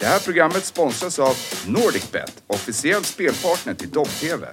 Det 0.00 0.06
här 0.06 0.18
programmet 0.18 0.64
sponsras 0.64 1.18
av 1.18 1.36
NordicBet, 1.66 2.42
officiell 2.46 3.04
spelpartner 3.04 3.74
till 3.74 3.90
Dobb-TV. 3.90 4.46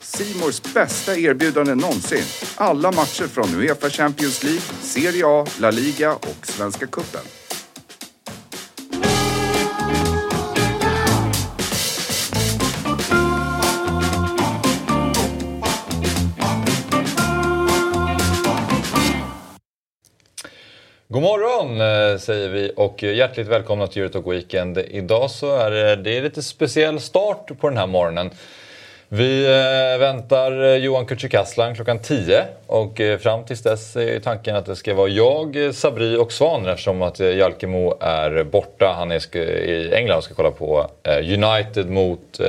Simors 0.00 0.62
bästa 0.74 1.16
erbjudande 1.16 1.74
någonsin. 1.74 2.24
Alla 2.56 2.92
matcher 2.92 3.26
från 3.26 3.54
Uefa 3.54 3.90
Champions 3.90 4.42
League, 4.42 4.60
Serie 4.82 5.26
A, 5.26 5.46
La 5.60 5.70
Liga 5.70 6.14
och 6.14 6.46
Svenska 6.46 6.86
Cupen. 6.86 7.39
God 21.20 21.28
morgon 21.28 21.80
eh, 21.80 22.18
säger 22.18 22.48
vi 22.48 22.72
och 22.76 23.02
hjärtligt 23.02 23.46
välkomna 23.46 23.86
till 23.86 24.02
Eurotalk 24.02 24.26
Weekend. 24.26 24.78
Idag 24.78 25.30
så 25.30 25.56
är 25.56 25.70
det, 25.70 25.96
det 25.96 26.18
är 26.18 26.22
lite 26.22 26.42
speciell 26.42 27.00
start 27.00 27.50
på 27.60 27.68
den 27.68 27.78
här 27.78 27.86
morgonen. 27.86 28.30
Vi 29.12 29.46
eh, 29.46 29.98
väntar 29.98 30.62
eh, 30.62 30.74
Johan 30.74 31.06
Kücükaslan 31.06 31.74
klockan 31.74 31.98
10 31.98 32.44
och 32.66 33.00
fram 33.20 33.44
tills 33.44 33.62
dess 33.62 33.96
är 33.96 34.20
tanken 34.20 34.56
att 34.56 34.66
det 34.66 34.76
ska 34.76 34.94
vara 34.94 35.08
jag, 35.08 35.74
Sabri 35.74 36.16
och 36.16 36.32
Svan 36.32 36.66
eftersom 36.66 37.02
att 37.02 37.20
Jalkemo 37.20 37.96
är 38.00 38.44
borta. 38.44 38.94
Han 38.96 39.10
är 39.10 39.36
i 39.36 39.94
England 39.94 40.18
och 40.18 40.24
ska 40.24 40.34
kolla 40.34 40.50
på 40.50 40.90
United 41.22 41.90
mot, 41.90 42.40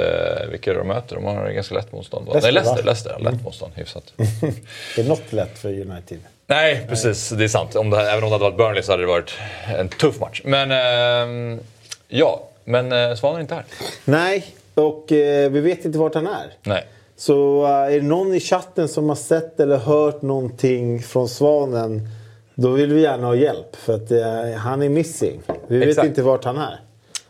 vilka 0.51 0.71
är 0.71 0.75
de 0.75 0.87
möter? 0.87 1.15
De 1.15 1.25
har 1.25 1.49
ganska 1.49 1.75
lätt 1.75 1.91
motstånd. 1.91 2.27
Leicester, 2.27 2.51
Nej, 2.51 2.53
Leicester, 2.53 2.83
Leicester 2.83 3.19
lätt 3.19 3.43
motstånd, 3.43 3.73
hyfsat. 3.75 4.13
det 4.95 5.01
är 5.01 5.07
något 5.07 5.33
lätt 5.33 5.59
för 5.59 5.69
United. 5.69 6.19
Nej, 6.47 6.85
precis. 6.89 7.29
Det 7.29 7.43
är 7.43 7.47
sant. 7.47 7.75
Om 7.75 7.89
det, 7.89 8.11
även 8.11 8.23
om 8.23 8.29
det 8.29 8.35
hade 8.35 8.43
varit 8.43 8.57
Burnley 8.57 8.83
så 8.83 8.91
hade 8.91 9.03
det 9.03 9.07
varit 9.07 9.33
en 9.77 9.89
tuff 9.89 10.19
match. 10.19 10.41
Men 10.43 10.71
eh, 10.71 11.59
ja, 12.07 12.47
men 12.63 12.91
eh, 12.91 13.15
Svan 13.15 13.35
är 13.35 13.39
inte 13.39 13.55
här. 13.55 13.65
Nej, 14.05 14.45
och 14.75 15.11
eh, 15.11 15.51
vi 15.51 15.59
vet 15.59 15.85
inte 15.85 15.97
vart 15.97 16.15
han 16.15 16.27
är. 16.27 16.53
Nej. 16.63 16.85
Så 17.15 17.63
uh, 17.63 17.69
är 17.69 17.91
det 17.91 18.01
någon 18.01 18.35
i 18.35 18.39
chatten 18.39 18.87
som 18.87 19.09
har 19.09 19.15
sett 19.15 19.59
eller 19.59 19.77
hört 19.77 20.21
någonting 20.21 21.01
från 21.01 21.29
Svanen 21.29 22.07
då 22.55 22.69
vill 22.69 22.93
vi 22.93 23.01
gärna 23.01 23.27
ha 23.27 23.35
hjälp. 23.35 23.75
För 23.75 23.95
att 23.95 24.11
uh, 24.11 24.55
han 24.57 24.81
är 24.81 24.89
missing. 24.89 25.41
Vi 25.67 25.77
vet 25.77 25.87
Exakt. 25.87 26.07
inte 26.07 26.21
vart 26.21 26.43
han 26.43 26.57
är. 26.57 26.79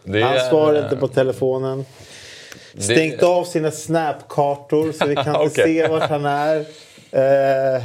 Det 0.03 0.21
han 0.21 0.33
är- 0.33 0.49
svarar 0.49 0.83
inte 0.83 0.95
på 0.97 1.07
telefonen. 1.07 1.85
Stängt 2.77 3.23
av 3.23 3.43
sina 3.43 3.71
snapkartor 3.71 4.91
så 4.91 5.05
vi 5.05 5.15
kan 5.15 5.41
inte 5.43 5.63
se 5.63 5.87
vart 5.87 6.09
han 6.09 6.25
är. 6.25 6.65
Eh, 7.11 7.83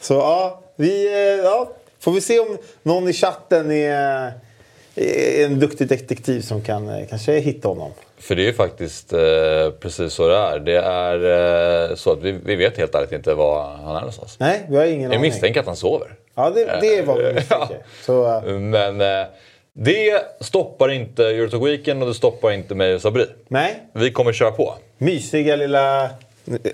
så 0.00 0.14
ja, 0.14 0.60
vi, 0.76 1.06
eh, 1.06 1.44
ja, 1.44 1.72
får 2.00 2.12
vi 2.12 2.20
se 2.20 2.40
om 2.40 2.58
någon 2.82 3.08
i 3.08 3.12
chatten 3.12 3.70
är, 3.70 4.32
är 4.94 5.44
en 5.44 5.58
duktig 5.60 5.88
detektiv 5.88 6.40
som 6.40 6.62
kan 6.62 6.88
eh, 6.88 7.06
kanske 7.08 7.32
hitta 7.38 7.68
honom. 7.68 7.90
För 8.20 8.34
det 8.34 8.42
är 8.42 8.46
ju 8.46 8.52
faktiskt 8.52 9.12
eh, 9.12 9.18
precis 9.80 10.12
så 10.12 10.28
det 10.28 10.36
är. 10.36 10.58
Det 10.58 10.76
är 10.78 11.90
eh, 11.90 11.94
så 11.96 12.12
att 12.12 12.22
vi, 12.22 12.32
vi 12.44 12.56
vet 12.56 12.76
helt 12.78 12.94
ärligt 12.94 13.12
inte 13.12 13.34
var 13.34 13.62
han 13.64 13.96
är 13.96 14.00
någonstans. 14.00 14.36
Nej, 14.38 14.66
vi 14.68 14.76
har 14.76 14.84
ingen 14.84 15.00
Jag 15.02 15.08
aning. 15.08 15.20
misstänker 15.20 15.60
att 15.60 15.66
han 15.66 15.76
sover. 15.76 16.14
Ja, 16.34 16.50
det, 16.50 16.78
det 16.80 16.98
är 16.98 17.02
vad 17.02 17.18
vi 17.18 17.32
misstänker. 17.34 17.78
Så, 18.06 18.36
eh, 18.36 18.42
Men 18.52 19.00
eh, 19.00 19.26
det 19.72 20.22
stoppar 20.40 20.88
inte 20.90 21.24
Eurotalk 21.26 21.62
Weekend 21.66 22.02
och 22.02 22.08
det 22.08 22.14
stoppar 22.14 22.50
inte 22.50 22.74
mig 22.74 22.94
och 22.94 23.00
Sabri. 23.02 23.26
nej, 23.48 23.82
Vi 23.92 24.10
kommer 24.12 24.32
köra 24.32 24.50
på. 24.50 24.74
mysiga 24.98 25.56
lilla... 25.56 26.10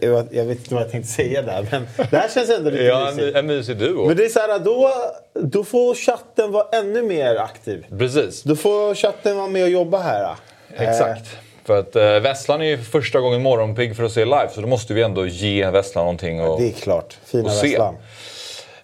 Jag 0.00 0.26
jag 0.30 0.44
vet 0.44 0.58
inte 0.58 0.74
vad 0.74 0.82
jag 0.82 0.90
tänkte 0.90 1.12
säga 1.12 1.42
där, 1.42 1.66
men 1.70 1.86
det 2.10 2.16
här 2.16 2.28
känns 2.28 2.50
ändå 2.50 2.70
lite 2.70 2.84
Ja, 2.84 3.12
mysigt. 3.16 3.36
en 3.36 3.46
mysig 3.46 3.76
duo. 3.76 4.06
Men 4.06 4.16
det 4.16 4.24
är 4.24 4.28
så 4.28 4.38
här, 4.40 4.58
då, 4.58 4.90
då 5.34 5.64
får 5.64 5.94
chatten 5.94 6.52
vara 6.52 6.66
ännu 6.72 7.02
mer 7.02 7.36
aktiv. 7.36 7.86
Precis. 7.98 8.42
Då 8.42 8.56
får 8.56 8.94
chatten 8.94 9.36
vara 9.36 9.46
med 9.48 9.62
och 9.64 9.70
jobba 9.70 9.98
här. 9.98 10.34
Eh, 10.77 10.91
Exakt. 10.91 11.36
För 11.64 11.78
att 11.78 11.97
eh, 11.97 12.20
Vesslan 12.20 12.62
är 12.62 12.67
ju 12.67 12.78
första 12.78 13.20
gången 13.20 13.42
morgonpigg 13.42 13.97
för 13.97 14.05
att 14.05 14.12
se 14.12 14.25
live. 14.25 14.48
Så 14.55 14.61
då 14.61 14.67
måste 14.67 14.94
vi 14.94 15.03
ändå 15.03 15.27
ge 15.27 15.70
Vesslan 15.70 16.05
någonting 16.05 16.41
att 16.41 16.58
Det 16.58 16.69
är 16.69 16.72
klart. 16.72 17.19
Fina 17.25 17.44
Och 17.44 17.50
se. 17.50 17.67
Vesslan. 17.69 17.95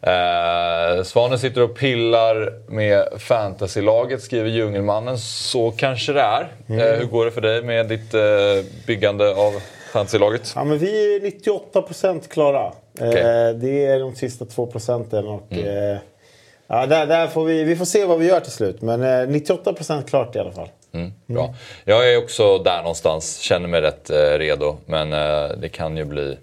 Eh, 0.02 1.02
Svanen 1.04 1.38
sitter 1.38 1.62
och 1.62 1.76
pillar 1.76 2.52
med 2.70 3.08
fantasylaget, 3.18 4.22
skriver 4.22 4.50
Djungelmannen. 4.50 5.18
Så 5.18 5.70
kanske 5.70 6.12
det 6.12 6.20
är. 6.20 6.48
Mm. 6.68 6.80
Eh, 6.80 6.98
hur 6.98 7.04
går 7.06 7.24
det 7.24 7.30
för 7.30 7.40
dig 7.40 7.62
med 7.62 7.88
ditt 7.88 8.14
eh, 8.14 8.20
byggande 8.86 9.30
av 9.34 9.52
fantasylaget? 9.92 10.52
Ja, 10.56 10.64
men 10.64 10.78
vi 10.78 11.16
är 11.16 11.20
98% 11.20 12.28
klara. 12.28 12.72
Mm. 13.00 13.16
Eh, 13.16 13.54
det 13.54 13.86
är 13.86 14.00
de 14.00 14.14
sista 14.14 14.44
2 14.44 14.66
procenten. 14.66 15.26
Och, 15.26 15.52
eh, 15.52 15.98
ja, 16.66 16.86
där, 16.86 17.06
där 17.06 17.26
får 17.26 17.44
vi, 17.44 17.64
vi 17.64 17.76
får 17.76 17.84
se 17.84 18.04
vad 18.04 18.18
vi 18.18 18.26
gör 18.26 18.40
till 18.40 18.52
slut. 18.52 18.82
Men 18.82 19.02
eh, 19.02 19.06
98% 19.06 20.08
klart 20.08 20.36
i 20.36 20.38
alla 20.38 20.52
fall. 20.52 20.68
Mm, 20.92 21.12
bra. 21.26 21.54
Jag 21.84 22.12
är 22.12 22.18
också 22.18 22.58
där 22.58 22.78
någonstans, 22.78 23.38
känner 23.38 23.68
mig 23.68 23.80
rätt 23.80 24.10
eh, 24.10 24.38
redo. 24.38 24.76
Men 24.86 25.12
eh, 25.12 25.48
det 25.56 25.68
kan 25.68 25.96
ju 25.96 26.04
bli 26.04 26.38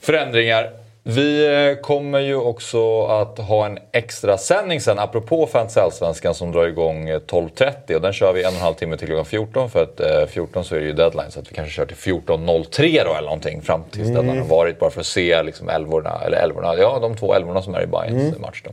förändringar. 0.00 0.72
Vi 1.08 1.46
eh, 1.46 1.82
kommer 1.82 2.20
ju 2.20 2.36
också 2.36 3.06
att 3.06 3.38
ha 3.38 3.66
en 3.66 3.78
extra 3.92 4.38
sändning 4.38 4.80
sen 4.80 4.98
apropå 4.98 5.46
Fantasy 5.46 5.80
Allsvenskan 5.80 6.34
som 6.34 6.52
drar 6.52 6.66
igång 6.66 7.08
eh, 7.08 7.20
12.30 7.20 7.94
och 7.94 8.00
den 8.00 8.12
kör 8.12 8.32
vi 8.32 8.42
en 8.42 8.48
och 8.48 8.54
en 8.54 8.60
halv 8.60 8.74
timme 8.74 8.96
till 8.96 9.06
klockan 9.06 9.24
14 9.24 9.70
för 9.70 9.82
att 9.82 10.00
eh, 10.00 10.26
14 10.26 10.64
så 10.64 10.74
är 10.74 10.80
det 10.80 10.86
ju 10.86 10.92
deadline 10.92 11.30
så 11.30 11.40
att 11.40 11.50
vi 11.50 11.54
kanske 11.54 11.74
kör 11.74 11.86
till 11.86 11.96
14.03 11.96 13.04
då 13.04 13.14
eller 13.14 13.22
någonting 13.22 13.62
fram 13.62 13.82
tills 13.90 14.08
deadline 14.08 14.38
har 14.38 14.46
varit 14.46 14.78
bara 14.78 14.90
för 14.90 15.00
att 15.00 15.06
se 15.06 15.42
liksom 15.42 15.68
älvorna, 15.68 16.20
eller 16.26 16.36
älvorna, 16.36 16.74
ja 16.76 16.98
de 17.00 17.16
två 17.16 17.34
älvorna 17.34 17.62
som 17.62 17.74
är 17.74 17.82
i 17.82 17.86
Bayerns 17.86 18.38
match 18.38 18.62
då. 18.64 18.70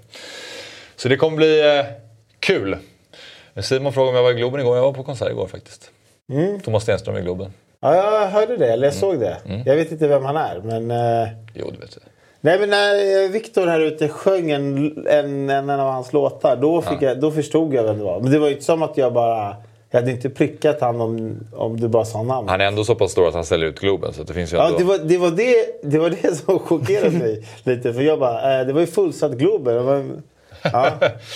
Så 0.96 1.10
det 1.10 1.18
kommer 1.18 1.38
bli 1.38 1.78
eh, 1.78 1.86
kul. 2.40 2.78
Simon 3.62 3.94
frågade 3.94 4.10
om 4.10 4.16
jag 4.16 4.24
var 4.24 4.32
i 4.32 4.34
Globen 4.34 4.60
igår. 4.62 4.76
Jag 4.76 4.84
var 4.84 4.94
på 4.94 5.04
konsert 5.04 5.30
igår 5.32 5.48
faktiskt. 5.48 5.92
Thomas 6.64 6.84
Stenström 6.84 7.18
i 7.18 7.22
Globen. 7.22 7.54
Ja, 7.82 7.96
jag 7.96 8.28
hörde 8.28 8.58
det. 8.58 8.74
Eller 8.74 8.88
jag 8.88 8.94
såg 8.94 9.20
det. 9.20 9.38
Mm. 9.46 9.62
Jag 9.66 9.76
vet 9.76 9.92
inte 9.92 10.08
vem 10.08 10.26
han 10.26 10.36
är. 10.36 10.62
Men, 10.64 10.92
eh, 10.92 11.30
Jo, 11.54 11.66
du 11.72 11.78
vet 11.80 11.92
det. 11.96 12.02
nej, 12.42 12.60
men 12.60 12.70
när 12.70 13.24
eh, 13.26 13.30
Viktor 13.30 13.68
här 13.68 13.80
ute 13.80 14.08
sjöng 14.10 14.52
en, 14.52 14.98
en, 15.08 15.50
en 15.50 15.70
av 15.70 15.92
hans 15.92 16.14
låtar. 16.14 16.56
Då, 16.56 16.82
fick 16.82 17.02
jag, 17.02 17.20
då 17.20 17.32
förstod 17.32 17.74
jag 17.74 17.84
vem 17.84 17.98
det 17.98 18.04
var. 18.04 18.20
Men 18.20 18.32
det 18.32 18.40
var 18.40 18.48
ju 18.48 18.54
inte 18.54 18.66
som 18.66 18.84
att 18.84 18.98
jag 18.98 19.14
bara... 19.14 19.56
Jag 19.92 20.00
hade 20.00 20.12
inte 20.12 20.30
prickat 20.30 20.82
han 20.82 21.02
om, 21.02 21.38
om 21.56 21.80
du 21.80 21.88
bara 21.88 22.06
sa 22.06 22.24
namn. 22.24 22.50
Han 22.50 22.62
är 22.62 22.66
ändå 22.66 22.84
så 22.84 22.96
pass 22.96 23.12
stor 23.12 23.28
att 23.28 23.34
han 23.34 23.46
ställer 23.46 23.66
ut 23.68 23.80
Globen. 23.80 24.14
Så 24.14 24.24
det 24.24 24.34
finns 24.34 24.54
ju 24.54 24.58
Ja, 24.58 24.66
ändå... 24.68 24.78
det 24.78 24.84
var 24.84 24.98
det, 24.98 25.18
var 25.18 25.32
det, 25.32 25.56
det 25.84 26.00
var 26.00 26.10
det 26.10 26.36
som 26.46 26.60
chockerade 26.60 27.18
mig 27.18 27.46
lite. 27.64 27.94
För 27.94 28.02
jag 28.02 28.20
bara, 28.20 28.60
eh, 28.60 28.68
det 28.68 28.74
var 28.74 28.82
ju 28.82 28.88
fullsatt 28.88 29.32
Globen. 29.32 30.24
Ja, 30.64 30.92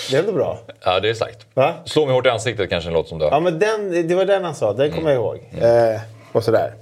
det 0.09 0.15
är 0.15 0.19
ändå 0.19 0.31
bra. 0.31 0.59
Ja, 0.83 0.99
det 0.99 1.09
är 1.09 1.13
sagt. 1.13 1.37
Va? 1.53 1.73
Slå 1.85 2.05
mig 2.05 2.15
hårt 2.15 2.25
i 2.25 2.29
ansiktet 2.29 2.69
kanske 2.69 2.89
en 2.89 2.93
låt 2.93 3.07
som 3.07 3.19
dör. 3.19 3.29
Ja, 3.31 3.39
men 3.39 3.59
den, 3.59 4.07
det 4.07 4.15
var 4.15 4.25
den 4.25 4.43
han 4.43 4.55
sa. 4.55 4.73
Den 4.73 4.91
kommer 4.91 5.09
jag 5.11 5.15
ihåg. 5.19 5.39
Mm. 5.57 5.93
Eh, 5.95 5.99
och 6.31 6.43
sådär. 6.43 6.73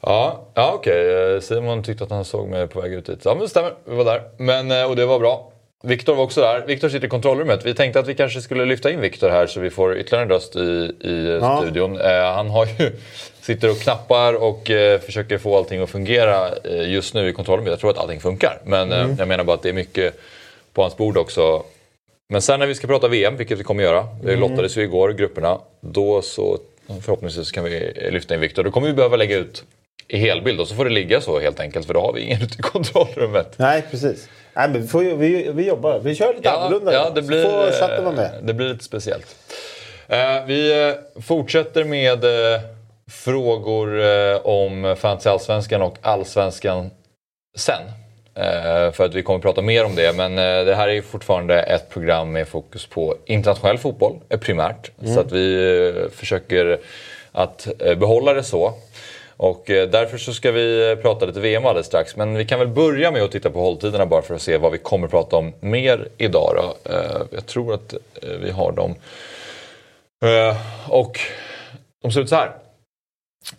Ja, 0.00 0.40
ja 0.54 0.72
okej. 0.74 1.34
Eh, 1.34 1.40
Simon 1.40 1.82
tyckte 1.82 2.04
att 2.04 2.10
han 2.10 2.24
såg 2.24 2.48
mig 2.48 2.66
på 2.68 2.80
väg 2.80 2.92
ut 2.92 3.06
dit. 3.06 3.20
Ja, 3.24 3.34
men 3.34 3.42
det 3.42 3.48
stämmer. 3.48 3.72
Vi 3.84 3.96
var 3.96 4.04
där. 4.04 4.22
Men, 4.36 4.70
eh, 4.70 4.84
och 4.90 4.96
det 4.96 5.06
var 5.06 5.18
bra. 5.18 5.48
Viktor 5.84 6.14
var 6.14 6.24
också 6.24 6.40
där. 6.40 6.60
Viktor 6.66 6.88
sitter 6.88 7.06
i 7.06 7.10
kontrollrummet. 7.10 7.66
Vi 7.66 7.74
tänkte 7.74 8.00
att 8.00 8.06
vi 8.06 8.14
kanske 8.14 8.40
skulle 8.40 8.64
lyfta 8.64 8.90
in 8.90 9.00
Viktor 9.00 9.28
här 9.30 9.46
så 9.46 9.60
vi 9.60 9.70
får 9.70 9.96
ytterligare 9.96 10.22
en 10.24 10.30
röst 10.30 10.56
i, 10.56 10.60
i 11.00 11.38
Ja. 11.42 11.60
studion. 11.62 12.00
Eh, 12.00 12.32
han 12.34 12.50
har 12.50 12.66
ju, 12.66 12.92
sitter 13.40 13.70
och 13.70 13.78
knappar 13.78 14.34
och 14.42 14.70
eh, 14.70 15.00
försöker 15.00 15.38
få 15.38 15.56
allting 15.56 15.82
att 15.82 15.90
fungera 15.90 16.48
eh, 16.64 16.90
just 16.92 17.14
nu 17.14 17.28
i 17.28 17.32
kontrollrummet. 17.32 17.70
Jag 17.70 17.80
tror 17.80 17.90
att 17.90 17.98
allting 17.98 18.20
funkar. 18.20 18.58
Men 18.64 18.92
Mm. 18.92 19.10
eh, 19.10 19.16
jag 19.18 19.28
menar 19.28 19.44
bara 19.44 19.54
att 19.54 19.62
det 19.62 19.68
är 19.68 19.72
mycket 19.72 20.14
på 20.72 20.82
hans 20.82 20.96
bord 20.96 21.16
också. 21.18 21.62
Men 22.32 22.42
sen 22.42 22.60
när 22.60 22.66
vi 22.66 22.74
ska 22.74 22.86
prata 22.86 23.08
VM, 23.08 23.36
vilket 23.36 23.58
vi 23.58 23.64
kommer 23.64 23.82
göra. 23.82 24.06
Det 24.22 24.32
Mm. 24.34 24.40
lottades 24.50 24.76
ju 24.76 24.82
igår, 24.82 25.10
grupperna. 25.12 25.58
Då 25.80 26.22
så 26.22 26.58
förhoppningsvis 27.02 27.52
kan 27.52 27.64
vi 27.64 27.92
lyfta 28.10 28.34
in 28.34 28.40
Viktor. 28.40 28.64
Då 28.64 28.70
kommer 28.70 28.86
vi 28.86 28.92
behöva 28.94 29.16
lägga 29.16 29.36
ut 29.36 29.64
i 30.08 30.16
helbild 30.18 30.60
och 30.60 30.68
så 30.68 30.74
får 30.74 30.84
det 30.84 30.90
ligga 30.90 31.20
så 31.20 31.40
helt 31.40 31.60
enkelt 31.60 31.86
för 31.86 31.94
då 31.94 32.00
har 32.00 32.12
vi 32.12 32.20
ingen 32.20 32.42
ute 32.42 32.54
i 32.58 32.62
kontrollrummet. 32.62 33.54
Nej, 33.58 33.84
precis. 33.90 34.28
Nej, 34.54 34.68
men 34.68 34.82
vi, 34.82 34.88
får, 34.88 35.00
vi, 35.02 35.50
vi 35.54 35.66
jobbar. 35.68 35.98
Vi 35.98 36.14
kör 36.14 36.34
lite 36.34 36.50
annorlunda. 36.50 36.92
ja, 36.92 37.10
det 37.14 37.22
Så 37.22 37.28
blir, 37.28 37.44
får 37.44 37.80
chatten 37.80 38.04
vara 38.04 38.14
med. 38.14 38.24
eh, 38.34 38.42
det 38.42 38.54
blir 38.54 38.68
lite 38.68 38.84
speciellt. 38.84 39.36
Eh, 40.08 40.44
vi 40.46 40.88
eh, 40.88 41.22
fortsätter 41.22 41.84
med 41.84 42.24
frågor 43.10 44.00
om 44.46 44.96
Fantasy 44.98 45.28
Allsvenskan 45.30 45.82
och 45.82 45.96
Allsvenskan 46.02 46.90
sen. 47.58 47.82
Eh, 48.34 48.92
för 48.92 49.04
att 49.04 49.14
vi 49.14 49.22
kommer 49.22 49.36
att 49.36 49.42
prata 49.42 49.62
mer 49.62 49.84
om 49.84 49.94
det. 49.94 50.16
Men 50.16 50.38
eh, 50.38 50.64
det 50.64 50.74
här 50.74 50.88
är 50.88 50.92
ju 50.92 51.02
fortfarande 51.02 51.62
ett 51.62 51.90
program 51.90 52.32
med 52.32 52.48
fokus 52.48 52.86
på 52.86 53.16
internationell 53.24 53.78
fotboll 53.78 54.20
eh, 54.28 54.40
primärt. 54.40 54.90
Så 55.04 55.20
att 55.20 55.32
vi 55.32 56.08
försöker 56.12 56.80
att 57.32 57.68
eh, 57.78 57.98
behålla 57.98 58.34
det 58.34 58.42
så. 58.42 58.74
Och 59.36 59.62
därför 59.66 60.18
så 60.18 60.32
ska 60.32 60.52
vi 60.52 60.96
prata 61.02 61.26
lite 61.26 61.40
VM 61.40 61.66
alldeles 61.66 61.86
strax. 61.86 62.16
Men 62.16 62.34
vi 62.34 62.44
kan 62.44 62.58
väl 62.58 62.68
börja 62.68 63.10
med 63.10 63.22
att 63.22 63.32
titta 63.32 63.50
på 63.50 63.60
hålltiderna 63.60 64.06
bara 64.06 64.22
för 64.22 64.34
att 64.34 64.42
se 64.42 64.56
vad 64.56 64.72
vi 64.72 64.78
kommer 64.78 65.06
att 65.06 65.10
prata 65.10 65.36
om 65.36 65.52
mer 65.60 66.08
idag. 66.18 66.54
Då. 66.56 66.92
Jag 67.30 67.46
tror 67.46 67.74
att 67.74 67.94
vi 68.40 68.50
har 68.50 68.72
dem. 68.72 68.94
Och 70.88 71.20
de 72.02 72.12
ser 72.12 72.20
ut 72.20 72.28
så 72.28 72.36
här. 72.36 72.52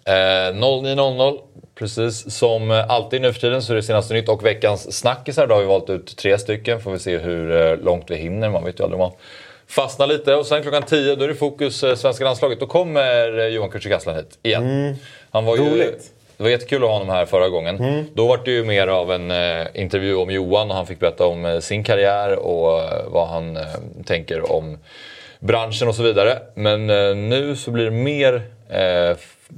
Eh, 0.05 0.53
09.00, 0.53 1.39
precis 1.75 2.31
som 2.37 2.71
alltid 2.89 3.21
nu 3.21 3.33
för 3.33 3.39
tiden 3.39 3.61
så 3.61 3.73
är 3.73 3.75
det 3.75 3.83
senaste 3.83 4.13
nytt 4.13 4.29
och 4.29 4.45
veckans 4.45 4.97
snackisar. 4.97 5.47
Då 5.47 5.55
har 5.55 5.61
vi 5.61 5.67
valt 5.67 5.89
ut 5.89 6.17
tre 6.17 6.37
stycken. 6.37 6.81
Får 6.81 6.91
vi 6.91 6.99
se 6.99 7.17
hur 7.17 7.51
eh, 7.71 7.77
långt 7.77 8.05
vi 8.11 8.15
hinner. 8.15 8.49
Man 8.49 8.63
vet 8.65 8.79
ju 8.79 8.83
aldrig 8.83 9.01
om 9.01 9.07
man 9.09 9.17
fastna 9.67 10.05
lite 10.05 10.35
och 10.35 10.45
sen 10.45 10.61
klockan 10.61 10.83
10 10.83 11.15
då 11.15 11.23
är 11.23 11.27
det 11.27 11.35
fokus 11.35 11.83
eh, 11.83 11.95
svenska 11.95 12.23
landslaget. 12.23 12.59
Då 12.59 12.65
kommer 12.67 13.39
eh, 13.39 13.45
Johan 13.45 13.69
Kücükaslan 13.69 14.15
hit 14.15 14.39
igen. 14.43 14.95
Han 15.31 15.45
var 15.45 15.57
ju, 15.57 15.63
Roligt. 15.69 16.11
det 16.37 16.43
var 16.43 16.49
jättekul 16.49 16.83
att 16.83 16.89
ha 16.89 16.93
honom 16.97 17.09
här 17.09 17.25
förra 17.25 17.49
gången. 17.49 18.05
Då 18.13 18.27
var 18.27 18.39
det 18.45 18.51
ju 18.51 18.63
mer 18.63 18.87
av 18.87 19.11
en 19.11 19.31
eh, 19.31 19.67
intervju 19.73 20.15
om 20.15 20.31
Johan 20.31 20.69
och 20.71 20.75
han 20.77 20.87
fick 20.87 20.99
berätta 20.99 21.25
om 21.25 21.45
eh, 21.45 21.59
sin 21.59 21.83
karriär 21.83 22.39
och 22.39 22.79
eh, 22.79 23.03
vad 23.07 23.27
han 23.27 23.57
eh, 23.57 23.63
tänker 24.05 24.51
om 24.51 24.77
branschen 25.39 25.87
och 25.87 25.95
så 25.95 26.03
vidare. 26.03 26.39
Men 26.55 26.89
eh, 26.89 27.15
nu 27.15 27.55
så 27.55 27.71
blir 27.71 27.85
det 27.85 27.91
mer 27.91 28.41
eh, 28.69 29.17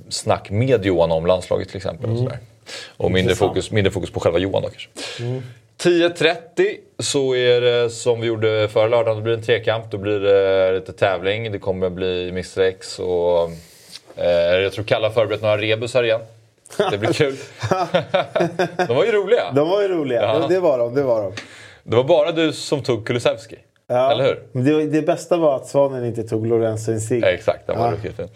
snack 0.10 0.50
med 0.50 0.86
Johan 0.86 1.12
om 1.12 1.26
landslaget 1.26 1.68
till 1.68 1.78
exempel. 1.78 2.10
Och, 2.12 2.18
sådär. 2.18 2.38
och 2.98 3.12
mindre, 3.12 3.36
fokus, 3.36 3.72
mindre 3.72 3.92
fokus 3.92 4.12
på 4.12 4.20
själva 4.20 4.40
Johan 4.40 4.62
då 4.62 4.70
kanske. 4.70 4.90
10.30 5.82 6.76
så 7.00 7.36
är 7.36 7.62
det 7.62 7.90
som 7.90 8.22
vi 8.22 8.28
gjorde 8.28 8.68
förra 8.68 8.88
lördagen. 8.88 9.18
Då 9.18 9.24
blir 9.24 9.34
det 9.34 9.40
en 9.40 9.46
trekamp. 9.46 9.92
Då 9.92 9.98
blir 9.98 10.20
det 10.20 10.72
lite 10.72 10.94
tävling. 10.94 11.52
Det 11.52 11.60
kommer 11.60 11.90
bli 11.90 12.30
Mr 12.30 12.60
X 12.62 13.00
och 13.00 13.50
eh, 14.16 14.30
jag 14.62 14.74
tror 14.74 14.86
Kalle 14.86 15.06
har 15.08 15.12
förberett 15.12 15.42
några 15.42 15.58
rebusar 15.58 16.04
igen. 16.04 16.22
Det 16.92 16.98
blir 16.98 17.14
kul. 17.14 17.36
de 18.88 18.96
var 18.96 19.06
ju 19.06 19.12
roliga. 19.12 19.52
De 19.52 19.70
var 19.70 19.82
ju 19.82 19.88
roliga. 19.88 20.22
Ja. 20.22 20.48
Det, 20.50 20.60
var 20.60 20.78
de. 20.78 20.96
Det 20.96 21.04
var 21.04 21.22
de. 21.24 21.34
Det 21.84 21.96
var 21.96 22.04
bara 22.04 22.32
du 22.32 22.54
som 22.54 22.84
tog 22.84 23.08
Kulusevski. 23.08 23.56
Ja. 23.88 24.12
Eller 24.12 24.24
hur? 24.24 24.64
Det, 24.64 24.86
det 24.86 25.02
bästa 25.02 25.38
var 25.38 25.56
att 25.56 25.68
Svanen 25.68 26.06
inte 26.06 26.24
tog 26.24 26.48
Lorenzo 26.48 26.92
Insigne. 26.92 27.28
Ja, 27.28 27.34
exakt, 27.34 27.68
den 27.68 27.80
var 27.80 27.88
Ja. 27.88 27.94
riktigt 27.94 28.16
fin. 28.16 28.28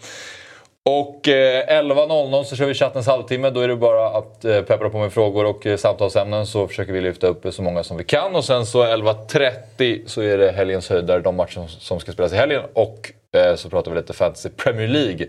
Och 0.84 1.28
eh, 1.28 1.82
11.00 1.82 2.44
så 2.44 2.56
kör 2.56 2.66
vi 2.66 2.74
chattens 2.74 3.06
halvtimme. 3.06 3.50
Då 3.50 3.60
är 3.60 3.68
det 3.68 3.76
bara 3.76 4.08
att 4.08 4.44
eh, 4.44 4.62
peppra 4.62 4.90
på 4.90 4.98
med 4.98 5.12
frågor 5.12 5.44
och 5.44 5.66
eh, 5.66 5.76
samtalsämnen 5.76 6.46
så 6.46 6.68
försöker 6.68 6.92
vi 6.92 7.00
lyfta 7.00 7.26
upp 7.26 7.46
så 7.54 7.62
många 7.62 7.84
som 7.84 7.96
vi 7.96 8.04
kan. 8.04 8.34
Och 8.34 8.44
sen 8.44 8.66
så 8.66 8.84
11.30 8.84 10.06
så 10.06 10.20
är 10.20 10.38
det 10.38 10.52
helgens 10.52 10.88
höjdare, 10.88 11.20
de 11.20 11.36
matcher 11.36 11.52
som, 11.52 11.68
som 11.68 12.00
ska 12.00 12.12
spelas 12.12 12.32
i 12.32 12.36
helgen. 12.36 12.62
Och 12.72 13.12
eh, 13.36 13.54
så 13.56 13.70
pratar 13.70 13.90
vi 13.90 13.96
lite 13.96 14.12
Fantasy 14.12 14.48
Premier 14.48 14.88
League. 14.88 15.26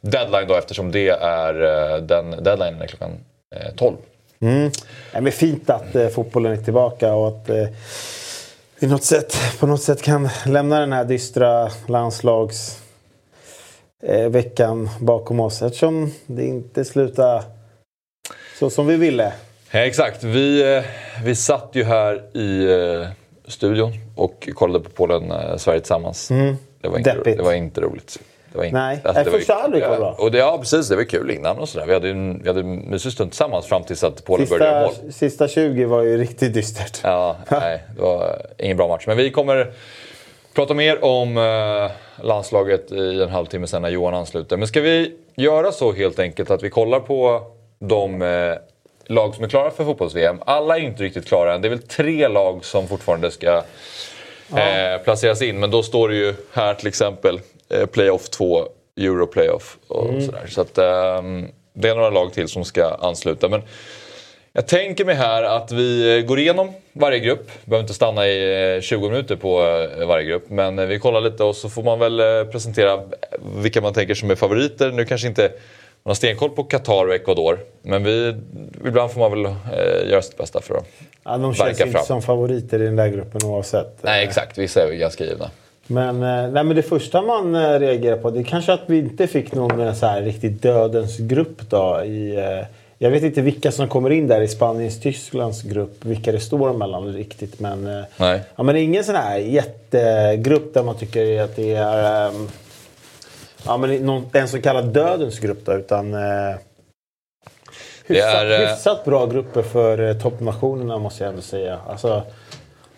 Deadline 0.00 0.48
då 0.48 0.54
eftersom 0.54 0.92
det 0.92 1.08
är 1.08 1.62
eh, 1.62 2.02
den 2.02 2.30
deadlinen 2.30 2.82
är 2.82 2.86
klockan 2.86 3.10
eh, 3.56 3.74
12. 3.76 3.96
Mm. 4.40 4.70
Ja, 5.12 5.20
men 5.20 5.32
fint 5.32 5.70
att 5.70 5.96
eh, 5.96 6.08
fotbollen 6.08 6.52
är 6.52 6.56
tillbaka 6.56 7.14
och 7.14 7.28
att 7.28 7.50
eh, 7.50 7.66
vi 8.78 8.86
något 8.86 9.04
sätt, 9.04 9.36
på 9.60 9.66
något 9.66 9.82
sätt 9.82 10.02
kan 10.02 10.28
lämna 10.46 10.80
den 10.80 10.92
här 10.92 11.04
dystra 11.04 11.70
landslags 11.86 12.82
eh, 14.02 14.28
veckan 14.28 14.88
bakom 15.00 15.40
oss 15.40 15.62
eftersom 15.62 16.12
det 16.26 16.44
inte 16.44 16.84
slutar 16.84 17.42
så 18.58 18.70
som 18.70 18.86
vi 18.86 18.96
ville. 18.96 19.32
Ja, 19.70 19.78
exakt. 19.80 20.24
Vi, 20.24 20.76
eh, 20.76 20.82
vi 21.24 21.34
satt 21.34 21.70
ju 21.72 21.84
här 21.84 22.36
i 22.36 22.64
eh, 23.00 23.08
studion 23.48 23.92
och 24.16 24.48
kollade 24.54 24.84
på 24.84 24.90
Polen-Sverige 24.90 25.80
tillsammans. 25.80 26.28
Det, 26.80 26.88
var 26.88 26.98
inte, 26.98 27.12
Deppigt. 27.14 27.36
det 27.36 27.42
var 27.42 27.52
inte 27.52 27.80
roligt. 27.80 28.18
Det 28.52 28.58
var 28.58 28.64
inte, 28.64 28.78
Nej. 28.78 29.00
det 29.04 29.12
Nej, 29.12 29.24
var, 29.24 29.32
första 29.32 29.54
halvlek 29.54 29.88
var 29.88 29.96
bra. 29.96 30.16
och 30.18 30.30
det, 30.30 30.38
ja, 30.38 30.58
precis. 30.58 30.88
Det 30.88 30.96
var 30.96 31.04
kul 31.04 31.30
innan 31.30 31.58
och 31.58 31.68
sådär. 31.68 31.86
Vi 31.86 31.92
hade 31.92 32.10
en, 32.10 32.42
vi 32.42 32.48
hade 32.48 32.60
en 32.60 32.76
mysig 32.76 33.12
stund 33.12 33.30
tillsammans 33.30 33.66
fram 33.66 33.82
tills 33.84 34.04
att 34.04 34.24
Polen 34.24 34.46
började 34.48 34.88
Sista, 34.88 35.02
mål. 35.04 35.12
sista 35.12 35.48
20 35.48 35.84
var 35.84 36.02
ju 36.02 36.18
riktigt 36.18 36.54
dystert. 36.54 37.00
Ja, 37.02 37.36
nej, 37.50 37.82
det 37.96 38.02
var 38.02 38.42
ingen 38.58 38.76
bra 38.76 38.88
match. 38.88 39.04
Men 39.06 39.16
vi 39.16 39.30
kommer 39.30 39.72
prata 40.56 40.74
mer 40.74 41.04
om 41.04 41.36
eh, 41.36 42.24
landslaget 42.24 42.92
i 42.92 43.22
en 43.22 43.28
halvtimme 43.28 43.66
sen 43.66 43.82
när 43.82 43.88
Johan 43.88 44.14
ansluter. 44.14 44.56
Men 44.56 44.68
ska 44.68 44.80
vi 44.80 45.14
göra 45.34 45.72
så 45.72 45.92
helt 45.92 46.18
enkelt 46.18 46.50
att 46.50 46.62
vi 46.62 46.70
kollar 46.70 47.00
på 47.00 47.42
de 47.78 48.22
eh, 48.22 48.54
lag 49.06 49.34
som 49.34 49.44
är 49.44 49.48
klara 49.48 49.70
för 49.70 49.84
fotbolls-VM. 49.84 50.38
Alla 50.46 50.78
är 50.78 50.80
inte 50.80 51.02
riktigt 51.02 51.26
klara 51.26 51.54
än. 51.54 51.62
Det 51.62 51.68
är 51.68 51.70
väl 51.70 51.82
tre 51.82 52.28
lag 52.28 52.64
som 52.64 52.88
fortfarande 52.88 53.30
ska 53.30 53.62
eh, 54.56 55.02
placeras 55.04 55.42
in. 55.42 55.60
Men 55.60 55.70
då 55.70 55.82
står 55.82 56.08
det 56.08 56.16
ju 56.16 56.34
här 56.52 56.74
till 56.74 56.88
exempel 56.88 57.40
Playoff 57.92 58.28
2, 58.28 58.64
Euro 58.96 59.26
Playoff 59.26 59.76
och 59.88 60.22
sådär. 60.22 60.46
Så 60.48 60.60
att, 60.60 60.78
ehm, 60.78 61.48
det 61.72 61.88
är 61.88 61.94
några 61.94 62.10
lag 62.10 62.32
till 62.32 62.48
som 62.48 62.64
ska 62.64 62.98
ansluta. 63.00 63.48
Men 63.48 63.62
jag 64.56 64.66
tänker 64.66 65.04
mig 65.04 65.14
här 65.14 65.42
att 65.42 65.72
vi 65.72 66.24
går 66.28 66.38
igenom 66.38 66.72
varje 66.92 67.18
grupp. 67.18 67.50
Vi 67.64 67.70
behöver 67.70 67.82
inte 67.82 67.94
stanna 67.94 68.26
i 68.26 68.74
eh, 68.76 68.80
20 68.80 69.08
minuter 69.08 69.36
på 69.36 69.62
eh, 69.98 70.06
varje 70.06 70.24
grupp. 70.24 70.50
Men 70.50 70.78
eh, 70.78 70.86
vi 70.86 70.98
kollar 70.98 71.20
lite 71.20 71.44
och 71.44 71.56
så 71.56 71.68
får 71.68 71.82
man 71.82 71.98
väl 71.98 72.20
eh, 72.20 72.50
presentera 72.52 73.00
vilka 73.56 73.80
man 73.80 73.92
tänker 73.92 74.14
som 74.14 74.30
är 74.30 74.34
favoriter. 74.34 74.92
Nu 74.92 75.04
kanske 75.04 75.28
inte 75.28 75.42
man 76.02 76.10
har 76.10 76.14
stenkoll 76.14 76.50
på 76.50 76.64
Qatar 76.64 77.06
och 77.06 77.14
Ecuador. 77.14 77.58
Men 77.82 78.04
vi, 78.04 78.34
ibland 78.86 79.10
får 79.10 79.20
man 79.20 79.30
väl 79.30 79.44
eh, 79.44 80.10
göra 80.10 80.22
sitt 80.22 80.38
bästa 80.38 80.60
för 80.60 80.74
att... 80.74 80.86
Ja, 81.24 81.38
de 81.38 81.54
känns 81.54 81.80
inte 81.80 81.92
fram. 81.92 82.04
som 82.04 82.22
favoriter 82.22 82.82
i 82.82 82.84
den 82.84 82.96
där 82.96 83.08
gruppen 83.08 83.40
oavsett. 83.44 83.98
Nej 84.02 84.24
exakt, 84.24 84.58
vissa 84.58 84.82
är 84.82 84.92
ganska 84.92 85.24
givna. 85.24 85.50
Men, 85.86 86.22
eh, 86.22 86.52
nej, 86.52 86.64
men 86.64 86.76
det 86.76 86.82
första 86.82 87.22
man 87.22 87.54
eh, 87.54 87.78
reagerar 87.78 88.16
på 88.16 88.30
det 88.30 88.40
är 88.40 88.44
kanske 88.44 88.72
att 88.72 88.82
vi 88.86 88.98
inte 88.98 89.26
fick 89.26 89.52
någon 89.52 89.80
eh, 89.80 89.94
så 89.94 90.06
här 90.06 90.22
riktigt 90.22 90.62
dödens 90.62 91.18
grupp 91.18 91.70
då. 91.70 92.02
I, 92.04 92.36
eh, 92.36 92.66
jag 92.98 93.10
vet 93.10 93.22
inte 93.22 93.40
vilka 93.40 93.72
som 93.72 93.88
kommer 93.88 94.10
in 94.10 94.26
där 94.26 94.40
i 94.40 94.46
Spaniens-Tysklands 94.46 95.62
grupp. 95.62 96.04
Vilka 96.04 96.32
det 96.32 96.40
står 96.40 96.72
mellan 96.72 97.12
riktigt. 97.12 97.60
Men, 97.60 97.86
eh, 97.86 98.04
Nej. 98.16 98.42
ja, 98.56 98.62
men 98.62 98.74
det 98.74 98.80
är 98.80 98.84
ingen 98.84 99.04
sån 99.04 99.14
här 99.14 99.38
jättegrupp 99.38 100.74
där 100.74 100.82
man 100.82 100.98
tycker 100.98 101.40
att 101.42 101.56
det 101.56 101.74
är 101.74 102.28
ehm, 102.28 102.48
ja, 103.64 103.76
men 103.76 104.06
någon, 104.06 104.26
en 104.32 104.48
så 104.48 104.60
kallad 104.60 104.84
dödens 104.84 105.38
grupp. 105.38 105.66
Då, 105.66 105.72
utan 105.72 106.14
eh, 106.14 106.56
hyfsat, 108.06 108.34
är, 108.34 108.62
eh, 108.62 108.68
hyfsat 108.68 109.04
bra 109.04 109.26
grupper 109.26 109.62
för 109.62 110.14
toppnationerna 110.14 110.98
måste 110.98 111.24
jag 111.24 111.30
ändå 111.30 111.42
säga. 111.42 111.78
Alltså, 111.88 112.22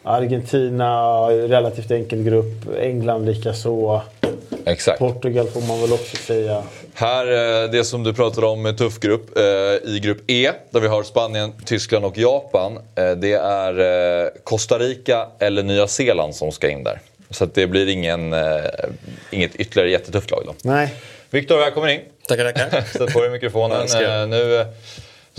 Argentina, 0.08 1.26
relativt 1.30 1.90
enkel 1.90 2.22
grupp. 2.22 2.54
England 2.80 3.24
likaså. 3.26 4.02
Exakt. 4.66 4.98
Portugal 4.98 5.46
får 5.48 5.60
man 5.60 5.80
väl 5.80 5.92
också 5.92 6.16
säga. 6.16 6.62
Här, 6.94 7.26
eh, 7.64 7.70
det 7.70 7.84
som 7.84 8.04
du 8.04 8.14
pratade 8.14 8.46
om, 8.46 8.66
en 8.66 8.76
tuff 8.76 9.00
grupp. 9.00 9.38
eh, 9.38 9.42
I 9.94 10.00
grupp 10.02 10.30
E, 10.30 10.50
där 10.70 10.80
vi 10.80 10.88
har 10.88 11.02
Spanien, 11.02 11.52
Tyskland 11.64 12.04
och 12.04 12.18
Japan. 12.18 12.76
eh, 12.94 13.10
Det 13.10 13.32
är 13.32 14.44
Costa 14.44 14.78
Rica 14.78 15.26
eller 15.38 15.62
Nya 15.62 15.86
Zeeland 15.86 16.34
som 16.34 16.52
ska 16.52 16.68
in 16.70 16.84
där. 16.84 17.00
Så 17.30 17.44
att 17.44 17.54
det 17.54 17.66
blir 17.66 17.88
ingen, 17.88 18.34
inget 19.30 19.56
ytterligare 19.56 19.90
jättetufft 19.90 20.30
lag 20.30 20.42
då. 20.46 20.54
Nej. 20.62 20.94
Viktor, 21.30 21.56
välkommen 21.58 21.90
in. 21.90 22.00
Tackar, 22.28 22.44
tackar. 22.52 22.80
Sätt 22.98 23.12
på 23.12 23.20
dig 23.20 23.30
mikrofonen. 23.30 23.86
Nu, 24.30 24.66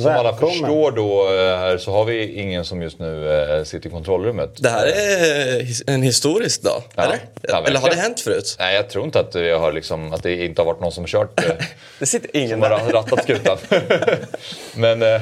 som 0.04 0.12
alla 0.12 0.36
förstår 0.36 0.92
då 0.92 1.24
eh, 1.34 1.58
här 1.58 1.78
så 1.78 1.92
har 1.92 2.06
vi 2.06 2.34
ingen 2.42 2.66
som 2.66 2.82
just 2.82 3.00
nu 3.00 3.42
eh, 3.58 3.64
sitter 3.64 3.88
i 3.88 3.92
kontrollrummet. 3.92 4.50
Det 4.56 4.70
här 4.70 4.86
är 4.88 5.60
his- 5.60 5.84
en 5.88 6.02
historisk 6.04 6.62
dag, 6.62 6.82
Ja. 6.96 7.04
eller? 7.04 7.20
Ja, 7.42 7.64
eller 7.68 7.80
har 7.80 7.90
det 7.90 7.96
hänt 7.96 8.20
förut? 8.20 8.56
Nej, 8.60 8.76
jag 8.76 8.90
tror 8.90 9.06
inte 9.06 9.20
att, 9.20 9.36
vi 9.36 9.52
har 9.52 9.72
liksom, 9.72 10.14
att 10.14 10.24
det 10.24 10.46
inte 10.46 10.62
har 10.62 10.66
varit 10.66 10.80
någon 10.82 10.92
som 10.92 11.04
har 11.04 11.08
kört 11.08 11.40
eh, 11.46 11.52
Det 12.00 12.06
sitter 12.06 12.38
ingen 12.38 12.50
som 12.50 12.62
har 12.62 12.70
rattat 12.70 13.24
skutan. 13.24 13.58
Men 14.76 15.02
eh, 15.02 15.22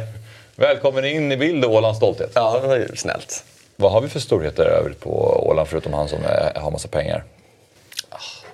välkommen 0.55 1.05
in 1.05 1.31
i 1.31 1.37
bild 1.37 1.65
Ålands 1.65 1.97
stolthet. 1.97 2.31
Ja, 2.33 2.59
det 2.61 2.67
var 2.67 2.75
ju 2.75 2.87
snällt. 2.95 3.43
Vad 3.75 3.91
har 3.91 4.01
vi 4.01 4.07
för 4.09 4.19
storheter 4.19 4.65
övrigt 4.65 4.99
på 4.99 5.43
Åland 5.49 5.67
förutom 5.67 5.93
han 5.93 6.09
som 6.09 6.19
eh, 6.23 6.61
har 6.61 6.71
massa 6.71 6.87
pengar? 6.87 7.23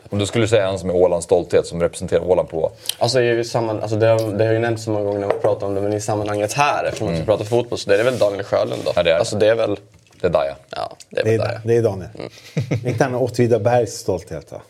Om 0.10 0.20
du 0.20 0.26
skulle 0.26 0.48
säga 0.48 0.66
han 0.66 0.80
som 0.80 0.90
är 0.90 0.96
Ålands 0.96 1.26
stolthet 1.26 1.68
som 1.68 1.82
representerar 1.82 2.22
Åland 2.22 2.50
på... 2.50 2.72
Alltså, 2.98 3.22
i 3.22 3.44
samman, 3.44 3.82
alltså 3.82 3.98
det, 3.98 4.08
har, 4.08 4.38
det 4.38 4.46
har 4.46 4.54
ju 4.54 4.60
nämnts 4.60 4.84
så 4.84 4.92
många 4.92 5.06
gånger 5.06 5.20
när 5.20 5.28
man 5.28 5.40
pratar 5.42 5.68
om 5.68 5.76
det, 5.76 5.82
men 5.82 5.94
i 5.94 6.02
sammanhanget 6.02 6.54
här, 6.54 6.84
eftersom 6.84 7.08
man 7.08 7.16
inte 7.16 7.26
pratar 7.26 7.46
fotboll, 7.46 7.80
så 7.80 7.90
det 7.90 8.00
är 8.00 8.04
väl 8.04 8.18
Daniel 8.18 8.44
Sjölund 8.44 8.82
då. 8.86 8.92
Ja, 8.96 9.04
det 9.04 9.12
är. 9.12 9.18
Alltså 9.18 9.36
det 9.36 9.48
är 9.48 9.56
väl... 9.56 9.78
Det 10.22 10.30
där 10.30 10.46
ja. 10.46 10.56
Ja, 10.70 10.98
det 11.10 11.20
är 11.20 11.26
Det 11.26 11.44
är, 11.44 11.62
det 11.64 11.78
är 11.78 11.82
Daniel. 11.82 12.10
Inte 12.86 13.04
han 13.04 13.16
Åtvidabergs 13.16 13.94
stolthet 13.94 14.52
va? 14.52 14.62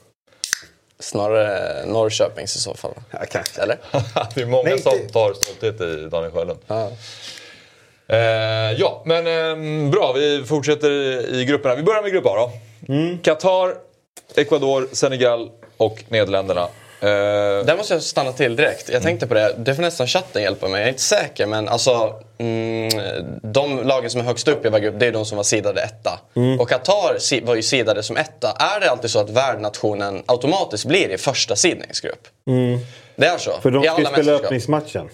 Snarare 0.99 1.85
Norrköpings 1.85 2.55
i 2.55 2.59
så 2.59 2.73
fall. 2.73 2.91
Ja, 3.11 3.19
kanske. 3.31 3.61
Eller? 3.61 3.77
det 4.35 4.41
är 4.41 4.45
många 4.45 4.69
Nej, 4.69 4.79
som 4.79 4.91
tar 5.11 5.33
stolthet 5.33 5.81
i 5.81 6.09
Daniel 6.11 6.31
Sjölund. 6.31 6.59
Ja. 6.67 6.89
Eh, 8.07 8.71
ja, 8.71 9.01
men 9.05 9.27
eh, 9.27 9.91
bra. 9.91 10.13
Vi 10.13 10.43
fortsätter 10.45 10.91
i 11.35 11.45
grupperna. 11.45 11.75
Vi 11.75 11.83
börjar 11.83 12.01
med 12.01 12.11
grupp 12.11 12.25
A 12.25 12.35
då. 12.35 12.51
Qatar, 13.23 13.75
Ecuador, 14.35 14.87
Senegal 14.91 15.49
och 15.77 16.03
Nederländerna. 16.09 16.61
Eh, 17.01 17.65
Där 17.65 17.77
måste 17.77 17.93
jag 17.93 18.03
stanna 18.03 18.31
till 18.31 18.55
direkt. 18.55 18.89
Jag 18.89 19.01
tänkte 19.01 19.27
på 19.27 19.33
det. 19.33 19.55
Det 19.57 19.75
får 19.75 19.81
nästan 19.81 20.07
chatten 20.07 20.41
hjälpa 20.43 20.67
mig. 20.67 20.79
Jag 20.79 20.85
är 20.85 20.89
inte 20.89 21.01
säker, 21.01 21.45
men 21.45 21.69
alltså... 21.69 22.13
Mm, 22.37 22.89
de 23.41 23.83
lagen 23.83 24.09
som 24.09 24.21
är 24.21 24.25
högst 24.25 24.47
upp 24.47 24.65
i 24.65 24.69
varje 24.69 24.83
grupp, 24.83 24.95
det 24.99 25.05
är 25.05 25.11
de 25.11 25.25
som 25.25 25.35
var 25.37 25.43
sidade 25.43 25.81
etta. 25.81 26.19
Och 26.59 26.69
Qatar 26.69 27.45
var 27.45 27.55
ju 27.55 27.61
sidade 27.61 28.03
som 28.03 28.17
etta. 28.17 28.51
Är 28.51 28.79
det 28.79 28.91
alltid 28.91 29.09
så 29.09 29.19
att 29.19 29.29
värdnationen 29.29 30.23
automatiskt 30.25 30.85
blir 30.85 31.09
i 31.09 31.17
första 31.17 31.55
sidningsgrupp? 31.55 32.27
Det 33.15 33.25
är 33.25 33.37
så? 33.37 33.51
För 33.61 33.71
de 33.71 33.83
ska 33.83 33.99
ju 33.99 34.05
spela 34.05 34.31
öppningsmatchen. 34.31 35.09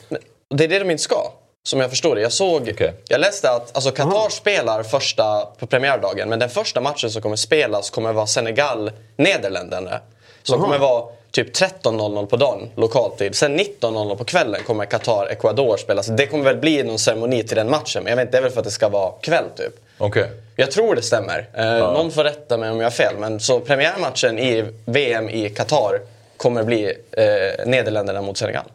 Det 0.50 0.64
är 0.64 0.68
det 0.68 0.80
de 0.80 0.92
inte 0.92 1.04
ska. 1.04 1.32
Som 1.64 1.80
jag 1.80 1.90
förstår 1.90 2.16
det. 2.16 2.22
Jag 2.22 2.32
såg... 2.32 2.70
Okej. 2.74 2.94
Jag 3.08 3.22
läste 3.22 3.52
att 3.52 3.76
alltså, 3.76 3.92
Qatar 3.92 4.30
spelar 4.30 4.84
första 4.84 5.46
på 5.46 5.68
premiärdagen. 5.68 6.30
Men 6.30 6.40
den 6.40 6.50
första 6.50 6.82
matchen 6.82 7.12
som 7.12 7.22
kommer 7.22 7.36
spelas 7.36 7.90
kommer 7.90 8.14
vara 8.14 8.26
Senegal-Nederländerna. 8.26 10.00
Som 10.44 10.56
Aha. 10.56 10.64
kommer 10.64 10.80
vara 10.80 11.06
typ 11.32 11.56
13.00 11.56 12.26
på 12.26 12.38
dagen, 12.38 12.70
lokaltid. 12.76 13.36
Sen 13.36 13.60
19.00 13.60 14.16
på 14.16 14.24
kvällen 14.24 14.62
kommer 14.64 14.86
Qatar-Ecuador 14.86 15.78
spelas. 15.78 16.08
Det 16.08 16.28
kommer 16.28 16.44
väl 16.44 16.58
bli 16.58 16.84
någon 16.84 17.00
ceremoni 17.00 17.44
till 17.44 17.58
den 17.58 17.70
matchen. 17.70 18.04
Men 18.04 18.10
jag 18.10 18.18
vet 18.18 18.26
inte, 18.26 18.38
det 18.38 18.38
är 18.38 18.42
väl 18.42 18.52
för 18.52 18.60
att 18.60 18.66
det 18.66 18.72
ska 18.72 18.90
vara 18.90 19.12
kväll 19.22 19.46
typ. 19.58 19.74
Okej. 19.98 20.30
Jag 20.56 20.72
tror 20.72 20.96
det 20.96 21.02
stämmer. 21.02 21.50
Eh, 21.54 21.78
Någon 21.78 22.12
får 22.12 22.24
rätta 22.24 22.58
mig 22.58 22.70
om 22.70 22.78
jag 22.78 22.86
har 22.86 22.92
fel. 22.92 23.14
Men 23.18 23.40
så 23.40 23.60
premiärmatchen 23.60 24.40
i 24.40 24.66
VM 24.86 25.30
i 25.30 25.50
Qatar 25.50 26.00
kommer 26.38 26.64
bli 26.64 26.94
eh, 27.12 27.66
Nederländerna 27.66 28.22
mot 28.22 28.38
Senegal. 28.38 28.66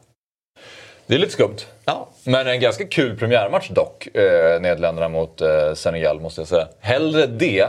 Det 1.06 1.14
är 1.14 1.18
lite 1.18 1.32
skumt. 1.32 1.56
Ja. 1.84 2.08
Men 2.25 2.46
en 2.46 2.61
ganska 2.61 2.84
kul 2.87 3.18
premiärmatch 3.18 3.68
dock. 3.70 4.06
Eh, 4.16 4.61
Nederländerna 4.61 5.08
mot 5.08 5.40
eh, 5.40 5.75
Senegal 5.75 6.20
måste 6.20 6.40
jag 6.40 6.49
säga. 6.49 6.68
Hellre 6.80 7.26
det 7.26 7.66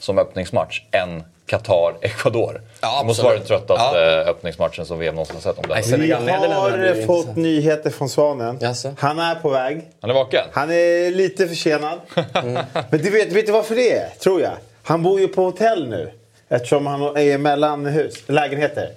som 0.00 0.18
öppningsmatch 0.18 0.80
än 0.92 1.22
Qatar-Ecuador. 1.46 2.60
Ja, 2.80 2.98
det 3.00 3.06
måste 3.06 3.24
vara 3.24 3.34
den 3.34 3.44
tröttaste 3.46 3.98
Ja. 3.98 4.30
öppningsmatchen 4.30 4.86
som 4.86 4.98
VM 4.98 5.14
någonsin 5.14 5.34
har 5.36 5.42
sett. 5.42 5.58
Om 5.58 5.64
det. 5.68 5.96
Vi 5.96 6.12
har 6.12 7.06
fått 7.06 7.36
nyheter 7.36 7.90
från 7.90 8.08
Svanen. 8.08 8.58
Jaså? 8.60 8.94
Han 8.98 9.18
är 9.18 9.34
på 9.34 9.48
väg. 9.48 9.82
Han 10.00 10.10
är 10.10 10.14
vaken? 10.14 10.44
Han 10.52 10.70
är 10.70 11.10
lite 11.10 11.48
försenad. 11.48 12.00
Men 12.90 13.00
du 13.02 13.10
vet, 13.10 13.32
vet 13.32 13.46
du 13.46 13.52
varför 13.52 13.74
det 13.74 13.92
är? 13.92 14.08
Tror 14.18 14.40
jag. 14.40 14.52
Han 14.82 15.02
bor 15.02 15.20
ju 15.20 15.28
på 15.28 15.42
hotell 15.42 15.88
nu. 15.88 16.10
Eftersom 16.48 16.86
han 16.86 17.02
är 17.16 17.38
mellan 17.38 17.86
hus, 17.86 18.14
lägenheter. 18.26 18.90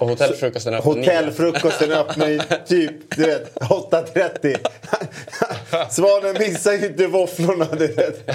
Och 0.00 0.08
hotellfrukosten 0.08 0.74
öppnar. 0.74 0.94
Hotellfrukosten 0.94 1.92
öppnar 1.92 2.28
ju 2.28 2.40
typ 2.66 3.16
du 3.16 3.22
vet, 3.22 3.54
8.30. 3.54 4.56
Svanen 5.90 6.36
missar 6.38 6.72
ju 6.72 6.86
inte 6.86 7.06
våfflorna. 7.06 7.66
Du 7.78 7.86
vet. 7.86 8.30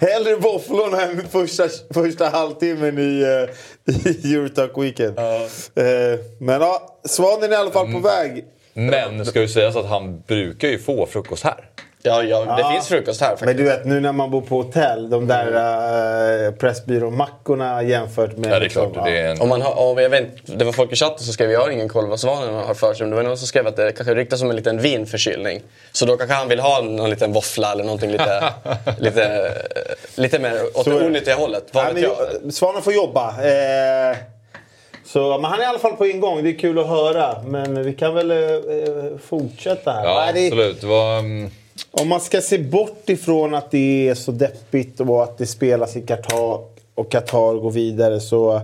Hellre 0.00 0.36
våfflorna 0.36 1.02
än 1.02 1.28
första, 1.28 1.68
första 1.94 2.28
halvtimmen 2.28 2.98
i, 2.98 3.24
uh, 3.24 3.50
i 4.06 4.34
Eurotalk 4.34 4.78
Weekend. 4.78 5.18
Eh, 5.18 5.24
men 6.38 6.60
ja, 6.60 6.98
Svanen 7.04 7.44
är 7.44 7.52
i 7.52 7.56
alla 7.56 7.70
fall 7.70 7.92
på 7.92 7.98
väg. 7.98 8.44
Men 8.74 9.26
ska 9.26 9.40
ju 9.40 9.48
sägas 9.48 9.76
att 9.76 9.86
han 9.86 10.20
brukar 10.20 10.68
ju 10.68 10.78
få 10.78 11.06
frukost 11.06 11.44
här. 11.44 11.70
Ja, 12.06 12.22
ja, 12.22 12.40
det 12.40 12.60
Ja. 12.62 12.70
finns 12.72 12.88
frukost 12.88 13.20
här 13.20 13.28
Men 13.28 13.38
faktiskt. 13.38 13.58
du 13.58 13.64
vet 13.64 13.84
nu 13.84 14.00
när 14.00 14.12
man 14.12 14.30
bor 14.30 14.40
på 14.40 14.56
hotell, 14.62 15.10
de 15.10 15.26
där 15.26 15.46
uh, 15.46 16.54
Pressbyrån-mackorna 16.54 17.82
jämfört 17.82 18.36
med... 18.36 18.52
Ja, 18.52 18.58
det 18.58 18.66
är 18.66 18.68
klart. 18.68 18.86
liksom, 18.88 19.04
Det 19.04 19.18
är 19.20 19.30
en... 19.30 19.40
Om 19.40 19.48
man 19.48 19.62
har, 19.62 19.78
om 19.78 19.98
jag 19.98 20.10
vet, 20.10 20.28
det 20.58 20.64
var 20.64 20.72
folk 20.72 20.92
i 20.92 20.96
chatten 20.96 21.18
som 21.24 21.32
skrev 21.32 21.50
jag 21.50 21.60
har 21.60 21.70
ingen 21.70 21.88
koll 21.88 22.06
vad 22.08 22.20
Svanen 22.20 22.54
har 22.54 22.74
för 22.74 22.94
sig. 22.94 23.04
Men 23.06 23.10
Det 23.10 23.16
var 23.16 23.22
någon 23.22 23.36
som 23.38 23.46
skrev 23.46 23.66
att 23.66 23.76
det 23.76 23.92
kanske 23.92 24.14
ryktas 24.14 24.42
om 24.42 24.50
en 24.50 24.56
liten 24.56 24.78
vinförkylning. 24.80 25.62
Så 25.92 26.06
då 26.06 26.16
kanske 26.16 26.34
han 26.36 26.48
vill 26.48 26.60
ha 26.60 26.80
någon 26.80 27.10
liten 27.10 27.32
våffla 27.32 27.72
eller 27.72 27.84
någonting 27.84 28.10
lite, 28.10 28.44
lite, 28.98 29.52
lite 30.16 30.38
mer 30.38 30.62
åt 30.74 30.84
Så 30.84 30.90
det 30.90 31.06
onyttiga 31.06 31.34
hållet. 31.34 31.64
Vad 31.72 31.84
Ja, 31.84 31.90
men, 31.94 32.02
jag? 32.02 32.52
Svanen 32.52 32.82
får 32.82 32.92
jobba. 32.92 33.28
Eh, 33.28 34.16
så, 35.06 35.38
men 35.38 35.44
han 35.50 35.60
är 35.60 35.64
i 35.64 35.66
alla 35.66 35.78
fall 35.78 35.96
på 35.96 36.06
ingång. 36.06 36.42
Det 36.44 36.50
är 36.50 36.58
kul 36.58 36.78
att 36.78 36.86
höra. 36.88 37.42
Men 37.46 37.82
vi 37.84 37.92
kan 37.94 38.14
väl 38.14 38.30
eh, 38.30 38.36
fortsätta 39.28 39.92
här. 39.92 40.04
Ja, 40.04 40.22
Nej, 40.24 40.32
det, 40.34 40.46
absolut. 40.46 40.80
Det 40.80 40.86
var, 40.86 41.18
mm, 41.18 41.50
om 42.00 42.08
man 42.08 42.20
ska 42.20 42.40
se 42.40 42.58
bort 42.58 43.08
ifrån 43.08 43.54
att 43.54 43.70
det 43.70 44.08
är 44.08 44.14
så 44.14 44.32
deppigt 44.32 45.00
och 45.00 45.22
att 45.22 45.38
det 45.38 45.46
spelas 45.46 45.96
i 45.96 46.00
Qatar 46.00 46.58
och 46.94 47.10
Qatar 47.10 47.54
går 47.54 47.70
vidare 47.70 48.20
så... 48.20 48.60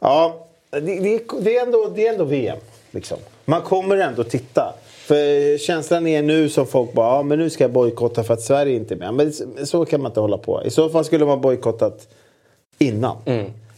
Ja, 0.00 0.46
det, 0.70 0.80
det, 0.80 1.20
det, 1.40 1.56
är, 1.56 1.62
ändå, 1.66 1.92
det 1.94 2.06
är 2.06 2.12
ändå 2.12 2.24
VM. 2.24 2.58
Liksom. 2.90 3.18
Man 3.44 3.62
kommer 3.62 3.96
ändå 3.96 4.24
titta. 4.24 4.74
För 4.86 5.58
känslan 5.58 6.06
är 6.06 6.22
nu 6.22 6.48
som 6.48 6.66
folk 6.66 6.92
bara, 6.92 7.16
ja 7.16 7.22
men 7.22 7.38
nu 7.38 7.50
ska 7.50 7.64
jag 7.64 7.72
bojkotta 7.72 8.24
för 8.24 8.34
att 8.34 8.40
Sverige 8.40 8.76
inte 8.76 8.94
är 8.94 8.98
med. 8.98 9.14
Men 9.14 9.32
så- 9.66 9.84
kan 9.84 10.02
man 10.02 10.10
inte 10.10 10.20
hålla 10.20 10.38
på. 10.38 10.62
I 10.64 10.70
så 10.70 10.88
fall 10.88 11.04
skulle 11.04 11.24
man 11.26 11.40
bojkottat 11.40 12.08
innan. 12.78 13.16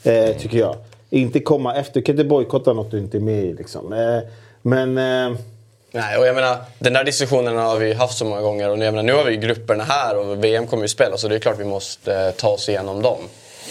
Eh, 0.02 0.36
tycker 0.36 0.58
jag. 0.58 0.74
Inte 1.10 1.40
komma 1.40 1.74
efter. 1.74 1.94
Du 1.94 2.02
kan 2.02 2.12
inte 2.12 2.24
bojkotta 2.24 2.72
något 2.72 2.90
du 2.90 2.98
inte 2.98 3.18
är 3.18 3.20
med 3.20 3.44
i. 3.44 3.52
Liksom. 3.52 3.92
Eh, 3.92 4.18
men... 4.62 4.98
Eh, 4.98 5.38
Nej, 5.90 6.18
och 6.18 6.26
jag 6.26 6.34
menar, 6.34 6.56
den 6.78 6.92
där 6.92 7.04
diskussionen 7.04 7.56
har 7.56 7.76
vi 7.76 7.92
haft 7.92 8.18
så 8.18 8.24
många 8.24 8.40
gånger. 8.40 8.70
Och 8.70 8.78
jag 8.78 8.94
menar, 8.94 9.02
nu 9.02 9.12
har 9.12 9.24
vi 9.24 9.36
grupperna 9.36 9.84
här 9.84 10.16
och 10.16 10.44
VM 10.44 10.66
kommer 10.66 10.82
ju 10.82 10.88
spela 10.88 11.16
så 11.16 11.28
det 11.28 11.34
är 11.34 11.38
klart 11.38 11.58
vi 11.58 11.64
måste 11.64 12.14
eh, 12.14 12.30
ta 12.30 12.48
oss 12.48 12.68
igenom 12.68 13.02
dem. 13.02 13.18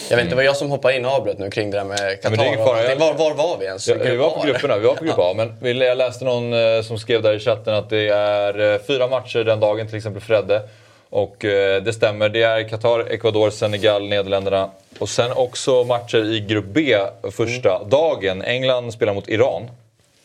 Jag 0.09 0.17
vet 0.17 0.23
inte, 0.23 0.31
det 0.31 0.35
var 0.35 0.43
jag 0.43 0.57
som 0.57 0.69
hoppade 0.69 0.95
in 0.95 1.05
och 1.05 1.11
avbröt 1.11 1.39
nu 1.39 1.49
kring 1.49 1.71
det 1.71 1.77
där 1.77 1.83
med 1.83 2.21
Qatar. 2.21 2.37
allting. 2.79 2.99
Var, 2.99 3.13
var 3.13 3.33
var 3.33 3.57
vi 3.57 3.65
ens? 3.65 3.87
Ja, 3.87 3.95
vi 4.03 4.15
var 4.15 4.29
på 4.29 4.47
grupperna, 4.47 4.77
vi 4.77 4.87
var 4.87 4.95
på 4.95 5.03
grupp 5.03 5.19
A. 5.19 5.33
Men 5.61 5.77
jag 5.77 5.97
läste 5.97 6.25
någon 6.25 6.53
eh, 6.53 6.81
som 6.81 6.99
skrev 6.99 7.21
där 7.21 7.33
i 7.33 7.39
chatten 7.39 7.73
att 7.73 7.89
det 7.89 8.07
är 8.07 8.73
eh, 8.73 8.79
fyra 8.87 9.07
matcher 9.07 9.43
den 9.43 9.59
dagen, 9.59 9.87
till 9.87 9.97
exempel 9.97 10.21
Fredde. 10.21 10.61
Och 11.09 11.35
det 11.83 11.95
stämmer, 11.95 12.29
det 12.29 12.43
är 12.43 12.69
Qatar, 12.69 13.11
Ecuador, 13.11 13.49
Senegal, 13.49 14.07
Nederländerna. 14.07 14.69
Och 14.99 15.09
sen 15.09 15.31
också 15.31 15.83
matcher 15.83 16.25
i 16.25 16.39
grupp 16.39 16.65
B 16.65 16.97
första 17.31 17.83
dagen. 17.83 18.41
England 18.41 18.93
spelar 18.93 19.13
mot 19.13 19.29
Iran. 19.29 19.69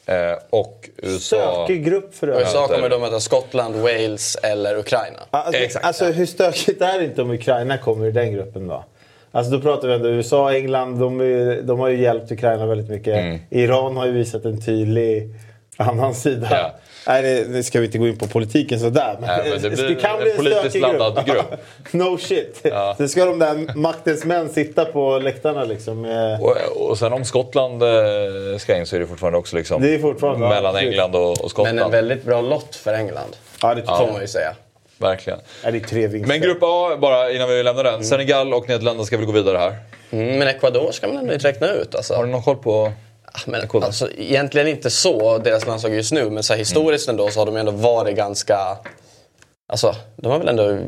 Eh, 0.07 0.39
och 0.51 0.91
USA... 0.97 1.65
stökig 1.65 1.85
grupp 1.85 2.15
för 2.15 2.29
övrigt. 2.29 2.47
USA 2.47 2.69
kommer 2.69 2.89
då 2.89 2.99
möta 2.99 3.21
Skottland, 3.21 3.77
Wales 3.77 4.37
eller 4.43 4.77
Ukraina. 4.79 5.19
Alltså, 5.31 5.63
Exakt. 5.63 5.85
alltså 5.85 6.05
hur 6.05 6.27
stökigt 6.27 6.83
är 6.83 6.99
det 6.99 7.05
inte 7.05 7.23
om 7.23 7.31
Ukraina 7.31 7.79
kommer 7.79 8.07
i 8.07 8.11
den 8.11 8.33
gruppen 8.33 8.69
då? 8.69 8.85
Alltså 9.31 9.53
då 9.53 9.61
pratar 9.61 9.89
vi 9.89 9.95
ändå 9.95 10.09
USA 10.09 10.45
och 10.45 10.55
England, 10.55 10.99
de, 10.99 11.21
är, 11.21 11.63
de 11.63 11.81
har 11.81 11.89
ju 11.89 12.03
hjälpt 12.03 12.33
Ukraina 12.33 12.67
väldigt 12.67 12.89
mycket. 12.91 13.17
Mm. 13.17 13.39
Iran 13.51 13.97
har 13.97 14.07
ju 14.07 14.13
visat 14.13 14.45
en 14.45 14.61
tydlig 14.61 15.29
annan 15.77 16.15
sida. 16.15 16.49
Ja. 16.51 16.75
Nej, 17.07 17.23
det, 17.23 17.45
det 17.45 17.63
ska 17.63 17.81
vi 17.81 17.87
inte 17.87 17.99
gå 17.99 18.09
in 18.09 18.19
på 18.19 18.27
politiken 18.27 18.81
sådär. 18.81 19.17
Men, 19.21 19.29
Nej, 19.29 19.51
men 19.51 19.63
det 19.63 19.71
blir 19.71 20.07
en 20.07 20.37
politiskt 20.37 20.71
stökig 20.71 20.81
laddad 20.99 21.27
grupp. 21.27 21.55
no 21.91 22.19
shit. 22.19 22.61
Ja. 22.63 22.95
Sen 22.99 23.09
ska 23.09 23.25
de 23.25 23.39
där 23.39 23.77
maktens 23.77 24.25
män 24.25 24.49
sitta 24.49 24.85
på 24.85 25.19
läktarna 25.19 25.65
liksom. 25.65 26.01
med- 26.01 26.41
Och, 26.41 26.57
och 26.91 26.99
sen 26.99 27.13
om 27.13 27.25
Skottland 27.25 27.83
eh, 27.83 27.89
ska 28.59 28.77
in 28.77 28.87
så 28.87 28.97
är 28.97 29.01
det 29.01 29.07
fortfarande 29.07 29.39
också 29.39 29.57
liksom 29.57 29.83
Det 29.83 29.95
är 29.95 29.99
fortfarande- 29.99 30.45
ja, 30.47 30.51
mellan 30.51 30.73
precis. 30.75 30.89
England 30.89 31.15
och, 31.17 31.31
och 31.45 31.51
Skottland. 31.51 31.77
Men 31.77 31.85
en 31.85 31.91
väldigt 31.91 32.25
bra 32.25 32.41
lott 32.41 32.77
för 32.77 32.95
England. 32.95 33.37
Ja, 33.63 33.75
det 33.75 33.83
Får 33.83 34.13
man 34.13 34.21
ju 34.21 34.27
säga. 34.27 34.55
Verkligen. 34.99 35.39
Ja, 35.65 35.71
det 35.71 35.79
är 35.79 35.81
tre 35.81 36.07
vinster. 36.07 36.29
Men 36.29 36.41
grupp 36.41 36.59
A, 36.63 36.97
bara 36.99 37.31
innan 37.31 37.49
vi 37.49 37.63
lämnar 37.63 37.85
den. 37.85 38.05
Senegal 38.05 38.55
och 38.55 38.69
Nederländerna 38.69 39.05
ska 39.07 39.17
väl 39.17 39.27
gå 39.27 39.33
vidare 39.33 39.59
här. 39.59 39.77
Mm, 40.11 40.39
men 40.39 40.49
Ecuador 40.49 40.93
ska 40.93 41.07
man 41.09 41.17
ändå 41.17 41.33
inte 41.35 41.49
räkna 41.49 41.67
ut 41.73 41.95
alltså. 41.95 42.15
Har 42.15 42.25
du 42.25 42.31
någon 42.31 42.43
koll 42.43 42.57
på... 42.57 42.93
Ah, 43.35 43.39
Men, 43.47 43.69
alltså, 43.83 44.13
egentligen 44.13 44.69
inte 44.69 44.91
så, 44.91 45.39
deras 45.39 45.67
landslag 45.67 45.95
just 45.95 46.13
nu. 46.13 46.31
Men 46.31 46.43
så 46.43 46.53
här, 46.53 46.59
historiskt 46.59 47.09
ändå 47.09 47.31
så 47.31 47.41
har 47.41 47.47
de 47.47 47.57
ändå 47.57 47.73
varit 47.73 48.17
ganska... 48.17 48.79
Alltså, 49.73 49.95
de 50.17 50.33
har 50.33 50.39
väl 50.39 50.49
ändå 50.49 50.79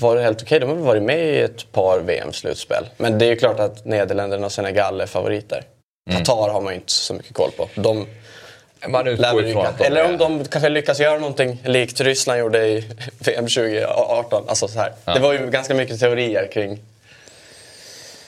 varit 0.00 0.22
helt 0.22 0.42
okej. 0.42 0.60
De 0.60 0.68
har 0.68 0.76
väl 0.76 0.84
varit 0.84 1.02
med 1.02 1.18
i 1.18 1.38
ett 1.38 1.72
par 1.72 2.00
VM-slutspel. 2.00 2.86
Men 2.96 3.18
det 3.18 3.24
är 3.24 3.30
ju 3.30 3.36
klart 3.36 3.60
att 3.60 3.84
Nederländerna 3.84 4.46
och 4.46 4.52
Senegal 4.52 5.00
är 5.00 5.06
favoriter. 5.06 5.62
Qatar 6.10 6.48
har 6.52 6.60
man 6.60 6.72
ju 6.72 6.78
inte 6.78 6.92
så 6.92 7.14
mycket 7.14 7.34
koll 7.34 7.50
på. 7.56 7.68
De 7.74 8.06
Man 8.88 9.06
utgår 9.06 9.46
ifrån 9.46 9.66
att 9.66 9.78
de 9.78 9.84
Eller 9.84 10.04
om 10.04 10.16
de 10.16 10.44
kanske 10.44 10.68
lyckas 10.68 11.00
göra 11.00 11.18
någonting 11.18 11.62
likt 11.64 12.00
Ryssland 12.00 12.40
gjorde 12.40 12.66
i 12.66 12.84
VM 13.18 13.46
2018. 13.48 14.44
Alltså 14.48 14.68
så 14.68 14.78
här. 14.78 14.92
Det 15.04 15.20
var 15.20 15.32
ju 15.32 15.50
ganska 15.50 15.74
mycket 15.74 16.00
teorier 16.00 16.48
kring 16.52 16.78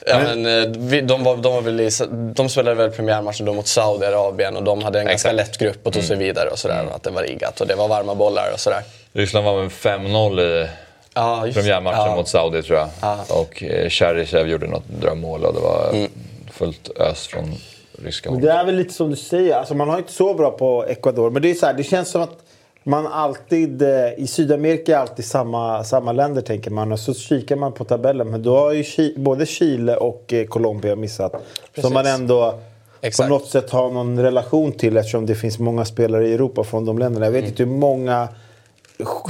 Ja, 0.05 0.19
men, 0.19 0.45
eh, 0.45 1.01
de, 1.01 1.23
var, 1.23 1.37
de, 1.37 1.53
var 1.53 1.61
väl 1.61 1.79
i, 1.81 1.89
de 2.35 2.49
spelade 2.49 2.75
väl 2.75 2.91
premiärmatchen 2.91 3.45
då 3.45 3.53
mot 3.53 3.67
Saudiarabien 3.67 4.55
och 4.57 4.63
de 4.63 4.83
hade 4.83 4.99
en 4.99 5.05
ganska 5.07 5.31
lätt 5.31 5.57
grupp 5.57 5.87
och 5.87 5.93
tog 5.93 6.03
sig 6.03 6.17
vidare 6.17 6.49
och 6.49 6.59
sådär. 6.59 6.85
Och 6.89 6.95
att 6.95 7.03
det 7.03 7.09
var 7.11 7.21
riggat 7.21 7.61
och 7.61 7.67
det 7.67 7.75
var 7.75 7.87
varma 7.87 8.15
bollar 8.15 8.49
och 8.53 8.59
sådär. 8.59 8.81
Ryssland 9.13 9.45
var 9.45 9.61
med 9.61 9.71
5-0 9.71 10.39
i 10.41 10.67
det. 11.13 11.53
premiärmatchen 11.53 11.99
ja. 12.05 12.15
mot 12.15 12.27
Saudi 12.27 12.63
tror 12.63 12.77
jag. 12.77 12.89
Ja. 13.01 13.19
Och 13.29 13.63
eh, 13.63 13.89
Cheryshev 13.89 14.47
gjorde 14.47 14.67
något 14.67 14.87
drömmål 15.01 15.45
och 15.45 15.53
det 15.53 15.59
var 15.59 15.89
Mm. 15.93 16.11
fullt 16.51 16.89
ös 16.99 17.27
från 17.27 17.55
ryska 18.03 18.29
Men 18.29 18.39
håll. 18.39 18.47
Det 18.47 18.53
är 18.53 18.65
väl 18.65 18.75
lite 18.75 18.93
som 18.93 19.09
du 19.09 19.15
säger, 19.15 19.55
alltså 19.55 19.73
man 19.73 19.89
har 19.89 19.97
inte 19.97 20.13
så 20.13 20.33
bra 20.33 20.51
på 20.51 20.85
Ecuador. 20.87 21.29
Men 21.29 21.41
det 21.41 21.49
är 21.49 21.53
så 21.53 21.65
här, 21.65 21.73
det 21.73 21.83
känns 21.83 22.09
som 22.11 22.21
att 22.21 22.37
man 22.83 23.07
alltid, 23.07 23.81
eh, 23.81 24.13
i 24.17 24.27
Sydamerika 24.27 24.95
är 24.95 24.99
alltid 24.99 25.25
samma, 25.25 25.83
samma 25.83 26.11
länder 26.11 26.41
tänker 26.41 26.71
man. 26.71 26.91
Och 26.91 26.99
så 26.99 27.13
kikar 27.13 27.55
man 27.55 27.71
på 27.71 27.83
tabellen. 27.83 28.29
Men 28.29 28.43
då 28.43 28.57
har 28.57 28.71
ju 28.71 28.81
Chi- 28.81 29.19
både 29.19 29.45
Chile 29.45 29.95
och 29.95 30.33
eh, 30.33 30.45
Colombia 30.45 30.95
missat. 30.95 31.33
Som 31.81 31.93
man 31.93 32.05
ändå 32.05 32.59
Exakt. 33.01 33.29
på 33.29 33.33
något 33.33 33.47
sätt 33.47 33.69
har 33.69 33.89
någon 33.91 34.19
relation 34.19 34.71
till 34.71 34.97
eftersom 34.97 35.25
det 35.25 35.35
finns 35.35 35.59
många 35.59 35.85
spelare 35.85 36.27
i 36.27 36.33
Europa 36.33 36.63
från 36.63 36.85
de 36.85 36.99
länderna. 36.99 37.25
Jag 37.25 37.31
vet 37.31 37.45
inte 37.45 37.63
hur 37.63 37.71
många 37.71 38.27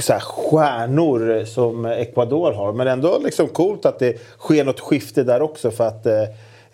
så 0.00 0.12
här, 0.12 0.20
stjärnor 0.20 1.44
som 1.44 1.84
Ecuador 1.86 2.52
har. 2.52 2.72
Men 2.72 2.86
ändå 2.86 3.18
liksom 3.24 3.48
coolt 3.48 3.86
att 3.86 3.98
det 3.98 4.18
sker 4.38 4.64
något 4.64 4.80
skifte 4.80 5.22
där 5.22 5.42
också. 5.42 5.70
För 5.70 5.86
att 5.86 6.06
eh, 6.06 6.22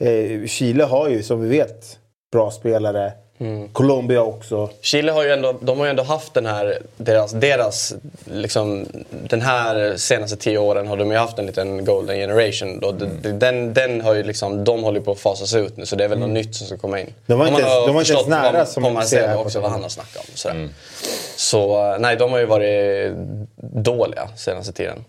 eh, 0.08 0.46
Chile 0.46 0.84
har 0.84 1.08
ju 1.08 1.22
som 1.22 1.40
vi 1.40 1.48
vet 1.48 1.98
bra 2.32 2.50
spelare. 2.50 3.12
Colombia 3.72 4.22
också. 4.22 4.70
Chile 4.80 5.12
har 5.12 5.24
ju 5.24 5.30
ändå, 5.32 5.52
de 5.60 5.78
har 5.78 5.86
ju 5.86 5.90
ändå 5.90 6.02
haft 6.02 6.34
den 6.34 6.46
här, 6.46 6.78
deras, 6.96 7.32
deras 7.32 7.94
liksom, 8.24 8.86
den 9.10 9.42
här 9.42 9.96
senaste 9.96 10.36
tio 10.36 10.58
åren 10.58 10.86
har 10.86 10.96
de 10.96 11.10
ju 11.10 11.16
haft 11.16 11.38
en 11.38 11.46
liten 11.46 11.84
golden 11.84 12.16
generation. 12.16 12.80
Då. 12.80 12.90
Mm. 12.90 13.38
Den, 13.38 13.74
den 13.74 14.00
har 14.00 14.14
ju 14.14 14.22
liksom, 14.22 14.64
de 14.64 14.82
håller 14.82 14.98
ju 15.00 15.04
på 15.04 15.12
att 15.12 15.18
fasas 15.20 15.54
ut 15.54 15.76
nu 15.76 15.86
så 15.86 15.96
det 15.96 16.04
är 16.04 16.08
väl 16.08 16.18
något 16.18 16.30
nytt 16.30 16.54
som 16.54 16.66
ska 16.66 16.76
komma 16.76 17.00
in. 17.00 17.06
Mm. 17.06 17.14
De 17.26 17.38
var 17.38 17.46
inte 17.48 17.62
ens- 17.62 17.86
de 17.86 17.94
var 17.94 18.00
inte 18.00 18.12
ens 18.12 18.26
nära 18.26 18.52
vad- 18.58 18.68
som 18.68 18.82
man 18.82 19.06
ser 19.06 19.28
här 19.28 19.34
på 19.34 19.40
också 19.40 19.60
vad 19.60 19.70
han 19.70 19.82
har 19.82 19.88
snackat 19.88 20.16
om. 20.28 20.34
Sådär. 20.36 20.68
Så 21.36 21.96
nej, 21.98 22.16
de 22.16 22.32
har 22.32 22.38
ju 22.38 22.46
varit 22.46 23.12
dåliga 23.74 24.28
senaste 24.36 24.72
tiden. 24.72 25.04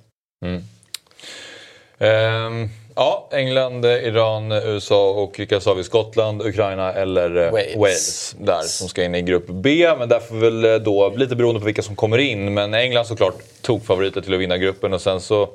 Ehm, 1.99 2.69
ja, 2.99 3.27
England, 3.31 3.85
Iran, 3.85 4.51
USA 4.51 5.09
och 5.09 5.39
vilka 5.39 5.59
sa 5.59 5.73
vi? 5.73 5.83
Skottland, 5.83 6.41
Ukraina 6.41 6.93
eller 6.93 7.45
eh, 7.45 7.51
Wales. 7.51 7.75
Wales. 7.75 8.35
Där 8.39 8.61
som 8.61 8.89
ska 8.89 9.03
in 9.03 9.15
i 9.15 9.21
grupp 9.21 9.45
B. 9.47 9.89
Men 9.97 10.09
därför 10.09 10.35
väl 10.35 10.65
eh, 10.65 10.75
då, 10.75 11.09
lite 11.09 11.35
beroende 11.35 11.59
på 11.59 11.65
vilka 11.65 11.81
som 11.81 11.95
kommer 11.95 12.17
in. 12.17 12.53
Men 12.53 12.73
England 12.73 13.05
såklart 13.05 13.35
tog 13.61 13.85
favoriter 13.85 14.21
till 14.21 14.33
att 14.33 14.39
vinna 14.39 14.57
gruppen 14.57 14.93
och 14.93 15.01
sen 15.01 15.21
så 15.21 15.49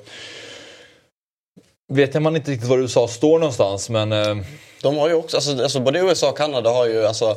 vet 1.93 2.15
jag 2.15 2.23
man 2.23 2.37
inte 2.37 2.51
riktigt 2.51 2.69
var 2.69 2.79
USA 2.79 3.09
står 3.09 3.39
någonstans 3.39 3.91
men... 3.91 4.13
Eh, 4.13 4.37
De 4.83 4.97
har 4.97 5.09
ju 5.09 5.15
också, 5.15 5.37
alltså, 5.37 5.63
alltså 5.63 5.81
både 5.81 5.99
USA 5.99 6.31
och 6.31 6.39
Kanada 6.39 6.71
har 6.71 6.87
ju 6.87 7.07
alltså 7.07 7.37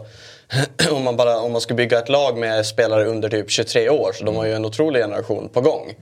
om 0.92 1.04
man, 1.04 1.16
bara, 1.16 1.40
om 1.40 1.52
man 1.52 1.62
ska 1.62 1.74
bygga 1.74 2.00
ett 2.00 2.10
lag 2.10 2.38
med 2.38 2.66
spelare 2.66 3.06
under 3.06 3.30
typ 3.30 3.50
23 3.52 3.90
år, 3.90 4.12
så 4.14 4.24
de 4.24 4.36
har 4.36 4.46
ju 4.46 4.54
en 4.54 4.66
otrolig 4.66 5.02
generation 5.02 5.50
på 5.54 5.62
gång. 5.62 5.94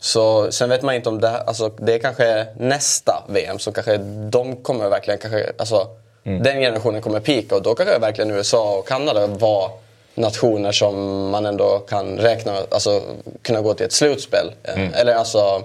Så 0.00 0.52
sen 0.52 0.68
vet 0.68 0.82
man 0.82 0.94
inte 0.94 1.08
om 1.08 1.20
det, 1.20 1.40
alltså, 1.40 1.68
det 1.68 1.94
är 1.94 1.98
kanske 1.98 2.46
nästa 2.56 3.24
VM 3.28 3.58
som 3.58 3.72
kanske 3.72 3.96
de 4.30 4.56
kommer 4.56 4.88
verkligen, 4.88 5.18
kanske, 5.20 5.52
alltså, 5.58 5.86
den 6.22 6.60
generationen 6.60 7.02
kommer 7.02 7.20
peaka 7.20 7.54
och 7.56 7.62
då 7.62 7.74
kanske 7.74 7.98
verkligen 7.98 8.30
USA 8.30 8.78
och 8.78 8.88
Kanada 8.88 9.26
var 9.26 9.70
nationer 10.14 10.72
som 10.72 11.28
man 11.30 11.46
ändå 11.46 11.78
kan 11.88 12.18
räkna, 12.18 12.52
alltså 12.70 13.02
kunna 13.42 13.60
gå 13.60 13.74
till 13.74 13.86
ett 13.86 13.92
slutspel. 13.92 14.52
Eh, 14.62 15.00
Eller 15.00 15.14
alltså, 15.14 15.62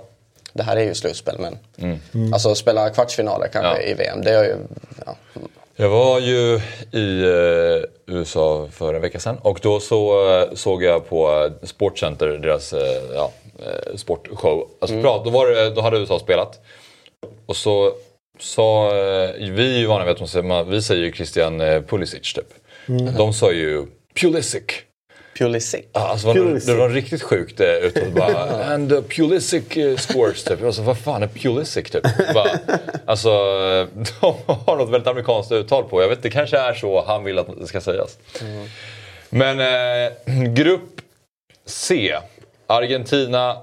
det 0.54 0.64
här 0.64 0.78
är 0.78 0.82
ju 0.84 0.96
slutspel 0.96 1.36
men 1.40 1.58
alltså 2.34 2.56
spela 2.56 2.90
kvartsfinaler 2.90 3.48
kanske 3.48 3.82
Ja. 3.84 3.88
i 3.90 3.94
VM. 3.94 4.22
Det 4.22 4.32
är 4.32 4.44
ju, 4.44 4.56
ja, 5.06 5.16
Jag 5.82 5.90
var 5.90 6.20
ju 6.20 6.60
i 6.92 7.22
eh, 7.24 8.16
USA 8.16 8.68
för 8.72 8.94
en 8.94 9.02
vecka 9.02 9.20
sedan 9.20 9.38
och 9.42 9.60
då 9.62 9.80
så, 9.80 10.30
eh, 10.32 10.54
såg 10.54 10.84
jag 10.84 11.10
på 11.10 11.50
Sportcenter, 11.64 12.28
deras 12.28 12.74
eh, 12.74 13.02
ja, 13.16 13.32
sportshow. 13.96 14.68
Alltså, 14.82 15.02
bra, 15.02 15.22
då, 15.26 15.30
var 15.30 15.48
det, 15.48 15.70
då 15.70 15.82
hade 15.82 15.98
USA 15.98 16.20
spelat. 16.20 16.60
Och 17.46 17.56
så 17.56 17.92
sa, 18.40 18.90
vi 19.40 19.76
är 19.76 19.80
ju 19.80 19.86
vana 19.86 20.06
vid 20.06 20.22
att 20.22 20.30
säger, 20.30 20.44
man- 20.44 20.70
vi 20.70 20.82
säger 20.82 21.12
Christian 21.12 21.58
Pulisic 21.88 22.34
typ. 22.34 22.54
De 23.18 23.34
sa 23.34 23.52
ju 23.52 23.86
Pulisic. 24.22 24.64
Pulisic. 25.38 25.82
Ja, 25.94 26.00
Alltså, 26.08 26.28
var, 26.28 26.34
Pulisic. 26.34 26.66
det 26.70 26.76
var 26.76 26.90
riktigt 26.90 27.22
sjukt 27.24 27.60
eh, 27.60 27.68
uttal. 27.68 28.12
Bara, 28.16 28.66
And 28.66 28.92
uh, 28.92 29.02
Pulisic 29.02 29.78
uh, 29.78 29.98
scores 29.98 30.44
typ. 30.44 30.64
Alltså, 30.64 30.82
vad 30.82 30.98
fan 30.98 31.24
är 31.24 31.28
Pulisic 31.28 31.90
typ? 31.92 32.04
Bara, 32.34 32.50
alltså, 33.06 33.30
eh, 33.30 33.88
de 34.22 34.36
har 34.66 34.76
något 34.78 34.90
väldigt 34.90 35.08
amerikanskt 35.08 35.52
uttal 35.52 35.84
på. 35.84 36.02
Jag 36.02 36.10
vet, 36.10 36.24
det 36.24 36.30
kanske 36.30 36.58
är 36.58 36.74
så 36.74 37.04
han 37.08 37.24
vill 37.24 37.40
att 37.40 37.48
det 37.60 37.68
ska 37.68 37.82
sägas. 37.82 38.18
Men 39.30 39.60
eh, 39.60 40.44
grupp 40.54 41.02
C. 41.66 42.18
Argentina, 42.68 43.58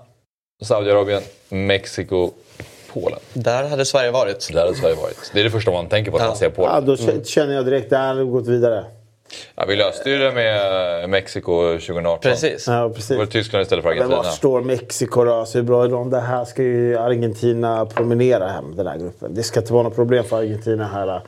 Saudiarabien, 0.65 1.23
Mexiko, 1.49 2.31
Polen. 2.93 3.19
Där 3.33 3.65
hade 3.69 3.85
Sverige 3.85 4.11
varit. 4.11 4.49
Där 4.53 4.61
hade 4.61 4.75
Sverige 4.75 4.95
varit. 4.95 5.31
Det 5.35 5.41
är 5.41 5.45
det 5.45 5.51
första 5.51 5.71
man 5.71 5.89
tänker 5.89 6.11
på 6.11 6.19
när 6.19 6.27
man 6.27 6.37
ser 6.37 6.51
Polen. 6.51 6.75
Ja, 6.75 6.81
då 6.81 6.97
k- 6.97 7.25
känner 7.25 7.55
jag 7.55 7.65
direkt, 7.65 7.91
där 7.91 7.99
hade 8.07 8.25
vi 8.25 8.31
gått 8.31 8.47
vidare. 8.47 8.85
Ja, 9.57 9.65
vi 9.69 9.77
löste 9.77 10.11
ju 10.11 10.19
det 10.19 10.33
med 10.33 11.03
eh, 11.03 11.09
Mexiko 11.09 11.73
2018. 11.73 12.19
Precis. 12.31 12.67
Ja, 12.67 12.73
Det 12.73 12.81
var 12.81 12.91
precis. 12.91 13.29
Tyskland 13.31 13.63
istället 13.63 13.83
för 13.83 13.91
Men 13.91 13.99
Argentina. 13.99 14.23
var 14.23 14.31
står 14.31 14.61
Mexiko 14.61 15.25
då? 15.25 15.45
Så 15.47 15.59
hur 15.59 15.63
bra 15.65 15.85
är 15.85 15.89
de? 15.89 16.11
Det 16.11 16.21
här 16.21 16.45
ska 16.45 16.63
ju 16.63 16.99
Argentina 16.99 17.87
promenera 17.87 18.49
hem, 18.49 18.77
den 18.77 18.87
här 18.87 18.99
gruppen. 18.99 19.35
Det 19.35 19.43
ska 19.43 19.61
inte 19.61 19.73
vara 19.73 19.83
något 19.83 19.95
problem 19.95 20.25
för 20.25 20.37
Argentina 20.39 20.85
här. 20.87 21.21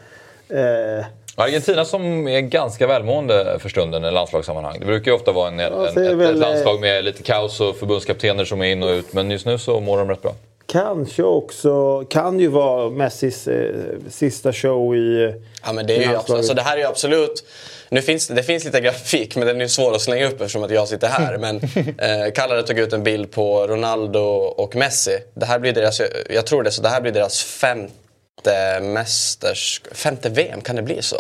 Eh, 0.99 1.05
Argentina 1.37 1.85
som 1.85 2.29
är 2.29 2.41
ganska 2.41 2.87
välmående 2.87 3.57
för 3.59 3.69
stunden 3.69 4.05
i 4.05 4.11
landslagssammanhang. 4.11 4.77
Det 4.81 4.87
brukar 4.87 5.11
ju 5.11 5.17
ofta 5.17 5.33
vara 5.33 5.49
en, 5.49 5.61
en, 5.61 5.87
ett, 5.87 5.97
väl, 5.97 6.21
ett 6.21 6.39
landslag 6.39 6.75
eh, 6.75 6.81
med 6.81 7.05
lite 7.05 7.23
kaos 7.23 7.61
och 7.61 7.77
förbundskaptener 7.77 8.45
som 8.45 8.61
är 8.61 8.67
in 8.67 8.83
och 8.83 8.89
ut. 8.89 9.13
Men 9.13 9.31
just 9.31 9.47
nu 9.47 9.59
så 9.59 9.81
mår 9.81 9.99
de 9.99 10.09
rätt 10.09 10.23
bra. 10.23 10.33
Kanske 10.71 11.23
också, 11.23 12.05
kan 12.05 12.41
ju 12.41 12.49
vara 12.49 12.91
Messis 12.91 13.49
eh, 13.49 13.75
sista 14.11 14.53
show 14.53 14.97
i... 14.97 15.35
Ja, 15.65 15.73
men 15.73 15.87
det, 15.87 15.93
är 15.93 15.97
ju 15.97 16.03
absolut, 16.03 16.15
landslaget. 16.15 16.39
alltså, 16.39 16.55
det 16.55 16.63
här 16.63 16.77
är 16.77 16.81
ju 16.81 16.87
absolut... 16.87 17.45
Nu 17.89 18.03
finns, 18.03 18.29
det 18.29 18.43
finns 18.43 18.65
lite 18.65 18.81
grafik, 18.81 19.37
men 19.37 19.47
den 19.47 19.57
är 19.57 19.61
ju 19.61 19.69
svår 19.69 19.95
att 19.95 20.01
slänga 20.01 20.27
upp 20.27 20.41
eftersom 20.41 20.63
att 20.63 20.71
jag 20.71 20.89
sitter 20.89 21.09
här. 21.09 21.39
Men 21.39 21.57
eh, 21.99 22.33
Kallare 22.35 22.63
tog 22.63 22.79
ut 22.79 22.93
en 22.93 23.03
bild 23.03 23.31
på 23.31 23.67
Ronaldo 23.67 24.21
och 24.57 24.77
Messi. 24.77 25.19
Det 25.35 25.47
här 25.47 25.59
blir 25.59 25.73
deras, 25.73 26.01
jag 26.31 26.47
tror 26.47 26.63
det, 26.63 26.71
så 26.71 26.83
det 26.83 26.89
här 26.89 27.01
blir 27.01 27.13
deras 27.13 27.43
femte 27.43 28.81
mästers... 28.83 29.83
Femte 29.93 30.29
VM, 30.29 30.61
kan 30.61 30.77
det 30.77 30.83
bli 30.83 31.03
så? 31.03 31.17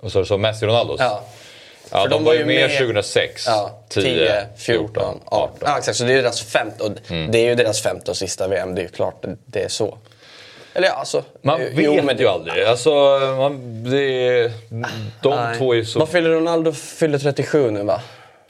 Och 0.00 0.12
så, 0.12 0.24
så 0.24 0.38
Messi 0.38 0.64
och 0.64 0.68
Ronaldos. 0.68 1.00
Ja. 1.00 1.24
Ja, 1.92 2.02
för 2.02 2.08
de, 2.08 2.24
var 2.24 2.34
ju 2.34 2.44
med 2.44 2.78
2006, 2.78 3.46
Ja, 3.46 3.78
10, 3.88 4.46
14, 4.56 5.20
18. 5.24 5.56
Ja, 5.60 5.78
exakt. 5.78 5.98
Så 5.98 6.04
det 6.04 6.12
är 6.12 6.22
deras 6.22 6.42
femte, 6.42 6.84
och 6.84 6.90
Mm. 7.10 7.30
det 7.32 7.38
är 7.38 7.44
ju 7.48 7.54
deras 7.54 7.82
femte 7.82 8.10
och 8.10 8.16
sista 8.16 8.48
VM. 8.48 8.74
Det 8.74 8.80
är 8.80 8.82
ju 8.82 8.88
klart 8.88 9.22
det, 9.22 9.36
det 9.46 9.62
är 9.62 9.68
så. 9.68 9.98
Eller 10.74 10.88
ja, 10.88 10.94
alltså... 10.94 11.24
Man 11.42 11.60
jo, 11.76 11.94
vet 11.94 12.04
men 12.04 12.16
det- 12.16 12.22
ju 12.22 12.28
aldrig. 12.28 12.64
Alltså, 12.64 12.90
man, 13.38 13.84
det 13.90 14.52
de 15.22 15.36
Nej. 15.36 15.58
två 15.58 15.74
är 15.74 15.82
så... 15.82 15.98
Vad 15.98 16.08
fyller 16.08 16.30
Ronaldo? 16.30 16.72
Fyller 16.72 17.18
37 17.18 17.70
nu 17.70 17.82
va? 17.82 18.00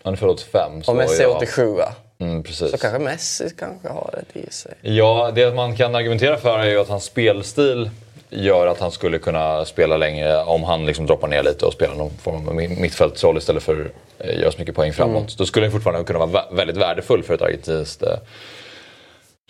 Han 0.03 0.17
född 0.17 0.29
85. 0.31 0.83
Så 0.83 0.91
Och 0.91 0.97
Messi 0.97 1.23
är 1.23 1.27
ja. 1.29 1.37
87 1.37 1.67
va? 1.75 1.93
Mm. 2.21 2.45
Så 2.45 2.79
kanske 2.79 2.99
Messi 2.99 3.51
kanske 3.59 3.89
har 3.89 4.15
det 4.33 4.41
i 4.41 4.51
sig. 4.51 4.75
Ja, 4.81 5.31
det 5.35 5.55
man 5.55 5.77
kan 5.77 5.95
argumentera 5.95 6.37
för 6.37 6.59
är 6.59 6.65
ju 6.67 6.81
att 6.81 6.89
hans 6.89 7.05
spelstil 7.05 7.91
gör 8.31 8.67
att 8.67 8.81
han 8.81 8.91
skulle 8.91 9.19
kunna 9.19 9.65
spela 9.65 9.97
längre 9.97 10.43
om 10.45 10.65
han 10.65 10.87
liksom 10.87 11.07
droppar 11.07 11.29
ner 11.29 11.43
lite 11.43 11.67
och 11.67 11.73
spelar 11.73 11.95
någon 11.95 12.11
form 12.23 12.49
av 12.49 12.55
mittfältsroll 12.55 13.39
istället 13.39 13.63
för 13.63 13.81
att 13.81 14.27
eh, 14.27 14.39
göra 14.41 14.53
så 14.53 14.59
mycket 14.59 14.75
poäng 14.75 14.93
framåt. 14.93 15.17
Mm. 15.17 15.31
Då 15.39 15.47
skulle 15.47 15.67
han 15.67 15.73
fortfarande 15.73 16.05
kunna 16.05 16.19
vara 16.19 16.31
vä- 16.31 16.55
väldigt 16.57 16.77
värdefull 16.77 17.23
för 17.23 17.35
ett 17.35 17.43
argentinskt 17.43 18.03
eh, 18.03 18.09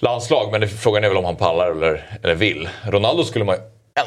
landslag. 0.01 0.53
Men 0.53 0.69
frågan 0.69 1.05
är 1.05 1.09
väl 1.09 1.17
om 1.19 1.25
han 1.25 1.37
pallar 1.37 1.71
eller, 1.71 2.19
eller 2.23 2.35
vill. 2.35 2.69
Ronaldo 2.87 3.25
skulle 3.25 3.45
man 3.45 3.57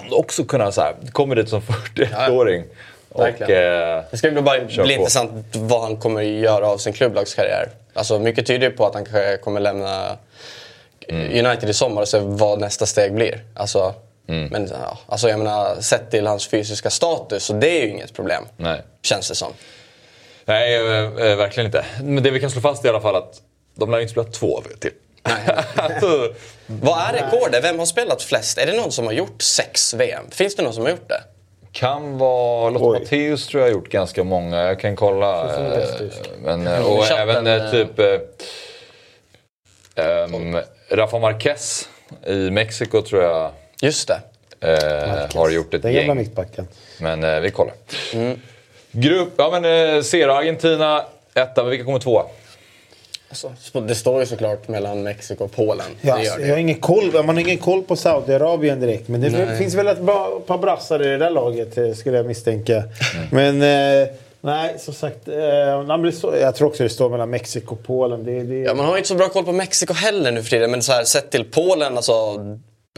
ändå 0.04 0.16
också 0.16 0.44
kunna 0.44 0.72
så 0.72 0.82
här, 0.82 0.96
kommer 1.12 1.36
dit 1.36 1.50
som 1.50 1.62
41-åring. 1.96 2.64
och 3.10 3.28
eh, 3.28 4.04
Det 4.12 4.18
ska 4.18 4.32
bli, 4.32 4.42
bara 4.42 4.60
bli 4.84 4.94
intressant 4.94 5.56
vad 5.56 5.82
han 5.82 5.98
kommer 5.98 6.22
göra 6.22 6.68
av 6.68 6.78
sin 6.78 6.94
klubblagskarriär. 6.94 7.70
Alltså, 7.94 8.20
mycket 8.20 8.46
tyder 8.48 8.70
ju 8.70 8.76
på 8.76 8.86
att 8.86 8.94
han 8.94 9.06
kanske 9.06 9.38
kommer 9.38 9.60
lämna 9.60 10.18
Mm. 11.08 11.46
United 11.46 11.70
i 11.70 11.74
sommar 11.74 12.02
och 12.02 12.08
se 12.08 12.20
vad 12.20 12.60
nästa 12.60 12.86
steg 12.86 13.14
blir. 13.14 13.44
Alltså, 13.56 13.94
Mm. 14.28 14.48
men, 14.52 14.70
ja, 14.72 14.98
alltså, 15.08 15.30
jag 15.30 15.40
menar, 15.40 15.82
sett 15.82 16.12
till 16.12 16.28
hans 16.28 16.48
fysiska 16.48 16.90
status, 16.90 17.44
så 17.44 17.54
det 17.54 17.70
är 17.70 17.82
ju 17.82 17.90
inget 17.90 18.14
problem. 18.14 18.44
nej. 18.58 18.82
Känns 19.04 19.30
det 19.30 19.36
som. 19.36 19.54
Nej, 20.46 20.76
eh, 20.76 21.04
eh, 21.04 21.36
verkligen 21.36 21.66
inte. 21.66 21.86
Men 22.04 22.24
det 22.24 22.32
vi 22.32 22.40
kan 22.40 22.52
slå 22.52 22.62
fast 22.62 22.84
är 22.84 22.88
i 22.88 22.90
alla 22.90 23.02
fall 23.02 23.16
att 23.16 23.42
de 23.76 23.92
lär 23.92 24.00
inte 24.00 24.12
spela 24.12 24.28
två 24.28 24.64
till. 24.80 24.92
alltså, 25.76 26.34
Vad 26.66 27.00
är 27.00 27.14
rekordet? 27.14 27.64
Vem 27.64 27.80
har 27.80 27.86
spelat 27.86 28.22
flest? 28.22 28.58
Är 28.58 28.66
det 28.66 28.74
någon 28.74 28.92
som 28.92 29.06
har 29.06 29.14
gjort 29.14 29.42
sex 29.42 29.94
VM? 29.94 30.24
Finns 30.32 30.56
det 30.56 30.64
någon 30.64 30.74
som 30.74 30.84
har 30.84 30.90
gjort 30.90 31.10
det? 31.10 31.24
kan 31.72 32.18
vara 32.18 32.70
Lotta. 32.70 33.00
Matteus 33.00 33.48
tror 33.48 33.62
jag 33.62 33.70
har 33.70 33.74
gjort 33.74 33.90
ganska 33.90 34.24
många. 34.24 34.58
Jag 34.58 34.80
kan 34.80 34.96
kolla. 34.96 35.56
eh. 35.56 35.82
Men, 36.44 36.68
eh, 36.68 36.86
och 36.86 37.04
Chatten, 37.04 37.48
även 37.48 37.48
eh, 37.48 37.72
typ 37.72 38.00
eh, 39.96 40.24
um, 40.24 40.60
Rafa 40.90 41.20
Marquez 41.20 41.90
i 42.26 42.52
Mexiko 42.52 43.02
tror 43.02 43.24
jag 43.24 43.52
Just 43.82 44.08
det. 44.08 44.20
eh, 44.68 45.36
har 45.36 45.50
gjort 45.50 45.74
ett 45.74 45.82
Den 45.82 45.94
gamla 45.94 46.08
gäng. 46.08 46.18
mittbacken. 46.18 46.68
Men 47.00 47.24
eh, 47.24 47.40
vi 47.40 47.52
kollar. 47.52 47.74
Mm. 48.14 48.40
Grupp, 48.92 49.34
ja 49.38 49.60
men 49.62 49.96
eh, 49.96 50.02
ser 50.02 50.28
du, 50.28 50.34
Argentina 50.34 51.06
etta, 51.34 51.62
men 51.64 51.70
vilka 51.70 51.86
kommer 51.86 52.00
tvåa? 52.00 52.24
Alltså, 53.30 53.52
det 53.88 53.96
står 53.96 54.20
ju 54.20 54.26
såklart 54.26 54.68
mellan 54.68 55.04
Mexiko 55.04 55.44
och 55.44 55.52
Polen. 55.52 55.86
Ja, 56.02 56.16
det 56.18 56.24
gör 56.24 56.38
det. 56.38 56.44
jag 56.48 56.54
har 56.54 56.58
ingen 56.60 56.80
koll, 56.80 57.12
man 57.14 57.30
har 57.30 57.40
ingen 57.40 57.58
koll 57.58 57.84
på 57.84 57.96
Saudiarabien 57.96 58.80
direkt. 58.80 59.08
Men 59.08 59.22
det 59.22 59.30
Nej. 59.30 59.58
finns 59.58 59.74
väl 59.76 59.88
ett 59.88 60.06
par 60.48 60.58
brassar 60.58 61.02
i 61.06 61.08
det 61.08 61.18
där 61.18 61.30
laget 61.30 61.78
eh, 61.78 61.92
skulle 61.94 62.18
jag 62.18 62.26
misstänka. 62.26 62.76
Mm. 62.76 63.60
Men 63.60 64.02
eh, 64.02 64.08
nej, 64.42 64.76
som 64.80 64.94
sagt. 64.94 65.28
Eh, 65.28 65.84
man 65.88 66.02
blir 66.02 66.12
så, 66.12 66.36
jag 66.42 66.56
tror 66.56 66.68
också 66.68 66.84
det 66.84 66.90
står 66.90 67.10
mellan 67.10 67.30
Mexiko 67.30 67.76
och 67.76 67.84
Polen. 67.84 68.24
Det, 68.26 68.44
det, 68.44 68.56
Ja, 68.60 68.74
man 68.74 68.86
har 68.86 68.94
ju 68.94 68.98
inte 68.98 69.10
så 69.10 69.16
bra 69.16 69.30
koll 69.30 69.46
på 69.46 69.52
Mexiko 69.52 69.94
heller 69.94 70.32
nu 70.32 70.44
för 70.44 70.50
tiden. 70.50 70.72
Men 70.72 70.82
så 70.82 70.92
här, 70.92 71.04
sett 71.04 71.30
till 71.32 71.44
Polen, 71.52 71.96
alltså, 71.98 72.14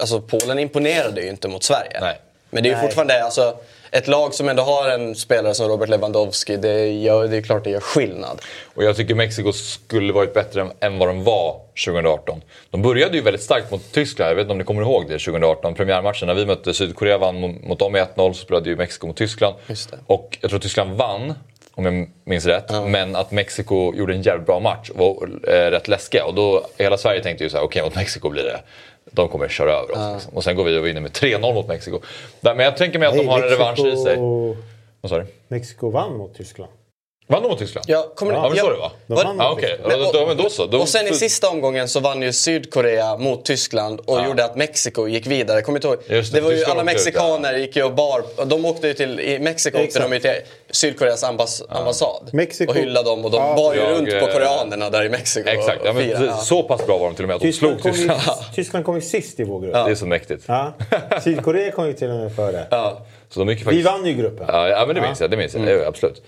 alltså 0.01 0.21
Polen 0.21 0.59
imponerade 0.59 1.21
ju 1.21 1.29
inte 1.29 1.47
mot 1.47 1.63
Sverige. 1.63 1.97
Nej. 2.01 2.19
Men 2.49 2.63
det 2.63 2.69
är 2.69 2.71
ju 2.71 2.75
Nej. 2.77 2.85
fortfarande 2.85 3.23
alltså, 3.23 3.57
ett 3.91 4.07
lag 4.07 4.33
som 4.33 4.49
ändå 4.49 4.63
har 4.63 4.89
en 4.89 5.15
spelare 5.15 5.53
som 5.53 5.67
Robert 5.67 5.89
Lewandowski. 5.89 6.57
Det, 6.57 6.87
gör, 6.91 7.27
det 7.27 7.37
är 7.37 7.41
klart 7.41 7.63
det 7.63 7.69
gör 7.69 7.79
skillnad. 7.79 8.41
Och 8.75 8.83
jag 8.83 8.95
tycker 8.95 9.15
Mexiko 9.15 9.53
skulle 9.53 10.13
varit 10.13 10.33
bättre 10.33 10.61
än- 10.61 10.71
än 10.79 10.97
vad 10.97 11.07
de 11.09 11.23
var 11.23 11.59
2018. 11.85 12.41
De 12.69 12.81
började 12.81 13.15
ju 13.17 13.21
väldigt 13.23 13.43
starkt 13.43 13.71
mot 13.71 13.91
Tyskland, 13.91 14.31
jag 14.31 14.35
vet 14.35 14.41
inte 14.43 14.51
om 14.51 14.57
ni 14.57 14.63
kommer 14.63 14.81
ihåg 14.81 15.03
det, 15.03 15.19
2018. 15.19 15.73
Premiärmatchen 15.75 16.27
när 16.27 16.33
vi 16.33 16.45
mötte 16.45 16.73
Sydkorea 16.73 17.17
vann 17.17 17.39
mot, 17.39 17.63
mot 17.63 17.79
dem 17.79 17.91
med 17.91 18.07
1-0 18.15 18.33
så 18.33 18.39
spelade 18.45 18.69
ju 18.69 18.75
Mexiko 18.75 19.07
mot 19.07 19.17
Tyskland. 19.17 19.55
Just 19.67 19.91
det. 19.91 19.97
Och 20.07 20.37
jag 20.41 20.49
tror 20.49 20.59
Tyskland 20.59 20.91
vann, 20.97 21.33
om 21.75 21.85
jag 21.85 22.09
minns 22.25 22.45
rätt. 22.45 22.71
Men 22.87 23.15
att 23.15 23.31
Mexiko 23.31 23.93
gjorde 23.95 24.13
en 24.13 24.21
jävligt 24.21 24.45
bra 24.47 24.59
match 24.59 24.89
och 24.89 24.97
var 24.99 25.29
eh, 25.47 25.71
rätt 25.71 25.87
läskiga. 25.87 26.25
Och 26.25 26.33
då, 26.33 26.67
hela 26.77 26.97
Sverige 26.97 27.23
tänkte 27.23 27.43
ju 27.43 27.49
så 27.49 27.57
här, 27.57 27.63
okej 27.63 27.81
mot 27.83 27.95
Mexiko 27.95 28.29
blir 28.29 28.43
det 28.43 28.59
de 29.11 29.27
kommer 29.29 29.47
köra 29.47 29.71
över 29.71 29.91
oss. 29.91 30.13
Liksom. 30.13 30.33
Och 30.37 30.43
sen 30.43 30.55
går 30.55 30.63
vi 30.63 30.77
och 30.79 30.85
vinner 30.85 31.01
med 31.01 31.11
3-0 31.11 31.53
mot 31.53 31.67
Mexiko. 31.67 31.99
Men 32.41 32.59
jag 32.59 32.77
tänker 32.77 32.99
mig 32.99 33.07
att 33.07 33.13
de 33.13 33.17
Nej, 33.17 33.27
har 33.27 33.41
en 33.43 33.49
revansch 33.49 33.79
i 33.79 33.97
sig. 33.97 34.17
Mexiko- 34.17 34.57
Vad 35.01 35.09
sa 35.09 35.17
du? 35.17 35.25
Mexiko 35.47 35.89
vann 35.89 36.17
mot 36.17 36.35
Tyskland. 36.35 36.71
Vann 37.27 37.41
de 37.43 37.49
mot 37.49 37.59
Tyskland? 37.59 37.85
Ja, 37.89 38.11
kommer, 38.15 38.33
Ja, 38.33 38.49
men 38.49 38.57
så 38.57 38.69
det 38.69 38.77
var. 38.77 38.91
De 39.07 39.13
Var- 39.15 39.35
Ja, 39.37 39.51
okej. 39.51 39.69
Tyskland. 39.69 40.01
Ja, 40.03 40.11
då- 40.13 40.25
men 40.27 40.37
då 40.37 40.49
så. 40.49 40.65
Då- 40.65 40.79
och 40.79 40.89
sen 40.89 41.07
i 41.07 41.13
sista 41.13 41.49
omgången 41.49 41.87
så 41.89 41.99
vann 41.99 42.21
ju 42.21 42.33
Sydkorea 42.33 43.17
mot 43.17 43.45
Tyskland 43.45 43.99
och 44.05 44.25
gjorde 44.25 44.45
att 44.45 44.55
Mexiko 44.55 45.07
gick 45.07 45.27
vidare. 45.27 45.61
Kommer 45.61 45.77
inte 45.77 45.87
ihåg? 45.87 45.97
Det, 46.07 46.31
det, 46.33 46.41
var 46.41 46.51
ju 46.51 46.63
alla 46.63 46.71
åkte 46.71 46.79
ut, 46.81 46.85
mexikaner 46.85 47.53
gick 47.57 47.75
ju 47.75 47.83
och 47.83 47.93
bar. 47.93 48.23
och 48.37 48.47
De 48.47 48.65
åkte 48.65 48.87
ju 48.87 48.93
till, 48.93 49.19
i 49.19 49.39
Mexiko 49.39 49.77
åkte 49.83 49.99
de 49.99 50.13
ju 50.13 50.19
till 50.19 50.31
Sydkoreas 50.71 51.23
ambass, 51.23 51.63
ambassad 51.69 52.29
Mexiko- 52.33 52.67
och 52.69 52.75
hyllade 52.75 53.09
dem 53.09 53.25
och 53.25 53.31
de 53.31 53.37
Ja. 53.41 53.55
bar 53.55 53.73
ju 53.73 53.79
Jag, 53.79 53.91
runt 53.91 54.09
på 54.09 54.15
eh, 54.15 54.33
koreanerna 54.33 54.89
där 54.89 55.03
i 55.05 55.09
Mexiko 55.09 55.49
Exakt, 55.49 55.81
och 55.81 55.87
ja, 55.87 55.93
men. 55.93 56.09
Ja. 56.09 56.37
så 56.37 56.63
pass 56.63 56.85
bra 56.85 56.97
var 56.97 57.05
de 57.05 57.15
till 57.15 57.23
och 57.25 57.27
med 57.27 57.35
att 57.35 57.41
de 57.41 57.47
Tyskland, 57.47 57.81
slog 57.81 57.93
Tyskland. 57.93 58.21
Tyskland 58.55 58.85
kom 58.85 58.95
ju 58.95 59.01
sist 59.01 59.39
i 59.39 59.43
vår 59.43 59.59
grupp. 59.61 59.73
Det 59.73 59.79
är 59.91 59.95
så 59.95 60.05
mäktigt. 60.05 60.43
Ja. 60.47 60.73
Sydkorea 61.23 61.71
kom 61.71 61.87
ju 61.87 61.93
till 61.93 62.09
och 62.09 62.15
med 62.15 62.35
före. 62.35 62.67
Ja. 62.71 63.01
Så 63.29 63.39
de 63.39 63.49
gick 63.49 63.57
ju 63.59 63.63
Vi 63.63 63.65
faktiskt... 63.65 63.85
vann 63.85 64.05
ju 64.05 64.13
gruppen. 64.13 64.45
Ja, 64.49 64.69
ja 64.69 64.85
men 64.85 64.95
det 64.95 65.01
minns 65.01 65.21
jag. 65.21 65.31
Det 65.31 65.37
minns 65.37 65.53
jag. 65.53 65.61
Mm. 65.63 65.79
Ja, 65.81 65.87
absolut. 65.87 66.21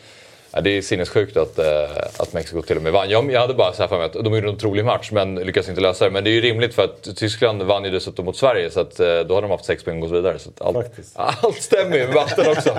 Ja, 0.55 0.61
det 0.61 0.77
är 0.77 0.81
sinnessjukt 0.81 1.37
att, 1.37 1.59
eh, 1.59 1.97
att 2.17 2.33
Mexiko 2.33 2.61
till 2.61 2.77
och 2.77 2.83
med 2.83 2.93
vann. 2.93 3.09
Jag, 3.09 3.31
jag 3.31 3.41
hade 3.41 3.53
bara 3.53 3.73
så 3.73 3.81
här 3.81 3.87
för 3.87 3.97
mig 3.97 4.05
att 4.05 4.13
de 4.13 4.25
gjorde 4.25 4.47
en 4.47 4.53
otrolig 4.53 4.85
match 4.85 5.09
men 5.11 5.35
lyckades 5.35 5.69
inte 5.69 5.81
lösa 5.81 6.05
det. 6.05 6.11
Men 6.11 6.23
det 6.23 6.29
är 6.29 6.31
ju 6.31 6.41
rimligt 6.41 6.73
för 6.73 6.83
att 6.83 7.17
Tyskland 7.17 7.63
vann 7.63 7.83
ju 7.83 7.91
dessutom 7.91 8.25
mot 8.25 8.37
Sverige 8.37 8.69
så 8.71 8.79
att, 8.79 8.99
eh, 8.99 9.05
då 9.05 9.35
hade 9.35 9.47
de 9.47 9.51
haft 9.51 9.65
sex 9.65 9.83
poäng 9.83 10.03
och 10.03 10.09
så 10.09 10.15
vidare. 10.15 10.39
Så 10.39 10.49
allt, 10.59 10.77
Faktiskt. 10.77 11.11
allt 11.15 11.61
stämmer 11.61 11.97
ju 11.97 12.05
med 12.05 12.13
vatten 12.15 12.51
också. 12.51 12.77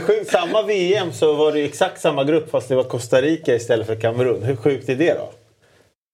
Skönt. 0.00 0.28
Samma 0.28 0.62
VM 0.62 1.12
så 1.12 1.32
var 1.32 1.52
det 1.52 1.64
exakt 1.64 2.00
samma 2.00 2.24
grupp 2.24 2.50
fast 2.50 2.68
det 2.68 2.76
var 2.76 2.84
Costa 2.84 3.22
Rica 3.22 3.54
istället 3.54 3.86
för 3.86 4.00
Kamerun. 4.00 4.42
Hur 4.42 4.56
sjukt 4.56 4.88
är 4.88 4.94
det 4.94 5.14
då? 5.14 5.30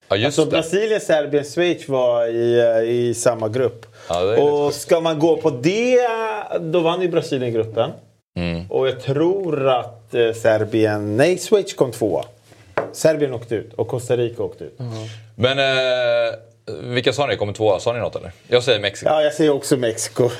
Ja, 0.08 0.16
just 0.16 0.36
Så 0.36 0.44
det. 0.44 0.50
Brasilien, 0.50 1.00
Serbien, 1.00 1.44
Schweiz 1.44 1.88
var 1.88 2.26
i, 2.26 2.58
eh, 2.60 2.90
i 2.90 3.14
samma 3.14 3.48
grupp. 3.48 3.86
Ja, 4.08 4.42
och 4.42 4.74
ska 4.74 5.00
man 5.00 5.18
gå 5.18 5.36
på 5.36 5.50
det, 5.50 6.08
då 6.60 6.80
vann 6.80 7.02
ju 7.02 7.08
Brasilien 7.08 7.52
gruppen. 7.52 7.90
Mm. 8.36 8.70
Och 8.70 8.88
jag 8.88 9.00
tror 9.00 9.68
att 9.68 10.14
eh, 10.14 10.32
Serbien, 10.32 11.16
nej 11.16 11.38
Schweiz 11.38 11.74
kom 11.74 11.92
tvåa. 11.92 12.24
Serbien 12.92 13.34
åkte 13.34 13.54
ut 13.54 13.74
och 13.74 13.88
Costa 13.88 14.16
Rica 14.16 14.42
åkte 14.42 14.64
ut. 14.64 14.78
Men 15.34 15.58
eh, 15.58 16.34
vilka 16.82 17.12
sa 17.12 17.26
ni 17.26 17.36
kommer 17.36 17.52
tvåa? 17.52 17.80
Sa 17.80 17.92
ni 17.92 17.98
något 17.98 18.16
eller? 18.16 18.32
Jag 18.48 18.62
säger 18.62 18.80
Mexiko. 18.80 19.10
Ja, 19.10 19.22
jag 19.22 19.32
säger 19.32 19.50
också 19.50 19.76
Mexiko. 19.76 20.30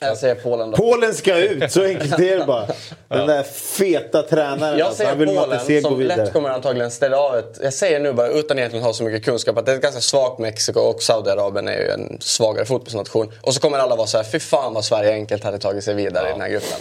Jag 0.00 0.18
säger 0.18 0.34
Polen 0.34 0.70
då. 0.70 0.76
Polen 0.76 1.14
ska 1.14 1.38
ut, 1.38 1.72
så 1.72 1.84
enkelt 1.84 2.18
är 2.18 2.38
det 2.38 2.44
bara. 2.44 2.66
Den 3.08 3.26
där 3.26 3.42
feta 3.42 4.22
tränaren. 4.22 4.78
Jag 4.78 4.86
alltså, 4.86 5.04
säger 5.04 5.58
se 5.58 5.82
Polen 5.82 5.82
som 5.82 6.00
lätt 6.00 6.32
kommer 6.32 6.48
antagligen 6.48 6.90
ställa 6.90 7.18
av 7.18 7.36
ett... 7.38 7.58
Jag 7.62 7.74
säger 7.74 8.00
nu 8.00 8.12
bara 8.12 8.28
utan 8.28 8.58
egentligen 8.58 8.84
ha 8.84 8.92
så 8.92 9.04
mycket 9.04 9.24
kunskap 9.24 9.58
att 9.58 9.66
det 9.66 9.72
är 9.72 9.76
ett 9.76 9.82
ganska 9.82 10.00
svagt 10.00 10.38
Mexiko 10.38 10.80
och 10.80 11.02
Saudiarabien 11.02 11.68
är 11.68 11.78
ju 11.78 11.88
en 11.88 12.18
svagare 12.20 12.64
fotbollsnation. 12.64 13.32
Och 13.42 13.54
så 13.54 13.60
kommer 13.60 13.78
alla 13.78 13.96
vara 13.96 14.06
så 14.06 14.16
här, 14.16 14.24
fy 14.24 14.40
fan 14.40 14.74
vad 14.74 14.84
Sverige 14.84 15.12
enkelt 15.12 15.44
hade 15.44 15.58
tagit 15.58 15.84
sig 15.84 15.94
vidare 15.94 16.28
i 16.28 16.32
den 16.32 16.40
här 16.40 16.48
gruppen. 16.48 16.78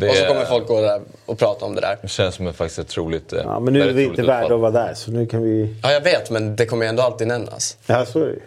Det 0.00 0.08
Och 0.08 0.16
så 0.16 0.24
kommer 0.26 0.44
folk 0.44 0.66
gå 0.66 0.80
där 0.80 1.00
och 1.26 1.38
prata 1.38 1.64
om 1.64 1.74
det 1.74 1.80
där. 1.80 1.98
Det 2.02 2.08
känns 2.08 2.34
som 2.34 2.46
ett 2.46 2.56
faktiskt 2.56 2.78
ett 2.78 2.88
troligt 2.88 3.32
Ja, 3.44 3.60
men 3.60 3.72
nu 3.72 3.82
är 3.88 3.92
vi 3.92 4.04
inte 4.04 4.22
värda 4.22 4.54
att 4.54 4.60
vara 4.60 4.70
där, 4.70 4.94
så 4.94 5.10
nu 5.10 5.26
kan 5.26 5.42
vi... 5.42 5.76
Ja, 5.82 5.92
jag 5.92 6.00
vet, 6.00 6.30
men 6.30 6.56
det 6.56 6.66
kommer 6.66 6.84
ju 6.84 6.88
ändå 6.88 7.02
alltid 7.02 7.26
nämnas. 7.26 7.76
Ja, 7.86 8.06
så 8.06 8.20
är 8.20 8.26
det. 8.26 8.38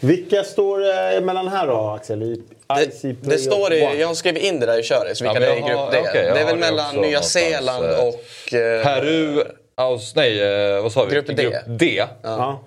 Vilka 0.00 0.44
står 0.44 0.88
eh, 0.90 1.16
emellan 1.16 1.48
här 1.48 1.66
då, 1.66 1.88
Axel? 1.88 2.22
I 2.22 2.42
Det, 2.66 3.12
det 3.20 3.38
står 3.38 3.72
i, 3.72 4.00
jag 4.00 4.06
har 4.08 4.14
skrivit 4.14 4.42
in 4.42 4.60
det 4.60 4.66
där 4.66 4.78
i 4.78 4.82
köret, 4.82 5.16
så 5.18 5.24
vilka 5.24 5.40
Ja, 5.40 5.46
det 5.46 5.52
är 5.52 5.56
i 5.56 5.60
grupp 5.60 5.92
D. 5.92 5.98
okej, 6.08 6.24
jag 6.26 6.36
det 6.36 6.40
är 6.40 6.44
väl 6.44 6.54
det 6.54 6.60
mellan 6.60 6.96
Nya 6.96 7.22
Zeeland 7.22 7.84
eh, 7.84 7.90
och... 8.06 8.54
eh, 8.54 8.84
Peru, 8.84 9.44
Aus, 9.74 10.14
nej 10.16 10.42
eh, 10.76 10.82
vad 10.82 10.92
sa 10.92 11.04
vi? 11.04 11.14
Grupp 11.14 11.26
D. 11.36 11.58
D. 11.66 12.04
Ja. 12.22 12.60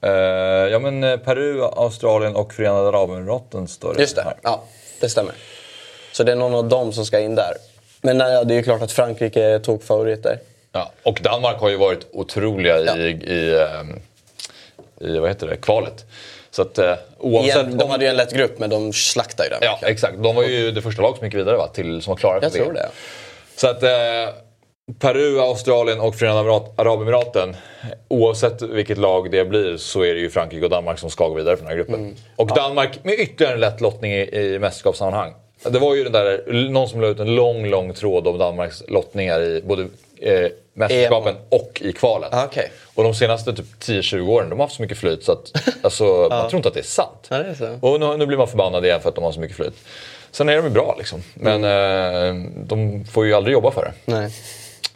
Eh, 0.00 0.10
ja 0.72 0.78
men 0.78 1.18
Peru, 1.20 1.62
Australien 1.62 2.36
och 2.36 2.52
Förenade 2.54 2.88
Arabemiraten 2.88 3.68
står 3.68 3.94
det 3.94 4.00
Just 4.00 4.16
det, 4.16 4.22
här. 4.22 4.34
ja 4.42 4.62
det 5.00 5.08
stämmer. 5.08 5.34
Så 6.16 6.22
det 6.22 6.32
är 6.32 6.36
någon 6.36 6.54
av 6.54 6.68
dem 6.68 6.92
som 6.92 7.06
ska 7.06 7.20
in 7.20 7.34
där. 7.34 7.54
Men 8.02 8.18
nej, 8.18 8.44
det 8.46 8.54
är 8.54 8.56
ju 8.56 8.62
klart 8.62 8.82
att 8.82 8.92
Frankrike 8.92 9.58
tog 9.58 9.82
favoriter. 9.82 10.38
Ja, 10.72 10.92
och 11.02 11.20
Danmark 11.22 11.60
har 11.60 11.68
ju 11.68 11.76
varit 11.76 12.06
otroliga 12.12 12.80
Ja. 12.80 12.96
i, 12.96 13.08
i, 13.10 13.60
ehm, 13.60 14.00
i 15.00 15.18
vad 15.18 15.30
heter 15.30 15.46
det, 15.46 15.56
kvalet. 15.56 16.04
Så 16.50 16.62
att 16.62 16.78
eh, 16.78 16.94
oavsett... 17.18 17.56
Igen, 17.56 17.78
de 17.78 17.90
hade 17.90 18.04
ju 18.04 18.10
en 18.10 18.16
lätt 18.16 18.32
grupp, 18.32 18.58
men 18.58 18.70
de 18.70 18.92
slaktade 18.92 19.48
ju 19.48 19.50
den. 19.50 19.58
Ja, 19.62 19.78
exakt. 19.88 20.14
De 20.22 20.36
var 20.36 20.42
ju 20.42 20.70
det 20.70 20.82
första 20.82 21.02
lag 21.02 21.16
som 21.16 21.26
gick 21.26 21.34
vidare 21.34 21.56
va? 21.56 21.68
Till, 21.74 22.02
som 22.02 22.10
var 22.10 22.16
klara 22.16 22.40
för 22.40 22.46
Jag 22.46 22.52
tror 22.52 22.72
det. 22.72 22.88
Så 23.56 23.68
att 23.68 23.82
eh, 23.82 23.90
Peru, 24.98 25.40
Australien 25.40 26.00
och 26.00 26.14
Förenade 26.14 26.40
Emirat- 26.50 26.72
Arabemiraten. 26.80 27.56
Oavsett 28.08 28.62
vilket 28.62 28.98
lag 28.98 29.30
det 29.30 29.44
blir 29.44 29.76
så 29.76 30.04
är 30.04 30.14
det 30.14 30.20
ju 30.20 30.30
Frankrike 30.30 30.64
och 30.64 30.70
Danmark 30.70 30.98
som 30.98 31.10
ska 31.10 31.28
gå 31.28 31.34
vidare 31.34 31.56
från 31.56 31.66
den 31.66 31.76
här 31.76 31.84
gruppen. 31.84 32.00
Mm. 32.00 32.14
Och 32.36 32.46
Danmark 32.46 33.04
med 33.04 33.14
ytterligare 33.14 33.54
en 33.54 33.60
lätt 33.60 33.80
lottning 33.80 34.12
i, 34.12 34.36
i 34.36 34.58
mästerskapssammanhang. 34.58 35.34
Det 35.70 35.78
var 35.78 35.94
ju 35.94 36.04
den 36.04 36.12
där, 36.12 36.68
någon 36.70 36.88
som 36.88 37.00
la 37.00 37.06
ut 37.08 37.20
en 37.20 37.34
lång, 37.34 37.66
lång 37.66 37.94
tråd 37.94 38.26
om 38.26 38.38
Danmarks 38.38 38.82
lottningar 38.88 39.40
i 39.40 39.62
både 39.64 39.82
eh, 40.20 40.50
mästerskapen 40.74 41.34
och 41.48 41.82
i 41.84 41.92
kvalen. 41.92 42.28
Ah, 42.32 42.44
okej. 42.44 42.72
Och 42.94 43.04
de 43.04 43.14
senaste 43.14 43.52
typ 43.56 43.66
10-20 43.80 44.28
åren, 44.28 44.50
de 44.50 44.58
har 44.60 44.66
haft 44.66 44.76
så 44.76 44.82
mycket 44.82 44.98
flyt 44.98 45.24
så 45.24 45.32
att 45.32 45.52
alltså, 45.82 46.26
man 46.30 46.48
tror 46.50 46.56
inte 46.58 46.68
att 46.68 46.74
det 46.74 46.80
är 46.80 46.84
sant. 46.84 47.26
Ja, 47.28 47.38
det 47.38 47.60
är. 47.64 47.78
Och 47.84 48.00
nu, 48.00 48.16
nu 48.16 48.26
blir 48.26 48.38
man 48.38 48.48
förbannad 48.48 48.84
igen 48.84 49.00
för 49.00 49.08
att 49.08 49.14
de 49.14 49.24
har 49.24 49.32
så 49.32 49.40
mycket 49.40 49.56
flyt. 49.56 49.74
Sen 50.30 50.48
är 50.48 50.56
de 50.56 50.64
ju 50.64 50.70
bra 50.70 50.94
liksom. 50.98 51.22
Men 51.34 51.64
Mm. 51.64 52.46
eh, 52.46 52.50
de 52.64 53.04
får 53.04 53.26
ju 53.26 53.34
aldrig 53.34 53.52
jobba 53.52 53.70
för 53.70 53.82
det. 53.84 54.12
Nej. 54.12 54.30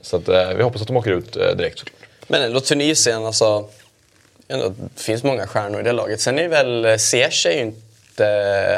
Så 0.00 0.16
att, 0.16 0.28
eh, 0.28 0.48
vi 0.57 0.62
hoppas 0.62 0.81
att 0.83 0.87
de 0.88 0.96
åker 0.96 1.11
ut 1.11 1.37
eh, 1.37 1.50
direkt 1.57 1.78
såklart. 1.78 2.09
Men 2.26 2.42
ändå 2.42 2.61
Tunisien, 2.61 3.26
alltså. 3.26 3.64
Ändå, 4.48 4.68
det 4.94 5.02
finns 5.02 5.24
många 5.24 5.46
stjärnor 5.46 5.81
i 5.81 5.83
det 5.83 5.92
laget. 5.92 6.20
Sen 6.20 6.38
är 6.38 6.48
väl 6.48 6.98
Ziyech 6.98 7.46
är 7.46 7.50
ju 7.52 7.61
inte... 7.61 7.81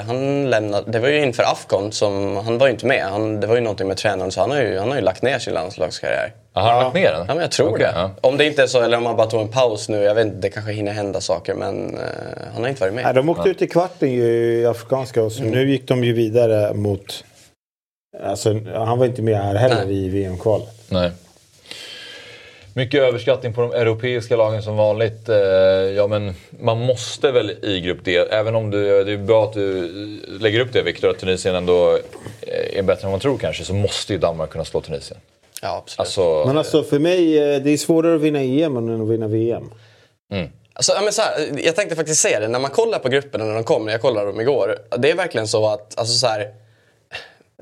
Han 0.07 0.51
lämnade... 0.51 0.91
Det 0.93 0.99
var 0.99 1.09
ju 1.09 1.23
inför 1.23 1.43
Afcon 1.43 1.93
som... 1.93 2.37
Han 2.37 2.59
var 2.59 2.67
ju 2.67 2.73
inte 2.73 2.87
med. 2.87 3.05
Han, 3.05 3.41
det 3.41 3.47
var 3.47 3.55
ju 3.55 3.61
någonting 3.61 3.89
med 3.89 3.97
tränaren 3.97 4.31
så 4.31 4.41
han 4.41 4.51
har 4.51 4.61
ju, 4.63 4.79
han 4.79 4.89
har 4.89 4.97
ju 4.97 5.03
lagt 5.03 5.23
ner 5.23 5.39
sin 5.39 5.55
landslagskarriär. 5.55 6.33
Ja, 6.55 6.61
har 6.61 6.71
han 6.73 6.83
lagt 6.85 6.95
ner 6.95 7.13
den? 7.13 7.25
Ja, 7.29 7.35
men 7.35 7.39
jag 7.43 7.51
tror 7.51 7.69
Okej, 7.69 7.87
det. 7.87 7.93
ja. 8.01 8.11
Om 8.21 8.37
det 8.37 8.45
inte 8.47 8.63
är 8.63 8.67
så, 8.67 8.83
eller 8.83 8.97
om 8.97 9.07
han 9.07 9.17
bara 9.17 9.27
tog 9.27 9.41
en 9.41 9.49
paus 9.49 9.89
nu. 9.89 10.03
Jag 10.03 10.15
vet 10.15 10.27
inte, 10.27 10.37
det 10.39 10.49
kanske 10.51 10.73
hinner 10.73 10.93
hända 10.93 11.21
saker. 11.21 11.55
Men 11.55 11.95
eh, 11.95 12.01
han 12.55 12.63
har 12.63 12.69
inte 12.69 12.81
varit 12.81 12.95
med. 12.95 13.05
Nej, 13.05 13.15
de 13.15 13.29
åkte 13.29 13.49
ut 13.49 13.63
i 13.63 13.67
kvarten 13.67 14.13
ju 14.13 14.25
i 14.61 14.67
Afrikanska 14.67 15.23
och 15.23 15.33
så 15.33 15.41
Mm. 15.43 15.53
nu 15.55 15.71
gick 15.71 15.89
de 15.89 16.05
ju 16.05 16.13
vidare 16.13 16.75
mot... 16.75 17.25
Alltså, 18.25 18.55
han 18.75 18.99
var 18.99 19.07
inte 19.07 19.23
med 19.23 19.37
här 19.39 19.55
heller 19.55 19.85
Nej. 19.87 20.05
i 20.05 20.09
VM-kvalet. 20.09 20.69
Nej. 20.89 21.11
Mycket 22.81 23.03
överskattning 23.03 23.53
på 23.53 23.61
de 23.61 23.73
europeiska 23.73 24.37
lagen 24.37 24.63
som 24.63 24.77
vanligt. 24.77 25.29
Eh, 25.29 25.37
ja, 25.97 26.07
men 26.07 26.35
man 26.51 26.79
måste 26.79 27.33
väl 27.33 27.51
i 27.65 27.81
grupp 27.81 28.05
D, 28.05 28.17
även 28.17 28.55
om 28.55 28.71
du, 28.71 29.05
det 29.05 29.13
är 29.13 29.17
bra 29.17 29.45
att 29.45 29.53
du 29.53 29.89
lägger 30.41 30.61
upp 30.61 30.73
det 30.73 30.83
Viktor, 30.83 31.11
att 31.11 31.19
Tunisien 31.19 31.55
ändå 31.55 31.99
eh, 32.41 32.79
är 32.79 32.83
bättre 32.83 33.05
än 33.05 33.11
man 33.11 33.21
tror 33.21 33.39
kanske, 33.39 33.65
så 33.65 33.75
måste 33.75 34.13
ju 34.13 34.19
Danmark 34.19 34.51
kunna 34.51 34.65
slå 34.65 34.81
Tunisien. 34.81 35.21
Ja, 35.63 35.77
absolut. 35.83 36.01
Alltså, 36.01 36.45
Men 36.47 36.59
alltså 36.59 36.83
för 36.83 36.99
mig, 36.99 37.39
eh, 37.39 37.63
det 37.63 37.71
är 37.71 37.77
svårare 37.77 38.15
att 38.15 38.21
vinna 38.21 38.41
EM 38.41 38.77
än 38.77 39.03
att 39.03 39.09
vinna 39.09 39.29
VM. 39.29 39.71
Alltså, 40.73 40.93
ja, 40.93 41.01
men 41.01 41.13
så 41.13 41.23
här, 41.23 41.33
jag 41.65 41.77
tänkte 41.77 41.97
faktiskt 41.97 42.21
säga 42.21 42.41
det, 42.41 42.49
när 42.49 42.59
man 42.59 42.71
kollar 42.71 42.99
på 42.99 43.09
grupperna 43.09 43.45
när 43.45 43.55
de 43.55 43.65
kommer, 43.65 43.93
jag 43.93 44.01
kollade 44.01 44.27
dem 44.27 44.41
igår. 44.41 44.77
Det 44.99 45.11
är 45.11 45.17
verkligen 45.17 45.49
så 45.49 45.67
att, 45.67 45.99
alltså 45.99 46.19
så 46.19 46.27
här, 46.27 46.49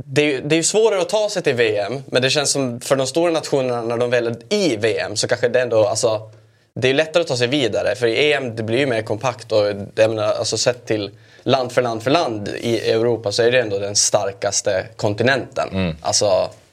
det, 0.04 0.22
är, 0.22 0.26
ju- 0.26 0.40
det 0.40 0.54
är 0.54 0.56
ju 0.56 0.62
svårare 0.62 1.00
att 1.00 1.08
ta 1.08 1.28
sig 1.30 1.42
till 1.42 1.54
VM, 1.54 2.02
men 2.06 2.22
det 2.22 2.30
känns 2.30 2.50
som 2.50 2.80
för 2.80 2.96
de 2.96 3.06
stora 3.06 3.30
nationerna 3.32 3.82
när 3.82 3.96
de 3.96 4.10
väl 4.10 4.26
är 4.26 4.36
i 4.54 4.76
VM 4.76 5.16
så 5.16 5.28
kanske 5.28 5.48
det 5.48 5.60
ändå, 5.60 5.84
alltså, 5.86 6.30
det 6.74 6.88
är 6.90 6.94
lättare 6.94 7.20
att 7.20 7.26
ta 7.28 7.36
sig 7.36 7.46
vidare. 7.46 7.94
För 7.94 8.06
i 8.06 8.32
EM 8.32 8.56
det 8.56 8.62
blir 8.62 8.78
ju 8.78 8.86
mer 8.86 9.02
kompakt 9.02 9.52
och 9.52 9.66
jag 9.94 10.10
menar, 10.10 10.22
alltså, 10.32 10.58
sett 10.58 10.86
till 10.86 11.10
land 11.42 11.72
för 11.72 11.82
land 11.82 12.02
för 12.02 12.10
land 12.10 12.48
i 12.48 12.90
Europa 12.90 13.32
så 13.32 13.42
är 13.42 13.52
det 13.52 13.60
ändå 13.60 13.78
den 13.78 13.96
starkaste 13.96 14.86
kontinenten. 14.96 15.94
Alltså 16.02 16.26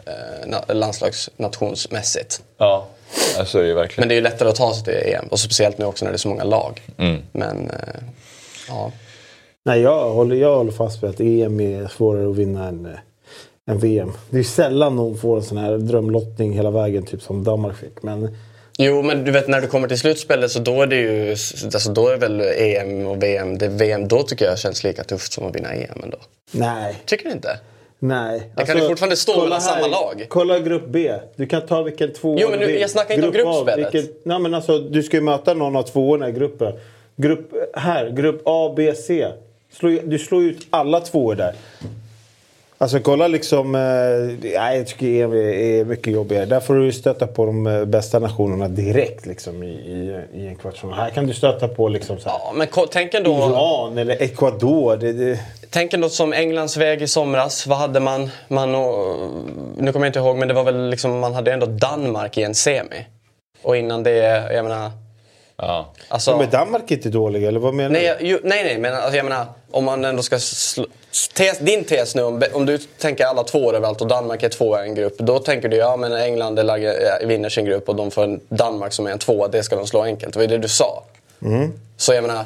eh, 0.05 0.47
na- 0.47 0.73
landslagsnationsmässigt. 0.73 2.41
ja, 3.37 3.45
så 3.45 3.57
är 3.57 3.61
det 3.61 3.67
ju 3.67 3.73
verkligen. 3.73 4.01
Men 4.01 4.09
det 4.09 4.13
är 4.13 4.17
ju 4.17 4.21
lättare 4.21 4.49
att 4.49 4.55
ta 4.55 4.73
sig 4.73 4.83
till 4.83 5.13
EM. 5.13 5.27
Och 5.27 5.39
speciellt 5.39 5.77
nu 5.77 5.85
också 5.85 6.05
när 6.05 6.11
det 6.11 6.15
är 6.15 6.17
så 6.19 6.27
många 6.29 6.43
lag. 6.43 6.81
Men 7.31 7.69
eh, 7.69 8.01
ja. 8.67 8.91
Nej, 9.65 9.81
jag 9.81 10.09
håller, 10.09 10.35
jag 10.35 10.55
håller 10.57 10.71
fast 10.71 11.03
vid 11.03 11.09
att 11.09 11.19
EM 11.19 11.59
är 11.59 11.87
svårare 11.87 12.29
att 12.29 12.35
vinna 12.35 12.67
än, 12.67 12.97
än 13.71 13.77
VM. 13.79 14.11
Det 14.29 14.39
är 14.39 14.43
sällan 14.43 14.95
någon 14.95 15.17
får 15.17 15.37
en 15.37 15.43
sån 15.43 15.57
här 15.57 15.77
drömlottning 15.77 16.53
hela 16.53 16.71
vägen, 16.71 17.05
typ 17.05 17.21
som 17.21 17.43
Danmark 17.43 17.77
fick. 17.77 18.03
Men 18.03 18.35
Jo, 18.77 19.01
men 19.01 19.23
du 19.23 19.31
vet 19.31 19.47
när 19.47 19.61
du 19.61 19.67
kommer 19.67 19.87
till 19.87 19.99
slutspelet 19.99 20.51
så 20.51 20.59
då 20.59 20.81
är 20.81 20.87
det 20.87 20.95
ju... 20.95 21.29
Alltså 21.63 21.91
då 21.91 22.07
är 22.07 22.17
väl 22.17 22.41
EM 22.41 23.07
och 23.07 23.23
VM... 23.23 23.57
Det 23.57 23.67
VM 23.67 24.07
då 24.07 24.23
tycker 24.23 24.45
jag 24.45 24.59
känns 24.59 24.83
lika 24.83 25.03
tufft 25.03 25.33
som 25.33 25.45
att 25.47 25.55
vinna 25.55 25.73
EM 25.73 25.99
ändå. 26.03 26.17
nej, 26.51 26.95
Tycker 27.05 27.25
du 27.25 27.31
inte? 27.31 27.59
nej. 27.99 28.49
Det 28.57 28.65
kan 28.65 28.77
ju 28.81 28.87
fortfarande 28.87 29.15
stå 29.15 29.43
mellan 29.43 29.61
samma 29.61 29.87
lag. 29.87 30.25
Kolla 30.29 30.59
grupp 30.59 30.83
B. 30.87 31.13
Du 31.35 31.45
kan 31.45 31.61
ta 31.67 31.81
vilken 31.83 32.13
två 32.13 32.37
Jo, 32.39 32.47
men 32.49 32.59
nu- 32.59 32.79
jag 32.79 32.89
snackar 32.89 33.13
inte 33.15 33.27
om 33.27 33.33
Grupp 33.33 33.45
gruppspelet. 33.45 33.93
vilken- 33.93 34.13
nej, 34.23 34.39
men 34.39 34.53
alltså, 34.53 34.79
du 34.79 35.03
ska 35.03 35.17
ju 35.17 35.23
möta 35.23 35.53
någon 35.53 35.75
av 35.75 35.83
tvåorna 35.83 36.29
i 36.29 36.31
gruppen. 36.31 36.73
Grupp, 37.15 37.51
här, 37.73 38.09
grupp 38.09 38.41
A, 38.45 38.73
B, 38.77 38.93
C. 38.95 39.27
Du 40.03 40.19
slår 40.19 40.43
ut 40.43 40.67
alla 40.69 40.99
tvåor 40.99 41.35
där. 41.35 41.55
Alltså 42.77 42.99
kolla 42.99 43.27
liksom... 43.27 43.75
Eh, 43.75 44.51
jag 44.51 44.87
tycker 44.87 45.05
EM 45.05 45.33
är, 45.33 45.85
mycket 45.85 46.13
jobbigare. 46.13 46.45
Där 46.45 46.59
får 46.59 46.75
du 46.75 46.91
stöta 46.91 47.27
på 47.27 47.45
de 47.45 47.67
eh, 47.67 47.85
bästa 47.85 48.19
nationerna 48.19 48.67
direkt 48.67 49.25
liksom, 49.25 49.63
i, 49.63 49.67
i, 49.67 50.21
i 50.33 50.47
en 50.47 50.55
kvartsfinal. 50.55 50.95
Här 50.95 51.09
kan 51.09 51.27
du 51.27 51.33
stöta 51.33 51.67
på 51.67 51.87
liksom 51.87 52.19
så 52.19 52.29
här, 52.29 52.37
Ja, 52.39 52.53
men 52.55 52.67
tänk 52.91 53.13
ändå... 53.13 53.31
Iran 53.31 53.97
eller 53.97 54.21
Ecuador. 54.21 54.97
Det, 54.97 55.13
det, 55.13 55.39
tänk 55.69 55.93
ändå 55.93 56.09
som 56.09 56.33
Englands 56.33 56.77
väg 56.77 57.01
i 57.01 57.07
somras. 57.07 57.67
Vad 57.67 57.77
hade 57.77 57.99
man? 57.99 58.29
man 58.47 58.75
och, 58.75 59.17
nu 59.77 59.91
kommer 59.91 60.05
jag 60.05 60.09
inte 60.09 60.19
ihåg, 60.19 60.37
men 60.37 60.47
det 60.47 60.53
var 60.53 60.63
väl 60.63 60.89
liksom, 60.89 61.19
man 61.19 61.33
hade 61.33 61.53
ändå 61.53 61.65
Danmark 61.65 62.37
i 62.37 62.43
en 62.43 62.55
semi. 62.55 63.05
Och 63.61 63.77
innan 63.77 64.03
det, 64.03 64.17
jag 64.53 64.63
menar... 64.63 64.91
Ja. 65.57 65.85
Alltså, 66.07 66.31
Ja, 66.31 66.37
men 66.37 66.49
Danmark 66.49 66.91
är 66.91 66.95
inte 66.95 67.09
dåliga, 67.09 67.47
eller 67.47 67.59
vad 67.59 67.73
menar 67.73 67.89
nej, 67.89 68.01
du? 68.01 68.07
jag- 68.07 68.21
ju, 68.21 68.39
nej, 68.43 68.63
nej, 68.63 68.77
men 68.77 68.93
alltså, 68.93 69.15
jag 69.17 69.23
menar 69.23 69.45
om 69.71 69.85
man 69.85 70.05
ändå 70.05 70.23
ska... 70.23 70.39
Slå, 70.39 70.85
tes, 71.35 71.59
din 71.59 71.83
tes 71.83 72.15
nu, 72.15 72.23
om, 72.23 72.43
om 72.53 72.65
du 72.65 72.77
tänker 72.77 73.25
alla 73.25 73.43
två 73.43 73.73
överallt 73.73 74.01
och 74.01 74.07
Danmark 74.07 74.43
är 74.43 74.49
två 74.49 74.79
i 74.79 74.81
en 74.81 74.95
grupp. 74.95 75.17
Då 75.17 75.39
tänker 75.39 75.69
du, 75.69 75.77
ja 75.77 75.97
men 75.97 76.13
England 76.13 76.59
är 76.59 76.85
äh, 77.21 77.27
vinner 77.27 77.49
sin 77.49 77.65
grupp 77.65 77.89
och 77.89 77.95
de 77.95 78.11
får 78.11 78.23
en 78.23 78.39
Danmark 78.49 78.93
som 78.93 79.07
är 79.07 79.11
en 79.11 79.19
tvåa, 79.19 79.47
det 79.47 79.63
ska 79.63 79.75
de 79.75 79.87
slå 79.87 80.03
enkelt. 80.03 80.33
Det 80.33 80.39
var 80.39 80.47
det 80.47 80.57
du 80.57 80.67
sa. 80.67 81.03
Så 81.97 82.13
jag 82.13 82.21
menar... 82.23 82.45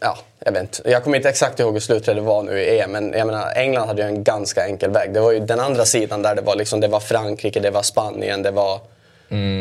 Ja, 0.00 0.18
jag 0.44 0.52
vet 0.52 0.62
inte. 0.62 0.90
Jag 0.90 1.04
kommer 1.04 1.16
inte 1.16 1.28
exakt 1.28 1.60
ihåg 1.60 1.72
hur 1.72 1.80
slutträdet 1.80 2.24
var 2.24 2.42
nu 2.42 2.60
i 2.60 2.80
EM, 2.80 2.90
men 2.92 3.12
jag 3.12 3.26
menar, 3.26 3.52
England 3.56 3.86
hade 3.88 4.02
ju 4.02 4.08
en 4.08 4.24
ganska 4.24 4.66
enkel 4.66 4.90
väg. 4.90 5.14
Det 5.14 5.20
var 5.20 5.32
ju 5.32 5.40
den 5.40 5.60
andra 5.60 5.84
sidan 5.84 6.22
där 6.22 6.34
det 6.34 6.42
var, 6.42 6.56
liksom, 6.56 6.80
det 6.80 6.88
var 6.88 7.00
Frankrike, 7.00 7.60
det 7.60 7.70
var 7.70 7.82
Spanien, 7.82 8.42
det 8.42 8.50
var 8.50 8.80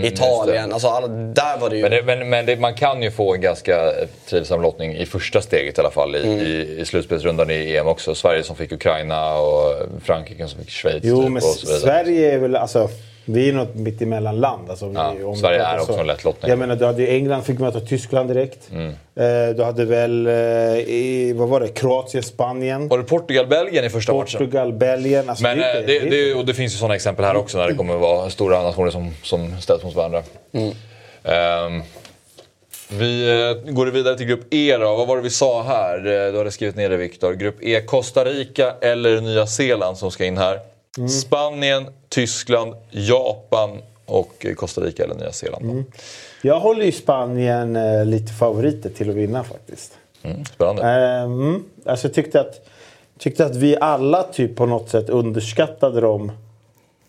Italien. 0.03 0.73
Alltså, 0.73 0.87
alla, 0.87 1.07
där 1.07 1.57
var 1.59 1.69
det 1.69 1.75
ju... 1.75 1.81
Men, 1.81 1.91
det, 1.91 2.03
men, 2.03 2.29
men 2.29 2.45
det, 2.45 2.59
man 2.59 2.73
kan 2.73 3.03
ju 3.03 3.11
få 3.11 3.33
en 3.33 3.41
ganska 3.41 3.91
trivsam 4.29 4.61
lottning 4.61 4.95
i 4.95 5.05
första 5.05 5.41
steget 5.41 5.77
i 5.77 5.81
alla 5.81 5.91
fall 5.91 6.15
i, 6.15 6.23
Mm. 6.23 6.39
i, 6.39 6.77
i 6.79 6.85
slutspelsrundan 6.85 7.49
i 7.49 7.75
EM 7.75 7.87
också. 7.87 8.15
Sverige 8.15 8.43
som 8.43 8.55
fick 8.55 8.71
Ukraina 8.71 9.33
och 9.37 9.75
Frankrike 10.03 10.47
som 10.47 10.59
fick 10.59 10.69
Schweiz. 10.69 10.99
Jo, 11.03 11.15
typ, 11.21 11.25
men 11.25 11.35
och 11.37 11.43
så 11.43 11.67
vidare. 11.67 11.81
Sverige 11.81 12.33
är 12.33 12.37
väl... 12.37 12.55
Alltså, 12.55 12.89
vi 13.25 13.49
är 13.49 13.53
något 13.53 13.75
mitt 13.75 14.01
emellan 14.01 14.39
land. 14.39 14.69
Alltså, 14.69 14.87
vi, 14.87 14.93
Ja, 14.95 15.09
om 15.23 15.33
vi 15.33 15.39
Sverige 15.39 15.57
pratar 15.59 15.75
är 15.75 15.79
också 15.79 15.93
så. 15.93 15.99
en 15.99 16.07
lätt 16.07 16.23
lottning. 16.23 16.49
Jag 16.49 16.59
menar, 16.59 16.75
du 16.75 16.85
hade 16.85 17.01
ju 17.01 17.09
England 17.09 17.43
fick 17.43 17.59
möta 17.59 17.79
Tyskland 17.79 18.29
direkt. 18.29 18.69
Mm. 18.71 18.89
Eh, 19.15 19.55
du 19.55 19.63
hade 19.63 19.85
väl, 19.85 20.27
eh, 20.27 21.35
vad 21.35 21.49
var 21.49 21.59
det, 21.59 21.67
Kroatien, 21.67 22.23
Spanien. 22.23 22.87
Var 22.87 22.97
det 22.97 23.03
Portugal-Belgien 23.03 23.85
i 23.85 23.89
första 23.89 24.13
matchen? 24.13 24.25
Portugal, 24.39 24.73
Belgien. 24.73 25.29
Alltså, 25.29 25.43
Men 25.43 25.57
det, 25.57 25.79
eh, 25.79 25.85
det, 25.87 25.99
det, 25.99 26.33
och 26.33 26.45
det 26.45 26.53
finns 26.53 26.73
ju 26.73 26.77
sådana 26.77 26.95
exempel 26.95 27.25
här 27.25 27.35
också 27.35 27.57
när 27.57 27.67
det 27.67 27.73
kommer 27.73 27.95
vara 27.97 28.29
stora 28.29 28.63
nationer 28.63 28.91
som, 28.91 29.11
som 29.23 29.61
ställs 29.61 29.83
mot 29.83 29.95
varandra. 29.95 30.23
Ehm, 31.23 31.81
vi 32.89 33.41
eh, 33.65 33.71
går 33.73 33.85
vidare 33.87 34.17
till 34.17 34.25
grupp 34.27 34.53
E 34.53 34.77
då. 34.77 34.95
Vad 34.95 35.07
var 35.07 35.17
det 35.17 35.23
vi 35.23 35.29
sa 35.29 35.63
här? 35.63 35.97
Eh, 35.97 36.31
Du 36.31 36.37
hade 36.37 36.51
skrivit 36.51 36.75
ner 36.75 36.89
det 36.89 36.97
Viktor. 36.97 37.33
Grupp 37.33 37.55
E, 37.63 37.81
Costa 37.81 38.25
Rica 38.25 38.73
eller 38.81 39.21
Nya 39.21 39.47
Zeeland 39.47 39.97
som 39.97 40.11
ska 40.11 40.25
in 40.25 40.37
här. 40.37 40.59
Spanien, 41.09 41.85
Tyskland, 42.09 42.75
Japan 42.91 43.69
och 44.05 44.45
eh, 44.45 44.53
Costa 44.53 44.81
Rica 44.81 45.03
eller 45.03 45.15
Nya 45.15 45.31
Zeeland. 45.31 45.65
då. 45.65 45.83
Jag 46.41 46.59
håller 46.59 46.85
ju 46.85 46.91
Spanien 46.91 47.75
eh, 47.75 48.05
lite 48.05 48.33
favoriter 48.33 48.89
till 48.89 49.09
att 49.09 49.15
vinna 49.15 49.43
faktiskt. 49.43 49.91
Mm, 50.23 50.45
spännande. 50.45 50.81
Eh, 50.81 51.23
Mm, 51.23 51.63
alltså 51.85 52.07
jag 52.07 52.13
tyckte 52.13 52.41
att, 52.41 52.65
tyckte 53.19 53.45
att 53.45 53.55
vi 53.55 53.77
alla 53.81 54.23
typ 54.23 54.55
på 54.55 54.65
något 54.65 54.89
sätt 54.89 55.09
underskattade 55.09 56.01
dem 56.01 56.31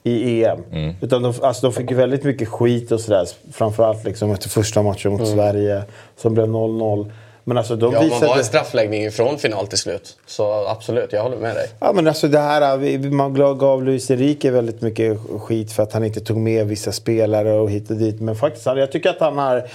i 0.03 0.44
EM. 0.44 0.59
Mm. 0.73 0.94
Utan 1.01 1.23
de, 1.23 1.35
alltså 1.42 1.66
de 1.66 1.73
fick 1.73 1.90
ju 1.90 1.97
väldigt 1.97 2.25
mycket 2.25 2.49
skit 2.49 2.92
och 2.92 3.01
sådär. 3.01 3.29
Framförallt 3.53 4.05
liksom 4.05 4.31
efter 4.31 4.49
första 4.49 4.83
matchen 4.83 5.12
mot 5.12 5.29
Sverige 5.29 5.83
som 6.16 6.35
blev 6.35 6.47
0-0. 6.47 7.11
Men 7.44 7.59
alltså 7.59 7.76
de 7.76 7.92
Ja, 7.92 7.98
man 8.00 8.09
visade... 8.09 8.26
var 8.26 8.37
en 8.38 8.44
straffläggning 8.44 9.11
från 9.11 9.38
final 9.38 9.66
till 9.66 9.78
slut. 9.78 10.16
Så 10.26 10.66
absolut, 10.68 11.12
jag 11.12 11.22
håller 11.22 11.37
med 11.37 11.57
dig. 11.57 11.68
Ja 11.80 11.92
men 11.92 12.07
alltså 12.09 12.28
det 12.28 12.38
här, 12.38 13.11
man 13.11 13.35
gav- 13.59 13.85
Luis 13.85 14.11
Enrique 14.11 14.50
väldigt 14.50 14.80
mycket 14.83 15.18
skit 15.40 15.72
för 15.72 15.83
att 15.83 15.92
han 15.92 16.04
inte 16.04 16.20
tog 16.20 16.37
med 16.37 16.66
vissa 16.66 16.92
spelare 16.92 17.52
och 17.52 17.70
hit 17.70 17.90
och 17.90 17.96
dit. 17.96 18.20
Men 18.20 18.37
faktiskt, 18.37 18.66
jag 18.66 18.92
tycker 18.92 19.11
att 19.11 19.20
han 19.20 19.38
har, 19.38 19.68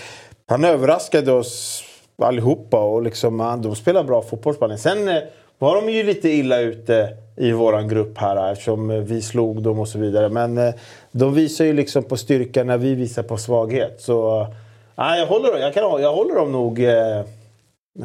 han 0.47 0.65
överraskade 0.65 1.32
oss 1.32 1.84
allihopa 2.21 2.79
och 2.79 3.03
liksom, 3.03 3.60
de 3.63 3.75
spelar 3.75 4.03
bra 4.03 4.21
fotboll. 4.21 4.77
Sen 4.77 5.08
eh, 5.10 5.15
var 5.58 5.75
de 5.75 5.89
ju 5.89 6.03
lite 6.03 6.29
illa 6.29 6.60
ute 6.60 7.10
i 7.36 7.51
våran 7.51 7.88
grupp 7.88 8.17
här 8.17 8.51
eftersom 8.51 8.89
eh, 8.91 8.97
vi 8.97 9.21
slog 9.21 9.63
dem 9.63 9.79
och 9.79 9.88
så 9.88 9.99
vidare. 9.99 10.29
Men 10.29 10.58
eh, 10.58 10.73
de 11.12 11.34
visar 11.34 11.65
ju 11.65 11.73
liksom 11.73 12.03
på 12.03 12.17
styrka 12.17 12.63
när 12.63 12.77
vi 12.77 12.95
visar 12.95 13.23
på 13.23 13.38
svaghet. 13.38 13.95
Så 13.99 14.47
nej, 14.95 15.19
jag, 15.19 15.27
håller, 15.27 15.58
jag, 15.60 15.73
kan, 15.73 16.01
jag 16.01 16.13
håller 16.13 16.36
dem 16.36 16.51
nog 16.51 16.84
eh, 16.84 17.21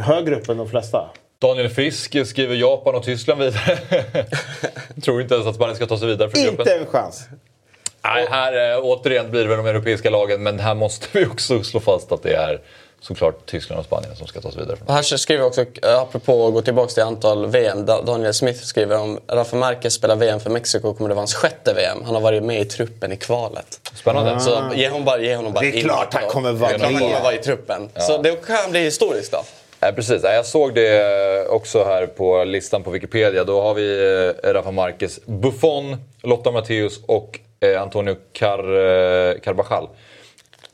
högre 0.00 0.34
upp 0.36 0.48
än 0.48 0.56
de 0.56 0.68
flesta. 0.68 1.10
Daniel 1.38 1.68
Frisk 1.68 2.26
skriver 2.26 2.54
Japan 2.54 2.94
och 2.94 3.02
Tyskland 3.04 3.40
vidare. 3.40 3.78
Tror 5.04 5.22
inte 5.22 5.34
ens 5.34 5.46
att 5.46 5.54
Spanien 5.54 5.76
ska 5.76 5.86
ta 5.86 5.98
sig 5.98 6.08
vidare 6.08 6.30
från 6.30 6.42
gruppen. 6.42 6.60
Inte 6.60 6.74
en 6.74 6.86
chans. 6.86 7.22
Nej, 8.04 8.26
här 8.30 8.72
eh, 8.72 8.78
återigen 8.82 9.30
blir 9.30 9.44
det 9.44 9.56
de 9.56 9.66
europeiska 9.66 10.10
lagen, 10.10 10.42
men 10.42 10.58
här 10.58 10.74
måste 10.74 11.06
vi 11.12 11.26
också 11.26 11.62
slå 11.62 11.80
fast 11.80 12.12
att 12.12 12.22
det 12.22 12.34
är 12.34 12.60
såklart 13.00 13.46
Tyskland 13.46 13.78
och 13.80 13.84
Spanien 13.86 14.16
som 14.16 14.26
ska 14.26 14.40
ta 14.40 14.50
sig 14.50 14.60
vidare. 14.60 14.78
Här 14.88 15.02
skriver 15.02 15.44
också, 15.44 15.60
eh, 15.60 15.98
apropå 16.00 16.46
att 16.46 16.52
gå 16.54 16.62
tillbaka 16.62 16.88
till 16.92 17.02
antal 17.02 17.46
VM, 17.46 17.86
Da- 17.86 18.02
Daniel 18.02 18.34
Smith 18.34 18.60
skriver 18.62 18.98
om 19.00 19.20
Rafa 19.28 19.56
Marquez 19.56 19.94
spelar 19.94 20.16
VM 20.16 20.40
för 20.40 20.50
Mexiko 20.50 20.94
kommer 20.94 21.08
det 21.08 21.14
vara 21.14 21.20
hans 21.20 21.34
sjätte 21.34 21.74
VM. 21.74 21.98
Han 22.04 22.14
har 22.14 22.20
varit 22.22 22.42
med 22.42 22.60
i 22.60 22.64
truppen 22.64 23.12
i 23.12 23.16
kvalet. 23.16 23.80
Spännande. 23.94 24.40
Så 24.40 24.62
ge 24.74 24.88
honom 24.88 25.04
bara, 25.04 25.18
ge 25.20 25.36
honom 25.36 25.52
bara 25.52 25.60
Det 25.60 25.78
är 25.78 25.82
klart 25.82 26.14
han 26.14 26.28
kommer 26.30 26.52
vara 26.52 26.70
klart 26.70 26.82
han 26.82 26.92
med. 26.92 27.02
kommer 27.02 27.20
vara 27.20 27.34
i 27.34 27.38
truppen. 27.38 27.88
Så 27.98 28.22
det 28.22 28.46
kan 28.46 28.70
bli 28.70 28.80
historiskt 28.80 29.32
då. 29.32 29.44
Nej, 29.84 29.92
precis. 29.92 30.22
Jag 30.22 30.46
såg 30.46 30.74
det 30.74 31.46
också 31.48 31.84
här 31.84 32.06
på 32.06 32.44
listan 32.44 32.82
på 32.82 32.90
Wikipedia. 32.90 33.44
Då 33.44 33.62
har 33.62 33.74
vi 33.74 34.34
eh, 34.44 34.52
Rafa 34.52 34.70
Marquez, 34.70 35.20
Buffon, 35.26 35.96
Lotta 36.22 36.50
Matthäus 36.50 37.00
och 37.06 37.40
eh, 37.60 37.82
Antonio 37.82 38.16
Car 38.32 38.58
eh, 38.58 39.40
Carvajal. 39.40 39.88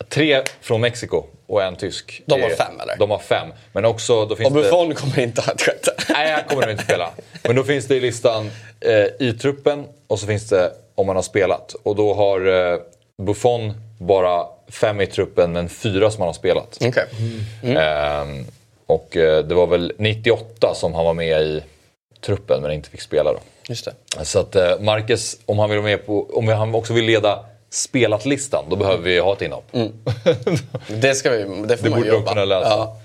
Tre 0.08 0.42
från 0.60 0.80
Mexiko 0.80 1.24
och 1.46 1.62
en 1.62 1.76
tysk. 1.76 2.22
De 2.26 2.42
har 2.42 2.50
fem, 2.50 2.80
eller? 2.80 2.96
De 2.96 3.10
har 3.10 3.18
fem. 3.18 3.48
Men 3.72 3.84
också, 3.84 4.26
då 4.26 4.36
finns 4.36 4.50
Och 4.50 4.56
det... 4.56 4.62
Buffon 4.62 4.94
kommer 4.94 5.20
inte 5.20 5.40
ett 5.52 5.62
sjätte. 5.62 5.94
Nej, 6.08 6.32
han 6.32 6.42
kommer 6.48 6.62
nog 6.62 6.70
inte 6.70 6.84
spela. 6.84 7.10
Men 7.42 7.56
då 7.56 7.64
finns 7.64 7.86
det 7.86 7.96
i 7.96 8.00
listan 8.00 8.50
eh, 8.80 9.28
i 9.28 9.32
truppen 9.32 9.84
och 10.06 10.18
så 10.18 10.26
finns 10.26 10.48
det 10.48 10.72
om 10.94 11.06
man 11.06 11.16
har 11.16 11.22
spelat. 11.22 11.74
Och 11.82 11.96
då 11.96 12.14
har 12.14 12.72
eh, 12.72 12.78
Buffon 13.22 13.72
bara 13.98 14.46
fem 14.68 15.00
i 15.00 15.06
truppen 15.06 15.52
men 15.52 15.68
fyra 15.68 16.10
som 16.10 16.20
han 16.20 16.28
har 16.28 16.34
spelat. 16.34 16.78
Okej. 16.80 17.04
Ehm, 17.62 17.66
och 17.66 17.76
eh, 17.76 18.28
det 19.48 19.54
var 19.54 19.66
väl 19.66 19.92
98 19.98 20.74
som 20.74 20.94
han 20.94 21.04
var 21.04 21.14
med 21.14 21.42
i 21.42 21.62
truppen 22.20 22.62
men 22.62 22.70
inte 22.72 22.90
fick 22.90 23.00
spela 23.00 23.32
då. 23.32 23.38
Just 23.68 23.84
det. 23.84 24.24
Så 24.24 24.38
att 24.38 24.56
eh, 24.56 24.78
Marcus, 24.80 25.36
om 25.46 25.58
han 25.58 25.70
vill 25.70 25.78
vara 25.78 25.90
med 25.90 26.06
på, 26.06 26.30
om 26.32 26.48
han 26.48 26.74
också 26.74 26.92
vill 26.92 27.04
leda 27.04 27.44
spelat-listan, 27.70 28.64
då 28.70 28.76
behöver 28.76 29.02
vi 29.02 29.18
ha 29.18 29.32
ett 29.32 29.42
inhopp. 29.42 29.72
Det, 30.88 31.14
ska 31.14 31.30
vi, 31.30 31.38
det 31.66 31.76
får 31.76 31.84
Det 31.84 31.90
man 31.90 31.98
borde 31.98 32.10
de 32.10 32.16
jobba. 32.16 32.28
kunna 32.32 32.44
lösa. 32.44 32.68
Ja. 32.68 32.96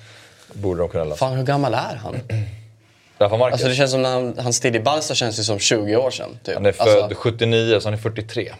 Borde 0.53 0.79
de 0.79 0.89
kunna 0.89 1.03
lösa. 1.03 1.15
Fan, 1.17 1.33
hur 1.37 1.43
gammal 1.43 1.73
är 1.73 1.95
han? 2.03 2.15
Rafa 3.17 3.38
Marquez, 3.38 3.54
Alltså 3.54 3.67
det 3.67 3.75
känns 3.75 3.91
som 3.91 4.01
när 4.01 4.10
han, 4.13 4.38
hans 4.38 4.60
tid 4.60 4.75
i 4.75 4.80
Barca 4.80 5.15
känns 5.15 5.39
ju 5.39 5.43
som 5.43 5.60
20 5.60 5.95
år 5.95 6.12
sedan. 6.12 6.39
Typ. 6.43 6.56
han 6.56 6.65
är 6.65 6.71
född 6.71 6.88
Alltså, 6.88 7.15
79 7.15 7.80
så 7.80 7.88
han 7.88 7.93
är 7.93 7.97
43. 7.97 8.51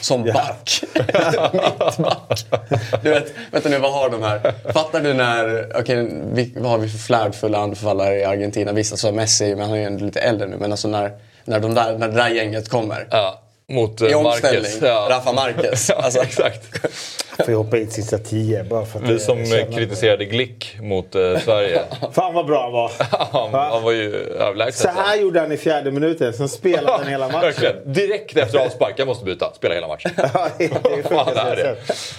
som 0.00 0.24
back. 0.24 0.82
Mittback. 0.94 2.46
Du 3.02 3.10
vet, 3.10 3.34
vänta 3.50 3.68
nu, 3.68 3.78
vad 3.78 3.92
har 3.92 4.10
de 4.10 4.22
här? 4.22 4.54
Fattar 4.72 5.00
du 5.00 5.14
när, 5.14 5.72
okej, 5.80 6.08
vi, 6.32 6.52
vad 6.56 6.70
har 6.70 6.78
vi 6.78 6.88
för 6.88 6.98
flärdfulla 6.98 7.58
anfallare 7.58 8.18
i 8.18 8.24
Argentina? 8.24 8.72
Vissa 8.72 8.96
så 8.96 9.12
Messi, 9.12 9.54
men 9.54 9.68
han 9.68 9.78
är 9.78 9.90
ju 9.90 9.98
lite 9.98 10.20
äldre 10.20 10.48
nu. 10.48 10.56
Men 10.56 10.70
alltså 10.72 10.88
när, 10.88 11.12
när, 11.44 11.60
de 11.60 11.74
där, 11.74 11.98
när 11.98 12.08
det 12.08 12.14
där 12.14 12.28
gänget 12.28 12.68
kommer. 12.68 13.06
Ja, 13.10 13.40
mot 13.70 14.00
eh, 14.00 14.08
I 14.08 14.14
Marquez. 14.14 14.26
omställning, 14.44 14.72
Ja. 14.82 15.06
Rafa 15.10 15.32
Marquez. 15.32 15.88
Ja, 15.96 16.02
Alltså, 16.02 16.20
exakt. 16.22 16.66
Får 17.46 17.52
hoppa 17.52 17.78
in 17.78 17.90
sista 17.90 18.18
tio 18.18 18.64
bara 18.64 18.84
för 18.84 18.98
att 18.98 19.08
Vi 19.08 19.18
som 19.18 19.44
kritiserade 19.74 20.24
Glick 20.24 20.76
mot 20.80 21.14
eh, 21.14 21.38
Sverige. 21.38 21.80
Fan 22.12 22.34
vad 22.34 22.46
bra 22.46 22.62
han 22.62 22.72
var. 22.72 22.90
han, 23.32 23.70
han 23.72 23.82
var 23.82 23.92
ju 23.92 24.14
överlägsen. 24.16 24.94
Så 24.94 25.00
här 25.00 25.16
gjorde 25.16 25.40
han 25.40 25.52
i 25.52 25.56
fjärde 25.56 25.90
minuten, 25.90 26.32
sen 26.32 26.48
spelade 26.48 26.92
han 26.98 27.06
hela 27.06 27.26
matchen. 27.26 27.40
Verkligen. 27.40 27.92
Direkt 27.92 28.36
efter 28.36 28.58
avspark, 28.58 28.94
jag 28.96 29.06
måste 29.08 29.24
byta. 29.24 29.52
Spela 29.54 29.74
hela 29.74 29.88
matchen. 29.88 30.10
Ja, 30.16 30.48
det 30.58 30.64
är 30.64 30.68
det 30.96 31.08
Fan, 31.08 31.34
det 31.34 31.40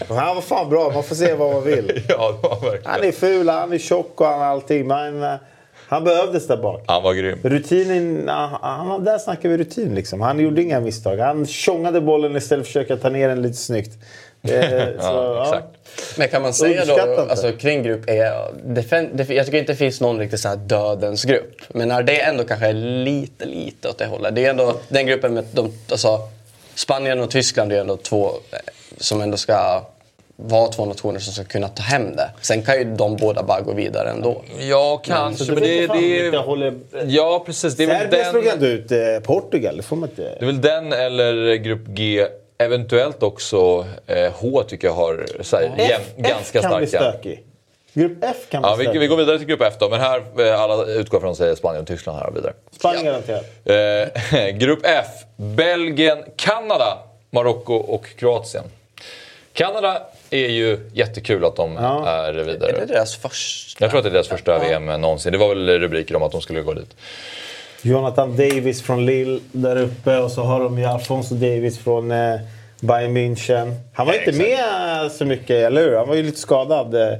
är 0.09 0.15
Han 0.15 0.35
var 0.35 0.41
fan 0.41 0.69
bra, 0.69 0.91
man 0.93 1.03
får 1.03 1.15
se 1.15 1.33
vad 1.33 1.53
man 1.53 1.63
vill. 1.63 2.01
Ja, 2.09 2.31
det 2.41 2.47
var 2.47 2.55
verkligen. 2.71 2.91
Han 2.91 3.03
är 3.03 3.11
ful, 3.11 3.49
han 3.49 3.73
är 3.73 3.77
tjock 3.77 4.21
och 4.21 4.27
han 4.27 4.39
har 4.39 4.45
allting. 4.47 4.87
Men 4.87 5.23
eh, 5.23 5.33
han 5.91 6.03
behövdes 6.03 6.47
där 6.47 6.57
bak. 6.57 6.83
Han 6.87 7.03
var 7.03 7.13
grym. 7.13 7.39
Rutinen, 7.43 8.27
han, 8.27 8.59
han, 8.61 9.03
där 9.03 9.17
snackar 9.17 9.49
vi 9.49 9.57
rutin 9.57 9.95
liksom. 9.95 10.21
Han 10.21 10.39
gjorde 10.39 10.61
inga 10.61 10.79
misstag. 10.79 11.17
Han 11.17 11.45
tjongade 11.45 12.01
bollen 12.01 12.35
istället 12.35 12.67
för 12.67 12.79
att 12.79 12.85
försöka 12.87 13.01
ta 13.01 13.09
ner 13.09 13.29
den 13.29 13.41
lite 13.41 13.57
snyggt. 13.57 13.91
Eh, 14.41 14.51
så, 14.99 14.99
Ja, 14.99 15.43
exakt. 15.43 15.67
Men 16.17 16.27
kan 16.27 16.41
man 16.41 16.53
säga 16.53 16.85
då, 16.85 17.21
alltså, 17.21 17.51
kring 17.51 17.83
grupp 17.83 18.09
E, 18.09 18.31
jag 19.29 19.45
tycker 19.45 19.55
inte 19.55 19.71
det 19.71 19.75
finns 19.75 20.01
någon 20.01 20.19
riktigt 20.19 20.39
så 20.39 20.47
här 20.47 20.55
dödens 20.55 21.23
grupp. 21.23 21.55
Men 21.67 21.87
när 21.87 22.03
det 22.03 22.21
ändå 22.21 22.43
kanske 22.43 22.67
är 22.67 22.73
lite, 23.03 23.45
lite 23.45 23.89
åt 23.89 23.97
det 23.97 24.05
hållet. 24.05 24.35
Det 24.35 24.45
är 24.45 24.49
ändå 24.49 24.75
den 24.89 25.05
gruppen 25.05 25.33
med 25.33 25.45
de, 25.51 25.73
alltså, 25.91 26.19
Spanien 26.75 27.19
och 27.19 27.31
Tyskland 27.31 27.71
är 27.71 27.81
ändå 27.81 27.97
två 27.97 28.29
eh, 28.51 28.59
som 28.97 29.21
ändå 29.21 29.37
ska 29.37 29.83
vara 30.35 30.67
två 30.67 30.85
nationer 30.85 31.19
som 31.19 31.33
ska 31.33 31.43
kunna 31.43 31.67
ta 31.67 31.83
hem 31.83 32.15
det. 32.15 32.29
Sen 32.41 32.63
kan 32.63 32.77
ju 32.77 32.83
de 32.83 33.15
båda 33.15 33.43
bara 33.43 33.61
gå 33.61 33.73
vidare 33.73 34.09
ändå. 34.09 34.41
Ja, 34.59 35.01
Så 35.03 35.11
kanske. 35.11 35.45
det 35.45 35.51
Men 35.53 35.63
det, 35.63 35.87
det, 35.87 36.35
jag 36.35 36.43
håller... 36.43 36.73
Ja, 37.05 37.43
precis. 37.45 37.75
Det 37.75 37.83
är, 37.83 37.87
väl 37.87 37.99
Serbien 37.99 38.31
slog 38.31 38.43
den, 38.43 38.53
ändå 38.53 38.65
ut 38.65 38.91
eh, 38.91 38.97
Portugal, 39.23 39.77
det 39.77 39.83
får 39.83 39.95
man 39.95 40.09
inte... 40.09 40.21
det 40.21 40.41
är 40.41 40.45
väl 40.45 40.61
den 40.61 40.93
eller 40.93 41.55
grupp 41.55 41.87
G. 41.87 42.27
Eventuellt 42.57 43.23
också 43.23 43.85
eh, 44.07 44.31
H 44.33 44.63
tycker 44.63 44.87
jag 44.87 44.95
har 44.95 45.25
så 45.41 45.55
här, 45.55 45.63
jäm, 45.77 46.01
ganska 46.17 46.61
kan 46.61 46.77
bli 46.77 46.87
starka. 46.87 47.11
stökig. 47.11 47.43
Grupp 47.93 48.17
F 48.21 48.37
kan 48.49 48.61
man 48.61 48.71
Ja, 48.71 48.91
vi, 48.91 48.99
vi 48.99 49.07
går 49.07 49.17
vidare 49.17 49.37
till 49.37 49.47
grupp 49.47 49.61
F 49.61 49.73
då, 49.79 49.89
men 49.89 49.99
här 49.99 50.23
eh, 50.39 50.61
alla 50.61 50.85
utgår 50.85 51.19
från 51.19 51.35
säger 51.35 51.55
Spanien 51.55 51.81
och 51.81 51.87
Tyskland 51.87 52.19
här 52.19 52.27
och 52.27 52.35
vidare. 52.35 52.53
Spanien 52.71 53.05
garanterat. 53.05 53.45
Eh, 53.65 54.47
grupp 54.57 54.79
F. 54.83 55.07
Belgien, 55.35 56.23
Kanada, 56.35 56.97
Marocko 57.29 57.73
och 57.73 58.05
Kroatien. 58.15 58.63
Kanada 59.53 60.01
är 60.31 60.49
ju 60.49 60.79
jättekul 60.93 61.45
att 61.45 61.55
de 61.55 61.73
Ja. 61.75 62.07
är 62.09 62.33
vidare. 62.33 62.71
Är 62.71 62.79
det 62.79 62.85
deras 62.93 63.15
första? 63.15 63.83
Jag 63.83 63.89
tror 63.91 63.97
att 63.99 64.03
det 64.03 64.09
är 64.09 64.13
deras 64.13 64.27
första 64.27 64.59
VM 64.59 64.85
någonsin. 64.85 65.31
Det 65.31 65.37
var 65.37 65.49
väl 65.49 65.79
rubriker 65.79 66.15
om 66.15 66.23
att 66.23 66.31
de 66.31 66.41
skulle 66.41 66.61
gå 66.61 66.73
dit. 66.73 66.95
Jonathan 67.81 68.37
Davis 68.37 68.81
från 68.81 69.05
Lille 69.05 69.39
där 69.51 69.75
uppe 69.77 70.17
och 70.17 70.31
så 70.31 70.41
har 70.41 70.59
de 70.59 70.79
ju 70.79 70.85
Alfonso 70.85 71.35
Davis 71.35 71.79
från 71.79 72.11
eh, 72.11 72.39
Bayern 72.79 73.17
München. 73.17 73.73
Han 73.93 74.07
var 74.07 74.13
Ja, 74.13 74.19
inte 74.19 74.31
med 74.43 75.11
så 75.11 75.25
mycket, 75.25 75.49
eller 75.51 75.81
hur? 75.81 75.95
Han 75.95 76.07
var 76.07 76.15
ju 76.15 76.23
lite 76.23 76.39
skadad. 76.39 76.95
Eh, 76.95 77.17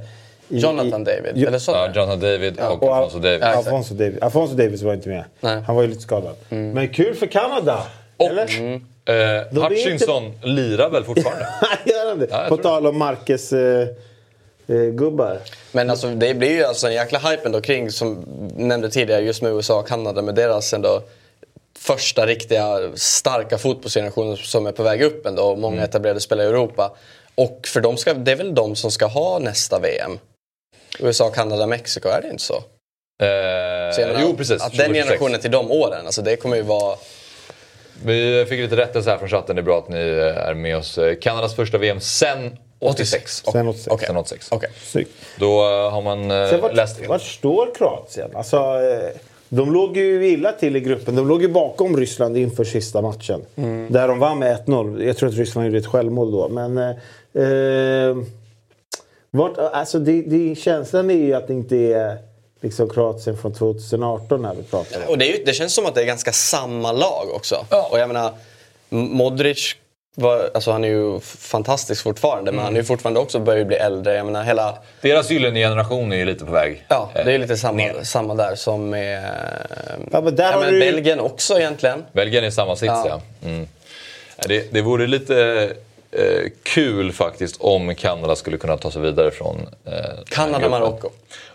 i, 0.48 0.58
Jonathan 0.58 1.02
i, 1.02 1.04
David? 1.04 1.32
Jo- 1.34 1.48
Eller 1.48 1.58
så? 1.58 1.72
Ja, 1.72 1.88
Jonathan 1.94 2.20
David 2.20 2.60
och 2.60 2.82
och 2.82 2.96
Alfonso 2.96 3.18
David. 3.18 3.40
Ja, 3.42 3.48
exakt. 3.48 3.66
Alfonso 3.66 3.94
Davis. 3.94 4.22
Alfonso 4.22 4.54
Davis 4.54 4.82
var 4.82 4.94
inte 4.94 5.08
med. 5.08 5.24
Nej. 5.40 5.62
Han 5.66 5.76
var 5.76 5.82
ju 5.82 5.88
lite 5.88 6.00
skadad. 6.02 6.34
Men 6.48 6.88
kul 6.88 7.14
för 7.14 7.26
Kanada! 7.26 7.82
Och 8.16 8.26
eller? 8.26 8.46
Eh, 9.04 9.62
Hutchinson 9.62 10.32
lirar 10.42 10.90
väl 10.90 11.04
fortfarande? 11.04 11.46
Gör 11.84 12.08
han 12.08 12.18
det? 12.18 12.26
Ja, 12.30 12.46
På 12.48 12.56
tal 12.56 12.86
om 12.86 12.98
Marcus 12.98 13.52
eh, 13.52 13.88
eh, 14.66 14.76
gubbar. 14.76 15.38
Men 15.72 15.90
alltså, 15.90 16.08
det 16.08 16.34
blir 16.34 16.50
ju 16.50 16.64
alltså 16.64 16.86
en 16.86 16.94
jäkla 16.94 17.18
hype 17.18 17.42
ändå 17.44 17.60
kring, 17.60 17.90
som 17.90 18.24
nämnde 18.56 18.90
tidigare, 18.90 19.22
just 19.22 19.42
med 19.42 19.52
USA 19.52 19.78
och 19.78 19.88
Kanada 19.88 20.22
med 20.22 20.34
deras 20.34 20.72
ändå 20.72 21.02
första 21.78 22.26
riktiga 22.26 22.90
starka 22.94 23.58
fotbollsgenerationer 23.58 24.36
som 24.36 24.66
är 24.66 24.72
på 24.72 24.82
väg 24.82 25.02
upp 25.02 25.26
ändå. 25.26 25.42
och 25.42 25.58
Många 25.58 25.82
etablerade 25.84 26.20
spelare 26.20 26.46
i 26.46 26.50
Europa. 26.50 26.96
Och 27.34 27.60
för 27.66 27.80
dem 27.80 27.96
ska, 27.96 28.14
det 28.14 28.32
är 28.32 28.36
väl 28.36 28.54
de 28.54 28.76
som 28.76 28.90
ska 28.90 29.06
ha 29.06 29.38
nästa 29.38 29.78
VM? 29.78 30.18
USA, 30.98 31.30
Kanada, 31.30 31.66
Mexiko, 31.66 32.08
är 32.08 32.22
det 32.22 32.28
inte 32.30 32.42
så? 32.42 32.54
Eh, 33.22 33.94
så 33.94 34.00
menar, 34.00 34.20
jo, 34.22 34.36
precis. 34.36 34.62
Att 34.62 34.72
den 34.72 34.86
2026. 34.86 35.04
generationen 35.04 35.40
till 35.40 35.50
de 35.50 35.70
åren, 35.70 36.06
alltså 36.06 36.22
det 36.22 36.36
kommer 36.36 36.56
ju 36.56 36.62
vara... 36.62 36.96
Vi 38.04 38.46
fick 38.48 38.60
lite 38.60 38.76
rättelse 38.76 39.10
här 39.10 39.18
från 39.18 39.28
chatten. 39.28 39.56
Det 39.56 39.62
är 39.62 39.64
bra 39.64 39.78
att 39.78 39.88
ni 39.88 39.98
är 39.98 40.54
med 40.54 40.76
oss. 40.76 40.98
Kanadas 41.20 41.54
första 41.54 41.78
VM 41.78 42.00
sen 42.00 42.58
86. 42.82 43.42
Sen 43.52 43.68
86. 43.68 43.88
Okej. 43.90 44.06
Sen 44.06 44.16
86. 44.16 44.48
Okej. 44.50 44.70
Snyggt. 44.82 45.10
Då 45.38 45.46
eh, 45.46 45.90
har 45.90 46.02
man 46.02 46.30
eh, 46.30 46.48
Sen 46.48 46.60
vart, 46.60 46.74
läst 46.74 46.98
fel. 46.98 47.08
vart 47.08 47.22
står 47.22 47.74
Kroatien? 47.74 48.30
Alltså, 48.34 48.56
eh, 48.56 49.20
de 49.48 49.72
låg 49.72 49.96
ju 49.96 50.28
illa 50.28 50.52
till 50.52 50.76
i 50.76 50.80
gruppen. 50.80 51.16
De 51.16 51.28
låg 51.28 51.42
ju 51.42 51.48
bakom 51.48 51.96
Ryssland 51.96 52.36
inför 52.36 52.64
sista 52.64 53.02
matchen. 53.02 53.40
Där 53.88 54.08
de 54.08 54.18
vann 54.18 54.38
med 54.38 54.64
1-0. 54.66 55.04
Jag 55.04 55.16
tror 55.16 55.28
att 55.28 55.34
Ryssland 55.34 55.66
gjorde 55.66 55.78
ett 55.78 55.86
självmål 55.86 56.32
då. 56.32 56.48
Men... 56.48 56.78
Eh, 57.34 58.24
vart, 59.30 59.58
alltså 59.58 59.98
det, 59.98 60.22
det, 60.22 60.54
känslan 60.54 61.10
är 61.10 61.14
ju 61.14 61.34
att 61.34 61.46
det 61.46 61.52
inte 61.52 61.76
är 61.76 62.18
liksom 62.62 62.88
Kroatien 62.90 63.36
från 63.36 63.54
2018 63.54 64.42
när 64.42 64.54
vi 64.54 64.62
pratar 64.62 65.02
om. 65.02 65.08
Och 65.08 65.18
det, 65.18 65.32
är 65.32 65.38
ju, 65.38 65.44
det 65.44 65.52
känns 65.52 65.74
som 65.74 65.86
att 65.86 65.94
det 65.94 66.02
är 66.02 66.06
ganska 66.06 66.32
samma 66.32 66.92
lag 66.92 67.30
också. 67.34 67.66
Och 67.90 67.98
jag 67.98 68.08
menar, 68.08 68.32
Modric, 68.88 69.76
var, 70.14 70.50
alltså 70.54 70.72
han 70.72 70.84
är 70.84 70.88
ju 70.88 71.20
fantastisk 71.20 72.02
fortfarande 72.02 72.52
men 72.52 72.64
han 72.64 72.72
är 72.74 72.78
ju 72.78 72.84
fortfarande 72.84 73.20
också 73.20 73.38
börjar 73.38 73.64
bli 73.64 73.76
äldre. 73.76 74.14
Jag 74.14 74.26
menar 74.26 74.42
hela... 74.42 74.78
Deras 75.00 75.30
gyllene 75.30 75.60
generation 75.60 76.12
är 76.12 76.16
ju 76.16 76.24
lite 76.24 76.44
på 76.44 76.52
väg. 76.52 76.84
Ja, 76.88 77.10
det 77.14 77.20
är 77.20 77.30
ju 77.30 77.38
lite 77.38 77.52
eh, 77.52 77.56
samma, 77.56 77.76
ner. 77.76 77.94
samma 78.02 78.34
där 78.34 78.54
som 78.54 78.90
med 78.90 79.24
Ja, 80.12 80.20
men 80.20 80.36
där 80.36 80.52
ja, 80.52 80.60
men 80.60 80.72
du- 80.72 80.80
Belgien 80.80 81.20
också 81.20 81.58
egentligen. 81.58 82.04
Belgien 82.12 82.44
är 82.44 82.48
i 82.48 82.52
samma 82.52 82.76
sits 82.76 82.92
ja. 83.04 83.06
Ja. 83.08 83.48
Mm. 83.48 83.68
Det, 84.48 84.72
det 84.72 84.82
vore 84.82 85.06
lite 85.06 85.36
eh, 86.12 86.50
kul 86.62 87.12
faktiskt 87.12 87.56
om 87.60 87.94
Kanada 87.94 88.36
skulle 88.36 88.56
kunna 88.56 88.76
ta 88.76 88.90
sig 88.90 89.02
vidare 89.02 89.30
från 89.30 89.56
eh, 89.84 89.92
den 90.36 90.98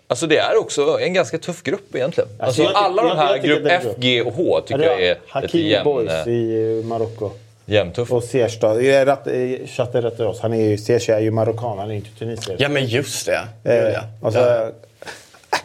Alltså 0.09 0.27
det 0.27 0.37
är 0.37 0.57
också 0.59 0.99
en 1.01 1.13
ganska 1.13 1.37
tuff 1.37 1.63
grupp 1.63 1.95
egentligen. 1.95 2.29
Alltså, 2.39 2.61
ty- 2.61 2.69
alla 2.73 3.03
de 3.03 3.17
här, 3.17 3.35
jag 3.35 3.43
grupp 3.43 3.61
F. 3.69 3.83
G 3.97 4.21
och 4.21 4.33
H 4.33 4.61
tycker 4.67 4.81
jag 4.83 5.01
är 5.03 5.17
Hakimi 5.27 5.69
jämn, 5.69 5.83
Boys 5.83 6.11
eh, 6.11 6.27
i 6.27 6.83
Marocko. 6.85 7.29
jämntuffa. 7.65 8.15
Och 8.15 8.23
Ziyech 8.23 8.57
Jag 8.61 8.85
är 8.85 9.05
rätt- 9.05 9.27
eh, 9.61 9.67
Chatten 9.67 10.01
rättar 10.01 10.25
oss. 10.25 10.39
Han 10.41 10.53
är 10.53 10.61
ju, 10.69 10.77
Ziyech 10.77 11.09
är 11.09 11.19
ju 11.19 11.31
marockan, 11.31 11.77
han 11.77 11.91
är 11.91 11.95
inte 11.95 12.09
tunisier. 12.19 12.57
Ja 12.59 12.69
men 12.69 12.85
just 12.85 13.25
det. 13.25 13.39
Eh, 13.63 13.75
Ja. 13.93 13.99
och 14.21 14.33
så, 14.33 14.39
Ja. 14.39 14.69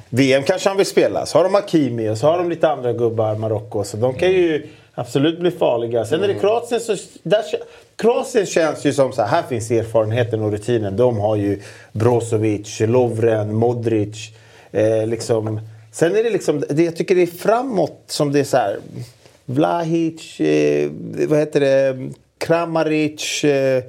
VM 0.09 0.43
kanske 0.43 0.69
han 0.69 0.77
vill 0.77 0.87
spela. 0.87 1.27
Så 1.27 1.39
har 1.39 1.45
de 1.45 1.55
Hakimi 1.55 2.09
och 2.09 2.19
så 2.19 2.27
har 2.27 2.39
de 2.39 2.51
lite 2.51 2.69
andra 2.69 2.93
gubbar, 2.93 3.35
Marocko. 3.35 3.85
Så 3.85 3.97
de 3.97 4.15
kan 4.15 4.31
ju 4.33 4.67
absolut 4.95 5.41
bli 5.41 5.51
farliga. 5.51 6.05
Sen 6.05 6.23
är 6.23 6.29
det 6.29 6.35
Kroatien 6.35 6.81
så... 6.81 6.97
Där, 7.23 7.45
Kroatien 7.97 8.47
känns 8.47 8.85
ju 8.85 8.93
som 8.93 9.13
så 9.13 9.23
här, 9.23 9.29
här 9.29 9.43
finns 9.43 9.71
erfarenheten 9.71 10.43
och 10.43 10.53
rutinen. 10.53 10.97
De 10.97 11.19
har 11.19 11.37
ju 11.37 11.61
Brozovic, 11.93 12.81
Lovren, 12.81 13.55
Modric. 13.55 14.31
Eh, 14.71 15.07
liksom. 15.07 15.61
Sen 15.93 16.17
är 16.17 16.23
det 16.23 16.31
liksom, 16.31 16.65
det, 16.69 16.83
jag 16.83 16.97
tycker 16.97 17.15
det 17.15 17.23
är 17.23 17.27
framåt 17.27 18.03
som 18.07 18.33
det 18.33 18.41
är 18.41 18.45
så 18.45 18.57
här... 18.57 18.79
Vlahic, 19.45 20.41
eh, 20.41 20.91
vad 21.29 21.39
heter 21.39 21.61
det, 21.61 22.11
Kramaric, 22.39 23.45
eh, 23.45 23.83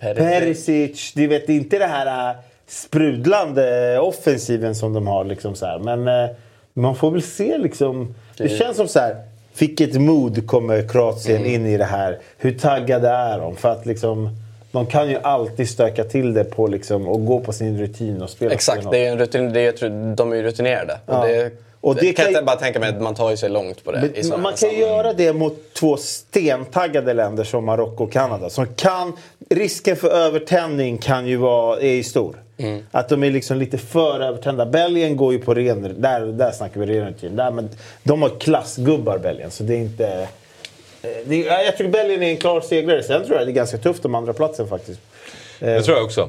Perisic. 0.00 1.12
Du 1.14 1.26
vet, 1.26 1.48
inte 1.48 1.78
det 1.78 1.86
här 1.86 2.30
äh, 2.30 2.36
sprudlande 2.66 3.98
offensiven 3.98 4.74
som 4.74 4.92
de 4.92 5.06
har. 5.06 5.24
Liksom 5.24 5.54
så 5.54 5.66
här. 5.66 5.78
Men 5.78 6.08
äh, 6.08 6.30
man 6.72 6.96
får 6.96 7.10
väl 7.10 7.22
se 7.22 7.58
liksom. 7.58 8.14
Det 8.36 8.48
känns 8.48 8.76
som 8.76 8.88
så 8.88 8.98
här. 8.98 9.16
Vilket 9.58 9.94
mod 10.00 10.46
kommer 10.46 10.88
Kroatien 10.88 11.36
Mm. 11.40 11.54
in 11.54 11.66
i 11.66 11.76
det 11.76 11.84
här? 11.84 12.18
Hur 12.38 12.58
taggade 12.58 13.08
är 13.08 13.38
de? 13.38 13.56
För 13.56 13.68
att 13.68 13.86
liksom, 13.86 14.28
de 14.72 14.86
kan 14.86 15.08
ju 15.10 15.18
alltid 15.22 15.68
stöka 15.68 16.04
till 16.04 16.34
det 16.34 16.44
på 16.44 16.66
liksom, 16.66 17.08
och 17.08 17.26
gå 17.26 17.40
på 17.40 17.52
sin 17.52 17.78
rutin 17.78 18.22
och 18.22 18.30
spela 18.30 18.52
Exakt, 18.54 18.90
det 18.90 19.06
är 19.06 19.12
en 19.12 19.18
rutin, 19.18 19.52
det 19.52 19.82
är, 19.82 20.14
de 20.16 20.32
är 20.32 20.36
ju 20.36 20.42
rutinerade. 20.42 20.98
Ja. 21.06 21.18
Och 21.20 21.28
det, 21.28 21.50
Och 21.80 21.94
det, 21.94 22.00
det 22.00 22.12
kan 22.12 22.22
jag 22.24 22.32
inte 22.32 22.42
bara 22.42 22.56
tänka 22.56 22.80
mig 22.80 22.88
att 22.88 23.02
man 23.02 23.14
tar 23.14 23.30
ju 23.30 23.36
sig 23.36 23.48
långt 23.50 23.84
på 23.84 23.92
det. 23.92 24.28
Men 24.30 24.42
man 24.42 24.52
kan 24.52 24.70
ju 24.70 24.76
göra 24.78 25.12
det 25.12 25.32
mot 25.32 25.74
två 25.74 25.96
stentaggade 25.96 27.14
länder 27.14 27.44
som 27.44 27.64
Marocko 27.64 28.04
och 28.04 28.12
Kanada. 28.12 28.50
Som 28.50 28.66
kan, 28.66 29.12
risken 29.50 29.96
för 29.96 30.08
övertändning 30.08 30.98
kan 30.98 31.26
ju 31.26 31.36
vara, 31.36 31.80
är 31.80 31.92
ju 31.92 32.02
stor. 32.02 32.36
Mm. 32.56 32.82
Att 32.90 33.08
de 33.08 33.24
är 33.24 33.30
liksom 33.30 33.58
lite 33.58 33.78
för 33.78 34.20
övertända. 34.20 34.66
Belgien 34.66 35.16
går 35.16 35.32
ju 35.32 35.38
på 35.38 35.54
ren... 35.54 36.00
Där, 36.00 36.20
där 36.20 36.50
snackar 36.50 36.80
vi 36.80 36.86
ren 36.86 37.08
rutin. 37.08 37.36
Där, 37.36 37.50
men 37.50 37.68
de 38.02 38.22
har 38.22 38.28
klassgubbar 38.40 39.18
Belgien, 39.18 39.50
så 39.50 39.62
det 39.62 39.74
är 39.74 39.78
inte... 39.78 40.28
eh, 41.02 41.08
Det 41.24 41.48
är, 41.48 41.64
jag 41.64 41.76
tycker 41.76 41.90
Belgien 41.90 42.22
är 42.22 42.30
en 42.30 42.36
klar 42.36 42.60
segrare. 42.60 43.02
Sen 43.02 43.24
tror 43.26 43.38
jag 43.38 43.46
det 43.46 43.50
är 43.50 43.54
ganska 43.54 43.78
tufft 43.78 44.04
om 44.04 44.14
andra 44.14 44.32
platsen 44.32 44.68
faktiskt. 44.68 45.00
Det 45.58 45.82
tror 45.82 45.96
jag 45.96 46.04
också. 46.04 46.28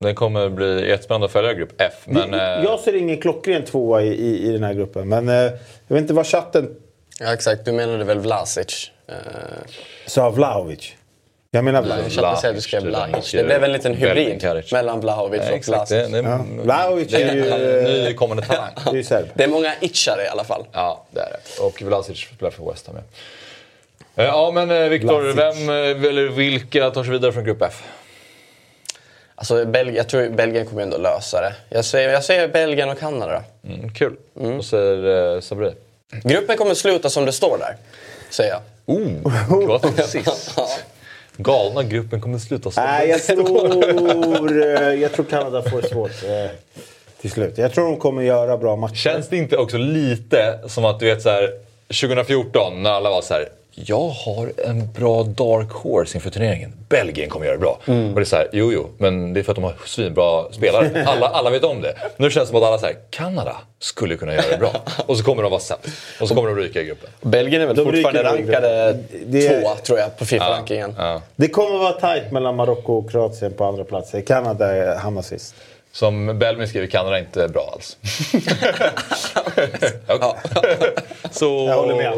Det 0.00 0.14
kommer 0.14 0.48
bli 0.48 0.88
jättespännande 0.88 1.24
att 1.24 1.32
följa 1.32 1.54
grupp 1.54 1.72
F. 1.78 1.92
Men, 2.04 2.34
eh, 2.34 2.40
Jag 2.40 2.80
ser 2.80 2.96
ingen 2.96 3.20
klockren 3.20 3.64
tvåa 3.64 4.02
i, 4.02 4.08
i, 4.08 4.48
i 4.48 4.52
den 4.52 4.62
här 4.62 4.74
gruppen. 4.74 5.08
Men 5.08 5.28
eh, 5.28 5.34
jag 5.34 5.50
vet 5.88 6.00
inte 6.00 6.14
vad 6.14 6.26
chatten 6.26 6.76
Ja 7.20 7.32
exakt, 7.32 7.64
du 7.64 7.72
menade 7.72 8.04
väl 8.04 8.18
Vlasic? 8.18 8.90
Uh, 9.08 9.16
sa. 10.06 10.30
Vlahovic. 10.30 10.92
Jag 11.54 11.64
menar 11.64 11.82
Vlahovic. 11.82 12.14
chatten 12.14 12.36
säger 12.36 12.50
att 12.52 12.56
du 12.56 12.62
skrev 12.62 12.82
Vlahic. 12.82 13.32
Det 13.32 13.44
blev 13.44 13.64
en 13.64 13.72
liten 13.72 13.94
hybrid 13.94 14.46
mellan 14.72 15.00
Vlahovic 15.00 15.42
och. 15.50 15.68
Vlasic. 15.68 15.88
Det, 15.88 16.08
det, 16.08 16.18
Ja. 16.18 16.44
Vlahovic 16.62 17.08
det 17.08 17.22
är 17.22 17.34
ju... 17.34 17.48
är 17.48 17.78
en 17.90 17.96
eh, 17.96 18.04
ny 18.04 18.14
kommande 18.14 18.42
talang. 18.42 18.72
Det 18.84 18.90
är 18.90 18.94
ju 18.94 19.04
serb. 19.04 19.26
Det 19.34 19.44
är 19.44 19.48
många 19.48 19.74
itchare 19.80 20.24
i 20.24 20.28
alla 20.28 20.44
fall. 20.44 20.64
Ja, 20.72 21.04
det 21.10 21.20
är 21.20 21.30
det. 21.30 21.62
Och 21.62 21.82
Vlasic 21.82 22.18
spelar 22.18 22.50
för 22.50 22.70
West 22.70 22.86
Ham. 22.86 22.96
ja. 22.96 24.22
Eh, 24.22 24.28
Ja, 24.28 24.50
men 24.54 24.70
eh, 24.70 24.88
Viktor, 24.88 25.22
vem 25.22 25.68
eh, 25.68 26.08
eller 26.10 26.28
vilka 26.28 26.90
tar 26.90 27.02
sig 27.04 27.12
vidare 27.12 27.32
från 27.32 27.44
grupp 27.44 27.62
F? 27.62 27.82
Alltså, 29.34 29.64
jag 29.74 30.08
tror 30.08 30.28
Belgien 30.28 30.66
kommer 30.66 30.82
ändå 30.82 30.98
lösa 30.98 31.40
det. 31.40 31.52
Jag 31.68 31.84
säger, 31.84 32.08
jag 32.08 32.24
säger 32.24 32.48
Belgien 32.48 32.88
och 32.90 32.98
Kanada 32.98 33.32
då. 33.62 33.68
Mm, 33.68 33.94
kul. 33.94 34.16
Vad 34.32 34.64
säger 34.64 35.34
eh, 35.34 35.40
Sabri? 35.40 35.72
Gruppen 36.24 36.56
kommer 36.56 36.74
sluta 36.74 37.10
som 37.10 37.24
det 37.26 37.32
står 37.32 37.58
där, 37.58 37.76
säger 38.30 38.50
jag. 38.50 38.60
Oh, 38.86 39.66
Kroatien 39.66 40.08
sist. 40.08 40.54
Galna 41.36 41.82
gruppen 41.82 42.20
kommer 42.20 42.38
sluta 42.38 42.70
så. 42.70 42.80
Nej, 42.80 43.08
jag 43.08 43.22
tror, 43.26 44.62
eh, 44.62 44.94
jag 44.94 45.12
tror 45.12 45.24
Kanada 45.24 45.62
får 45.62 45.82
svårt 45.82 46.24
eh, 46.24 46.50
till 47.20 47.30
slut. 47.30 47.58
Jag 47.58 47.72
tror 47.72 47.84
de 47.84 47.96
kommer 47.96 48.22
göra 48.22 48.56
bra 48.56 48.76
matcher. 48.76 48.94
Känns 48.94 49.28
det 49.28 49.36
inte 49.36 49.56
också 49.56 49.76
lite 49.78 50.60
som 50.66 50.84
att 50.84 51.00
du 51.00 51.06
vet 51.06 51.22
så 51.22 51.28
här 51.28 51.50
2014 52.00 52.82
när 52.82 52.90
alla 52.90 53.10
var 53.10 53.22
så 53.22 53.34
här. 53.34 53.48
Jag 53.76 54.08
har 54.08 54.52
en 54.64 54.92
bra 54.92 55.22
dark 55.22 55.70
horse 55.72 56.16
inför 56.16 56.30
turneringen. 56.30 56.72
Belgien 56.88 57.28
kommer 57.30 57.46
göra 57.46 57.56
det 57.56 57.60
bra. 57.60 57.78
Och 57.86 58.14
det 58.14 58.20
är 58.20 58.24
så 58.24 58.36
här, 58.36 58.48
jo 58.52 58.72
jo, 58.72 58.88
men 58.98 59.34
det 59.34 59.40
är 59.40 59.44
för 59.44 59.52
att 59.52 59.56
de 59.56 59.64
har 59.64 59.74
svinbra 59.86 60.52
spelare. 60.52 61.04
Alla, 61.06 61.26
alla 61.28 61.50
vet 61.50 61.64
om 61.64 61.80
det. 61.82 61.94
Nu 62.16 62.30
känns 62.30 62.48
det 62.48 62.52
som 62.52 62.56
att 62.62 62.68
alla 62.68 62.78
säger 62.78 62.96
Kanada 63.10 63.56
skulle 63.78 64.16
kunna 64.16 64.34
göra 64.34 64.44
det 64.50 64.58
bra. 64.58 64.70
Och 65.06 65.16
så 65.18 65.24
kommer 65.24 65.42
de 65.42 65.50
vara 65.50 65.60
sämst. 65.60 65.84
Och 66.20 66.28
så 66.28 66.34
kommer 66.34 66.48
de 66.48 66.56
ryka 66.56 66.80
i 66.80 66.84
gruppen. 66.84 67.10
Belgien 67.20 67.62
är 67.62 67.66
väl 67.66 67.76
De 67.76 67.84
fortfarande 67.84 68.22
rankade. 68.24 68.98
Det 69.26 69.46
är- 69.46 69.60
två, 69.62 69.68
tror 69.82 69.98
jag, 69.98 70.16
på 70.18 70.24
Fifa-rankingen. 70.24 70.94
Ja. 70.98 71.22
Det 71.36 71.48
kommer 71.48 71.78
vara 71.78 71.92
tajt 71.92 72.32
mellan 72.32 72.56
Marocko 72.56 72.92
och 72.98 73.10
Kroatien 73.10 73.52
på 73.52 73.64
andra 73.64 73.84
platser. 73.84 74.20
Kanada 74.20 74.94
hamnar 74.98 75.22
sist. 75.22 75.54
Som 75.94 76.38
Belmin 76.38 76.68
skriver, 76.68 76.86
Kanada 76.86 77.16
är 77.16 77.20
inte 77.20 77.48
bra 77.48 77.70
alls. 77.74 77.96
ja. 80.06 80.36
Så... 81.30 81.66
Jag 81.68 81.76
håller 81.76 81.94
med. 81.94 82.12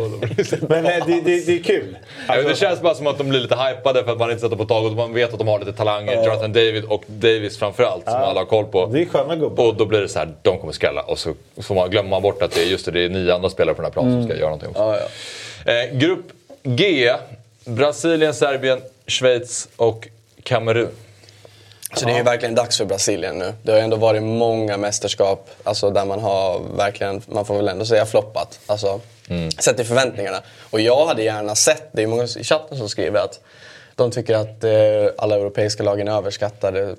Men 0.68 0.87
eh, 0.87 1.07
det, 1.07 1.20
det, 1.20 1.47
det 1.47 1.53
är 1.53 1.62
kul. 1.62 1.97
Ja, 2.29 2.35
Alltså, 2.35 2.49
det 2.49 2.55
känns 2.57 2.81
bara 2.81 2.95
som 2.95 3.07
att 3.07 3.18
de 3.18 3.29
blir 3.29 3.41
lite 3.41 3.57
hypade 3.57 4.05
för 4.05 4.12
att 4.12 4.18
man 4.18 4.31
inte 4.31 4.41
sett 4.41 4.51
dem 4.51 4.57
på 4.57 4.62
ett 4.62 4.68
tag 4.68 4.87
och 4.87 4.93
man 4.93 5.14
vet 5.14 5.33
att 5.33 5.39
de 5.39 5.49
har 5.49 5.59
lite 5.59 5.72
talanger. 5.72 6.24
Jonathan 6.24 6.53
David 6.53 6.85
och 6.85 7.05
Davis 7.07 7.59
framförallt 7.59 8.05
som 8.05 8.14
alla 8.14 8.41
har 8.41 8.45
koll 8.47 8.64
på. 8.64 8.87
det 8.87 9.03
är 9.03 9.07
sköna 9.07 9.37
gubbar. 9.37 9.64
Och 9.66 9.74
då 9.74 9.87
blir 9.87 10.01
det 10.01 10.09
så 10.09 10.18
här, 10.18 10.35
de 10.43 10.59
kommer 10.59 10.72
skrälla. 10.72 11.03
Och 11.03 11.18
så 11.18 11.35
får 11.62 11.74
man, 11.74 11.91
glömmer 11.91 12.11
man 12.11 12.22
bort 12.22 12.43
att 12.43 12.51
det 12.51 12.61
är 12.62 12.66
just 12.66 12.85
det, 12.85 12.91
det 12.91 13.01
är 13.05 13.09
nio 13.09 13.35
andra 13.35 13.51
spelare 13.51 13.74
på 13.74 13.83
den 13.83 13.87
här 13.91 13.93
planen 13.93 14.12
som 14.12 14.24
ska 14.31 14.39
göra 14.39 14.51
någonting 14.51 14.68
också. 14.68 14.83
Ja, 14.83 14.99
ja. 15.64 15.72
Eh, 15.72 15.99
grupp 15.99 16.27
G. 16.62 17.12
Brasilien, 17.64 18.35
Serbien, 18.35 18.81
Schweiz 19.07 19.68
och 19.77 20.09
Kamerun. 20.43 20.89
Så 21.97 22.07
det 22.07 22.12
är 22.12 22.16
ju 22.16 22.22
verkligen 22.22 22.55
dags 22.55 22.78
för 22.78 22.84
Brasilien 22.84 23.38
nu. 23.38 23.55
Det 23.62 23.70
har 23.72 23.78
ju 23.78 23.84
ändå 23.84 23.97
varit 23.97 24.22
många 24.22 24.76
mästerskap 24.76 25.51
alltså 25.64 25.90
där 25.90 26.05
man 26.05 26.20
har 26.20 26.61
verkligen, 26.76 27.22
man 27.26 27.44
får 27.47 27.57
väl 27.57 27.68
ändå 27.68 27.84
säga 27.84 28.07
floppat. 28.07 28.61
Alltså, 28.66 29.01
Sett 29.59 29.76
till 29.76 29.86
förväntningarna. 29.86 30.42
Och 30.70 30.80
jag 30.80 31.07
hade 31.07 31.22
gärna 31.22 31.55
sett, 31.55 31.88
det 31.92 32.03
är 32.03 32.07
många 32.07 32.24
i 32.24 32.44
chatten 32.44 32.78
som 32.78 32.88
skriver 32.88 33.20
att 33.20 33.40
de 33.94 34.11
tycker 34.11 34.34
att 34.34 34.64
eh, 34.64 34.70
alla 35.18 35.36
europeiska 35.36 35.82
lagen 35.82 36.09
är 36.09 36.12
överskattade. 36.12 36.97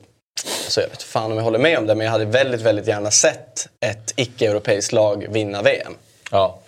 Så 0.67 0.81
jag 0.81 0.87
vet 0.87 1.03
fan 1.03 1.31
om 1.31 1.37
jag 1.37 1.43
håller 1.43 1.59
med 1.59 1.77
om 1.77 1.87
det, 1.87 1.95
men 1.95 2.05
jag 2.05 2.11
hade 2.11 2.25
väldigt, 2.25 2.61
väldigt 2.61 2.87
gärna 2.87 3.11
sett 3.11 3.67
ett 3.79 4.13
icke-europeiskt 4.15 4.91
lag 4.91 5.25
vinna 5.29 5.61
VM. 5.61 5.93
Ja. 6.31 6.59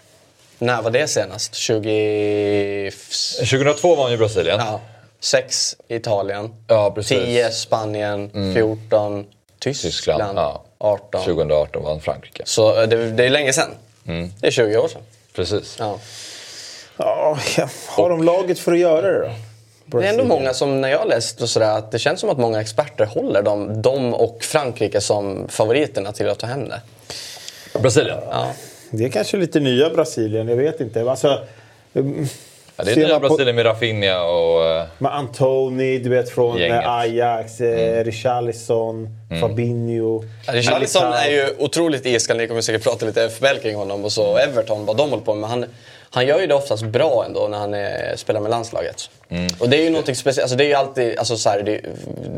När 0.60 0.82
var 0.82 0.92
det 0.92 1.08
senast? 1.08 1.56
20... 1.56 2.92
2002 3.38 3.96
vann 3.96 4.12
ju 4.12 4.18
Brasilien. 4.18 4.60
Ja, 4.60 4.82
6 5.20 5.76
Italien. 5.88 6.56
Ja, 6.68 6.92
precis. 6.92 7.18
Mm. 7.18 7.26
10 7.26 7.52
Spanien. 7.52 8.32
14 8.56 9.26
Tyskland. 9.60 9.92
Tyskland, 9.92 10.38
ja. 10.38 10.64
18. 10.78 11.22
2018 11.22 11.84
vann 11.84 12.02
Frankrike. 12.02 12.44
Så 12.46 12.82
eh, 12.82 12.88
det, 12.88 13.12
det 13.12 13.26
är 13.26 13.30
länge 13.30 13.54
sedan. 13.54 13.70
Mm. 14.08 14.30
Det 14.42 14.48
är 14.48 14.52
20 14.52 14.78
år 14.78 14.88
sedan. 14.88 15.02
Precis. 15.36 15.76
Ja. 15.80 16.00
Ja, 16.98 17.38
har 17.88 18.10
de 18.10 18.24
laget 18.24 18.60
för 18.60 18.72
att 18.72 18.80
göra 18.80 19.12
det 19.12 19.20
då? 19.20 20.00
Det 20.00 20.06
är 20.06 20.10
ändå 20.10 20.24
många 20.24 20.54
som, 20.54 20.82
när 20.82 20.90
jag 20.90 21.00
har 21.00 21.06
läst 21.06 21.42
och 21.42 21.50
sådär, 21.50 21.78
att 21.78 21.92
det 21.92 22.00
känns 22.00 22.20
som 22.20 22.30
att 22.30 22.38
många 22.38 22.62
experter 22.62 23.06
håller 23.06 23.42
dem, 23.42 23.82
dem 23.82 24.14
och 24.14 24.44
Frankrike 24.44 25.02
som 25.02 25.48
favoriterna 25.48 26.12
till 26.12 26.30
att 26.30 26.40
ta 26.40 26.48
hem 26.48 26.70
det. 26.70 26.82
Brasilien. 27.80 28.18
Ja. 28.32 28.52
Det 28.92 29.06
är 29.06 29.10
kanske 29.10 29.38
lite 29.38 29.60
nya 29.60 29.90
Brasilien, 29.90 30.48
jag 30.48 30.56
vet 30.56 30.82
inte. 30.82 31.12
Alltså, 31.12 31.40
mm, 31.94 32.28
Ja, 32.80 32.86
det 32.86 32.92
är 32.92 32.96
nya 33.08 33.20
Brasilien 33.20 33.56
med 33.56 33.66
Rafinha 33.66 34.22
och... 34.24 34.66
eh, 34.66 34.84
Med 34.98 35.14
Antoni, 35.16 35.98
du 36.00 36.10
vet 36.10 36.30
från 36.30 36.58
Gänget. 36.58 36.84
eh, 36.84 36.92
Ajax, 36.94 37.62
eh, 37.62 38.04
Richarlison, 38.04 39.08
Fabinho. 39.42 40.24
Ja, 40.48 40.54
Richarlison 40.54 41.14
är 41.14 41.30
ju 41.32 41.46
otroligt 41.60 42.06
iskall, 42.06 42.38
ni 42.38 42.48
kommer 42.48 42.62
säkert 42.62 42.84
prata 42.84 43.06
lite 43.06 43.30
FBL 43.30 43.58
kring 43.62 43.76
honom 43.76 44.06
och 44.06 44.12
så 44.12 44.38
Everton, 44.38 44.86
vad 44.86 44.98
de 44.98 45.10
håller 45.10 45.24
på 45.24 45.34
med. 45.36 45.50
Han, 45.50 45.66
han 46.12 46.28
gör 46.28 46.40
ju 46.40 46.48
det 46.48 46.54
oftast 46.54 46.84
bra 46.84 47.26
ändå 47.26 47.48
när 47.48 47.58
han 47.58 47.74
är, 47.74 48.16
spelar 48.16 48.40
med 48.40 48.50
landslaget. 48.50 49.10
Och 49.60 49.70
det 49.70 49.78
är 49.78 49.84
ju 49.84 49.90
någonting 49.90 50.16
speciellt, 50.16 50.44
alltså 50.44 50.58
det 50.58 50.64
är 50.64 50.68
ju 50.68 50.74
alltid, 50.74 51.20
alltså 51.20 51.38
så 51.38 51.50
här, 51.50 51.62
det, 51.64 51.82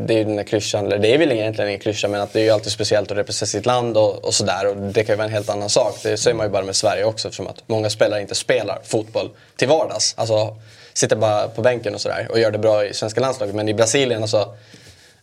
det 0.06 0.14
är 0.14 0.18
ju 0.18 0.24
den 0.24 0.36
där 0.36 0.44
klyschan, 0.44 0.86
eller 0.86 0.98
det 0.98 1.14
är 1.14 1.18
väl 1.18 1.32
egentligen 1.32 1.68
ingen 1.68 1.80
klyscha 1.80 2.08
men 2.08 2.20
att 2.20 2.32
det 2.32 2.40
är 2.40 2.44
ju 2.44 2.50
alltid 2.50 2.72
speciellt 2.72 3.10
att 3.10 3.16
representera 3.16 3.46
sitt 3.46 3.66
land 3.66 3.96
och, 3.96 4.24
och 4.24 4.34
sådär. 4.34 4.66
Och 4.66 4.76
det 4.76 5.04
kan 5.04 5.12
ju 5.12 5.16
vara 5.16 5.26
en 5.26 5.32
helt 5.32 5.50
annan 5.50 5.68
sak. 5.68 5.98
Det 6.02 6.16
säger 6.16 6.36
man 6.36 6.46
ju 6.46 6.50
bara 6.50 6.64
med 6.64 6.76
Sverige 6.76 7.04
också 7.04 7.28
eftersom 7.28 7.46
att 7.46 7.62
många 7.66 7.90
spelare 7.90 8.20
inte 8.20 8.34
spelar 8.34 8.78
fotboll 8.84 9.30
till 9.56 9.68
vardags. 9.68 10.14
Alltså 10.16 10.56
sitter 10.94 11.16
bara 11.16 11.48
på 11.48 11.62
bänken 11.62 11.94
och 11.94 12.00
sådär 12.00 12.26
och 12.30 12.38
gör 12.38 12.50
det 12.50 12.58
bra 12.58 12.84
i 12.86 12.94
svenska 12.94 13.20
landslaget. 13.20 13.54
Men 13.54 13.68
i 13.68 13.74
Brasilien 13.74 14.22
alltså 14.22 14.54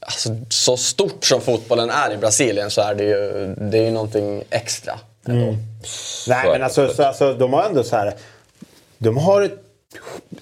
Alltså, 0.01 0.29
så 0.49 0.77
stort 0.77 1.25
som 1.25 1.41
fotbollen 1.41 1.89
är 1.89 2.13
i 2.13 2.17
Brasilien 2.17 2.69
så 2.71 2.81
är 2.81 2.95
det 2.95 3.03
ju, 3.03 3.53
det 3.57 3.77
är 3.77 3.83
ju 3.83 3.91
någonting 3.91 4.43
extra. 4.49 4.99
ändå. 5.25 5.55
Nej, 6.27 6.49
men 6.51 6.63
alltså, 6.63 6.93
så, 6.93 7.03
alltså, 7.03 7.33
de 7.33 7.53
har 7.53 7.63
ändå 7.63 7.83
så 7.83 7.95
här... 7.95 8.13
De 9.01 9.17
har 9.17 9.41
ett, 9.41 9.59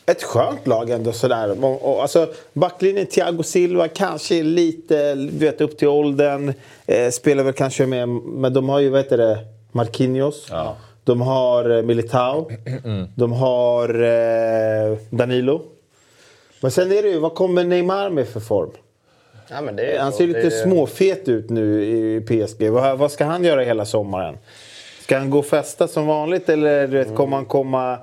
ett 0.06 0.24
skönt 0.24 0.68
lag 0.68 0.90
ändå 0.90 1.12
sådär. 1.12 1.66
Och, 1.66 1.94
och, 1.96 2.02
alltså, 2.02 2.28
backlinjen 2.54 3.06
Thiago 3.08 3.44
Silva 3.44 3.88
kanske 3.88 4.36
är 4.36 4.44
lite, 4.44 5.16
du 5.16 5.46
vet 5.46 5.62
upp 5.62 5.78
till 5.78 5.88
åldern. 5.88 6.54
Eh, 6.86 7.10
spelar 7.10 7.44
väl 7.44 7.54
kanske 7.54 7.86
med, 7.86 8.10
men 8.10 8.54
de 8.54 8.70
har 8.70 8.80
ju, 8.80 8.90
vad 8.90 9.00
heter 9.00 9.18
det, 9.18 9.38
Marquinhos. 9.72 10.48
De 11.04 11.22
har 11.22 11.70
eh, 11.78 11.82
Militao. 11.84 12.52
De 13.16 13.32
har 13.32 13.90
eh, 14.04 14.98
Danilo. 15.10 15.62
Men 16.62 16.72
sen 16.72 16.92
är 16.92 17.02
det 17.04 17.10
ju, 17.10 17.20
vad 17.20 17.36
kommer 17.36 17.64
Neymar 17.64 18.10
med 18.10 18.28
för 18.28 18.40
form? 18.40 18.70
Ja, 19.50 19.62
men 19.62 19.76
det 19.76 19.84
är 19.96 20.00
Han 20.00 20.12
så. 20.12 20.18
ser 20.18 20.28
Det 20.28 20.34
lite 20.34 20.56
är- 20.56 20.64
småfet 20.64 21.28
ut 21.30 21.50
nu 21.50 21.84
i 21.86 22.22
PSG. 22.22 22.70
Vad, 22.70 22.98
vad 22.98 23.12
ska 23.12 23.26
han 23.26 23.44
göra 23.44 23.62
hela 23.64 23.86
sommaren? 23.86 24.38
Ska 25.02 25.18
han 25.18 25.30
gå 25.30 25.40
och 25.40 25.46
festa 25.46 25.88
som 25.88 26.08
vanligt 26.08 26.50
eller 26.50 26.88
du 26.88 26.98
vet, 26.98 27.16
kommer 27.16 27.36
han 27.38 27.46
komma... 27.46 27.98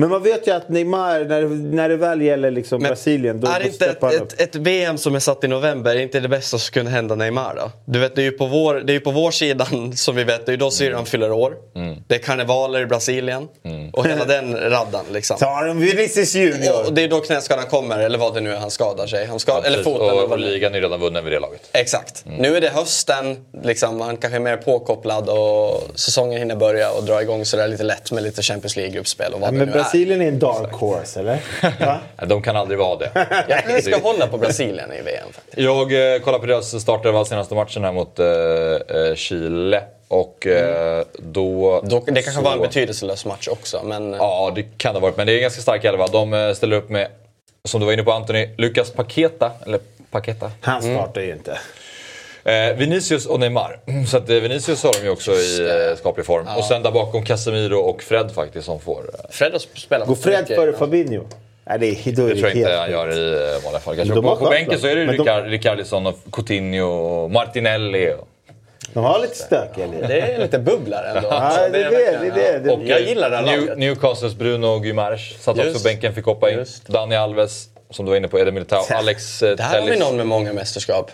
Men 0.00 0.10
man 0.10 0.22
vet 0.22 0.46
ju 0.46 0.52
att 0.52 0.68
Neymar, 0.68 1.24
när, 1.24 1.42
när 1.74 1.88
det 1.88 1.96
väl 1.96 2.22
gäller 2.22 2.50
liksom 2.50 2.82
Men 2.82 2.88
Brasilien, 2.88 3.40
då, 3.40 3.48
är 3.48 3.60
då 3.60 3.66
inte 3.66 3.86
ett, 3.86 4.02
ett, 4.04 4.40
ett 4.40 4.54
VM 4.54 4.98
som 4.98 5.14
är 5.14 5.18
satt 5.18 5.44
i 5.44 5.48
november 5.48 5.96
är 5.96 6.00
inte 6.00 6.20
det 6.20 6.28
bästa 6.28 6.58
som 6.58 6.72
kunde 6.72 6.90
hända 6.90 7.14
Neymar 7.14 7.54
då? 7.56 7.70
Du 7.84 7.98
vet, 7.98 8.16
det 8.16 8.22
är 8.22 8.24
ju 8.24 8.30
på 8.30 8.46
vår, 8.46 8.74
det 8.74 8.92
är 8.92 8.94
ju 8.94 9.00
på 9.00 9.10
vår 9.10 9.30
sidan 9.30 9.96
som 9.96 10.16
vi 10.16 10.24
vet, 10.24 10.46
det 10.46 10.50
är 10.50 10.54
ju 10.54 10.56
då 10.56 10.70
Syrien 10.70 11.06
fyller 11.06 11.32
år. 11.32 11.54
Det 12.06 12.14
är 12.14 12.18
karnevaler 12.18 12.80
i 12.80 12.86
Brasilien. 12.86 13.48
Och 13.92 14.06
hela 14.06 14.24
den 14.24 14.56
raddan 14.70 15.04
liksom. 15.12 15.36
Tar 15.36 15.66
en 15.66 15.80
Vinicius 15.80 16.34
Junior! 16.34 16.86
Och 16.86 16.92
det 16.92 17.02
är 17.02 17.08
då 17.08 17.20
knäskadan 17.20 17.66
kommer, 17.66 17.98
eller 17.98 18.18
vad 18.18 18.34
det 18.34 18.40
nu 18.40 18.52
är 18.52 18.56
han 18.56 18.70
skadar 18.70 19.06
sig. 19.06 19.26
Han 19.26 19.40
skadar, 19.40 19.66
eller 19.66 19.76
precis. 19.76 19.84
foten. 19.92 20.08
eller 20.08 20.24
och, 20.24 20.32
och 20.32 20.38
det 20.38 20.46
är. 20.46 20.50
ligan 20.50 20.74
är 20.74 20.80
redan 20.80 21.00
vunnen 21.00 21.24
vid 21.24 21.32
det 21.32 21.40
laget. 21.40 21.60
Exakt. 21.72 22.24
Nu 22.38 22.56
är 22.56 22.60
det 22.60 22.68
hösten, 22.68 23.36
liksom, 23.62 24.00
han 24.00 24.16
kanske 24.16 24.36
är 24.36 24.40
mer 24.40 24.56
påkopplad 24.56 25.28
och 25.28 25.82
säsongen 25.94 26.38
hinner 26.38 26.56
börja 26.56 26.90
och 26.90 27.04
dra 27.04 27.22
igång 27.22 27.44
sådär 27.44 27.68
lite 27.68 27.82
lätt 27.82 28.12
med 28.12 28.22
lite 28.22 28.42
Champions 28.42 28.76
League-gruppspel 28.76 29.32
och 29.32 29.40
vad 29.40 29.54
Ja, 29.54 29.58
det 29.58 29.66
nu 29.66 29.72
Brasilien 29.92 30.20
är 30.22 30.28
en 30.28 30.38
dark 30.38 30.72
horse, 30.72 31.20
eller? 31.20 31.38
Va? 31.86 31.98
Nej, 32.16 32.28
De 32.28 32.42
kan 32.42 32.56
aldrig 32.56 32.78
vara 32.78 32.98
det. 32.98 33.10
Jag 33.68 33.84
ska 33.84 33.98
hålla 33.98 34.26
på 34.26 34.38
Brasilien 34.38 34.92
i 34.92 35.02
VM 35.02 35.28
faktiskt. 35.32 35.58
Jag 35.58 36.14
eh, 36.14 36.20
kollade 36.20 36.40
på 36.40 36.46
deras 36.46 36.80
startelva 36.82 37.24
senaste 37.24 37.54
matchen 37.54 37.84
här 37.84 37.92
mot 37.92 38.18
eh, 38.18 38.26
eh, 38.26 39.14
Chile. 39.14 39.82
Och 40.08 40.46
eh, 40.46 41.04
då... 41.18 41.80
Då, 41.84 42.00
det 42.06 42.12
kanske 42.22 42.32
så- 42.32 42.40
var 42.40 42.52
en 42.52 42.60
betydelselös 42.60 43.24
match 43.26 43.48
också, 43.48 43.80
men... 43.84 44.12
Ja, 44.12 44.52
det 44.54 44.62
kan 44.62 44.94
det 44.94 45.00
ha 45.00 45.06
varit. 45.06 45.16
Men 45.16 45.26
det 45.26 45.32
är 45.32 45.36
en 45.36 45.42
ganska 45.42 45.62
stark 45.62 45.84
elva. 45.84 46.06
De 46.06 46.34
eh, 46.34 46.52
ställer 46.52 46.76
upp 46.76 46.88
med, 46.90 47.08
som 47.64 47.80
du 47.80 47.86
var 47.86 47.92
inne 47.92 48.02
på 48.02 48.12
Anthony, 48.12 48.48
Lucas 48.58 48.90
Paqueta. 48.92 49.52
Eller 49.66 49.80
Paqueta. 50.10 50.50
Han 50.60 50.82
startar 50.82 51.20
ju 51.20 51.32
inte. 51.32 51.58
Eh, 52.48 52.76
Vinicius 52.76 53.26
och 53.26 53.40
Neymar. 53.40 53.80
Så 54.06 54.16
att, 54.16 54.30
eh, 54.30 54.36
Vinicius 54.36 54.82
har 54.82 54.92
de 54.92 54.98
ju 55.04 55.10
också 55.10 55.32
i 55.32 55.60
eh, 55.90 55.96
skaplig 55.96 56.26
form. 56.26 56.46
Och 56.56 56.64
sen 56.64 56.82
där 56.82 56.90
bakom 56.90 57.24
Casemiro 57.24 57.78
och 57.78 58.02
Fred 58.02 58.30
faktiskt 58.34 58.66
som 58.66 58.80
får... 58.80 58.98
Eh, 59.14 59.30
Fred 59.30 59.52
har 59.52 59.58
spelat 59.78 60.08
Går 60.08 60.14
Fred 60.14 60.46
före 60.46 60.72
Fabinho? 60.72 61.24
Nej, 61.64 61.78
det 61.78 61.86
är, 61.86 62.12
då 62.12 62.22
är 62.26 62.28
det 62.28 62.34
tror 62.34 62.48
jag 62.48 62.56
inte 62.56 62.72
han 62.76 62.90
gör 62.90 63.18
i 63.18 63.54
eh, 63.54 63.64
vanliga 63.64 63.80
fall. 63.80 63.96
Kanske. 63.96 64.14
På, 64.14 64.36
på 64.36 64.44
bänken 64.44 64.78
så 64.80 64.86
är 64.86 64.94
det 64.94 65.00
ju 65.00 65.06
Men 65.06 65.16
de- 65.16 65.22
Ricard, 65.22 65.46
Ricardisson 65.46 66.06
och 66.06 66.18
Coutinho 66.32 66.84
och 66.86 67.30
Martinelli. 67.30 68.12
Och, 68.12 68.28
De 68.92 69.04
har 69.04 69.20
lite 69.20 69.34
stökiga 69.34 69.86
liv. 69.86 70.04
Det 70.08 70.20
är 70.20 70.38
lite 70.38 70.58
bubblar 70.58 71.04
ändå. 71.16 71.28
Ja, 71.30 71.68
det 71.72 71.78
är 71.82 71.90
det. 71.90 72.30
det, 72.34 72.48
är 72.48 72.58
det. 72.60 72.70
och 72.72 72.80
Jag 72.84 73.00
gillar 73.00 73.30
det 73.30 73.36
här 73.36 73.44
New, 73.44 73.60
laget. 73.60 73.78
Newcastles 73.78 74.34
Bruno 74.34 74.78
Guimaraes 74.78 75.42
satt 75.42 75.58
också 75.58 75.72
på 75.72 75.84
bänken, 75.84 76.14
fick 76.14 76.24
hoppa 76.24 76.50
in. 76.50 76.64
Dani 76.86 77.16
Alves, 77.16 77.68
som 77.90 78.04
du 78.04 78.10
var 78.10 78.16
inne 78.16 78.28
på, 78.28 78.38
Eder 78.38 78.52
Militao. 78.52 78.82
Alex 78.90 79.42
eh, 79.42 79.56
Där 79.56 79.64
har 79.64 79.90
vi 79.90 79.98
någon 79.98 80.16
med 80.16 80.26
många 80.26 80.52
mästerskap. 80.52 81.10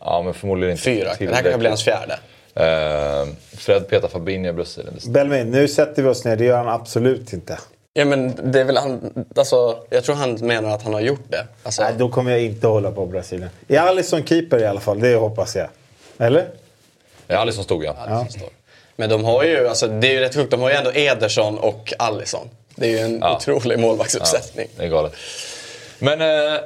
Ja, 0.00 0.22
men 0.22 0.34
förmodligen 0.34 0.70
inte 0.72 0.82
Fyra. 0.82 1.14
Det 1.18 1.26
här 1.26 1.42
kanske 1.42 1.58
blir 1.58 1.68
hans 1.68 1.84
fjärde. 1.84 2.18
Eh, 2.54 3.28
Fred 3.58 3.88
Peter 3.88 4.08
Fabinho, 4.08 4.52
Brasilien. 4.52 4.94
Det 5.04 5.10
Belmin, 5.10 5.50
nu 5.50 5.68
sätter 5.68 6.02
vi 6.02 6.08
oss 6.08 6.24
ner. 6.24 6.36
Det 6.36 6.44
gör 6.44 6.56
han 6.56 6.68
absolut 6.68 7.32
inte. 7.32 7.58
Ja 7.92 8.04
men 8.04 8.52
det 8.52 8.60
är 8.60 8.64
väl 8.64 8.76
han, 8.76 9.24
alltså, 9.36 9.78
jag 9.90 10.04
tror 10.04 10.14
han 10.14 10.34
menar 10.46 10.70
att 10.70 10.82
han 10.82 10.94
har 10.94 11.00
gjort 11.00 11.24
det. 11.28 11.46
Alltså, 11.62 11.82
Nej, 11.82 11.92
då 11.98 12.08
kommer 12.08 12.30
jag 12.30 12.40
inte 12.40 12.66
hålla 12.66 12.90
på 12.90 13.06
Brasilien. 13.06 13.50
Är 13.68 13.78
Alisson 13.78 14.24
keeper 14.26 14.58
i 14.58 14.66
alla 14.66 14.80
fall? 14.80 15.00
Det 15.00 15.14
hoppas 15.14 15.56
jag. 15.56 15.68
Eller? 16.18 16.46
Ja, 17.26 17.38
Alisson 17.38 17.64
stod 17.64 17.84
ja. 17.84 17.96
ja. 18.08 18.26
står. 18.30 18.48
Men 18.96 19.08
de 19.10 19.24
har 19.24 19.44
ju, 19.44 19.68
alltså, 19.68 19.86
det 19.88 20.06
är 20.08 20.12
ju 20.12 20.20
rätt 20.20 20.34
sjukt, 20.34 20.50
de 20.50 20.60
har 20.60 20.70
ju 20.70 20.76
ändå 20.76 20.92
Ederson 20.92 21.58
och 21.58 21.92
Allison. 21.98 22.50
Det 22.74 22.86
är 22.86 22.90
ju 22.90 22.98
en 22.98 23.18
Ja. 23.20 23.36
otrolig 23.36 23.78
målvaktsuppsättning. 23.78 24.68
Det 24.76 24.84
är 24.84 24.88
galet. 24.88 25.12
Men 25.98 26.20
eh, 26.20 26.60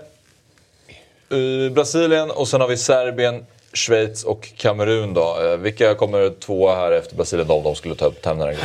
Brasilien 1.72 2.30
och 2.30 2.48
sen 2.48 2.60
har 2.60 2.68
vi 2.68 2.76
Serbien, 2.76 3.46
Schweiz 3.72 4.24
och 4.24 4.48
Kamerun 4.56 5.14
då. 5.14 5.36
Eh, 5.44 5.56
vilka 5.56 5.94
kommer 5.94 6.30
tvåa 6.40 6.74
här 6.76 6.92
efter 6.92 7.16
Brasilien 7.16 7.48
då, 7.48 7.54
om 7.54 7.62
de 7.62 7.74
skulle 7.74 7.94
ta 7.94 8.04
upp 8.04 8.22
gruppen? 8.22 8.56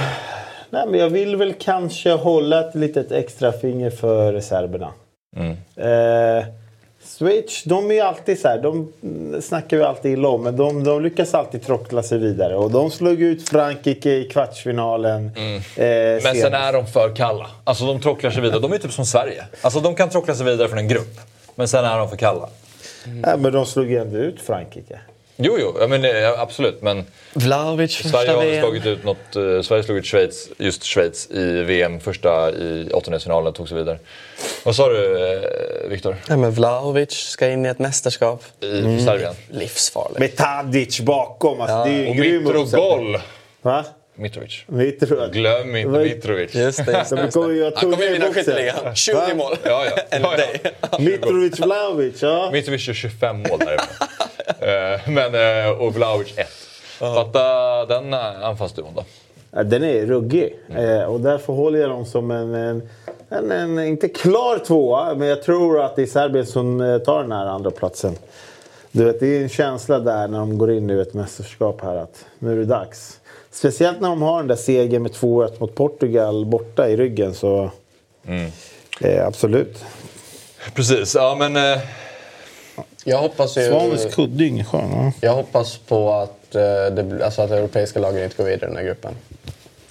Nej, 0.69 0.87
men 0.87 0.99
jag 0.99 1.09
vill 1.09 1.35
väl 1.35 1.53
kanske 1.59 2.11
hålla 2.11 2.59
ett 2.69 2.75
litet 2.75 3.11
extra 3.11 3.51
finger 3.51 3.89
för 3.89 4.39
serberna. 4.39 4.91
Eh, 5.75 6.45
Schweiz, 7.17 7.63
de 7.63 7.91
är 7.91 7.95
ju 7.95 8.01
alltid 8.01 8.39
så 8.39 8.47
här. 8.47 8.61
De 8.61 8.91
snackar 9.41 9.77
vi 9.77 9.83
alltid 9.83 10.11
illa 10.13 10.27
om, 10.27 10.43
men 10.43 10.57
de, 10.57 10.83
de 10.83 11.01
lyckas 11.03 11.33
alltid 11.33 11.65
trockla 11.65 12.03
sig 12.03 12.17
vidare. 12.17 12.55
Och 12.55 12.71
de 12.71 12.91
slog 12.91 13.21
ut 13.21 13.49
Frankrike 13.49 14.09
i 14.09 14.23
kvartsfinalen. 14.23 15.31
Eh, 15.75 15.83
Men 16.23 16.35
sen 16.35 16.53
är 16.53 16.73
de 16.73 16.87
för 16.87 17.15
kalla. 17.15 17.47
Alltså 17.63 17.85
de 17.85 18.01
trocklar 18.01 18.31
sig 18.31 18.41
vidare. 18.41 18.59
De 18.59 18.73
är 18.73 18.77
typ 18.77 18.91
som 18.93 19.05
Sverige. 19.05 19.45
Alltså 19.61 19.79
de 19.79 19.95
kan 19.95 20.09
trockla 20.09 20.35
sig 20.35 20.45
vidare 20.45 20.67
från 20.67 20.79
en 20.79 20.87
grupp. 20.87 21.19
Men 21.59 21.67
sen 21.67 21.85
är 21.85 21.97
de 21.97 22.09
för 22.09 22.17
kalla. 22.17 22.49
Nej, 23.05 23.37
men 23.37 23.53
de 23.53 23.65
slog 23.65 23.91
ju 23.91 23.97
ändå 23.97 24.17
ut 24.17 24.41
Frankrike. 24.41 24.99
Jo, 25.35 25.57
jo, 25.59 25.77
ja, 25.79 25.87
men, 25.87 26.05
eh, 26.05 26.39
absolut. 26.41 26.81
Men 26.81 27.05
Vlahovic 27.33 27.95
första 27.95 28.09
Sverige 28.09 28.31
har 28.31 28.41
VM. 28.43 28.61
slagit 28.61 28.85
ut 28.85 29.03
något, 29.03 29.35
eh, 29.35 29.61
Sverige 29.61 29.83
slog 29.83 29.97
ut 29.97 30.05
Schweiz, 30.05 30.49
just 30.57 30.83
Schweiz 30.83 31.31
i 31.31 31.63
VM 31.63 31.99
första 31.99 32.51
i 32.51 32.89
åttondelsfinalen 32.93 33.53
tog 33.53 33.69
sig 33.69 33.77
vidare. 33.77 33.99
Vad 34.63 34.75
sa 34.75 34.89
du 34.89 35.33
eh, 35.33 35.89
Viktor? 35.89 36.15
Ja, 36.27 36.37
men 36.37 36.51
Vlahovic 36.51 37.11
ska 37.11 37.49
in 37.49 37.65
i 37.65 37.69
ett 37.69 37.79
mästerskap. 37.79 38.43
I 38.61 38.99
Serbien? 39.05 39.33
Livsfarligt. 39.49 40.19
Med 40.19 40.35
Tadic 40.35 40.99
bakom. 40.99 41.61
Alltså, 41.61 41.83
det 41.83 41.89
är 41.89 41.93
ju 41.93 42.03
en 42.03 42.09
Och 42.09 42.15
grym. 42.15 42.43
Mitrogol! 42.43 43.17
Mitrovic. 44.19 44.63
Mitrovic. 44.67 45.31
Glöm 45.33 45.75
inte 45.75 45.89
Vad- 45.89 46.01
Mitrovic. 46.01 46.55
Just 46.55 46.85
det. 46.85 46.91
Just 46.97 47.09
det, 47.09 47.15
De 47.15 47.21
just 47.23 47.33
kommer 47.33 47.53
det. 47.53 47.71
Han 47.75 47.91
kommer 47.91 48.03
ju 48.03 48.11
vinna 48.13 48.25
skytteligan. 48.33 48.95
20 48.95 49.13
Va? 49.15 49.21
mål. 49.35 49.53
Ja, 49.63 49.85
ja. 49.85 49.91
Ja, 50.11 50.17
ja. 50.21 50.37
dig. 50.37 50.61
Mitrovic, 51.05 51.59
Vlahovic. 51.59 52.21
Ja. 52.21 52.49
Mitrovic 52.53 52.87
gör 52.87 52.93
25 52.93 53.37
mål 53.37 53.59
därifrån. 53.59 54.07
Eh, 54.61 55.09
Men, 55.09 55.35
eh, 55.65 55.71
och 55.71 55.93
Vlahovic 55.95 56.33
1. 56.37 56.47
Fatta 56.99 57.85
den 57.85 58.13
eh, 58.13 58.43
anfallsduon 58.45 58.93
då. 58.95 59.03
Den 59.63 59.83
är 59.83 60.05
ruggig. 60.05 60.55
Eh, 60.77 61.03
och 61.03 61.19
därför 61.21 61.53
håller 61.53 61.79
jag 61.79 61.89
dem 61.89 62.05
som 62.05 62.31
en, 62.31 62.53
en, 62.55 62.89
en, 63.29 63.51
en, 63.51 63.79
inte 63.79 64.09
klar 64.09 64.57
tvåa, 64.57 65.15
men 65.15 65.27
jag 65.27 65.43
tror 65.43 65.81
att 65.81 65.95
det 65.95 66.01
är 66.01 66.05
Serbien 66.05 66.45
som 66.45 67.01
tar 67.05 67.21
den 67.21 67.31
här 67.31 67.45
andra 67.45 67.71
platsen. 67.71 68.15
Du 68.91 69.03
vet, 69.05 69.19
det 69.19 69.27
är 69.37 69.41
en 69.41 69.49
känsla 69.49 69.99
där 69.99 70.27
när 70.27 70.39
de 70.39 70.57
går 70.57 70.71
in 70.71 70.89
i 70.89 70.99
ett 70.99 71.13
mästerskap 71.13 71.81
här 71.81 71.95
att 71.95 72.25
nu 72.39 72.51
är 72.51 72.55
det 72.55 72.65
dags. 72.65 73.18
Speciellt 73.51 74.01
när 74.01 74.09
de 74.09 74.21
har 74.21 74.37
den 74.37 74.47
där 74.47 74.55
segern 74.55 75.01
med 75.03 75.11
2-1 75.11 75.59
mot 75.59 75.75
Portugal 75.75 76.45
borta 76.45 76.89
i 76.89 76.97
ryggen 76.97 77.33
så... 77.33 77.71
Eh, 79.01 79.27
absolut. 79.27 79.85
Precis, 80.73 81.15
ja 81.15 81.35
men... 81.39 81.55
eh, 81.55 81.79
Jag 83.03 83.17
hoppas 83.17 83.57
ju... 83.57 83.67
Svanens 83.67 84.15
kudde 84.15 84.43
är 84.43 84.47
ingen 84.47 84.65
skön. 84.65 84.89
Ja. 84.93 85.11
Jag 85.21 85.33
hoppas 85.33 85.77
på 85.77 86.13
att, 86.13 86.55
eh, 86.55 86.61
det, 86.61 87.25
alltså 87.25 87.41
att 87.41 87.51
europeiska 87.51 87.99
lagen 87.99 88.23
inte 88.23 88.37
går 88.37 88.43
vidare 88.43 88.65
i 88.65 88.67
den 88.67 88.77
här 88.77 88.83
gruppen. 88.83 89.13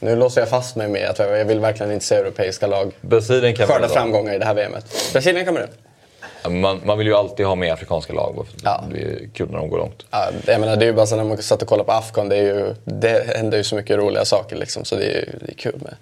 Nu 0.00 0.16
låser 0.16 0.40
jag 0.40 0.48
fast 0.48 0.76
mig 0.76 0.88
med 0.88 1.08
att 1.10 1.18
jag 1.18 1.44
vill 1.44 1.60
verkligen 1.60 1.92
inte 1.92 2.04
se 2.04 2.14
europeiska 2.14 2.66
lag 2.66 2.92
Brasilien 3.00 3.56
skörda 3.56 3.88
framgångar 3.88 4.34
i 4.34 4.38
det 4.38 4.44
här 4.44 4.54
VMet. 4.54 4.86
Brasilien 5.12 5.46
kommer 5.46 5.60
det. 5.60 5.68
Man, 6.48 6.80
man 6.84 6.98
vill 6.98 7.06
ju 7.06 7.14
alltid 7.14 7.46
ha 7.46 7.54
med 7.54 7.72
afrikanska 7.72 8.12
lag. 8.12 8.46
Ja. 8.64 8.84
Det 8.92 8.98
är 8.98 9.28
kul 9.34 9.50
när 9.50 9.58
de 9.58 9.68
går 9.70 9.78
långt. 9.78 10.04
Ja, 10.10 10.28
jag 10.46 10.60
menar, 10.60 10.76
det 10.76 10.84
är 10.84 10.86
ju 10.86 10.92
bara 10.92 11.06
så 11.06 11.16
när 11.16 11.24
man 11.24 11.42
satt 11.42 11.62
och 11.62 11.68
kollade 11.68 11.86
på 11.86 11.92
Afghan, 11.92 12.28
det, 12.28 12.36
är 12.36 12.42
ju, 12.42 12.74
det 12.84 13.26
händer 13.36 13.58
ju 13.58 13.64
så 13.64 13.74
mycket 13.76 13.96
roliga 13.96 14.24
saker 14.24 14.56
liksom, 14.56 14.84
så 14.84 14.96
det 14.96 15.04
är, 15.04 15.08
ju- 15.20 15.38
det 15.46 15.52
är 15.52 15.54
kul 15.56 15.74
med 15.82 15.94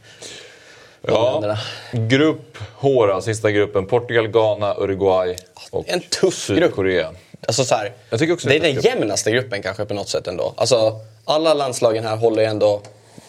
Ja, 1.08 1.32
länderna. 1.32 1.58
grupp 1.92 2.58
H 2.76 3.06
då, 3.06 3.20
sista 3.20 3.50
gruppen. 3.50 3.86
Portugal, 3.86 4.28
Ghana, 4.28 4.74
Uruguay 4.78 5.36
och 5.70 5.84
En 5.88 6.00
tuff 6.00 6.20
grupp. 6.48 6.58
Sydkorea. 6.58 7.10
Alltså 7.46 7.64
så 7.64 7.74
här, 7.74 7.92
Jag 8.10 8.18
tycker 8.18 8.32
också 8.34 8.48
det 8.48 8.56
är 8.56 8.60
den 8.60 8.70
en 8.70 8.76
tuff 8.76 8.84
jämnaste 8.84 9.30
gruppen 9.30 9.62
kanske 9.62 9.84
på 9.84 9.94
något 9.94 10.08
sätt 10.08 10.26
ändå. 10.26 10.54
Alltså, 10.56 11.00
alla 11.24 11.54
landslagen 11.54 12.04
här 12.04 12.16
håller 12.16 12.42
ju 12.42 12.48
ändå 12.48 12.80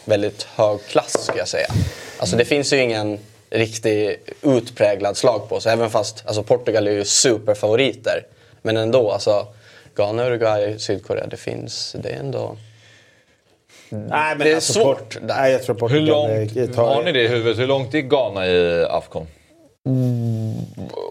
väldigt 0.05 0.43
hög 0.43 0.79
klass 0.87 1.23
skulle 1.23 1.39
jag 1.39 1.47
säga. 1.47 1.67
Alltså 2.19 2.35
det 2.37 2.45
finns 2.45 2.73
ju 2.73 2.81
ingen 2.81 3.19
riktig 3.49 4.19
utpräglad 4.41 5.17
slag 5.17 5.49
på 5.49 5.59
sig. 5.59 5.73
Även 5.73 5.89
fast 5.89 6.23
alltså, 6.25 6.43
Portugal 6.43 6.87
är 6.87 6.91
ju 6.91 7.05
superfavoriter. 7.05 8.25
Men 8.61 8.77
ändå, 8.77 9.11
alltså 9.11 9.47
Ghana, 9.95 10.25
Uruguay, 10.27 10.79
Sydkorea, 10.79 11.27
det 11.27 11.37
finns, 11.37 11.95
det 12.03 12.09
är 12.09 12.19
ändå... 12.19 12.57
Nej, 13.89 14.09
men 14.09 14.39
Det 14.39 14.51
är 14.51 14.55
alltså, 14.55 14.73
svårt. 14.73 15.17
Nej, 15.21 15.51
jag 15.51 15.63
tror 15.63 15.75
Hur 15.75 15.79
Portugal 15.79 16.07
långt, 16.07 16.57
eh, 16.57 16.65
tar- 16.75 16.95
har 16.95 17.03
ni 17.03 17.11
det 17.11 17.21
i 17.23 17.27
huvudet? 17.27 17.59
Hur 17.59 17.67
långt 17.67 17.93
är 17.93 17.99
Ghana 17.99 18.47
i 18.47 18.85
Afcon? 18.85 19.27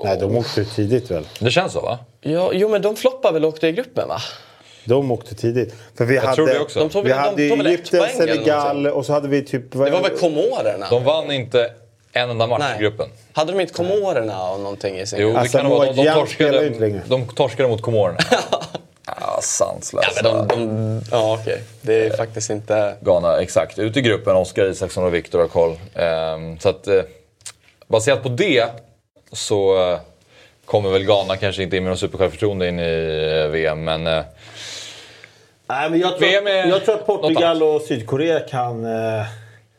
Nej, 0.04 0.18
de 0.20 0.36
åkte 0.36 0.64
tidigt 0.64 1.10
väl? 1.10 1.26
Det 1.40 1.50
känns 1.50 1.72
så 1.72 1.80
va? 1.80 1.98
Ja, 2.20 2.50
jo 2.54 2.68
men 2.68 2.82
de 2.82 2.96
floppar 2.96 3.32
väl 3.32 3.44
och 3.44 3.48
åkte 3.48 3.68
i 3.68 3.72
gruppen 3.72 4.08
va? 4.08 4.18
De 4.84 5.12
åkte 5.12 5.34
tidigt. 5.34 5.74
För 5.98 6.04
vi 6.04 6.18
hade, 6.18 6.34
tror 6.34 6.46
det 6.46 6.60
också. 6.60 6.78
De 6.78 6.90
tog 6.90 7.04
vi 7.04 7.10
de 7.10 7.14
hade 7.16 7.48
väl 7.48 7.60
ett 7.60 7.66
Egypten, 7.66 8.08
Senegal 8.16 8.86
och 8.86 9.06
så 9.06 9.12
hade 9.12 9.28
vi 9.28 9.42
typ... 9.44 9.72
Det 9.72 9.78
var 9.78 10.02
väl 10.02 10.18
Komorerna? 10.18 10.86
De 10.90 11.04
vann 11.04 11.32
inte 11.32 11.70
en 12.16 12.30
enda 12.30 12.46
match 12.46 12.76
i 12.78 12.82
gruppen. 12.82 13.08
Hade 13.32 13.52
de 13.52 13.60
inte 13.60 13.72
Komorerna 13.72 14.50
och 14.50 14.60
någonting 14.60 14.98
i 14.98 15.06
sin 15.06 15.20
Jo, 15.20 15.36
Alltså, 15.36 15.58
kan 15.58 15.70
vara. 15.70 15.92
De, 15.92 16.04
de, 16.04 16.14
torskade, 16.14 17.00
de 17.06 17.26
torskade 17.26 17.68
mot 17.68 17.82
Komorerna. 17.82 18.18
ja, 19.06 19.38
sanslösa. 19.42 20.20
Ja, 20.24 20.32
de, 20.32 20.48
de, 20.48 21.02
ja 21.10 21.38
okej. 21.40 21.62
Det 21.82 22.06
är 22.06 22.16
faktiskt 22.16 22.50
inte... 22.50 22.96
Ghana, 23.00 23.40
exakt. 23.40 23.78
Ut 23.78 23.96
i 23.96 24.00
gruppen, 24.00 24.36
Oskar 24.36 24.64
Isaksson 24.64 25.04
och 25.04 25.14
Viktor 25.14 25.38
har 25.38 25.48
koll. 25.48 25.76
Ehm, 25.94 26.58
så 26.58 26.68
att, 26.68 26.86
eh, 26.86 27.02
baserat 27.86 28.22
på 28.22 28.28
det 28.28 28.66
så 29.32 29.90
eh, 29.92 29.98
kommer 30.64 30.90
väl 30.90 31.04
Ghana 31.04 31.36
kanske 31.36 31.62
inte 31.62 31.76
in 31.76 31.82
med 31.82 31.90
något 31.90 32.00
supersjälvförtroende 32.00 32.68
in 32.68 32.80
i 32.80 33.42
eh, 33.44 33.50
VM, 33.50 33.84
men 33.84 34.06
eh, 34.06 34.22
Nej, 35.68 35.90
men 35.90 36.00
jag, 36.00 36.18
tror, 36.18 36.28
VM 36.28 36.46
är 36.46 36.66
jag 36.66 36.84
tror 36.84 36.94
att 36.94 37.06
Portugal 37.06 37.62
och 37.62 37.82
Sydkorea 37.82 38.40
kan... 38.40 38.86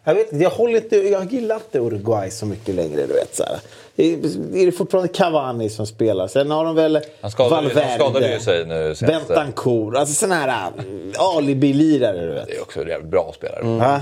Jag 0.08 0.14
vet 0.16 0.32
inte, 0.34 0.44
jag, 0.44 0.50
håller 0.50 0.76
inte, 0.78 0.96
jag 0.98 1.34
gillar 1.34 1.56
inte 1.56 1.80
Uruguay 1.80 2.32
så 2.32 2.46
mycket 2.46 2.76
längre. 2.76 3.06
Du 3.08 3.14
vet, 3.14 3.36
så 3.36 3.44
här. 3.44 3.60
Det 3.96 4.14
är, 4.14 4.66
det 4.66 4.72
fortfarande 4.72 5.08
Cavani 5.14 5.70
som 5.70 5.88
spelar? 5.88 6.28
Sen 6.28 6.52
har 6.52 6.66
de 6.66 6.76
väl 6.76 7.00
han 7.22 7.32
skadade, 7.32 7.56
Valverde, 7.56 7.88
han 7.88 8.00
skadade 8.00 8.34
ju 8.34 8.40
sig 8.40 8.66
nu 8.66 8.96
senast. 8.96 9.28
Bentancourt. 9.28 9.96
Alltså 9.96 10.16
sådana 10.16 10.36
här 10.36 10.72
mm, 10.78 11.14
alibi-lirare, 11.18 12.22
du 12.26 12.32
vet. 12.34 12.48
Det 12.48 12.56
är 12.56 12.62
också 12.62 12.82
en 12.82 12.88
jävligt 12.88 13.12
bra 13.12 13.32
spelare. 13.36 13.62
Va? 13.64 14.02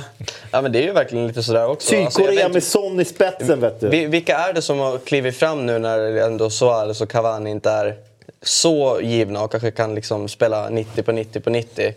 Ja 0.51 0.61
men 0.61 0.71
det 0.71 0.79
är 0.79 0.83
ju 0.83 0.91
verkligen 0.91 1.27
lite 1.27 1.43
sådär 1.43 1.67
också. 1.67 1.95
Alltså, 1.95 2.19
Sydkorea 2.19 2.43
vet 2.45 2.53
med 2.53 2.63
Son 2.63 2.99
i 2.99 3.05
spetsen, 3.05 3.59
vet 3.61 3.79
du. 3.79 3.87
Vi- 3.89 4.05
Vilka 4.05 4.37
är 4.37 4.53
det 4.53 4.61
som 4.61 4.79
har 4.79 4.97
klivit 4.97 5.35
fram 5.35 5.65
nu 5.65 5.79
när 5.79 5.99
ändå 6.17 6.49
Suarez 6.49 7.01
och 7.01 7.09
Cavani 7.09 7.49
inte 7.51 7.69
är 7.69 7.95
så 8.41 8.99
givna 9.03 9.43
och 9.43 9.51
kanske 9.51 9.71
kan 9.71 9.95
liksom 9.95 10.29
spela 10.29 10.69
90 10.69 11.03
på 11.03 11.11
90 11.11 11.39
på 11.41 11.49
90? 11.49 11.93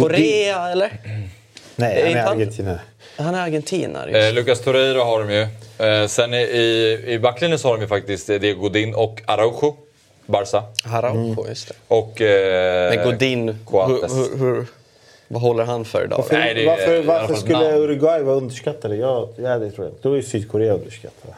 Korea 0.00 0.68
eller? 0.70 0.92
Nej, 1.76 2.00
är 2.00 2.06
han 2.06 2.16
är 2.16 2.22
han- 2.22 2.32
argentinare. 2.36 2.80
Han 3.16 3.34
är 3.34 3.42
argentinare. 3.42 4.26
Eh, 4.28 4.32
Lucas 4.34 4.60
Torreira 4.60 5.04
har 5.04 5.20
de 5.24 5.30
ju. 5.34 5.46
Eh, 5.86 6.06
sen 6.06 6.34
i, 6.34 6.36
i, 6.36 7.02
i 7.06 7.18
backlinjen 7.18 7.58
så 7.58 7.68
har 7.68 7.74
de 7.76 7.80
ju 7.82 7.88
faktiskt 7.88 8.26
Diego 8.26 8.60
Godin 8.60 8.94
och 8.94 9.22
Araujo. 9.26 9.76
Barca. 10.26 10.62
Araujo, 10.92 11.48
just 11.48 11.68
det. 11.68 11.74
Och... 11.88 12.20
Eh, 12.20 12.94
Men 12.96 13.04
Godin, 13.10 13.58
Coates. 13.64 14.12
hur, 14.12 14.38
hur, 14.38 14.66
vad 15.28 15.42
håller 15.42 15.64
han 15.64 15.84
för 15.84 16.04
idag? 16.04 16.16
Varför, 16.16 16.34
Nej, 16.38 16.54
det 16.54 16.62
är- 16.62 16.66
varför, 16.66 17.02
varför 17.02 17.34
skulle 17.34 17.58
namn. 17.70 17.74
Uruguay 17.82 18.22
vara 18.22 18.36
underskattade? 18.36 18.96
Ja, 18.96 19.28
ja, 19.36 19.58
det 19.58 19.70
tror 19.70 19.86
jag. 19.86 19.94
Då 20.02 20.18
är 20.18 20.22
Sydkorea 20.22 20.72
underskattade. 20.72 21.34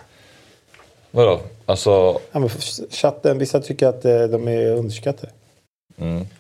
Vadå? 1.11 1.41
Alltså, 1.67 2.21
Ja, 2.33 2.39
men 2.39 2.49
chatten, 2.91 3.39
vissa 3.39 3.61
tycker 3.61 3.87
att 3.87 4.05
eh, 4.05 4.23
de 4.23 4.49
är 4.49 4.67
underskattade. 4.71 5.33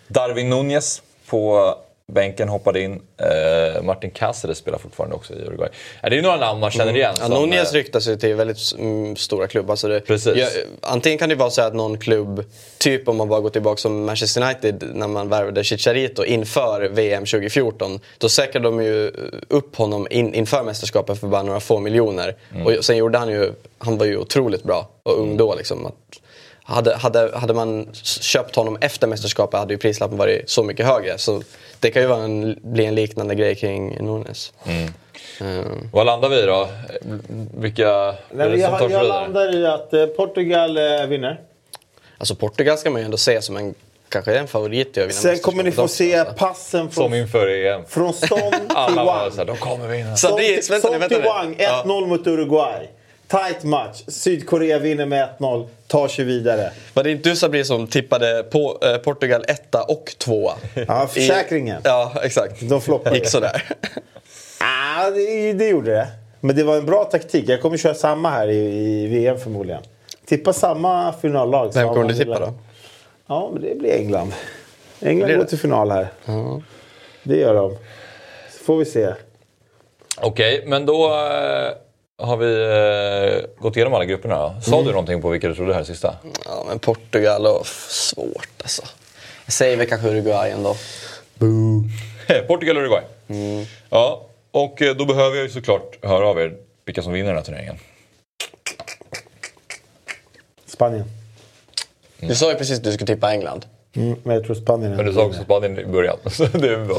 Darwin 0.08 0.50
Nunez 0.50 1.02
på 1.26 1.74
bänken 2.12 2.48
hoppade 2.48 2.80
in. 2.80 3.02
Eh, 3.16 3.82
Martin 3.82 4.10
Cáceres 4.10 4.58
spelar 4.58 4.78
fortfarande 4.78 5.16
också 5.16 5.34
i 5.34 5.36
Uruguay. 5.36 5.68
Eh, 6.02 6.10
det 6.10 6.18
är 6.18 6.22
några 6.22 6.36
namn 6.36 6.60
man 6.60 6.70
känner 6.70 6.96
igen. 6.96 7.14
Ja, 7.18 7.26
som, 7.26 7.34
Nunez 7.34 7.70
eh, 7.70 7.74
ryktas 7.74 8.08
ju 8.08 8.16
till 8.16 8.34
väldigt 8.34 8.72
mm, 8.78 9.16
stora 9.16 9.46
klubbar. 9.46 9.72
Alltså 9.72 9.88
det, 9.88 10.00
Precis. 10.00 10.36
Ja, 10.36 10.46
antingen 10.80 11.18
kan 11.18 11.28
det 11.28 11.34
vara 11.34 11.50
så 11.50 11.62
att 11.62 11.74
någon 11.74 11.98
klubb, 11.98 12.44
typ 12.78 13.08
om 13.08 13.16
man 13.16 13.28
bara 13.28 13.40
går 13.40 13.50
tillbaka 13.50 13.76
som 13.76 14.04
Manchester 14.04 14.42
United 14.42 14.84
när 14.94 15.08
man 15.08 15.28
värvade 15.28 15.64
Chicharito 15.64 16.24
inför 16.24 16.88
VM 16.88 17.24
2014. 17.24 18.00
Då 18.18 18.28
säkrade 18.28 18.68
de 18.68 18.82
ju 18.82 19.12
upp 19.48 19.76
honom 19.76 20.06
in, 20.10 20.34
inför 20.34 20.62
mästerskapet 20.62 21.20
för 21.20 21.26
bara 21.26 21.42
några 21.42 21.60
få 21.60 21.80
miljoner. 21.80 22.36
Mm. 22.54 22.66
Och 22.66 22.84
sen 22.84 22.96
gjorde 22.96 23.18
han 23.18 23.28
ju, 23.28 23.52
han 23.78 23.98
var 23.98 24.06
ju 24.06 24.16
otroligt 24.16 24.62
bra 24.62 24.88
och 25.02 25.20
ung 25.20 25.36
då 25.36 25.54
liksom. 25.54 25.86
Att, 25.86 25.94
hade, 26.68 26.96
hade, 26.96 27.38
hade 27.38 27.54
man 27.54 27.88
köpt 28.20 28.56
honom 28.56 28.78
efter 28.80 29.06
mästerskapet 29.06 29.60
hade 29.60 29.74
ju 29.74 29.78
prislappen 29.78 30.18
varit 30.18 30.50
så 30.50 30.62
mycket 30.62 30.86
högre. 30.86 31.18
Så 31.18 31.42
det 31.80 31.90
kan 31.90 32.02
ju 32.02 32.08
vara 32.08 32.22
en, 32.24 32.58
bli 32.62 32.84
en 32.86 32.94
liknande 32.94 33.34
grej 33.34 33.54
kring 33.54 34.04
Nunes. 34.04 34.52
Mm. 34.66 34.88
Mm. 35.40 35.88
Vad 35.92 36.06
landar 36.06 36.28
vi 36.28 36.42
då? 36.42 36.68
Vilka 37.58 38.14
Nej, 38.30 38.62
är 38.62 38.78
som 38.78 38.90
jag, 38.90 38.90
jag 38.90 39.06
landar 39.08 39.54
i 39.56 39.66
att 39.66 39.92
eh, 39.92 40.06
Portugal 40.06 40.76
eh, 40.76 41.06
vinner. 41.06 41.40
Alltså 42.18 42.34
Portugal 42.34 42.78
ska 42.78 42.90
man 42.90 43.00
ju 43.00 43.04
ändå 43.04 43.16
se 43.16 43.42
som 43.42 43.56
en, 43.56 43.74
kanske 44.08 44.38
en 44.38 44.48
favorit 44.48 44.92
till 44.94 45.02
att 45.02 45.08
vinna 45.08 45.20
Sen 45.20 45.38
kommer 45.38 45.62
ni 45.62 45.72
få 45.72 45.88
se 45.88 46.16
alltså. 46.16 46.34
passen 46.34 46.80
Som 46.80 46.90
från, 46.90 47.14
inför 47.14 47.48
EM. 47.48 47.84
från 47.88 48.12
Son 48.12 48.28
till 48.52 48.96
Wang. 48.96 49.30
såhär, 49.30 49.44
de 49.44 49.56
kommer 49.56 49.88
vinna. 49.88 50.16
Så 50.16 50.28
Son 50.28 50.38
det 50.38 50.46
är- 50.54 50.60
till- 50.62 50.70
vänta 50.72 50.88
Son 50.88 50.98
vänta 51.00 51.14
till. 51.14 51.24
Wang, 51.24 51.54
1-0 51.54 51.58
Ja. 51.84 51.84
mot 52.06 52.26
Uruguay. 52.26 52.88
Tight 53.28 53.62
match. 53.64 54.02
Sydkorea 54.08 54.78
vinner 54.78 55.06
med 55.06 55.28
1-0, 55.38 55.68
tar 55.86 56.08
sig 56.08 56.24
vidare. 56.24 56.70
Var 56.94 57.02
det 57.02 57.10
inte 57.10 57.28
du 57.28 57.36
Sabri 57.36 57.64
som 57.64 57.86
tippade 57.86 58.42
på 58.42 58.78
eh, 58.82 58.96
Portugal 58.96 59.44
etta 59.48 59.82
och 59.82 60.14
tvåa? 60.18 60.54
Ja, 60.88 61.06
försäkringen. 61.06 61.76
I, 61.78 61.80
ja, 61.84 62.12
exakt. 62.22 62.60
De 62.68 62.80
floppade. 62.80 63.16
Gick 63.16 63.28
sådär. 63.28 63.62
Ah, 64.60 65.10
det, 65.10 65.52
det 65.52 65.68
gjorde 65.68 65.90
det. 65.90 66.08
Men 66.40 66.56
det 66.56 66.62
var 66.64 66.76
en 66.76 66.86
bra 66.86 67.04
taktik. 67.04 67.48
Jag 67.48 67.62
kommer 67.62 67.76
köra 67.76 67.94
samma 67.94 68.30
här 68.30 68.48
i, 68.48 68.56
i 68.56 69.06
VM 69.06 69.38
förmodligen. 69.38 69.82
Tippa 70.26 70.52
samma 70.52 71.12
finallag. 71.12 71.70
Vem 71.74 71.88
kommer 71.88 72.08
du 72.08 72.14
tippa 72.14 72.38
då? 72.38 72.54
Ja, 73.26 73.50
men 73.52 73.62
det 73.62 73.74
blir 73.78 73.90
England. 73.92 74.32
England 75.00 75.26
Blir 75.26 75.36
går 75.36 75.44
det? 75.44 75.48
till 75.50 75.58
final 75.58 75.90
här. 75.90 76.08
Det 77.22 77.36
gör 77.36 77.54
de. 77.54 77.76
Så 78.58 78.64
får 78.64 78.76
vi 78.78 78.84
se. 78.84 79.12
Okej, 80.20 80.64
men 80.66 80.86
då 80.86 81.06
eh, 81.06 81.70
har 82.18 82.36
vi 82.36 82.62
eh, 83.44 83.62
gått 83.62 83.76
igenom 83.76 83.94
alla 83.94 84.04
grupperna. 84.04 84.60
Sa 84.62 84.72
Mm. 84.74 84.84
du 84.86 84.90
någonting 84.92 85.22
på 85.22 85.28
vilka 85.30 85.48
du 85.48 85.54
trodde 85.54 85.74
här 85.74 85.84
sista? 85.84 86.16
Ja, 86.44 86.64
men 86.68 86.78
Portugal 86.78 87.46
och 87.46 87.66
svårt 87.66 88.48
alltså. 88.62 88.82
Jag 89.44 89.52
säger 89.52 89.76
väl 89.76 89.86
kanske 89.88 90.08
Uruguay 90.08 90.50
ändå. 90.50 90.76
Boo. 91.34 91.84
Portugal 92.48 92.76
och 92.76 92.82
Uruguay. 92.82 93.02
Ja, 93.90 94.26
och 94.50 94.82
eh, 94.82 94.96
då 94.96 95.04
behöver 95.04 95.36
jag 95.36 95.44
ju 95.44 95.50
såklart 95.50 96.04
höra 96.04 96.26
av 96.28 96.40
er 96.40 96.56
vilka 96.84 97.02
som 97.02 97.12
vinner 97.12 97.26
den 97.28 97.36
här 97.36 97.44
turneringen. 97.44 97.78
Spanien. 100.66 101.04
Du 102.20 102.34
sa 102.34 102.50
ju 102.50 102.56
precis 102.58 102.78
att 102.78 102.84
du 102.84 102.92
skulle 102.92 103.06
tippa 103.14 103.32
England. 103.32 103.66
Mm, 103.96 104.16
men 104.22 104.34
jag 104.34 104.44
tror 104.44 104.54
Spanien 104.56 104.92
är 104.92 104.96
Men 104.96 105.06
du 105.06 105.12
sa 105.12 105.24
också 105.24 105.42
Spanien 105.42 105.78
i 105.78 105.84
början. 105.84 106.16
Så 106.30 106.44
det 106.44 106.68
är 106.68 106.84
bra. 106.84 106.98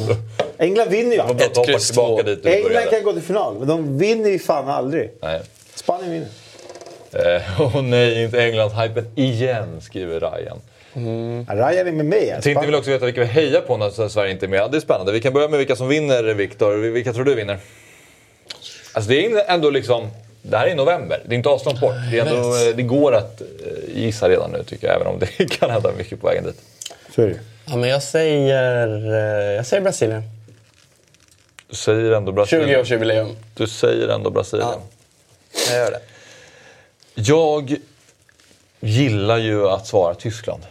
England 0.57 0.89
vinner 0.89 1.15
ju 1.15 1.19
alltid. 1.19 1.47
hoppa 1.47 1.63
kryss 1.63 1.89
två. 1.89 2.19
England 2.43 2.89
kan 2.89 3.03
gå 3.03 3.13
till 3.13 3.21
final, 3.21 3.55
men 3.59 3.67
de 3.67 3.97
vinner 3.97 4.29
ju 4.29 4.39
fan 4.39 4.69
aldrig. 4.69 5.11
Nej. 5.21 5.41
Spanien 5.75 6.11
vinner. 6.11 6.27
Eh, 7.11 7.61
Åh 7.61 7.81
nej, 7.81 8.23
inte 8.23 8.41
Englands-hypen 8.41 9.05
igen, 9.15 9.81
skriver 9.81 10.19
Ryan. 10.19 10.59
Ja, 11.47 11.55
Ryan 11.55 11.87
är 11.87 11.91
med 11.91 12.05
mig. 12.05 12.29
här. 12.29 12.41
Tänkte 12.41 12.65
vill 12.65 12.75
också 12.75 12.91
veta 12.91 13.05
vilka 13.05 13.21
vi 13.21 13.27
hejar 13.27 13.61
på 13.61 13.77
när 13.77 14.09
Sverige 14.09 14.31
inte 14.31 14.45
är 14.45 14.47
med. 14.47 14.59
Ja, 14.59 14.67
det 14.67 14.77
är 14.77 14.81
spännande. 14.81 15.11
Vi 15.11 15.21
kan 15.21 15.33
börja 15.33 15.47
med 15.47 15.57
vilka 15.57 15.75
som 15.75 15.87
vinner, 15.87 16.23
Viktor. 16.23 16.75
Vilka 16.75 17.13
tror 17.13 17.25
du 17.25 17.35
vinner? 17.35 17.57
Alltså 18.93 19.09
det 19.09 19.25
är 19.25 19.43
ändå 19.47 19.69
liksom... 19.69 20.07
Det 20.41 20.57
här 20.57 20.67
är 20.67 20.75
november. 20.75 21.21
Det 21.25 21.33
är 21.33 21.37
inte 21.37 21.49
avstånd 21.49 21.79
bort. 21.79 21.93
Det, 22.11 22.19
är 22.19 22.25
ändå, 22.25 22.53
det 22.75 22.83
går 22.83 23.15
att 23.15 23.41
eh, 23.41 23.47
gissa 23.95 24.29
redan 24.29 24.51
nu 24.51 24.63
tycker 24.63 24.87
jag, 24.87 24.95
även 24.95 25.07
om 25.07 25.19
det 25.19 25.49
kan 25.59 25.69
hända 25.69 25.91
mycket 25.97 26.21
på 26.21 26.27
vägen 26.27 26.43
dit. 26.43 26.61
Så 27.17 27.23
är 27.23 27.27
det. 27.27 27.39
Ja, 27.65 27.75
men 27.75 27.89
jag 27.89 28.03
säger, 28.03 29.13
eh, 29.13 29.55
jag 29.55 29.65
säger 29.65 29.83
Brasilien. 29.83 30.23
Du 31.69 31.75
säger 31.75 32.11
ändå 32.11 32.31
Brasilien. 32.31 32.85
20-årsjubileum. 32.85 33.35
Du 33.53 33.67
säger 33.67 34.07
ändå 34.07 34.29
Brasilien. 34.29 34.69
Ja. 34.71 34.81
Jag 35.69 35.77
gör 35.77 35.91
det. 35.91 36.01
Jag 37.13 37.75
gillar 38.79 39.37
ju 39.37 39.67
att 39.67 39.87
svara 39.87 40.15
Tyskland. 40.15 40.63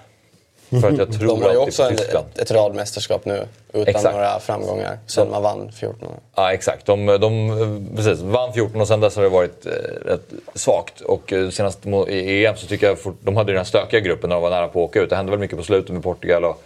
För 0.70 0.88
att 0.90 0.98
jag 0.98 1.12
tror 1.12 1.28
De 1.28 1.42
har 1.42 1.50
ju 1.50 1.56
också 1.56 1.82
en, 1.82 1.94
ett, 1.94 2.38
ett 2.38 2.50
radmästerskap 2.50 3.24
nu 3.24 3.46
utan 3.72 3.88
Exakt. 3.88 4.14
några 4.14 4.40
framgångar 4.40 4.98
sen 5.06 5.30
man 5.30 5.42
vann 5.42 5.72
14 5.72 6.08
år. 6.08 6.14
Ja, 6.34 6.52
exakt. 6.52 6.86
De, 6.86 7.06
de 7.06 7.88
precis, 7.96 8.20
vann 8.20 8.52
14 8.52 8.80
och 8.80 8.88
sen 8.88 9.00
dess 9.00 9.16
har 9.16 9.22
det 9.22 9.28
varit 9.28 9.66
eh, 9.66 9.72
rätt 10.06 10.28
svagt. 10.54 11.00
Och 11.00 11.32
eh, 11.32 11.50
senast 11.50 11.86
i 12.08 12.46
EM 12.46 12.56
så 12.56 12.66
tycker 12.66 12.86
jag 12.86 12.98
fort, 12.98 13.18
de 13.20 13.36
hade 13.36 13.52
den 13.52 13.56
här 13.58 13.64
stökiga 13.64 14.00
gruppen 14.00 14.28
när 14.28 14.36
de 14.36 14.42
var 14.42 14.50
nära 14.50 14.68
på 14.68 14.84
att 14.84 14.90
åka 14.90 15.00
ut. 15.00 15.10
Det 15.10 15.16
hände 15.16 15.30
väl 15.30 15.40
mycket 15.40 15.58
på 15.58 15.64
slutet 15.64 15.90
med 15.92 16.02
Portugal 16.02 16.44
och 16.44 16.62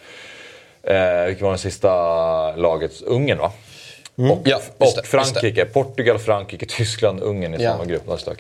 eh, 0.91 1.27
vilket 1.27 1.43
var 1.43 1.51
den 1.51 1.59
sista 1.59 1.91
laget? 2.57 3.03
Ungern 3.03 3.39
va? 3.39 3.47
Och, 3.47 3.53
Mm. 4.19 4.39
Ja, 4.45 4.57
just 4.57 4.79
det, 4.79 4.85
och 4.85 4.93
just 4.97 5.07
Frankrike. 5.07 5.65
Portugal, 5.65 6.19
Frankrike, 6.19 6.67
Tyskland, 6.67 7.23
Ungern 7.23 7.55
i 7.55 7.63
Ja. 7.63 7.71
samma 7.73 7.85
grupp. 7.85 8.03
Det. 8.25 8.35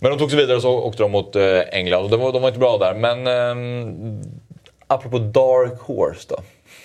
Men 0.00 0.10
de 0.10 0.18
tog 0.18 0.30
sig 0.30 0.38
vidare 0.40 0.56
och 0.56 0.62
så 0.62 0.70
åkte 0.78 1.02
de 1.02 1.10
mot 1.12 1.36
eh, 1.36 1.60
England 1.72 2.04
och 2.04 2.10
de 2.10 2.20
var, 2.20 2.32
de 2.32 2.42
var 2.42 2.48
inte 2.48 2.60
bra 2.60 2.78
där. 2.78 2.94
Men 2.94 3.26
ehm, 3.26 4.22
apropå 4.88 5.18
Dark 5.18 5.80
Horse 5.80 6.26
då. 6.28 6.36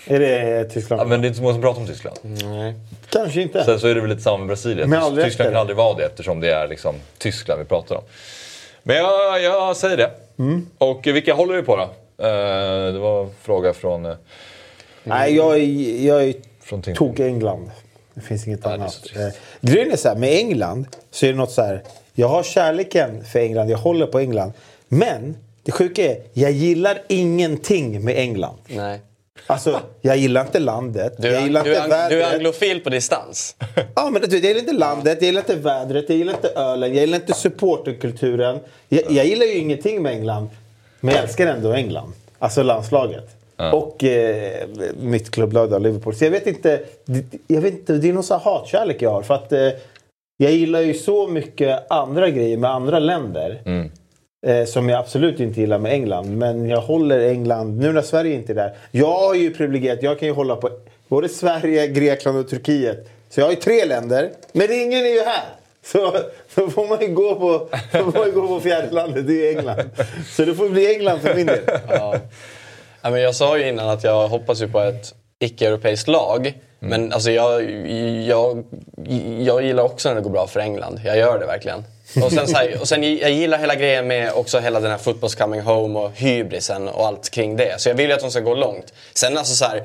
Är 0.08 0.20
det 0.20 0.66
Tyskland? 0.66 1.02
Ja, 1.02 1.06
men 1.06 1.22
det 1.22 1.26
är 1.26 1.28
inte 1.28 1.38
så 1.38 1.44
många 1.44 1.54
som 1.54 1.62
pratar 1.62 1.82
om 1.82 1.88
Tyskland. 1.88 2.18
Nej. 2.22 2.74
Kanske 3.10 3.42
inte. 3.42 3.64
Sen 3.64 3.80
så 3.80 3.88
är 3.88 3.96
det 3.96 4.02
väl 4.02 4.10
lite 4.10 4.22
samma 4.22 4.38
med 4.38 4.48
Brasilien. 4.48 4.94
Rätt 4.94 5.26
Tyskland 5.26 5.52
kan 5.52 5.60
aldrig 5.60 5.78
vara 5.78 5.98
det 5.98 6.06
eftersom 6.06 6.40
det 6.40 6.52
är 6.54 6.68
liksom 6.68 6.96
Tyskland 7.18 7.60
vi 7.60 7.66
pratar 7.66 7.96
om. 7.96 8.04
Men 8.84 8.96
jag, 8.96 9.42
jag 9.44 9.78
säger 9.78 9.98
det. 9.98 10.12
Mm. 10.40 10.68
Och 10.78 11.08
vilka 11.08 11.34
håller 11.34 11.54
vi 11.54 11.62
på 11.62 11.76
då? 11.76 11.84
Eh, 12.26 12.94
det 12.94 13.00
var 13.00 13.24
en 13.24 13.30
fråga 13.42 13.74
från... 13.74 14.06
eh, 14.06 14.16
Nej, 15.04 15.36
jag 15.36 15.60
jag 15.60 16.34
tog 16.96 17.20
England. 17.20 17.72
Det 18.14 18.22
finns 18.22 18.48
inget 18.48 18.66
är 18.66 18.70
annat. 18.74 19.02
Eh, 19.16 19.28
Grejen 19.62 19.92
är 19.92 19.96
så 19.96 20.08
här, 20.08 20.16
med 20.16 20.30
England 20.30 20.88
så 21.12 21.26
är 21.26 21.30
det 21.32 21.38
något 21.38 21.52
så 21.52 21.62
här. 21.62 21.84
Jag 22.14 22.28
har 22.28 22.44
kärleken 22.44 23.26
för 23.26 23.40
England, 23.40 23.70
jag 23.70 23.78
håller 23.78 24.06
på 24.08 24.20
England. 24.20 24.54
Men 24.88 25.38
det 25.64 25.72
sjuka 25.72 26.04
är, 26.12 26.18
jag 26.34 26.52
gillar 26.52 27.02
ingenting 27.08 28.06
med 28.06 28.18
England. 28.18 28.58
Nej. 28.68 29.00
Alltså, 29.48 29.80
jag 30.02 30.18
gillar 30.18 30.42
inte 30.42 30.60
landet, 30.60 31.14
Du, 31.18 31.28
jag 31.28 31.38
är, 31.38 31.42
gillar 31.44 31.64
du, 31.64 31.76
inte 31.76 31.88
vädret. 31.88 32.10
du 32.10 32.24
är 32.24 32.34
anglofil 32.36 32.80
på 32.80 32.90
distans. 32.90 33.56
Ja, 33.96 34.10
men 34.10 34.22
jag 34.22 34.34
gillar 34.34 34.60
inte 34.60 34.74
landet, 34.74 35.18
jag 35.22 35.26
gillar 35.26 35.42
inte 35.42 35.56
vädret, 35.56 36.06
jag 36.10 36.18
gillar 36.18 36.34
inte 36.34 36.50
ölen, 36.50 36.94
jag 36.94 37.02
gillar 37.02 37.18
inte 37.18 37.34
supporterkulturen. 37.34 38.60
Jag, 38.90 39.12
jag 39.12 39.26
gillar 39.26 39.46
ju 39.46 39.54
ingenting 39.58 40.02
med 40.02 40.12
England, 40.14 40.50
men 41.00 41.16
jag 41.16 41.24
älskar 41.24 41.48
ändå 41.48 41.72
England. 41.74 42.14
Alltså 42.40 42.64
landslaget. 42.64 43.30
Och 43.74 44.04
eh, 44.04 44.68
mitt 45.02 45.32
klubblag 45.32 45.70
då, 45.72 45.78
Liverpool. 45.78 46.16
Så 46.16 46.24
jag 46.26 46.32
vet 46.32 46.48
inte, 46.48 46.80
det, 47.06 47.24
jag 47.48 47.62
vet 47.62 47.74
inte, 47.74 47.94
det 47.94 48.10
är 48.10 48.14
någon 48.14 48.24
sån 48.24 48.40
här 48.44 48.52
hatkärlek 48.52 49.02
jag 49.02 49.10
har. 49.12 49.22
För 49.22 49.34
att 49.34 49.52
eh, 49.52 49.70
jag 50.38 50.52
gillar 50.52 50.80
ju 50.82 50.94
så 50.94 51.28
mycket 51.28 51.92
andra 51.92 52.30
grejer 52.30 52.58
med 52.58 52.72
andra 52.72 53.00
länder. 53.00 53.62
Eh, 53.66 53.86
som 54.68 54.90
jag 54.90 55.00
absolut 55.00 55.40
inte 55.40 55.62
gillar 55.62 55.78
med 55.78 55.92
England. 55.92 56.38
Men 56.38 56.70
jag 56.70 56.82
håller 56.82 57.20
England, 57.20 57.80
nu 57.80 57.92
när 57.92 58.02
Sverige 58.02 58.36
inte 58.36 58.54
är 58.54 58.56
där. 58.56 58.74
Jag 58.92 59.20
har 59.20 59.34
ju 59.34 59.54
privilegiet, 59.54 60.04
jag 60.04 60.20
kan 60.20 60.28
ju 60.28 60.34
hålla 60.34 60.56
på 60.56 60.70
både 61.08 61.30
Sverige, 61.30 61.88
Grekland 61.88 62.38
och 62.38 62.50
Turkiet. 62.50 63.10
Så 63.30 63.40
jag 63.40 63.46
har 63.46 63.52
ju 63.52 63.58
tre 63.58 63.86
länder, 63.86 64.30
men 64.52 64.72
ingen 64.72 65.06
är 65.06 65.14
ju 65.14 65.22
här. 65.22 65.44
Så 65.86 66.18
då 66.56 66.70
får 66.70 66.88
man 66.88 67.02
ju 67.02 67.08
gå 67.08 67.36
på, 67.36 67.68
får 67.92 68.20
man 68.20 68.34
gå 68.34 68.48
på 68.48 68.60
fjärde 68.60 68.92
landet, 68.92 69.28
det 69.28 69.48
är 69.48 69.58
England. 69.58 69.90
Så 70.32 70.46
det 70.46 70.56
får 70.56 70.70
bli 70.70 70.96
England 70.96 71.20
för 71.20 71.36
min 71.36 71.46
del. 71.46 71.60
Ja. 71.90 72.16
Ja, 73.02 73.10
men 73.10 73.22
jag 73.22 73.36
sa 73.36 73.58
ju 73.58 73.68
innan 73.68 73.90
att 73.90 74.04
jag 74.04 74.28
hoppas 74.28 74.62
ju 74.62 74.68
på 74.68 74.80
ett 74.80 75.14
icke-europeiskt 75.40 76.08
lag. 76.08 76.54
Men 76.80 77.14
alltså 77.14 77.32
jag, 77.32 77.72
jag, 78.28 78.64
jag 79.40 79.64
gillar 79.64 79.84
också 79.84 80.10
när 80.10 80.16
det 80.16 80.22
går 80.22 80.30
bra 80.30 80.48
för 80.48 80.60
England. 80.60 81.02
Jag 81.06 81.18
gör 81.18 81.40
det 81.40 81.46
verkligen. 81.46 81.84
Och 82.24 82.32
sen, 82.32 82.48
så 82.48 82.58
här, 82.58 82.82
och 82.82 82.88
sen 82.88 83.18
jag 83.18 83.32
gillar 83.32 83.58
hela 83.58 83.76
grejen 83.76 84.08
med 84.08 84.34
också 84.34 84.60
hela 84.60 84.80
den 84.80 84.92
här 84.92 84.98
football's 84.98 85.38
coming 85.38 85.62
home 85.62 86.00
och 86.00 86.12
hybrisen 86.16 86.88
och 86.88 87.08
allt 87.08 87.30
kring 87.30 87.58
det. 87.58 87.82
Så 87.82 87.90
jag 87.90 87.96
vill 87.96 88.08
ju 88.08 88.14
att 88.14 88.20
de 88.22 88.32
ska 88.32 88.40
gå 88.40 88.56
långt. 88.56 88.94
Sen 89.14 89.38
alltså 89.38 89.56
så 89.56 89.66
här, 89.66 89.84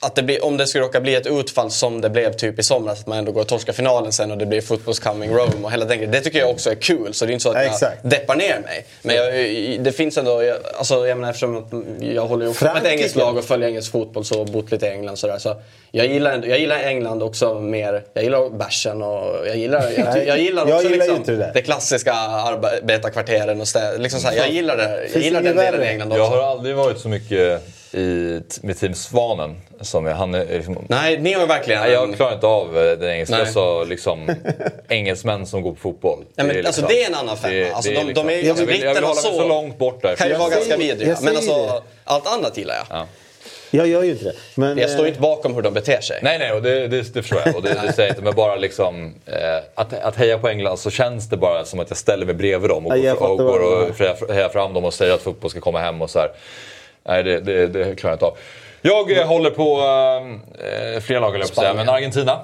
att 0.00 0.14
det 0.14 0.22
blir, 0.22 0.44
om 0.44 0.56
det 0.56 0.66
skulle 0.66 0.84
råka 0.84 1.00
bli 1.00 1.14
ett 1.14 1.26
utfall 1.26 1.70
som 1.70 2.00
det 2.00 2.10
blev 2.10 2.32
typ 2.32 2.58
i 2.58 2.62
somras, 2.62 3.00
att 3.00 3.06
man 3.06 3.18
ändå 3.18 3.32
går 3.32 3.40
och 3.40 3.46
torskar 3.48 3.72
finalen 3.72 4.12
sen 4.12 4.30
och 4.30 4.38
det 4.38 4.46
blir 4.46 4.60
football's 4.60 5.02
coming 5.02 5.30
Rome 5.30 5.52
och 5.64 5.72
hela 5.72 5.84
den. 5.84 6.10
Det 6.10 6.20
tycker 6.20 6.38
jag 6.38 6.50
också 6.50 6.70
är 6.70 6.74
kul. 6.74 7.14
Så 7.14 7.24
det 7.26 7.30
är 7.30 7.32
inte 7.32 7.42
så 7.42 7.48
att 7.48 7.54
Ja, 7.54 7.62
jag 7.62 7.72
exakt. 7.72 7.98
deppar 8.02 8.36
ner 8.36 8.60
mig. 8.60 8.86
Men 9.02 9.16
jag, 9.16 9.80
det 9.84 9.92
finns 9.92 10.18
ändå, 10.18 10.42
jag, 10.42 10.56
alltså, 10.78 11.06
jag 11.08 11.18
menar 11.18 11.30
eftersom 11.30 11.56
att 11.56 11.72
jag 12.00 12.26
håller 12.26 12.48
också 12.48 12.64
på 12.66 12.76
ett 12.76 12.84
engelskt 12.86 13.16
lag 13.16 13.36
och 13.36 13.44
följer 13.44 13.68
engelsk 13.68 13.92
fotboll 13.92 14.24
så 14.24 14.44
bott 14.44 14.70
lite 14.70 14.86
i 14.86 14.90
England 14.90 15.16
sådär. 15.16 15.38
Så 15.38 15.56
jag 15.90 16.06
gillar, 16.06 16.32
ändå- 16.32 16.46
jag 16.48 16.58
gillar 16.58 16.78
England 16.78 17.22
också 17.22 17.54
mer. 17.54 18.04
Jag 18.14 18.24
gillar 18.24 18.50
bärsen 18.50 19.02
och 19.02 19.46
jag 19.46 19.56
gillar, 19.56 19.90
jag, 19.96 20.26
jag 20.26 20.38
gillar 20.38 20.66
jag 20.68 20.76
också 20.76 20.88
gillar 20.88 21.04
ju 21.06 21.12
liksom, 21.12 21.16
inte 21.16 21.32
det 21.32 21.50
det 21.54 21.62
klassiska 21.62 22.12
arbetarkvarteren 22.12 23.60
och 23.60 23.68
stä, 23.68 23.98
liksom 23.98 24.20
så 24.20 24.28
här, 24.28 24.36
Jag 24.36 24.50
gillar 24.50 24.76
det. 24.76 25.08
Jag 25.12 25.22
gillar 25.22 25.42
den 25.42 25.56
delen 25.56 25.82
i 25.82 25.86
England 25.86 26.12
också. 26.12 26.22
Jag 26.22 26.26
har 26.30 26.50
aldrig 26.50 26.76
varit 26.76 26.98
så 26.98 27.08
mycket 27.08 27.62
i, 27.92 28.40
med 28.62 28.78
Team 28.78 28.94
Svanen. 28.94 29.56
Som 29.80 30.06
är, 30.06 30.12
han 30.12 30.34
är, 30.34 30.44
liksom, 30.46 30.84
Nej, 30.88 31.18
ni 31.20 31.32
har 31.32 31.46
verkligen... 31.46 31.80
Nej, 31.80 31.92
jag 31.92 32.16
klarar 32.16 32.34
inte 32.34 32.46
av 32.46 32.78
eh, 32.78 32.98
den 32.98 33.10
engelska. 33.10 33.36
Nej. 33.38 33.52
Så 33.52 33.84
liksom, 33.84 34.28
engelsmän 34.88 35.46
som 35.46 35.62
går 35.62 35.70
på 35.72 35.76
fotboll. 35.80 36.18
Nej, 36.34 36.46
men 36.46 36.56
är 36.56 36.64
alltså, 36.66 36.80
liksom- 36.82 36.96
det 36.96 37.02
är 37.02 37.08
en 37.08 37.14
annan 37.14 37.36
femma. 37.36 37.54
det- 37.54 37.72
Alltså, 37.72 37.90
det 37.90 37.96
är 37.96 38.04
de- 38.04 38.12
de 38.12 38.28
är- 38.28 38.36
liksom- 38.36 38.50
alltså, 38.50 38.62
jag, 38.64 38.66
vill, 38.66 38.82
jag 38.82 38.94
vill 38.94 38.94
britterna 38.94 39.06
hålla 39.06 39.22
mig 39.22 39.32
så- 39.40 39.48
långt 39.48 39.78
bort 39.78 40.02
där. 40.02 40.16
kan 40.16 40.26
ju 40.26 40.32
Jag 40.32 40.38
vara 40.38 40.50
ganska 40.50 40.76
vidriga. 40.76 41.08
jag 41.10 41.22
Men 41.24 41.36
alltså, 41.36 41.52
det. 41.66 41.82
allt 42.04 42.26
annat 42.26 42.58
gillar 42.58 42.74
jag. 42.74 42.98
Ja. 42.98 43.06
Jag 43.70 43.86
gör 43.86 44.02
ju 44.02 44.10
inte 44.10 44.24
det. 44.24 44.32
Men, 44.54 44.78
Jag 44.78 44.90
står 44.90 45.00
ju 45.00 45.06
eh, 45.06 45.08
inte 45.08 45.20
bakom 45.20 45.54
hur 45.54 45.62
de 45.62 45.74
beter 45.74 46.00
sig. 46.00 46.20
Nej, 46.22 46.38
nej, 46.38 46.52
och 46.52 46.62
det, 46.62 46.88
det, 46.88 47.14
det 47.14 47.22
förstår 47.22 47.40
jag. 47.44 47.56
Och 47.56 47.62
det, 47.62 47.68
det 47.68 47.92
säger 47.92 48.08
jag 48.08 48.10
inte. 48.10 48.22
Men 48.22 48.34
bara 48.34 48.56
liksom, 48.56 49.14
eh, 49.26 49.34
att, 49.74 49.92
att 49.92 50.16
heja 50.16 50.38
på 50.38 50.48
England 50.48 50.76
så 50.78 50.90
känns 50.90 51.28
det 51.28 51.36
bara 51.36 51.64
som 51.64 51.80
att 51.80 51.90
jag 51.90 51.96
ställer 51.96 52.26
mig 52.26 52.34
bredvid 52.34 52.70
dem 52.70 52.86
och, 52.86 52.98
jag 52.98 53.22
och, 53.22 53.38
menar. 53.38 53.58
och 53.60 53.98
hejar- 53.98 54.32
hejar 54.32 54.48
fram 54.48 54.74
dem 54.74 54.84
och 54.84 54.94
säger 54.94 55.14
att 55.14 55.22
fotboll 55.22 55.50
ska 55.50 55.60
komma 55.60 55.78
hem 55.80 56.02
och 56.02 56.10
så 56.10 56.18
här. 56.18 56.30
Nej, 57.08 57.22
det, 57.22 57.40
det, 57.40 57.66
det 57.66 57.94
klarar 57.94 58.12
jag 58.12 58.16
inte 58.16 58.24
av. 58.24 58.36
Jag 58.82 59.18
eh, 59.18 59.26
håller 59.26 59.50
på 59.50 59.80
eh, 60.94 61.00
flera 61.00 61.20
lag, 61.20 61.42
men 61.76 61.88
Argentina. 61.88 62.40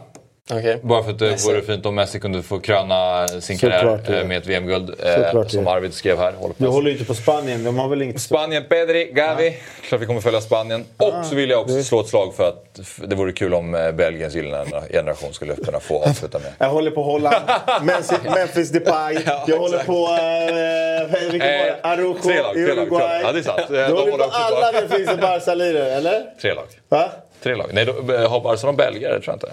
Okej. 0.52 0.78
Bara 0.82 1.02
för 1.02 1.10
att 1.10 1.18
det 1.18 1.30
Messi. 1.30 1.48
vore 1.52 1.62
fint 1.62 1.86
om 1.86 1.94
Messi 1.94 2.20
kunde 2.20 2.42
få 2.42 2.58
kröna 2.60 3.28
sin 3.28 3.58
Såklart 3.58 3.80
karriär 3.80 4.00
det. 4.06 4.20
eh, 4.20 4.26
med 4.26 4.38
ett 4.38 4.46
VM-guld. 4.46 4.88
Såklart 4.88 5.34
Eh, 5.34 5.40
det. 5.42 5.48
som 5.48 5.66
Arvid 5.68 5.94
skrev 5.94 6.18
här. 6.18 6.32
Håller 6.32 6.54
Du 6.58 6.66
håller 6.66 6.86
ju 6.90 6.92
inte 6.92 7.04
på 7.06 7.14
Spanien, 7.14 7.64
de 7.64 7.78
har 7.78 7.88
väl 7.88 8.02
inget... 8.02 8.20
Spanien, 8.20 8.64
Pedri, 8.68 9.04
Gavi. 9.12 9.56
Klart 9.88 10.00
vi 10.00 10.06
kommer 10.06 10.20
följa 10.20 10.40
Spanien. 10.40 10.84
Och 10.96 11.14
så 11.26 11.34
vill 11.34 11.50
jag 11.50 11.60
också 11.60 11.82
slå 11.82 12.00
ett 12.00 12.06
slag 12.08 12.34
för 12.34 12.48
att 12.48 12.80
det 13.08 13.14
vore 13.16 13.32
kul 13.32 13.54
om 13.54 13.74
eh, 13.74 13.92
Belgiens 13.92 14.34
gyllene 14.34 14.64
generation 14.90 15.32
skulle 15.34 15.56
kunna 15.56 15.80
få 15.80 16.02
avsluta 16.02 16.38
med. 16.38 16.52
Jag 16.58 16.68
håller 16.70 16.90
på 16.90 17.02
Holland, 17.02 17.36
Memphis- 17.82 18.34
Memphis 18.34 18.70
Depay. 18.70 19.18
Ja, 19.26 19.44
jag 19.46 19.56
håller 19.58 19.78
på... 19.78 19.92
Eh, 19.92 21.30
vilken 21.32 21.48
var 21.58 21.64
det? 21.66 21.76
Araujo 21.82 22.16
tre 22.22 22.42
lag, 22.42 22.56
i 22.56 22.64
tre 22.64 22.74
lag, 22.74 22.78
Uruguay. 22.86 23.20
Ja, 23.22 23.32
det 23.32 23.38
är 23.38 23.42
sant. 23.42 23.60
Du 23.68 23.74
de 23.76 23.90
håller 23.92 24.10
på 24.18 24.24
alla 24.32 24.72
det 24.72 24.88
finns 24.96 25.08
en 25.10 25.20
Barca-lirare, 25.20 25.92
eller? 25.94 26.24
Tre 26.40 26.54
lag. 26.54 26.64
Va? 26.88 27.10
Tre 27.42 27.54
lag. 27.54 27.70
Nej, 27.72 27.84
då, 27.84 27.92
har 28.28 28.40
Barcelona 28.40 28.76
belgare? 28.76 29.20
tror 29.20 29.24
jag 29.26 29.34
inte. 29.36 29.52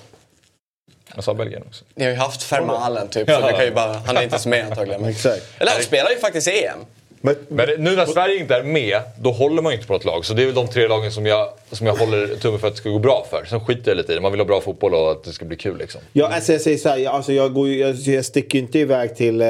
Jag 1.15 1.23
sa 1.23 1.33
Belgien 1.33 1.63
också. 1.67 1.83
Ni 1.95 2.03
har 2.05 2.11
ju 2.11 2.17
haft 2.17 2.43
Fermalen 2.43 3.07
typ, 3.07 3.29
så 3.29 3.41
det 3.47 3.53
kan 3.53 3.65
ju 3.65 3.71
bara, 3.71 3.93
han 4.05 4.17
är 4.17 4.21
inte 4.23 4.33
ens 4.33 4.45
med 4.45 4.65
antagligen. 4.65 5.01
Men- 5.01 5.09
Exakt. 5.11 5.43
Eller 5.59 5.71
han 5.71 5.81
spelar 5.81 6.09
ju 6.11 6.17
faktiskt 6.17 6.47
EM. 6.47 6.79
Men, 7.23 7.35
Men 7.47 7.67
det- 7.67 7.77
nu 7.77 7.95
när 7.95 8.05
Sverige 8.05 8.39
inte 8.39 8.55
är 8.55 8.63
med, 8.63 9.01
då 9.19 9.31
håller 9.31 9.61
man 9.61 9.71
ju 9.71 9.75
inte 9.75 9.87
på 9.87 9.95
ett 9.95 10.05
lag. 10.05 10.25
Så 10.25 10.33
det 10.33 10.41
är 10.41 10.45
väl 10.45 10.55
de 10.55 10.67
tre 10.67 10.87
lagen 10.87 11.11
som 11.11 11.25
jag, 11.25 11.49
som 11.71 11.87
jag 11.87 11.93
håller 11.95 12.35
tummen 12.35 12.59
för 12.59 12.67
att 12.67 12.73
det 12.73 12.77
ska 12.77 12.89
gå 12.89 12.99
bra 12.99 13.25
för. 13.29 13.45
Sen 13.45 13.59
skiter 13.65 13.91
jag 13.91 13.97
lite 13.97 14.11
i 14.11 14.15
det. 14.15 14.21
Man 14.21 14.31
vill 14.31 14.39
ha 14.41 14.45
bra 14.45 14.61
fotboll 14.61 14.93
och 14.93 15.11
att 15.11 15.23
det 15.23 15.31
ska 15.31 15.45
bli 15.45 15.57
kul 15.57 15.77
liksom. 15.77 16.01
Ja, 16.13 16.27
alltså 16.27 16.51
jag 16.51 16.61
säger 16.61 16.77
så 16.77 16.89
här, 16.89 17.05
alltså 17.09 17.33
jag, 17.33 17.53
går, 17.53 17.69
jag, 17.69 17.95
jag 17.95 18.25
sticker 18.25 18.55
ju 18.59 18.65
inte 18.65 18.79
iväg 18.79 19.15
till 19.15 19.41
eh, 19.41 19.47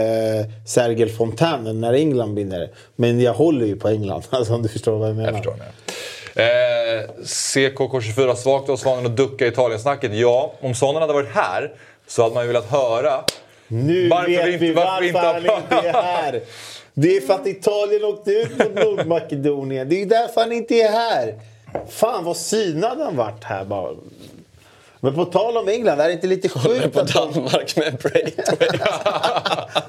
Sergel 0.68 1.10
Fontanen 1.10 1.82
när 1.82 1.94
England 1.94 2.36
vinner. 2.36 2.70
Men 2.96 3.20
jag 3.22 3.34
håller 3.34 3.66
ju 3.66 3.76
på 3.76 3.88
England, 3.88 4.24
alltså 4.30 4.54
om 4.54 4.62
du 4.64 4.70
förstår 4.70 4.98
vad 4.98 5.10
jag 5.10 5.16
menar. 5.16 5.30
Jag 5.30 5.38
förstår 5.38 5.56
det. 5.58 5.91
Eh, 6.36 7.10
CKK24 7.24 8.36
svagt 8.36 8.70
av 8.70 8.78
Svanen 8.78 9.06
och 9.06 9.12
ducka 9.12 9.48
Italiensnacket. 9.48 10.12
Ja, 10.14 10.54
om 10.62 10.74
Sonen 10.76 11.02
hade 11.02 11.14
varit 11.14 11.30
här 11.36 11.72
så 12.08 12.22
hade 12.24 12.36
man 12.36 12.44
ju 12.44 12.48
velat 12.48 12.72
höra 12.72 13.24
Nu 13.68 14.10
Varför 14.10 14.28
vet 14.30 14.46
vi 14.48 14.54
inte- 14.54 14.66
vi 14.66 14.72
varför 14.74 15.12
varför, 15.14 15.38
inte 15.38 15.56
han 15.56 15.64
inte 15.86 15.90
är 15.90 15.94
här. 16.04 16.42
Det 16.94 17.18
är 17.18 17.22
för 17.22 17.34
att 17.34 17.48
Italien 17.48 18.04
åkte 18.04 18.32
ut 18.32 18.58
mot 18.58 18.76
Nordmakedonien. 18.76 19.90
Det 19.90 20.02
är 20.02 20.06
därför 20.06 20.42
han 20.42 20.52
inte 20.52 20.74
är 20.76 20.92
här. 20.92 21.40
Fan 21.90 22.24
vad 22.24 22.38
synad 22.38 22.98
han 23.00 23.16
vart 23.16 23.44
här 23.44 23.66
bara. 23.66 23.92
Men 25.04 25.14
på 25.16 25.26
tal 25.26 25.58
om 25.58 25.68
England, 25.68 26.00
är 26.00 26.08
det 26.08 26.14
inte 26.14 26.28
lite 26.28 26.50
sjukt 26.50 26.94
På 26.94 27.00
att 27.00 27.14
de... 27.14 27.14
Danmark 27.14 27.76
med 27.76 27.98
Braithwaite. 28.04 28.80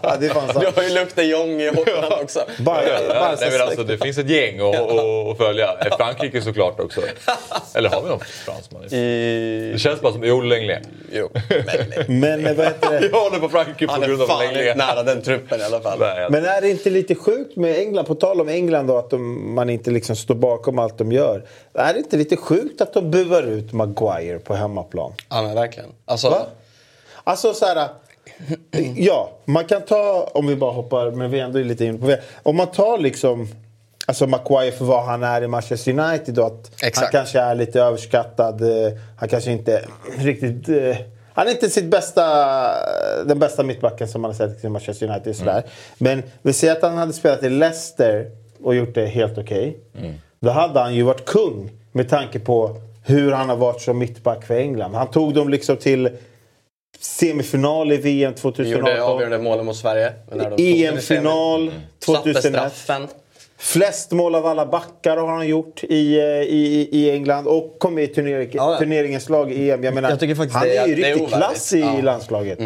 Ja, 0.03 0.17
det 0.21 0.27
är 0.27 0.31
fan 0.31 0.61
Du 0.61 0.67
har 0.81 0.89
ju 0.89 0.95
luktat 0.95 1.27
Jong 1.27 1.61
i 1.61 1.69
håren 1.69 2.13
också. 2.23 2.41
Bara, 2.59 2.85
Ja, 2.85 2.99
bara 3.09 3.35
nej, 3.41 3.51
men 3.53 3.61
alltså, 3.61 3.85
det 3.85 3.99
finns 3.99 4.19
ett 4.19 4.29
gäng 4.29 4.61
att, 4.61 5.39
följa. 5.39 5.69
Frankrike 5.97 6.43
såklart 6.43 6.81
också. 6.81 7.01
Eller 7.75 7.91
har 7.91 8.03
vi 8.03 8.09
någon 8.09 8.21
fransman? 8.21 8.83
Det 8.91 9.81
känns 9.81 10.01
bara 10.01 10.13
som... 10.13 10.25
Jo, 10.25 10.41
Lenglet. 10.41 10.83
Jo, 11.13 11.29
men 12.07 12.21
Men 12.21 12.57
vad 12.57 12.67
heter 12.67 13.01
det? 13.01 13.09
Jag 13.13 13.21
håller 13.21 13.39
på 13.39 13.49
Frankrike 13.49 13.87
på 13.87 13.93
han 13.93 14.01
grund 14.01 14.21
är 14.21 14.25
av 14.25 14.29
fan 14.29 14.45
inte 14.45 14.55
Lenglet. 14.55 14.77
nära 14.77 15.03
den 15.03 15.23
truppen 15.23 15.61
i 15.61 15.65
alla 15.65 15.81
fall. 15.81 15.99
Nej, 15.99 16.27
Men 16.31 16.45
är 16.45 16.61
det 16.61 16.71
inte 16.71 16.91
lite 16.91 17.15
sjukt 17.15 17.57
med 17.57 17.79
England, 17.79 18.05
på 18.05 18.15
tal 18.15 18.41
om 18.41 18.49
England 18.49 18.87
då, 18.87 18.99
att 18.99 19.11
de, 19.11 19.55
man 19.55 19.71
inte 19.71 19.91
liksom 19.91 20.17
står 20.17 20.35
bakom 20.35 20.79
allt 20.79 20.99
de 20.99 21.13
gör. 21.13 21.43
Är 21.75 21.93
det 21.93 21.99
inte 21.99 22.17
lite 22.17 22.37
sjukt 22.37 22.81
att 22.81 22.95
de 22.95 23.11
buar 23.11 23.43
ut 23.43 23.73
Maguire 23.73 24.39
på 24.39 24.55
hemmaplan? 24.55 25.02
Ja 25.29 25.43
men 25.43 25.55
verkligen. 25.55 25.89
Alltså, 26.05 26.31
Va? 26.31 26.47
Alltså 27.25 27.55
så 27.55 27.67
här... 27.67 27.89
Ja, 28.97 29.31
man 29.45 29.65
kan 29.65 29.83
ta, 29.83 30.31
om 30.35 30.47
vi 30.47 30.57
bara 30.57 30.73
hoppar, 30.73 31.11
men 31.11 31.31
vi 31.31 31.41
är 31.41 31.45
ändå 31.45 31.59
lite 31.59 31.85
inne 31.85 31.99
på 31.99 32.07
det. 32.07 32.21
Om 32.43 32.57
man 32.57 32.67
tar 32.67 32.99
liksom, 32.99 33.49
alltså 34.07 34.27
Maguire 34.27 34.73
för 34.73 34.85
vad 34.85 35.05
han 35.05 35.23
är 35.23 35.43
i 35.43 35.47
Manchester 35.49 35.99
United 35.99 36.39
och 36.39 36.47
att 36.47 36.71
han 36.97 37.05
kanske 37.13 37.41
är 37.41 37.55
lite 37.55 37.81
överskattad. 37.81 38.63
eh, 38.63 38.93
Han 39.19 39.29
kanske 39.29 39.51
inte 39.53 39.85
riktigt... 40.19 40.69
eh, 40.69 40.97
Han 41.35 41.47
är 41.47 41.51
inte 41.51 41.71
sitt 41.71 41.85
bästa, 41.91 42.25
den 43.25 43.39
bästa 43.39 43.63
mittbacken 43.63 44.09
som 44.09 44.23
man 44.23 44.29
har 44.31 44.37
sett 44.37 44.65
i 44.65 44.69
Manchester 44.69 45.07
United. 45.11 45.37
Sådär. 45.37 45.63
Men 45.99 46.23
vi 46.43 46.53
säger 46.53 46.73
att 46.77 46.83
han 46.83 46.99
hade 46.99 47.13
spelat 47.13 47.43
i 47.43 47.49
Leicester 47.49 48.31
och 48.65 48.75
gjort 48.75 48.95
det 48.95 49.07
helt 49.07 49.39
okej. 49.39 49.79
Då 50.41 50.51
hade 50.51 50.81
han 50.81 50.95
ju 50.95 51.03
varit 51.03 51.25
kung 51.25 51.71
med 51.93 52.09
tanke 52.09 52.39
på 52.39 52.77
hur 53.05 53.33
han 53.33 53.49
har 53.49 53.57
varit 53.57 53.81
som 53.81 53.99
mittback 53.99 54.47
för 54.47 54.55
England. 54.55 54.95
Han 54.95 55.11
tog 55.11 55.35
dem 55.35 55.49
liksom 55.49 55.77
till 55.77 56.11
semifinal 57.01 57.93
i 57.93 57.97
VM 57.97 58.33
vi 58.35 58.41
2018. 58.41 58.71
gjorde 58.91 59.03
avgörande 59.05 59.39
målen 59.39 59.67
mot 59.67 59.77
Sverige. 59.77 60.13
i 60.57 60.87
EM-final. 60.87 61.73
Satte 61.99 62.33
2001. 62.33 62.45
straffen. 62.73 63.09
Flest 63.59 64.11
mål 64.11 64.35
av 64.35 64.47
alla 64.47 64.67
backar 64.67 65.17
har 65.17 65.29
han 65.29 65.49
gjort 65.49 65.85
i, 65.85 66.19
eh, 66.19 66.25
i, 66.27 66.89
i 66.93 67.11
England 67.11 67.47
och 67.47 67.77
kom 67.79 67.95
med 67.95 68.05
i 68.05 68.07
turnering, 68.07 68.49
Ja, 68.53 68.73
ja. 68.73 68.79
turneringens 68.79 69.29
lag 69.29 69.53
i 69.53 69.71
EM. 69.71 69.85
Jag 69.85 69.95
menar, 69.95 70.11
Jag 70.11 70.21
tycker 70.21 70.35
faktiskt 70.35 70.57
han 70.57 70.69
det 70.69 70.77
är 70.77 70.87
ju 70.87 70.95
ovärdigt. 71.15 71.29
klass 71.29 71.73
i 71.73 71.81
Ja. 71.81 72.01
landslaget. 72.03 72.59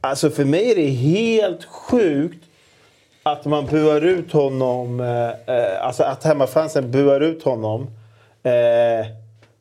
Alltså 0.00 0.30
för 0.30 0.44
mig 0.44 0.70
är 0.70 0.76
det 0.76 0.86
helt 0.86 1.64
sjukt 1.64 2.44
att 3.22 3.44
man 3.44 3.66
buar 3.66 4.04
ut 4.04 4.32
honom. 4.32 5.00
Eh, 5.00 5.54
eh, 5.56 5.86
alltså 5.86 6.02
att 6.02 6.24
hemmafansen 6.24 6.90
buar 6.90 7.20
ut 7.20 7.42
honom. 7.42 7.82
Eh, 8.42 9.06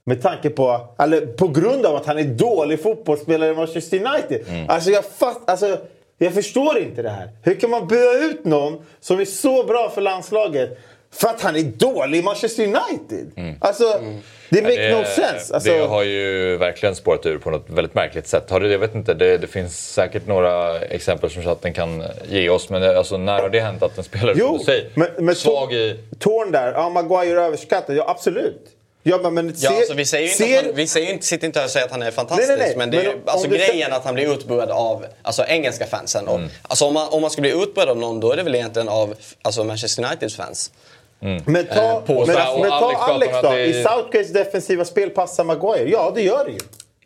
med 0.09 0.21
tanke 0.21 0.49
på, 0.49 0.87
eller 0.99 1.21
på 1.25 1.47
grund 1.47 1.85
av 1.85 1.95
att 1.95 2.05
han 2.05 2.17
är 2.17 2.23
dålig 2.23 2.81
fotbollsspelare 2.81 3.51
i 3.51 3.53
Manchester 3.53 3.97
United. 3.97 4.41
Alltså 4.67 4.89
jag 4.89 5.05
fatt, 5.05 5.49
alltså 5.49 5.77
jag 6.17 6.33
förstår 6.33 6.77
inte 6.77 7.01
det 7.01 7.09
här. 7.09 7.29
Hur 7.43 7.55
kan 7.55 7.69
man 7.69 7.87
bua 7.87 8.13
ut 8.13 8.45
någon 8.45 8.85
som 8.99 9.19
är 9.19 9.25
så 9.25 9.63
bra 9.63 9.91
för 9.95 10.01
landslaget 10.01 10.77
för 11.11 11.27
att 11.27 11.41
han 11.41 11.55
är 11.55 11.63
dålig 11.63 12.19
i 12.19 12.23
Manchester 12.23 12.63
United? 12.63 13.55
Alltså, 13.61 14.01
det 14.49 14.61
makes 14.61 14.91
no 14.91 15.03
sense. 15.23 15.53
Alltså, 15.53 15.71
det 15.71 15.79
har 15.79 16.03
ju 16.03 16.57
verkligen 16.57 16.95
spårat 16.95 17.25
ur 17.25 17.37
på 17.37 17.49
något 17.49 17.69
väldigt 17.69 17.93
märkligt 17.93 18.27
sätt. 18.27 18.49
Har 18.49 18.59
det, 18.59 18.67
jag 18.67 18.79
vet 18.79 18.95
inte, 18.95 19.13
det, 19.13 19.37
det 19.37 19.47
finns 19.47 19.93
säkert 19.93 20.27
några 20.27 20.79
exempel 20.79 21.29
som 21.29 21.43
chatten 21.43 21.73
kan 21.73 22.03
ge 22.29 22.49
oss. 22.49 22.69
Men 22.69 22.97
alltså, 22.97 23.17
när 23.17 23.41
har 23.41 23.49
det 23.49 23.59
hänt 23.59 23.83
att 23.83 23.97
en 23.97 24.03
spelare 24.03 24.35
som 24.35 24.47
Jo, 24.47 24.57
du 24.57 24.63
säger, 24.63 24.89
men, 24.93 25.07
men 25.17 25.35
svag 25.35 25.73
i... 25.73 25.99
Torn 26.19 26.51
där, 26.51 26.71
ja 26.71 26.89
Maguire 26.89 27.41
överskattad, 27.41 27.95
ja 27.95 28.05
absolut. 28.07 28.75
Ja, 29.03 29.19
men, 29.23 29.33
men 29.33 29.53
Ja, 29.57 29.69
ser- 29.69 29.77
alltså, 29.77 29.93
vi 29.93 30.05
säger 30.05 30.23
inte 30.25 30.37
ser- 30.37 30.59
att 30.59 30.65
han, 30.65 30.75
vi 30.75 30.87
säger 30.87 31.07
ju 31.07 31.13
inte, 31.13 31.25
sitter 31.25 31.47
inte 31.47 31.59
här 31.59 31.65
och 31.65 31.71
säger 31.71 31.85
att 31.85 31.91
han 31.91 32.01
är 32.01 32.11
fantastisk. 32.11 32.47
Nej, 32.49 32.57
nej, 32.57 32.67
nej. 32.67 32.77
Men 32.77 32.91
det 32.91 32.97
Men 32.97 33.07
om- 33.07 33.21
alltså, 33.25 33.45
om 33.45 33.51
du 33.51 33.57
grejen 33.57 33.71
säger- 33.71 33.89
att 33.91 34.05
han 34.05 34.13
blir 34.13 34.33
utbuad 34.33 34.69
av 34.71 35.05
alltså, 35.21 35.43
engelska 35.47 35.85
fansen. 35.87 36.27
Och, 36.27 36.35
Mm. 36.35 36.49
alltså, 36.61 36.85
om, 36.85 36.93
man, 36.93 37.07
om 37.09 37.21
man 37.21 37.29
ska 37.31 37.41
bli 37.41 37.51
utbuad 37.63 37.89
av 37.89 37.97
någon 37.97 38.19
då 38.19 38.31
är 38.31 38.37
det 38.37 38.43
väl 38.43 38.55
egentligen 38.55 38.89
av 38.89 39.15
alltså, 39.41 39.63
Manchester 39.63 40.03
Uniteds 40.05 40.35
fans. 40.35 40.71
Men 41.19 41.65
ta, 41.67 41.73
Eh, 41.73 42.01
men, 42.07 42.27
men 42.27 42.69
ta 42.69 42.93
Alex 42.95 43.01
Alex 43.01 43.33
då. 43.43 43.49
det 43.51 43.65
I 43.65 43.83
Southgates 43.83 44.33
defensiva 44.33 44.85
spel 44.85 45.09
passar 45.09 45.43
Maguire. 45.43 45.89
Ja, 45.89 46.11
det 46.15 46.21
gör 46.21 46.45
det 46.45 46.51
ju. 46.51 46.59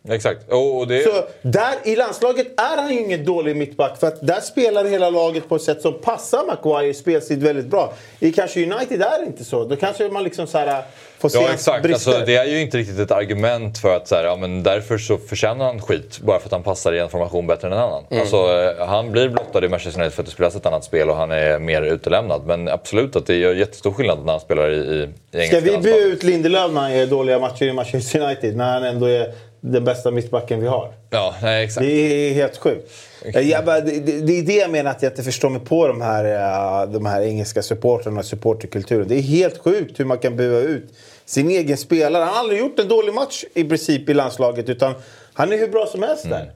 Exakt. 0.10 0.52
Och, 0.52 0.88
det, 0.88 1.04
Så 1.04 1.26
där, 1.42 1.76
I 1.84 1.96
landslaget 1.96 2.48
är 2.60 2.78
han 2.78 2.94
ju 2.94 3.00
ingen 3.00 3.26
dålig 3.26 3.56
mittback. 3.56 4.00
För 4.00 4.08
att 4.08 4.28
där 4.28 4.40
spelar 4.40 4.86
hela 4.86 5.10
laget 5.10 5.50
på 5.50 5.56
ett 5.56 5.62
sätt 5.62 5.82
som 5.82 6.02
passar 6.02 6.46
Maguire 6.48 6.94
spelstil 6.94 7.40
väldigt 7.40 7.66
bra. 7.66 7.94
I 8.20 8.32
kanske 8.32 8.64
United 8.64 9.02
är 9.02 9.20
det 9.20 9.26
inte 9.26 9.46
så. 9.46 9.66
Då 9.66 9.76
kanske 9.76 10.10
man 10.10 10.24
liksom 10.24 10.48
så 10.48 10.58
här, 10.58 10.84
får 11.18 11.30
se 11.30 11.38
Ja 11.38 11.54
exakt, 11.54 11.84
brister. 11.84 12.12
alltså, 12.12 12.26
det 12.26 12.36
är 12.36 12.46
ju 12.46 12.62
inte 12.62 12.78
riktigt 12.78 13.00
ett 13.00 13.12
argument 13.12 13.78
för 13.78 13.96
att 13.96 14.08
så 14.08 14.16
här, 14.16 14.24
ja, 14.24 14.36
men 14.36 14.64
därför 14.64 14.98
så 14.98 15.18
förtjänar 15.18 15.66
han 15.66 15.82
skit 15.82 16.20
bara 16.20 16.40
för 16.40 16.48
att 16.48 16.52
han 16.52 16.64
passar 16.64 16.94
i 16.94 17.00
en 17.00 17.10
formation 17.10 17.48
bättre 17.48 17.68
än 17.68 17.74
en 17.74 17.80
annan. 17.80 18.04
Mm. 18.10 18.22
Alltså, 18.22 18.38
eh, 18.38 18.88
han 18.88 19.12
blir 19.12 19.30
blottad 19.30 19.66
i 19.66 19.70
Manchester 19.70 20.02
United 20.02 20.14
för 20.14 20.22
att 20.22 20.28
det 20.28 20.34
spelas 20.34 20.56
ett 20.56 20.66
annat 20.66 20.84
spel 20.84 21.10
och 21.10 21.16
han 21.16 21.32
är 21.32 21.60
mer 21.60 21.82
utelämnad. 21.82 22.42
Men 22.46 22.68
absolut 22.68 23.16
att 23.16 23.26
det 23.26 23.36
gör 23.36 23.54
jättestor 23.54 23.92
skillnad 23.92 24.26
när 24.26 24.32
han 24.32 24.42
spelar 24.42 24.72
i, 24.72 24.76
i, 24.76 24.80
i 24.80 25.08
engelska 25.32 25.62
Ska 25.62 25.72
vi 25.72 25.78
bjuda 25.78 25.98
ut 25.98 26.24
Lindelöf 26.24 26.72
när 26.72 26.82
han 26.82 26.98
gör 26.98 27.06
dåliga 27.06 27.40
matcher 27.40 27.66
i 27.66 27.74
Manchester 27.74 28.20
United? 28.20 28.56
När 28.56 28.74
han 28.74 28.84
ändå 28.84 29.06
är 29.06 29.34
den 29.66 29.84
bästa 29.84 30.12
mittbacken 30.12 30.62
vi 30.62 30.68
har. 30.68 30.94
Ja, 31.10 31.36
nej 31.42 31.66
exakt. 31.66 31.86
Det 31.86 31.92
är 31.92 32.34
helt 32.34 32.58
sjukt. 32.58 32.92
Jag 33.34 33.66
bara, 33.66 33.82
det, 33.82 34.00
det 34.00 34.40
är 34.40 34.44
det 34.44 34.56
jag 34.56 34.72
menar 34.72 34.92
att 34.92 35.02
jag 35.04 35.12
inte 35.12 35.24
förstår 35.24 35.50
mig 35.50 35.62
på 35.62 35.88
de 35.88 36.02
här, 36.02 36.26
eh, 36.26 36.92
de 36.92 37.06
här 37.06 37.22
engelska 37.22 37.62
supportrarna 37.62 38.20
och 38.20 38.26
supporterkulturen. 38.26 39.08
Det 39.08 39.16
är 39.16 39.22
helt 39.22 39.58
sjukt 39.58 40.00
hur 40.00 40.06
man 40.06 40.18
kan 40.18 40.36
bua 40.38 40.60
ut 40.60 40.94
sin 41.26 41.50
egen 41.50 41.78
spelare. 41.78 42.24
Han 42.24 42.34
har 42.34 42.40
aldrig 42.40 42.60
gjort 42.60 42.80
en 42.80 42.88
dålig 42.88 43.14
match 43.14 43.44
i 43.54 43.64
princip 43.64 44.10
i 44.10 44.14
landslaget 44.14 44.70
utan 44.70 44.94
han 45.34 45.54
är 45.54 45.58
hur 45.58 45.68
bra 45.68 45.86
som 45.86 46.04
helst 46.04 46.24
där. 46.30 46.52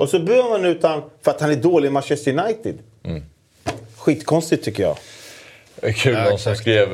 Och 0.00 0.08
så 0.08 0.18
buar 0.18 0.50
man 0.50 0.64
ut 0.64 0.82
honom 0.82 1.02
för 1.22 1.30
att 1.30 1.40
han 1.40 1.50
är 1.50 1.56
dålig 1.56 1.88
i 1.88 1.90
Manchester 1.90 2.38
United. 2.38 2.78
Skitkonstigt 3.96 4.64
tycker 4.64 4.82
jag. 4.82 4.96
Det 5.82 5.88
är 5.88 5.92
Kul, 5.92 6.14
någon 6.18 6.38
som 6.38 6.56
skrev 6.56 6.88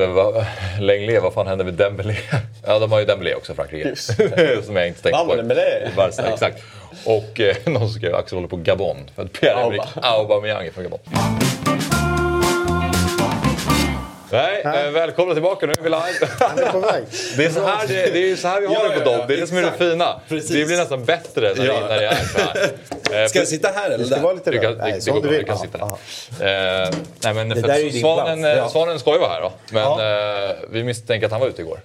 Lenglet, 0.80 1.22
vad 1.22 1.32
fan 1.34 1.47
hände 1.47 1.64
med 1.64 1.74
Dembélé? 1.74 2.16
Ja, 2.66 2.78
de 2.78 2.93
har 2.93 2.99
ju 2.99 3.05
Dembélé 3.05 3.34
också, 3.34 3.55
Frankrike. 3.55 3.97
som 4.64 4.76
jag 4.76 4.89
inte 4.89 5.03
tänkt 5.03 5.12
Vann 5.18 5.28
på. 5.28 5.34
Dembélé? 5.36 5.89
Barca, 5.97 6.22
Ja. 6.26 6.32
exakt. 6.32 6.62
Och 7.05 7.41
eh, 7.41 7.57
någon 7.64 7.80
som 7.80 7.91
skrev 8.01 8.14
Axel 8.14 8.36
håller 8.36 8.49
på 8.49 8.57
Gabon. 8.57 8.97
För 9.14 9.22
att 9.22 9.32
Pierre-Emerick 9.32 9.82
Aubameyang 10.03 10.66
är 10.66 10.70
från 10.70 10.84
Gabon. 10.84 10.99
Nej, 14.33 14.62
eh, 14.64 14.91
välkomna 14.91 15.35
tillbaka. 15.35 15.66
Nu 15.66 15.72
är 15.72 15.83
vi 15.83 15.89
live. 15.89 15.99
Är. 16.41 17.37
Det 17.37 17.45
är 17.45 17.51
så 17.51 17.66
här, 17.66 17.87
det, 17.89 18.11
det 18.12 18.31
är 18.31 18.37
så 18.37 18.49
här 18.49 18.61
vi 18.61 18.66
har 18.66 18.74
Ja, 18.74 18.89
det 18.89 18.99
på 19.01 19.05
Dobb. 19.11 19.29
Det 19.29 19.35
är 19.35 19.41
det 19.41 19.47
som 19.47 19.57
är 19.57 19.62
det 19.62 19.72
fina. 19.79 20.20
Precis. 20.29 20.51
Det 20.51 20.64
blir 20.64 20.76
nästan 20.76 21.05
bättre 21.05 21.55
när, 21.57 21.66
Ja. 21.66 21.81
det, 21.81 21.89
när 21.89 21.97
det 22.01 22.07
är 22.07 22.14
så 22.24 22.39
här. 22.39 22.68
Eh, 23.12 23.26
Ska 23.26 23.33
för- 23.33 23.39
jag 23.39 23.49
sitta 23.49 23.68
här 23.74 23.87
eller 23.87 23.99
Det 23.99 24.05
ska 24.05 24.20
vara 24.20 24.33
där? 24.35 24.39
lite 24.39 24.51
du 24.51 24.59
kan. 24.59 24.74
Nej, 24.79 25.01
det, 25.05 25.11
går 25.11 25.16
du 25.16 25.22
bra, 25.22 25.31
vill. 25.31 25.41
du 25.41 25.45
kan 25.47 25.57
Ja, 25.57 25.62
sitta 25.62 25.79
där. 26.45 26.85
Eh, 26.85 26.91
nej, 27.24 27.35
men 27.35 27.62
för 27.62 28.01
svanen, 28.01 28.45
eh, 28.45 28.68
svanen 28.68 28.99
ska 28.99 29.12
ju 29.12 29.18
vara 29.18 29.31
här 29.31 29.41
då. 29.41 29.53
Men 29.70 29.83
eh, 30.51 30.57
vi 30.70 30.85
misstänker 30.85 31.26
att 31.26 31.33
han 31.33 31.41
var 31.41 31.49
ute 31.49 31.62
igår. 31.62 31.79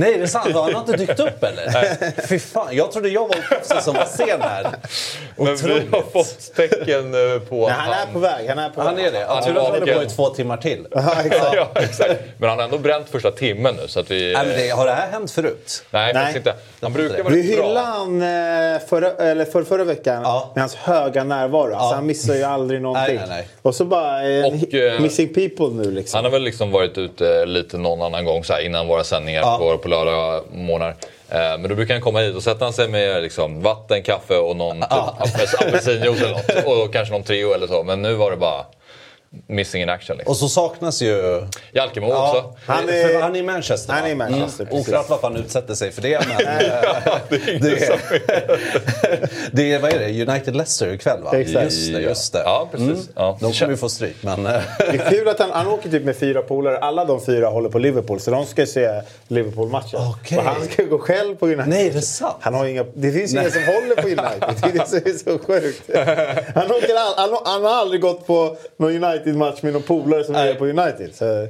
Nej, 0.00 0.16
det 0.18 0.22
är 0.22 0.26
sant. 0.26 0.54
Han 0.54 0.74
har 0.74 0.80
inte 0.80 0.96
dykt 0.96 1.20
upp 1.20 1.42
eller? 1.44 2.26
Fy 2.26 2.38
fan, 2.38 2.68
jag 2.76 2.92
trodde 2.92 3.08
jag 3.08 3.28
var 3.28 3.48
proffset 3.48 3.84
som 3.84 3.94
var 3.94 4.04
sen 4.04 4.40
här. 4.42 4.66
Men 5.36 5.56
vi 5.56 5.72
har 5.92 6.10
fått 6.12 6.54
tecken 6.56 7.14
eh, 7.34 7.40
på 7.48 7.54
Nej, 7.56 7.70
att 7.70 7.72
han 7.78 8.08
är 8.08 8.12
på 8.12 8.18
väg. 8.18 8.48
Han 8.48 8.58
är 8.58 8.68
på 8.70 8.80
Han 8.82 8.96
väg. 8.96 9.04
är 9.06 9.12
det. 9.12 9.24
Han 9.28 9.36
Jag 9.36 9.44
tror 9.44 9.56
att 9.58 9.62
han 9.64 9.72
håller 9.80 9.94
på 9.94 10.02
i 10.02 10.06
två 10.08 10.28
timmar 10.28 10.56
till. 10.56 10.86
Ja, 10.90 11.14
exakt. 11.24 11.54
Ja, 11.54 11.68
exakt. 11.74 12.14
Men 12.38 12.48
han 12.48 12.58
har 12.58 12.64
ändå 12.64 12.78
bränt 12.78 13.08
första 13.08 13.30
timmen 13.30 13.74
nu. 13.76 13.88
Så 13.88 14.00
att 14.00 14.10
vi, 14.10 14.32
Nej, 14.32 14.46
men 14.46 14.56
det, 14.58 14.68
har 14.68 14.86
det 14.86 14.92
här 14.92 15.08
hänt 15.10 15.30
förut? 15.30 15.84
Nej, 15.90 16.14
faktiskt 16.14 16.36
inte. 16.36 16.54
Han 16.80 16.92
brukar 16.92 17.22
vara 17.22 17.34
Vi 17.34 17.42
hyllade 17.42 17.80
han 17.80 18.22
eh, 18.22 18.80
förra, 18.88 19.10
eller 19.10 19.44
för, 19.44 19.64
förra 19.64 19.84
veckan 19.84 20.22
Ja. 20.24 20.50
med 20.54 20.62
hans 20.62 20.74
höga 20.74 21.24
närvaro. 21.24 21.64
Alltså, 21.74 21.90
Ja. 21.90 21.94
han 21.94 22.06
missar 22.06 22.34
ju 22.34 22.42
aldrig 22.42 22.82
någonting. 22.82 23.16
Nej, 23.16 23.26
nej, 23.28 23.36
nej. 23.36 23.48
Och 23.62 23.74
så 23.74 23.84
bara 23.84 24.28
eh, 24.30 24.44
Och, 24.46 24.74
eh, 24.74 25.00
missing 25.00 25.28
people 25.34 25.68
nu 25.84 25.90
liksom. 25.90 26.18
Han 26.18 26.24
har 26.24 26.30
väl 26.32 26.42
liksom 26.42 26.70
varit 26.72 26.98
ute 26.98 27.46
lite 27.46 27.78
någon 27.78 28.02
annan 28.02 28.24
gång 28.24 28.44
så 28.44 28.52
här, 28.52 28.60
innan 28.60 28.86
våra 28.88 29.04
sändningar 29.04 29.40
Ja. 29.42 29.56
på, 29.58 29.78
på 29.78 29.88
lördag 29.90 30.42
morgnar. 30.52 30.88
Eh, 31.30 31.38
Men 31.38 31.62
då 31.62 31.74
brukar 31.74 31.94
han 31.94 32.02
komma 32.02 32.20
hit 32.20 32.36
och 32.36 32.42
sätta 32.42 32.64
han 32.64 32.72
sig 32.72 32.88
med 32.88 33.22
liksom, 33.22 33.62
vatten, 33.62 34.02
kaffe 34.02 34.36
och 34.36 34.56
någon 34.56 34.80
typ, 34.80 34.90
apels- 34.90 35.66
apelsinjuice 35.68 36.22
eller 36.22 36.30
något. 36.32 36.64
Och 36.86 36.92
kanske 36.92 37.12
någon 37.14 37.22
Treo 37.22 37.52
eller 37.52 37.66
så. 37.66 37.82
Men 37.82 38.02
nu 38.02 38.14
var 38.14 38.30
det 38.30 38.36
bara 38.36 38.64
missing 39.46 39.82
in 39.82 39.88
action. 39.88 40.16
Liksom. 40.16 40.30
Och 40.30 40.36
så 40.36 40.48
saknas 40.48 41.02
ju... 41.02 41.42
Jalkemo 41.72 42.06
också. 42.12 42.54
Han 42.66 42.88
är- 42.88 42.92
är, 42.92 43.08
för 43.08 43.20
han 43.20 43.36
är 43.36 43.40
i 43.40 43.42
Manchester 43.42 43.92
Han 43.92 44.04
är 44.04 44.10
i? 44.10 44.14
Manchester, 44.14 44.64
precis. 44.64 44.88
Oklart 44.88 45.10
varför 45.10 45.28
han 45.28 45.36
utsätter 45.36 45.74
sig 45.74 45.90
för 45.90 46.02
det. 46.02 46.26
Men, 46.28 46.36
det, 47.60 47.86
är, 47.86 48.00
det 49.56 49.72
är, 49.72 49.78
vad 49.78 49.92
är 49.92 49.98
det, 49.98 50.30
United 50.32 50.56
Leicester 50.56 50.92
ikväll 50.92 51.22
va? 51.22 51.38
Exakt. 51.38 51.64
Just 51.64 51.92
det, 51.92 52.00
just 52.00 52.32
det. 52.32 52.42
Ja, 52.44 52.68
precis. 52.72 53.08
Ja. 53.14 53.38
De 53.40 53.52
kommer 53.52 53.72
ju 53.72 53.76
få 53.76 53.88
stryk 53.88 54.16
men... 54.20 54.42
Det 54.42 54.62
är 54.78 55.10
kul 55.10 55.28
att 55.28 55.38
han, 55.38 55.50
han 55.50 55.66
åker 55.66 55.90
typ 55.90 56.04
med 56.04 56.16
fyra 56.16 56.42
polare. 56.42 56.78
Alla 56.78 57.04
de 57.04 57.24
fyra 57.24 57.48
håller 57.48 57.68
på 57.68 57.78
Liverpool. 57.78 58.20
Så 58.20 58.30
de 58.30 58.46
ska 58.46 58.66
se 58.66 59.02
Liverpool-matchen. 59.28 60.00
Okej. 60.20 60.38
Och 60.38 60.44
han 60.44 60.64
ska 60.68 60.82
gå 60.82 60.98
själv 60.98 61.36
på 61.36 61.46
United. 61.46 61.68
Nej, 61.68 61.88
är 61.88 61.92
det 61.92 62.02
sant? 62.02 62.36
Han 62.40 62.54
har 62.54 62.66
inga, 62.66 62.84
det 62.94 63.12
finns 63.12 63.32
ingen 63.32 63.50
som 63.50 63.62
håller 63.64 63.96
på 64.02 64.08
United. 64.08 64.54
Det 64.62 64.68
är 64.68 64.72
det 64.72 64.88
som 64.88 64.98
är 64.98 65.38
så 65.38 65.38
sjukt. 65.46 65.82
Han, 66.54 66.70
åker 66.70 66.94
all, 66.94 67.14
han, 67.16 67.38
han 67.44 67.64
har 67.64 67.70
aldrig 67.70 68.00
gått 68.00 68.26
på 68.26 68.56
någon 68.76 68.92
United-match 69.26 69.62
med 69.62 69.72
någon 69.72 69.82
polare 69.82 70.24
som 70.24 70.34
är 70.34 70.54
på 70.54 70.66
United. 70.66 71.14
Så, 71.14 71.46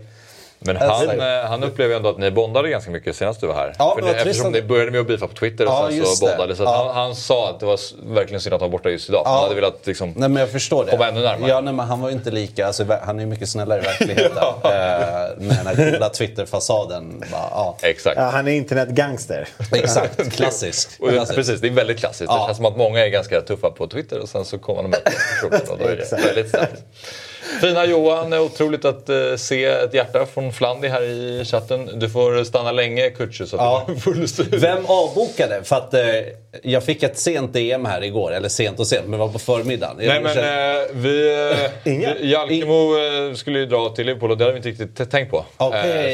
Men 0.63 0.77
han, 0.77 1.11
eh, 1.21 1.27
han 1.49 1.63
upplever 1.65 1.91
ju 1.91 1.97
ändå 1.97 2.09
att 2.09 2.19
ni 2.19 2.31
bondade 2.31 2.69
ganska 2.69 2.91
mycket 2.91 3.17
senast 3.17 3.41
du 3.41 3.47
var 3.47 3.55
här. 3.55 3.75
Ja, 3.79 3.97
För 3.99 4.07
det 4.07 4.15
eftersom 4.19 4.53
ni 4.53 4.63
började 4.63 4.91
med 4.91 5.01
att 5.01 5.07
beefa 5.07 5.27
på 5.27 5.35
Twitter 5.35 5.67
och 5.67 5.73
Ja, 5.73 5.89
sen 5.91 6.05
så 6.07 6.27
det. 6.27 6.31
bondade. 6.33 6.57
Så 6.57 6.63
Ja. 6.63 6.85
han, 6.87 6.95
han 7.05 7.15
sa 7.17 7.51
att 7.51 7.61
det 7.61 7.67
var 7.67 7.79
verkligen 8.15 8.41
synd 8.41 8.55
att 8.55 8.61
han 8.61 8.71
var 8.71 8.79
borta 8.79 8.91
just 8.91 9.09
idag. 9.09 9.23
Han 9.27 9.43
hade 9.43 9.55
velat 9.55 9.87
liksom... 9.87 10.13
Nej 10.17 10.29
men 10.29 10.41
jag 10.41 10.51
förstår 10.51 10.85
det. 10.85 10.91
Komma 10.91 11.09
ännu 11.09 11.21
närmare. 11.21 11.51
Ja, 11.51 11.61
nej, 11.61 11.75
men 11.75 11.87
han 11.87 12.01
var 12.01 12.09
ju 12.09 12.15
inte 12.15 12.31
lika, 12.31 12.67
alltså, 12.67 12.85
han 13.03 13.17
är 13.19 13.21
ju 13.21 13.27
mycket 13.27 13.49
snällare 13.49 13.79
i 13.81 13.83
verkligheten. 13.83 14.37
eh, 14.65 14.71
med 14.71 15.57
den 15.65 15.67
här 15.67 15.91
goda 15.93 16.09
Twitter-fasaden. 16.09 17.25
Ja. 17.33 17.77
Exakt. 17.83 18.17
ja, 18.17 18.23
han 18.23 18.49
är 18.49 18.53
internetgangster. 18.53 19.49
Exakt, 19.73 20.33
klassisk. 20.37 20.91
Och, 21.01 21.09
klassisk. 21.11 21.35
precis, 21.37 21.61
det 21.61 21.67
är 21.67 21.73
väldigt 21.73 21.99
klassiskt. 21.99 22.31
Det 22.31 22.37
Ja. 22.37 22.47
känns 22.47 22.57
som 22.57 22.67
att 22.67 22.77
många 22.77 23.05
är 23.05 23.09
ganska 23.09 23.41
tuffa 23.41 23.71
på 23.71 23.87
Twitter 23.87 24.19
och 24.19 24.29
sen 24.29 24.45
så 24.45 24.59
kommer 24.59 24.83
de 24.83 24.89
möta 24.91 25.11
personen 25.11 25.61
och 25.71 25.79
då 25.79 25.85
är 25.85 25.97
det 25.97 26.03
Exakt. 26.03 26.25
väldigt 26.27 26.51
snällt. 26.51 26.85
Fina 27.61 27.87
Johan, 27.87 28.33
otroligt 28.33 28.85
att 28.85 29.09
eh, 29.09 29.37
se 29.37 29.65
ett 29.65 29.95
hjärta 29.95 30.27
från 30.27 30.53
Flandi 30.53 30.89
här 30.89 31.03
i 31.03 31.45
chatten. 31.45 31.91
Du 31.99 32.11
får 32.11 32.45
stanna 32.45 32.73
länge 32.73 33.07
att 33.07 33.17
Ja. 33.57 33.87
Vem 34.51 34.87
avbokade? 34.87 35.65
För 35.65 35.77
att 35.77 35.95
eh, 35.95 36.01
jag 36.63 36.85
fick 36.85 37.03
ett 37.03 37.19
sent 37.19 37.53
DM 37.53 37.85
här 37.85 38.05
igår, 38.05 38.33
eller 38.33 38.49
sent 38.49 38.81
och 38.81 38.87
sent, 38.87 39.03
men 39.03 39.11
det 39.13 39.17
var 39.17 39.29
på 39.29 39.39
förmiddagen. 39.39 39.97
Jag 40.01 40.09
Nej 40.09 40.21
men 40.23 40.35
kände- 40.35 40.81
eh, 40.83 40.97
vi... 40.97 41.47
Inga? 41.91 42.15
vi- 42.15 42.31
Jalkemo 42.31 42.97
eh, 43.29 43.35
skulle 43.35 43.59
ju 43.59 43.67
dra 43.67 43.89
till 43.89 44.07
Liverpool 44.07 44.31
och 44.31 44.39
det 44.39 44.45
hade 44.45 44.61
vi 44.61 44.69
inte 44.69 44.83
riktigt 44.85 45.11
tänkt 45.11 45.31
på. 45.31 45.37
Eh, 45.37 45.45
så 45.59 45.67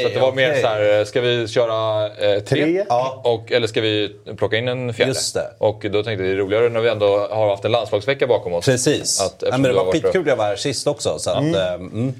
att 0.07 0.13
det 0.13 0.19
var 0.19 0.31
mer 0.31 0.49
okej. 0.49 0.61
så 0.61 0.67
här, 0.67 0.99
eh, 0.99 1.05
ska 1.05 1.21
vi 1.21 1.47
köra 1.47 2.05
eh, 2.05 2.39
tre? 2.39 2.63
Tre? 2.63 2.85
Ja. 2.89 3.21
Och, 3.23 3.51
eller 3.51 3.67
ska 3.67 3.81
vi 3.81 4.15
plocka 4.37 4.57
in 4.57 4.67
en 4.67 4.93
fjärde? 4.93 5.11
Just 5.11 5.33
det. 5.33 5.47
Och 5.57 5.85
då 5.91 6.03
tänkte 6.03 6.23
vi 6.23 6.29
det 6.29 6.35
är 6.35 6.37
roligare 6.37 6.69
när 6.69 6.81
vi 6.81 6.89
ändå 6.89 7.27
har 7.31 7.49
haft 7.49 7.65
en 7.65 7.71
landslagsvecka 7.71 8.27
bakom 8.27 8.53
oss. 8.53 8.65
Precis. 8.65 9.21
Att, 9.21 9.43
ja, 9.51 9.57
men 9.57 9.63
det 9.63 9.73
var 9.73 9.91
skitkul 9.91 10.27
jag 10.27 10.35
var 10.35 10.45
här 10.45 10.55
sist 10.55 10.87
också. 10.87 11.19
Så 11.19 11.29
att, 11.29 11.55
eh, 11.55 11.73
mm. 11.73 12.13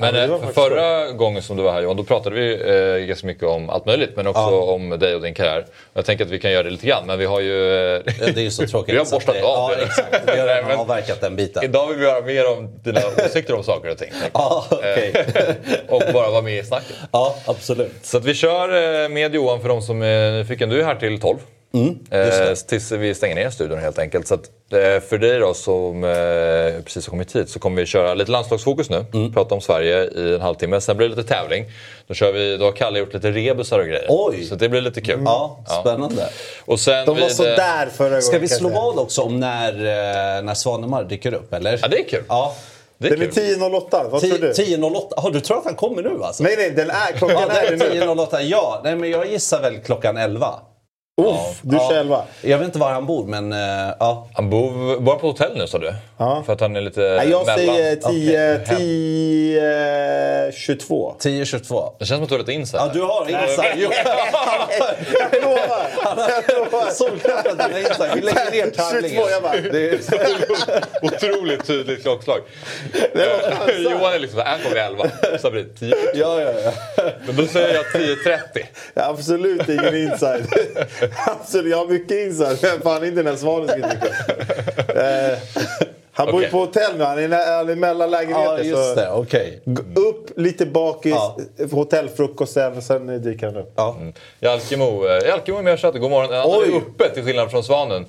Men, 0.00 0.14
Ja, 0.14 0.22
eh, 0.22 0.48
förra 0.54 1.12
gången 1.12 1.42
som 1.42 1.56
du 1.56 1.62
var 1.62 1.72
här 1.72 1.82
Johan, 1.82 1.96
då 1.96 2.04
pratade 2.04 2.36
vi 2.36 2.52
eh, 3.00 3.06
ganska 3.06 3.26
mycket 3.26 3.44
om 3.44 3.70
allt 3.70 3.86
möjligt. 3.86 4.10
Men 4.16 4.26
också 4.26 4.40
Ja. 4.40 4.62
om 4.72 4.90
dig 4.90 5.14
och 5.14 5.22
din 5.22 5.34
karriär. 5.34 5.66
Jag 5.94 6.04
tänker 6.04 6.24
att 6.24 6.30
vi 6.30 6.38
kan 6.38 6.52
göra 6.52 6.62
det 6.62 6.70
lite 6.70 6.86
grann, 6.86 7.06
men 7.06 7.18
vi 7.18 7.24
har 7.26 7.40
ju... 7.40 7.74
Eh, 7.96 8.02
Det 8.18 8.36
är 8.36 8.40
ju 8.40 8.50
så 8.50 8.66
tråkigt. 8.66 8.94
Vi 8.94 8.98
har 8.98 9.04
så 9.04 9.16
borstat 9.16 9.34
det- 9.34 9.42
av 9.42 9.72
Ja, 9.72 9.84
exakt. 9.84 10.22
Vi 10.34 10.40
har 10.40 10.46
redan 10.64 10.70
avverkat 10.80 11.20
den 11.20 11.36
biten. 11.36 11.64
idag 11.64 11.86
vill 11.88 11.98
vi 11.98 12.06
höra 12.06 12.20
mer 12.24 12.50
om 12.58 12.80
dina 12.84 13.00
åsikter 13.26 13.54
om 13.54 13.64
saker 13.64 13.90
och 13.90 13.98
ting. 13.98 14.10
Ja, 14.32 14.64
okej. 14.70 15.12
och 15.88 16.02
bara 16.12 16.30
vara 16.30 16.42
med 16.42 16.58
i 16.58 16.62
snacket. 16.64 16.96
Ja, 17.12 17.36
absolut. 17.46 17.92
Så 18.02 18.16
att 18.16 18.24
vi 18.24 18.34
kör 18.34 19.02
eh, 19.02 19.08
med 19.08 19.34
Johan 19.34 19.60
för 19.60 19.68
de 19.68 19.82
som 19.82 20.02
är 20.02 20.30
nyfiken. 20.32 20.68
Du 20.68 20.80
är 20.80 20.84
här 20.84 20.94
till 20.94 21.20
12. 21.20 21.36
Mm, 21.72 21.98
eh, 22.10 22.54
tills 22.54 22.92
vi 22.92 23.14
stänger 23.14 23.34
ner 23.34 23.50
studion 23.50 23.78
helt 23.78 23.98
enkelt. 23.98 24.28
Så 24.28 24.34
att, 24.34 24.50
eh, 24.72 25.00
för 25.08 25.18
dig 25.18 25.38
då 25.38 25.54
som 25.54 26.04
eh, 26.04 26.10
precis 26.84 27.06
har 27.06 27.10
kommit 27.10 27.36
hit 27.36 27.50
så 27.50 27.58
kommer 27.58 27.80
vi 27.80 27.86
köra 27.86 28.14
lite 28.14 28.30
landslagsfokus 28.30 28.90
nu. 28.90 29.04
Mm. 29.14 29.32
Prata 29.32 29.54
om 29.54 29.60
Sverige 29.60 30.04
i 30.04 30.34
en 30.34 30.40
halvtimme. 30.40 30.80
Sen 30.80 30.96
blir 30.96 31.08
det 31.08 31.16
lite 31.16 31.28
tävling. 31.28 31.64
Då, 32.06 32.14
kör 32.14 32.32
vi, 32.32 32.56
då 32.56 32.64
har 32.64 32.72
Kalle 32.72 32.98
gjort 32.98 33.14
lite 33.14 33.30
rebusar 33.30 33.78
och 33.78 33.86
grejer. 33.86 34.06
Oj. 34.08 34.44
Så 34.44 34.54
det 34.54 34.68
blir 34.68 34.80
lite 34.80 35.00
kul. 35.00 35.20
Ja, 35.24 35.64
spännande. 35.80 36.28
Och 36.64 36.80
sen 36.80 37.06
De 37.06 37.16
var 37.16 37.26
vid, 37.26 37.36
sådär 37.36 37.88
förra 37.96 38.08
gången. 38.08 38.22
Ska 38.22 38.38
vi 38.38 38.48
slå 38.48 38.68
vad 38.68 38.98
också 38.98 39.22
om 39.22 39.40
när, 39.40 39.72
eh, 39.72 40.42
när 40.42 40.54
Svanemar 40.54 41.04
dyker 41.04 41.34
upp, 41.34 41.52
eller? 41.54 41.78
Ja, 41.82 41.88
det 41.88 41.98
är 41.98 42.08
kul. 42.08 42.24
Ja. 42.28 42.54
Det 42.98 43.06
är 43.06 43.10
Den 43.10 43.22
är 43.22 43.26
kul. 43.26 43.44
10.08. 43.60 44.08
Vad 44.10 44.20
tror 44.20 44.38
du? 44.38 44.52
10.08. 44.52 45.12
Har 45.16 45.30
du 45.30 45.40
tror 45.40 45.58
att 45.58 45.64
han 45.64 45.74
kommer 45.74 46.02
nu 46.02 46.24
alltså? 46.24 46.42
Nej, 46.42 46.54
nej, 46.56 46.70
den 46.70 46.90
är, 46.90 46.94
Ja, 46.94 47.18
klockan 47.18 47.48
nu. 47.70 47.76
10.08. 47.76 48.40
Ja, 48.42 48.80
nej, 48.84 48.96
men 48.96 49.10
jag 49.10 49.26
gissar 49.26 49.62
väl 49.62 49.78
klockan 49.78 50.16
11. 50.16 50.54
Uff, 51.28 51.58
du 51.62 51.76
Ja. 51.76 51.92
11. 51.94 52.22
Jag 52.42 52.58
vet 52.58 52.66
inte 52.66 52.78
var 52.78 52.90
han 52.90 53.06
bor, 53.06 53.26
men 53.26 53.52
eh, 53.52 53.58
ja. 53.98 54.28
Han 54.34 54.50
bor 54.50 55.00
bara 55.00 55.16
på 55.16 55.26
hotell 55.26 55.56
nu 55.58 55.66
sa 55.66 55.78
du? 55.78 55.92
Ja. 56.18 56.42
För 56.46 56.52
att 56.52 56.60
han 56.60 56.76
är 56.76 56.80
lite 56.80 57.00
Nej, 57.00 57.30
jag 57.30 57.46
mellan. 57.46 57.56
säger 57.74 57.96
10, 57.96 58.60
Okej. 58.64 58.76
10, 58.78 60.52
22. 60.52 61.14
10.22. 61.20 61.92
Det 61.98 62.04
känns 62.04 62.16
som 62.18 62.22
att 62.22 62.28
du 62.28 62.34
har 62.34 62.38
lite 62.38 62.52
insight. 62.52 62.82
Ja, 62.86 62.90
du 62.92 63.02
har 63.02 63.22
insight. 63.30 63.72
Jo, 63.76 63.90
Jag 65.32 65.42
lovar! 65.42 66.90
Solklart 66.90 67.46
att 67.46 67.58
du 67.58 67.62
har 67.62 67.78
insight. 67.80 68.10
Vi 68.16 68.20
lägger 68.20 68.50
ner 68.50 68.64
22, 68.64 68.82
tävlingen. 68.82 69.22
jag 69.30 69.42
bara... 69.42 69.52
Det 69.72 69.90
är, 69.90 69.98
Otroligt 71.02 71.66
tydligt 71.66 72.02
klockslag. 72.02 72.40
Johan 73.78 74.12
är 74.14 74.18
liksom 74.18 74.38
såhär, 74.38 74.50
han 74.50 74.60
kommer 74.60 74.74
vid 74.74 74.84
11. 74.84 75.38
Så 75.38 75.50
blir 75.50 75.62
det 75.62 75.78
10. 75.78 75.94
ja, 76.14 76.40
ja, 76.40 76.52
ja. 76.96 77.02
Men 77.26 77.36
då 77.36 77.46
säger 77.46 77.74
jag 77.74 77.84
10.30. 78.02 78.38
Jag 78.94 79.02
har 79.02 79.10
absolut 79.10 79.68
ingen 79.68 79.96
inside. 79.96 80.46
Absolut, 81.26 81.70
jag 81.70 81.78
har 81.78 81.86
mycket 81.86 82.10
inside. 82.26 82.58
Men 82.62 82.80
fan 82.80 83.04
inte 83.04 83.22
när 83.22 83.36
Svanen 83.36 83.68
ska 83.68 83.78
eh, 83.78 85.38
Han 86.12 86.30
bor 86.30 86.42
ju 86.42 86.48
på 86.48 86.58
hotell 86.58 86.96
nu. 86.98 87.04
Han 87.04 87.18
är, 87.18 87.56
han 87.56 87.68
är 87.68 87.74
mellan 87.74 88.10
lägenheter. 88.10 88.44
ja, 88.58 88.58
just 88.62 88.88
så 88.88 88.94
det. 88.94 89.10
Okej. 89.10 89.60
G- 89.64 89.82
Upp, 90.00 90.30
lite 90.38 90.66
bakis, 90.66 91.12
Ja. 91.12 91.38
hotellfrukosten, 91.72 92.82
sen 92.82 93.22
dyker 93.22 93.46
han 93.46 93.56
upp. 93.56 93.72
Ja. 93.76 93.96
Jalkemo, 94.40 95.06
eh, 95.06 95.28
Jalkemo 95.28 95.58
är 95.58 95.62
med 95.62 95.72
och 95.72 95.80
chatten. 95.80 96.00
God 96.00 96.10
morgon. 96.10 96.32
Han 96.34 96.50
Oj. 96.50 96.68
är 96.72 96.76
uppe 96.76 97.08
till 97.14 97.24
skillnad 97.24 97.50
från 97.50 97.64
Svanen. 97.64 98.06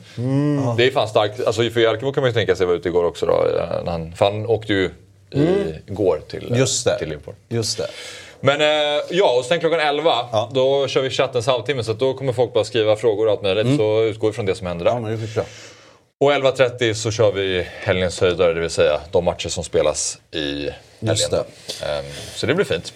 Det 0.77 0.87
är 0.87 0.91
fan 0.91 1.07
starkt. 1.07 1.45
Alltså 1.47 1.69
för 1.69 1.79
Jalkemo 1.79 2.13
kan 2.13 2.21
man 2.21 2.29
ju 2.29 2.33
tänka 2.33 2.55
sig 2.55 2.65
vara 2.65 2.75
ute 2.77 2.89
igår 2.89 3.03
också 3.03 3.25
då. 3.25 3.33
eh, 3.33 3.83
när 3.83 3.91
Han, 3.91 4.13
för 4.15 4.25
han 4.25 4.45
åkte 4.45 4.73
ju 4.73 4.89
igår 5.87 6.21
till, 6.29 6.51
eh, 6.51 6.59
Just 6.59 6.85
det. 6.85 6.99
till 6.99 7.09
Liverpool. 7.09 7.35
Just 7.49 7.77
det. 7.77 7.87
Men 8.41 8.61
eh, 8.61 9.01
ja, 9.09 9.37
och 9.39 9.45
sen 9.45 9.59
klockan 9.59 9.79
11 9.79 10.11
Ja. 10.31 10.49
då 10.53 10.87
kör 10.87 11.01
vi 11.01 11.09
chattens 11.09 11.47
halvtimme. 11.47 11.83
Så 11.83 11.93
då 11.93 12.13
kommer 12.13 12.33
folk 12.33 12.53
bara 12.53 12.63
skriva 12.63 12.95
frågor 12.95 13.25
och 13.25 13.31
allt 13.31 13.41
möjligt. 13.41 13.77
Så 13.77 14.03
utgår 14.03 14.27
vi 14.27 14.33
från 14.33 14.45
det 14.45 14.55
som 14.55 14.67
händer 14.67 14.85
där. 14.85 14.91
Ja, 14.91 14.99
men 14.99 15.11
det 15.35 15.37
är. 15.37 15.45
Och 16.19 16.31
11.30 16.31 16.93
så 16.93 17.11
kör 17.11 17.31
vi 17.31 17.67
helgens 17.79 18.21
höjdare, 18.21 18.53
det 18.53 18.59
vill 18.59 18.69
säga 18.69 18.99
de 19.11 19.25
matcher 19.25 19.49
som 19.49 19.63
spelas 19.63 20.17
i 20.31 20.39
helgen. 20.39 20.71
Just 20.99 21.31
det. 21.31 21.37
Ehm, 21.85 22.05
Så 22.35 22.45
det 22.45 22.53
blir 22.53 22.65
fint. 22.65 22.93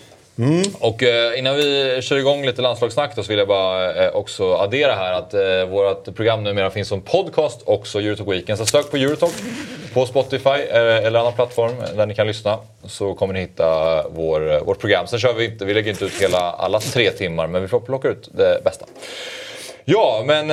Och 0.80 1.04
eh, 1.04 1.40
innan 1.40 1.56
vi 1.56 2.00
kör 2.02 2.18
igång 2.18 2.46
lite 2.46 2.62
landslagssnack 2.62 3.16
då 3.16 3.24
så 3.24 3.30
vill 3.30 3.38
jag 3.38 3.48
bara 3.48 4.06
eh, 4.06 4.16
också 4.16 4.54
addera 4.54 4.96
här 4.96 5.14
att 5.14 5.34
eh, 5.34 5.66
vårt 5.70 6.16
program 6.16 6.44
numera 6.44 6.70
finns 6.70 6.88
som 6.88 7.02
podcast 7.02 7.62
också, 7.66 8.00
Eurotalk 8.00 8.30
Weekend. 8.30 8.60
Så 8.60 8.66
sök 8.66 8.92
på 8.92 8.98
Eurotalk 8.98 9.34
på 9.94 10.06
Spotify 10.06 10.50
eller 10.50 11.20
annan 11.20 11.34
plattform 11.34 11.74
där 11.96 12.06
ni 12.06 12.16
kan 12.16 12.28
lyssna 12.28 12.58
så 12.86 13.14
kommer 13.14 13.34
ni 13.34 13.40
hitta 13.40 14.04
vår, 14.10 14.66
vårt 14.66 14.80
program. 14.80 15.08
Sen 15.08 15.20
kör 15.20 15.34
vi 15.34 15.46
inte, 15.46 15.66
vi 15.66 15.74
lägger 15.74 15.92
inte 15.92 16.06
ut 16.06 16.22
hela 16.22 16.40
alla 16.52 16.80
tre 16.80 17.12
timmar 17.12 17.48
men 17.48 17.62
vi 17.62 17.68
får 17.68 17.80
plocka 17.80 18.08
ut 18.08 18.30
det 18.32 18.62
bästa. 18.64 18.86
Ja, 19.86 20.24
men 20.26 20.48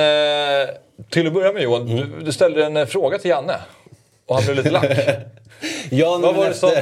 till 1.09 1.27
att 1.27 1.33
börja 1.33 1.53
med 1.53 1.63
Johan, 1.63 1.85
du, 1.85 2.25
du 2.25 2.31
ställde 2.31 2.65
en 2.65 2.87
fråga 2.87 3.17
till 3.17 3.29
Janne. 3.29 3.55
Och 4.25 4.35
han 4.35 4.43
blev 4.45 4.55
lite 4.55 4.69
lack. 4.69 4.85
Ja, 5.89 6.17
Vad 6.21 6.35
var 6.35 6.45
det 6.47 6.53
som, 6.53 6.69
eh, 6.69 6.75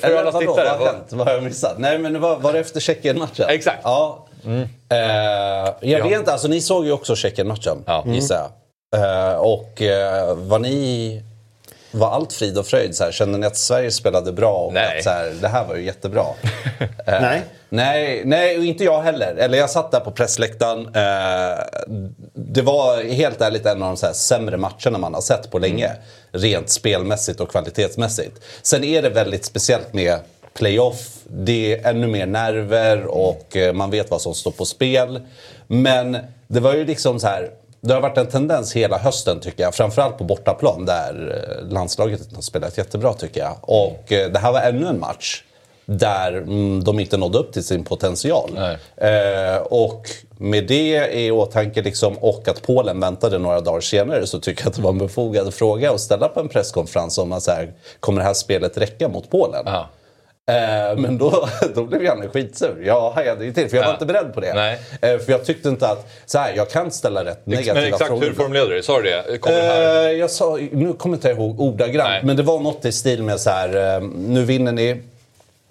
för 0.00 0.16
alla 0.16 0.32
tittare, 0.32 0.46
Vad 0.46 0.56
vad- 0.56 0.78
har 0.78 0.86
hänt? 0.86 1.06
Vad 1.12 1.26
har 1.26 1.34
jag 1.34 1.42
missat? 1.42 1.74
Nej, 1.78 1.98
men 1.98 2.20
var, 2.20 2.36
var 2.36 2.52
det 2.52 2.58
efter 2.58 2.80
Tjeckien-matchen? 2.80 3.46
Exakt. 3.48 3.80
Ja. 3.84 4.26
Eh, 4.90 4.96
jag 4.98 5.74
Ja. 5.80 6.04
vet 6.04 6.18
inte, 6.18 6.32
alltså 6.32 6.48
ni 6.48 6.60
såg 6.60 6.84
ju 6.86 6.92
också 6.92 7.16
Tjeckien-matchen, 7.16 7.82
Ja. 7.86 8.04
gissar 8.06 8.36
jag. 8.36 8.50
Eh, 9.30 9.34
och 9.36 9.82
eh, 9.82 10.34
var 10.34 10.58
ni... 10.58 11.22
Var 11.90 12.10
allt 12.10 12.32
frid 12.32 12.58
och 12.58 12.66
fröjd? 12.66 12.96
Så 12.96 13.04
här, 13.04 13.12
kände 13.12 13.38
ni 13.38 13.46
att 13.46 13.56
Sverige 13.56 13.90
spelade 13.90 14.32
bra? 14.32 14.52
Och 14.54 14.72
Nej. 14.72 14.98
Att, 14.98 15.04
så 15.04 15.10
här, 15.10 15.32
det 15.40 15.48
här 15.48 15.64
var 15.64 15.74
ju 15.76 15.84
jättebra. 15.84 16.24
Eh, 16.80 16.86
Nej. 17.20 17.42
Nej, 17.68 18.22
nej, 18.24 18.66
inte 18.66 18.84
jag 18.84 19.02
heller. 19.02 19.34
Eller 19.34 19.58
jag 19.58 19.70
satt 19.70 19.90
där 19.90 20.00
på 20.00 20.10
pressläktaren. 20.10 20.86
Eh, 20.86 21.58
det 22.34 22.62
var 22.62 23.12
helt 23.12 23.40
ärligt 23.40 23.66
en 23.66 23.82
av 23.82 23.96
de 23.96 24.14
sämre 24.14 24.56
matcherna 24.56 24.98
man 24.98 25.14
har 25.14 25.20
sett 25.20 25.50
på 25.50 25.58
länge. 25.58 25.90
Rent 26.32 26.70
spelmässigt 26.70 27.40
och 27.40 27.50
kvalitetsmässigt. 27.50 28.40
Sen 28.62 28.84
är 28.84 29.02
det 29.02 29.08
väldigt 29.08 29.44
speciellt 29.44 29.92
med 29.92 30.18
playoff. 30.54 31.18
Det 31.28 31.74
är 31.74 31.90
ännu 31.90 32.06
mer 32.06 32.26
nerver 32.26 33.04
och 33.04 33.56
eh, 33.56 33.72
man 33.72 33.90
vet 33.90 34.10
vad 34.10 34.20
som 34.20 34.34
står 34.34 34.50
på 34.50 34.64
spel. 34.64 35.20
Men 35.66 36.18
det 36.48 36.60
var 36.60 36.74
ju 36.74 36.84
liksom 36.84 37.20
så 37.20 37.26
här. 37.26 37.50
Det 37.80 37.94
har 37.94 38.00
varit 38.00 38.18
en 38.18 38.26
tendens 38.26 38.76
hela 38.76 38.98
hösten 38.98 39.40
tycker 39.40 39.62
jag. 39.62 39.74
Framförallt 39.74 40.18
på 40.18 40.24
bortaplan 40.24 40.84
där 40.84 41.44
eh, 41.62 41.72
landslaget 41.72 42.20
har 42.34 42.42
spelat 42.42 42.78
jättebra 42.78 43.12
tycker 43.12 43.40
jag. 43.40 43.56
Och 43.60 44.04
det 44.08 44.38
här 44.38 44.52
var 44.52 44.60
ännu 44.60 44.86
en 44.86 45.00
match 45.00 45.42
där 45.86 46.32
mm, 46.32 46.84
de 46.84 47.00
inte 47.00 47.16
nådde 47.16 47.38
upp 47.38 47.52
till 47.52 47.64
sin 47.64 47.84
potential. 47.84 48.50
Eh, 48.96 49.56
och 49.62 50.02
med 50.38 50.66
det 50.66 51.08
i 51.12 51.30
åtanke 51.30 51.82
liksom, 51.82 52.18
och 52.18 52.48
att 52.48 52.62
Polen 52.62 53.00
väntade 53.00 53.38
några 53.38 53.60
dagar 53.60 53.80
senare 53.80 54.26
så 54.26 54.40
tycker 54.40 54.62
jag 54.64 54.68
att 54.70 54.76
det 54.76 54.82
var 54.82 54.90
en 54.90 54.98
befogad 54.98 55.54
fråga 55.54 55.90
att 55.90 56.00
ställa 56.00 56.28
på 56.28 56.40
en 56.40 56.48
presskonferens 56.48 57.18
om 57.18 57.32
att 57.32 57.42
så 57.42 57.50
här, 57.50 57.72
kommer 58.00 58.20
det 58.20 58.26
här 58.26 58.34
spelet 58.34 58.78
räcka 58.78 59.08
mot 59.08 59.30
Polen? 59.30 59.62
Ja. 59.66 59.88
Eh, 60.48 60.98
men 60.98 61.18
då, 61.18 61.48
då 61.74 61.84
blev 61.84 62.02
Janne 62.04 62.28
skitsur. 62.28 62.82
Jag 62.86 63.10
hajade 63.10 63.44
ju 63.44 63.52
till 63.52 63.68
för 63.68 63.76
jag 63.76 63.84
var 63.84 63.90
Ja. 63.90 63.94
inte 63.94 64.06
beredd 64.06 64.34
på 64.34 64.40
det. 64.40 64.78
Eh, 65.02 65.18
för 65.18 65.32
jag 65.32 65.44
tyckte 65.44 65.68
inte 65.68 65.88
att, 65.88 66.06
så 66.26 66.38
här, 66.38 66.52
jag 66.56 66.70
kan 66.70 66.90
ställa 66.90 67.24
rätt 67.24 67.46
negativa 67.46 67.74
Men 67.74 67.84
exakt 67.84 68.06
frågor. 68.08 68.26
hur 68.26 68.34
formulerade 68.34 68.70
du 68.70 68.76
det? 68.76 68.82
Sa 68.82 69.00
du 69.00 69.10
det? 69.10 69.38
Kommer 69.38 69.60
här? 69.60 70.04
Eh, 70.06 70.10
jag 70.12 70.30
sa, 70.30 70.58
nu 70.72 70.92
kommer 70.92 71.16
jag 71.16 71.18
inte 71.32 71.42
ihåg 71.42 71.60
ordagrant, 71.60 72.08
Nej. 72.10 72.20
men 72.24 72.36
det 72.36 72.42
var 72.42 72.60
något 72.60 72.84
i 72.84 72.92
stil 72.92 73.22
med 73.22 73.40
så 73.40 73.50
här, 73.50 73.96
eh, 73.96 74.02
nu 74.16 74.44
vinner 74.44 74.72
ni. 74.72 75.02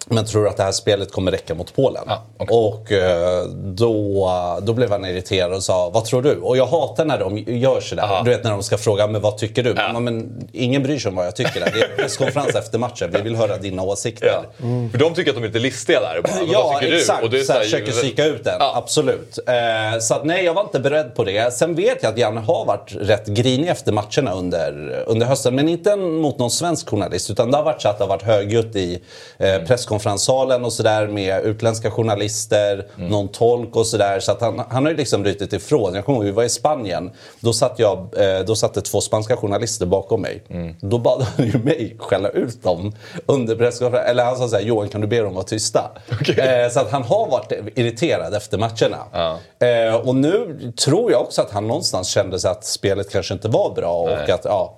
Men 0.08 0.26
tror 0.26 0.48
att 0.48 0.56
det 0.56 0.62
här 0.62 0.72
spelet 0.72 1.12
kommer 1.12 1.32
räcka 1.32 1.54
mot 1.54 1.76
Polen? 1.76 2.04
Ja, 2.06 2.24
okej. 2.36 2.56
Och 2.56 2.92
eh, 2.92 3.44
då, 3.54 4.30
då 4.62 4.72
blev 4.72 4.90
han 4.90 5.04
irriterad 5.04 5.52
och 5.52 5.62
sa, 5.62 5.90
vad 5.90 6.04
tror 6.04 6.22
du? 6.22 6.36
Och 6.36 6.56
jag 6.56 6.66
hatar 6.66 7.04
när 7.04 7.18
de 7.18 7.38
gör 7.38 7.80
sådär. 7.80 8.02
Aha. 8.02 8.22
Du 8.22 8.30
vet 8.30 8.44
när 8.44 8.50
de 8.50 8.62
ska 8.62 8.78
fråga, 8.78 9.06
men 9.06 9.20
vad 9.20 9.38
tycker 9.38 9.62
du? 9.62 9.74
Ja. 9.76 9.92
Men, 9.92 10.04
men, 10.04 10.48
ingen 10.52 10.82
bryr 10.82 10.98
sig 10.98 11.08
om 11.08 11.16
vad 11.16 11.26
jag 11.26 11.36
tycker. 11.36 11.60
Det 11.60 11.66
är 11.66 11.96
presskonferens 11.96 12.54
efter 12.54 12.78
matchen, 12.78 13.10
vi 13.12 13.20
vill 13.20 13.36
höra 13.36 13.56
dina 13.56 13.82
åsikter. 13.82 14.26
Ja. 14.26 14.44
För 14.90 14.98
de 14.98 15.14
tycker 15.14 15.30
att 15.30 15.36
de 15.36 15.42
är 15.42 15.48
lite 15.48 15.58
listiga 15.58 16.00
där. 16.00 16.20
Bara, 16.22 16.32
Ja, 16.52 16.80
exakt. 16.82 17.20
du? 17.20 17.24
Och 17.24 17.30
det 17.30 17.40
är 17.40 17.44
så 17.44 17.52
här, 17.52 17.60
försöker 17.60 17.92
psyka 17.92 18.24
ut 18.24 18.44
den. 18.44 18.56
Absolut. 18.60 19.38
Eh, 19.46 19.98
så 20.00 20.14
att, 20.14 20.24
nej, 20.24 20.44
jag 20.44 20.54
var 20.54 20.62
inte 20.62 20.80
beredd 20.80 21.14
på 21.14 21.24
det. 21.24 21.54
Sen 21.54 21.74
vet 21.74 22.02
jag 22.02 22.12
att 22.12 22.18
Janne 22.18 22.40
har 22.40 22.64
varit 22.64 22.92
rätt 23.00 23.26
grinig 23.26 23.68
efter 23.68 23.92
matcherna 23.92 24.32
under, 24.34 25.02
under 25.06 25.26
hösten. 25.26 25.54
Men 25.54 25.68
inte 25.68 25.96
mot 25.96 26.38
någon 26.38 26.50
svensk 26.50 26.88
journalist. 26.88 27.30
Utan 27.30 27.50
det 27.50 27.56
har 27.56 27.64
varit 27.64 27.82
så 27.82 27.88
att 27.88 27.98
det 27.98 28.04
har 28.04 28.08
varit 28.08 28.22
högljutt 28.22 28.76
i 28.76 29.02
eh, 29.38 29.58
presskonferenssalen 29.96 30.64
och 30.64 30.72
sådär 30.72 31.06
med 31.06 31.44
utländska 31.44 31.90
journalister, 31.90 32.86
någon 32.96 33.28
tolk 33.28 33.76
och 33.76 33.86
sådär. 33.86 34.20
Så 34.20 34.32
att 34.32 34.40
han, 34.40 34.62
han 34.68 34.84
har 34.84 34.90
ju 34.90 34.96
liksom 34.96 35.24
rytit 35.24 35.52
ifrån. 35.52 35.94
Jag 35.94 36.04
kommer 36.04 36.18
ihåg, 36.18 36.24
vi 36.24 36.30
var 36.30 36.44
i 36.44 36.48
Spanien. 36.48 37.10
Då 37.40 37.52
satt, 37.52 37.78
jag, 37.78 37.98
eh, 38.16 38.44
då 38.46 38.56
satt 38.56 38.74
det 38.74 38.80
två 38.80 39.00
spanska 39.00 39.36
journalister 39.36 39.86
bakom 39.86 40.22
mig. 40.22 40.42
Då 40.80 40.98
bad 40.98 41.22
han 41.22 41.46
ju 41.46 41.58
mig 41.58 41.96
skälla 41.98 42.28
ut 42.28 42.62
dem 42.62 42.92
under 43.26 43.56
presskonferensen. 43.56 44.10
Eller 44.10 44.24
han 44.24 44.36
sa 44.36 44.48
såhär, 44.48 44.62
Johan 44.62 44.88
kan 44.88 45.00
du 45.00 45.06
be 45.06 45.20
dem 45.20 45.34
vara 45.34 45.44
tysta? 45.44 45.90
Eh, 46.38 46.70
så 46.70 46.80
att 46.80 46.90
han 46.90 47.02
har 47.02 47.30
varit 47.30 47.52
irriterad 47.74 48.34
efter 48.34 48.58
matcherna. 48.58 48.98
Ja. 49.12 49.38
Eh, 49.66 49.94
och 49.94 50.14
nu 50.16 50.72
tror 50.84 51.12
jag 51.12 51.20
också 51.20 51.42
att 51.42 51.50
han 51.50 51.66
någonstans 51.68 52.08
kände 52.08 52.38
sig 52.38 52.50
att 52.50 52.64
spelet 52.64 53.10
kanske 53.10 53.34
inte 53.34 53.48
var 53.48 53.74
bra. 53.74 53.94
Och 53.94 54.30
att, 54.30 54.44
ja. 54.44 54.76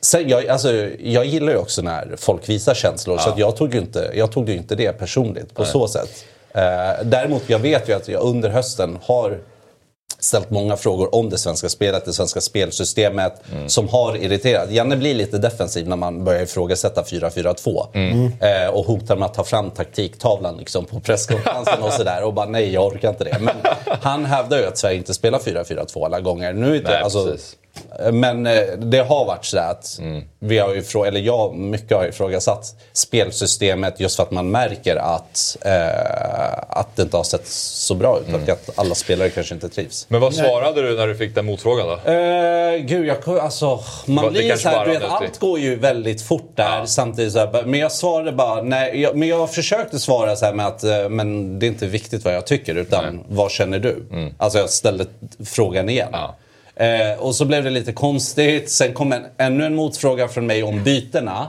Sen, 0.00 0.28
jag, 0.28 0.48
alltså, 0.48 0.72
jag 1.00 1.24
gillar 1.24 1.52
ju 1.52 1.58
också 1.58 1.82
när 1.82 2.14
folk 2.18 2.48
visar 2.48 2.74
känslor. 2.74 3.18
Så 3.18 3.30
att 3.30 3.38
jag, 3.38 3.56
tog 3.56 3.74
ju 3.74 3.80
inte, 3.80 4.10
jag 4.14 4.32
tog 4.32 4.48
ju 4.48 4.56
inte 4.56 4.74
det 4.74 4.92
personligt 4.92 5.54
på 5.54 5.64
så 5.64 5.88
sätt. 5.88 6.24
Eh, 6.54 7.04
däremot 7.04 7.42
jag 7.46 7.58
vet 7.58 7.88
ju 7.88 7.92
att 7.92 8.08
jag 8.08 8.22
under 8.22 8.48
hösten 8.48 8.98
har 9.02 9.38
ställt 10.18 10.50
många 10.50 10.76
frågor 10.76 11.14
om 11.14 11.30
det 11.30 11.38
svenska 11.38 11.68
spelet, 11.68 12.04
det 12.04 12.12
svenska 12.12 12.40
spelsystemet 12.40 13.42
som 13.66 13.88
har 13.88 14.16
irriterat. 14.16 14.70
Janne 14.70 14.96
blir 14.96 15.14
lite 15.14 15.38
defensiv 15.38 15.88
när 15.88 15.96
man 15.96 16.24
börjar 16.24 16.42
ifrågasätta 16.42 17.02
4-4-2 17.02 17.86
eh, 18.40 18.70
och 18.70 18.84
hotar 18.86 19.16
med 19.16 19.26
att 19.26 19.34
ta 19.34 19.44
fram 19.44 19.70
taktiktavlan 19.70 20.56
liksom, 20.56 20.84
på 20.84 21.00
presskonferensen 21.00 21.82
och 21.82 21.92
sådär 21.92 22.24
och 22.24 22.34
bara 22.34 22.46
nej, 22.46 22.72
jag 22.72 22.86
orkar 22.86 23.08
inte 23.08 23.24
det. 23.24 23.38
Men 23.40 23.54
han 24.00 24.24
hävdar 24.24 24.58
ju 24.58 24.66
att 24.66 24.78
Sverige 24.78 24.96
inte 24.96 25.14
spelar 25.14 25.38
4-4-2 25.38 26.04
alla 26.04 26.20
gånger. 26.20 26.52
Nu 26.52 26.70
är 26.70 26.76
inte, 26.76 26.90
Nej, 26.90 27.02
alltså, 27.02 27.26
precis. 27.26 27.56
Men 28.12 28.46
eh, 28.46 28.62
det 28.78 28.98
har 28.98 29.24
varit 29.24 29.44
så 29.44 29.58
att 29.58 29.96
Mm. 30.00 30.22
vi 30.38 30.58
har 30.58 30.74
ju, 30.74 30.80
frå- 30.80 31.06
eller 31.06 31.20
jag 31.20 31.54
mycket 31.54 31.96
har 31.96 32.06
ifrågasatt 32.06 32.74
spelsystemet 32.92 34.00
just 34.00 34.16
för 34.16 34.22
att 34.22 34.30
man 34.30 34.50
märker 34.50 34.96
att, 34.96 35.56
eh, 35.64 36.58
att 36.68 36.96
det 36.96 37.02
inte 37.02 37.16
har 37.16 37.24
sett 37.24 37.46
så 37.46 37.94
bra 37.94 38.18
ut 38.20 38.28
Mm. 38.28 38.42
och 38.42 38.48
att 38.48 38.70
alla 38.74 38.94
spelare 38.94 39.30
kanske 39.30 39.54
inte 39.54 39.68
trivs. 39.68 40.06
Men 40.08 40.20
vad 40.20 40.34
svarade 40.34 40.82
du 40.82 40.96
när 40.96 41.06
du 41.06 41.14
fick 41.16 41.34
den 41.34 41.46
motfrågan 41.46 41.86
då? 41.88 42.10
Eh, 42.12 42.76
gud, 42.76 43.06
jag, 43.06 43.38
alltså, 43.38 43.80
man 44.06 44.24
Det 44.24 44.30
blir 44.30 44.56
så 44.56 44.68
här, 44.68 44.86
du 44.86 44.92
vet, 44.92 45.02
allt 45.02 45.38
går 45.38 45.58
ju 45.58 45.76
väldigt 45.76 46.22
fort 46.22 46.52
där 46.56 46.86
samtidigt. 46.86 47.32
Så 47.32 47.38
här, 47.38 47.62
men 47.66 47.80
jag 47.80 47.92
svarade 47.92 48.32
bara, 48.32 48.62
nej, 48.62 49.00
jag, 49.00 49.16
men 49.16 49.28
jag 49.28 49.54
försökte 49.54 49.98
svara 49.98 50.36
så 50.36 50.44
här 50.44 50.52
med 50.52 50.66
att 50.66 50.84
eh, 50.84 51.08
men 51.08 51.58
det 51.58 51.66
är 51.66 51.68
inte 51.68 51.86
viktigt 51.86 52.24
vad 52.24 52.34
jag 52.34 52.46
tycker 52.46 52.74
utan 52.74 53.24
vad 53.28 53.50
känner 53.50 53.78
du? 53.78 54.04
Alltså 54.38 54.58
jag 54.58 54.70
ställde 54.70 55.06
frågan 55.44 55.88
igen. 55.88 56.08
Mm. 56.08 56.20
Ja. 56.20 56.36
Eh, 56.80 57.18
och 57.18 57.34
så 57.34 57.44
blev 57.44 57.64
det 57.64 57.70
lite 57.70 57.92
konstigt. 57.92 58.70
Sen 58.70 58.92
kom 58.92 59.12
en, 59.12 59.26
ännu 59.38 59.64
en 59.64 59.74
motfråga 59.74 60.28
från 60.28 60.46
mig 60.46 60.62
om 60.62 60.84
bytena. 60.84 61.48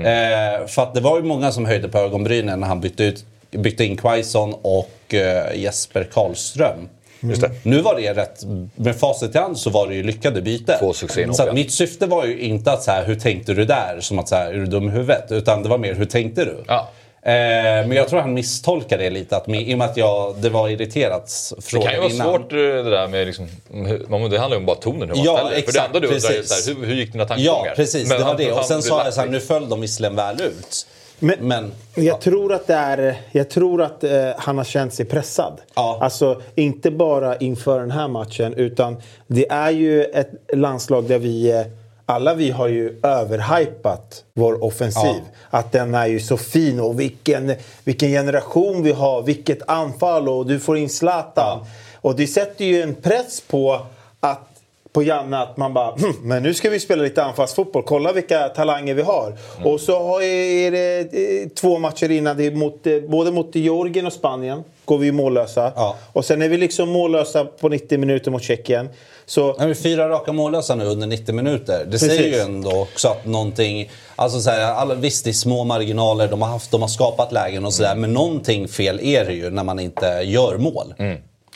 Mm. 0.00 0.60
Eh, 0.60 0.66
för 0.66 0.82
att 0.82 0.94
det 0.94 1.00
var 1.00 1.16
ju 1.16 1.22
många 1.22 1.52
som 1.52 1.66
höjde 1.66 1.88
på 1.88 1.98
ögonbrynen 1.98 2.60
när 2.60 2.66
han 2.66 2.80
bytte, 2.80 3.04
ut, 3.04 3.24
bytte 3.50 3.84
in 3.84 3.96
Quaison 3.96 4.54
och 4.62 5.14
eh, 5.14 5.60
Jesper 5.60 6.04
Karlström. 6.12 6.88
Det. 7.20 7.50
Nu 7.62 7.80
var 7.82 8.00
det 8.00 8.14
rätt, 8.14 8.44
med 8.74 8.96
facit 8.96 9.34
i 9.34 9.38
hand 9.38 9.58
så 9.58 9.70
var 9.70 9.88
det 9.88 9.94
ju 9.94 10.02
lyckade 10.02 10.42
byten. 10.42 10.78
Två 10.78 10.92
succéinhopp, 10.92 11.36
Så 11.36 11.52
mitt 11.52 11.72
syfte 11.72 12.06
var 12.06 12.24
ju 12.26 12.40
inte 12.40 12.72
att 12.72 12.82
så 12.82 12.90
här, 12.90 13.04
hur 13.04 13.14
tänkte 13.14 13.54
du 13.54 13.64
där? 13.64 14.00
Som 14.00 14.18
att 14.18 14.28
så 14.28 14.34
här, 14.34 14.52
är 14.52 14.58
du 14.58 14.66
dum 14.66 14.88
i 14.88 14.90
huvudet? 14.90 15.32
Utan 15.32 15.62
det 15.62 15.68
var 15.68 15.78
mer, 15.78 15.94
hur 15.94 16.04
tänkte 16.04 16.44
du? 16.44 16.64
Ja. 16.66 16.90
Eh, 17.24 17.32
men 17.32 17.92
jag 17.92 18.08
tror 18.08 18.20
han 18.20 18.34
misstolkade 18.34 19.04
det 19.04 19.10
lite. 19.10 19.36
Att 19.36 19.46
med, 19.46 19.68
I 19.68 19.74
och 19.74 19.78
med 19.78 19.90
att 19.90 19.96
jag, 19.96 20.34
det 20.38 20.48
var 20.48 20.68
irriterat 20.68 21.52
Det 21.56 21.62
frågor 21.62 21.84
kan 21.86 21.94
ju 21.94 22.00
vara 22.00 22.10
innan. 22.10 22.26
svårt 22.26 22.52
eh, 22.52 22.58
det 22.58 22.90
där 22.90 23.08
med 23.08 23.26
liksom, 23.26 23.48
hur- 23.70 24.06
man- 24.08 24.30
det 24.30 24.38
handlar 24.38 24.56
ju 24.56 24.60
om 24.60 24.66
bara 24.66 24.76
tonen 24.76 25.00
hur 25.00 25.16
man 25.16 25.24
Ja, 25.24 25.36
ställer 25.36 25.50
det. 25.50 25.54
För 25.54 25.54
det 25.54 25.58
exakt, 25.68 25.86
enda 25.86 26.00
du 26.00 26.06
undrar 26.06 26.30
är 26.30 26.36
precis. 26.36 26.64
så 26.64 26.70
här, 26.70 26.76
hur, 26.80 26.86
hur 26.86 26.94
gick 26.94 27.12
dina 27.12 27.24
tankegångar? 27.24 27.66
Ja, 27.66 27.72
precis. 27.76 28.08
Men 28.08 28.18
det 28.18 28.24
var 28.24 28.28
han- 28.30 28.36
det. 28.36 28.52
Och 28.52 28.64
sen 28.64 28.82
sa 28.82 29.04
jag 29.04 29.14
så 29.14 29.20
här, 29.20 29.28
nu 29.28 29.40
föll 29.40 29.68
de 29.68 29.80
visserligen 29.80 30.16
väl 30.16 30.40
ut. 30.40 30.86
Men- 31.18 31.38
Men, 31.40 31.72
Jag 31.94 32.20
tror 32.20 32.52
att, 32.52 32.66
det 32.66 32.74
är, 32.74 33.16
jag 33.32 33.50
tror 33.50 33.82
att 33.82 34.04
eh, 34.04 34.10
han 34.36 34.58
har 34.58 34.64
känt 34.64 34.94
sig 34.94 35.06
pressad. 35.06 35.60
Ja. 35.74 35.98
Alltså 36.00 36.42
inte 36.54 36.90
bara 36.90 37.36
inför 37.36 37.80
den 37.80 37.90
här 37.90 38.08
matchen 38.08 38.54
utan 38.54 38.96
det 39.26 39.50
är 39.50 39.70
ju 39.70 40.04
ett 40.04 40.30
landslag 40.54 41.04
där 41.04 41.18
vi 41.18 41.50
eh, 41.50 41.60
alla 42.06 42.34
vi 42.34 42.50
har 42.50 42.68
ju 42.68 43.00
överhypat 43.02 44.24
vår 44.34 44.64
offensiv. 44.64 45.20
Ja. 45.50 45.58
Att 45.58 45.72
den 45.72 45.94
är 45.94 46.06
ju 46.06 46.20
så 46.20 46.36
fin 46.36 46.80
och 46.80 47.00
vilken, 47.00 47.54
vilken 47.84 48.08
generation 48.08 48.82
vi 48.82 48.92
har, 48.92 49.22
vilket 49.22 49.68
anfall 49.68 50.28
och 50.28 50.46
du 50.46 50.60
får 50.60 50.78
in 50.78 50.88
Zlatan. 50.88 51.58
Ja. 51.62 51.66
Och 52.00 52.16
det 52.16 52.26
sätter 52.26 52.64
ju 52.64 52.82
en 52.82 52.94
press 52.94 53.40
på 53.40 53.80
att 54.20 54.48
på 54.92 55.02
Janne 55.02 55.38
att 55.38 55.56
man 55.56 55.74
bara 55.74 55.94
hm, 55.94 56.14
men 56.22 56.42
nu 56.42 56.54
ska 56.54 56.70
vi 56.70 56.80
spela 56.80 57.02
lite 57.02 57.24
anfallsfotboll. 57.24 57.82
Kolla 57.82 58.12
vilka 58.12 58.48
talanger 58.48 58.94
vi 58.94 59.02
har. 59.02 59.26
Mm. 59.56 59.72
Och 59.72 59.80
så 59.80 60.02
har, 60.02 60.22
är 60.22 60.70
det 60.70 60.98
eh, 61.00 61.48
två 61.48 61.78
matcher 61.78 62.10
innan. 62.10 62.36
Det 62.36 62.50
mot, 62.50 62.86
eh, 62.86 63.00
både 63.00 63.32
mot 63.32 63.54
Georgien 63.54 64.06
och 64.06 64.12
Spanien 64.12 64.64
går 64.84 64.98
vi 64.98 65.12
mållösa. 65.12 65.72
Ja. 65.76 65.96
Och 66.12 66.24
sen 66.24 66.42
är 66.42 66.48
vi 66.48 66.56
liksom 66.56 66.88
mållösa 66.88 67.44
på 67.44 67.68
90 67.68 67.98
minuter 67.98 68.30
mot 68.30 68.42
Tjeckien. 68.42 68.88
Så 69.26 69.56
Nej, 69.58 69.74
fyra 69.74 70.08
raka 70.08 70.32
mållösa 70.32 70.74
nu 70.74 70.84
under 70.84 71.06
90 71.06 71.34
minuter. 71.34 71.84
Det 71.84 71.90
Precis. 71.90 72.08
säger 72.08 72.36
ju 72.36 72.38
ändå 72.38 72.70
också 72.70 73.08
att 73.08 73.26
någonting... 73.26 73.90
Alltså 74.16 74.40
så 74.40 74.50
här, 74.50 74.72
alla, 74.72 74.94
visst, 74.94 75.24
det 75.24 75.30
är 75.30 75.32
små 75.32 75.64
marginaler, 75.64 76.28
de 76.28 76.42
har, 76.42 76.48
haft, 76.48 76.70
de 76.70 76.80
har 76.80 76.88
skapat 76.88 77.32
lägen 77.32 77.64
och 77.64 77.74
sådär. 77.74 77.94
Men 77.94 78.12
någonting 78.12 78.68
fel 78.68 79.00
är 79.02 79.24
det 79.24 79.32
ju 79.32 79.50
när 79.50 79.64
man 79.64 79.78
inte 79.80 80.06
gör 80.06 80.58
mål. 80.58 80.94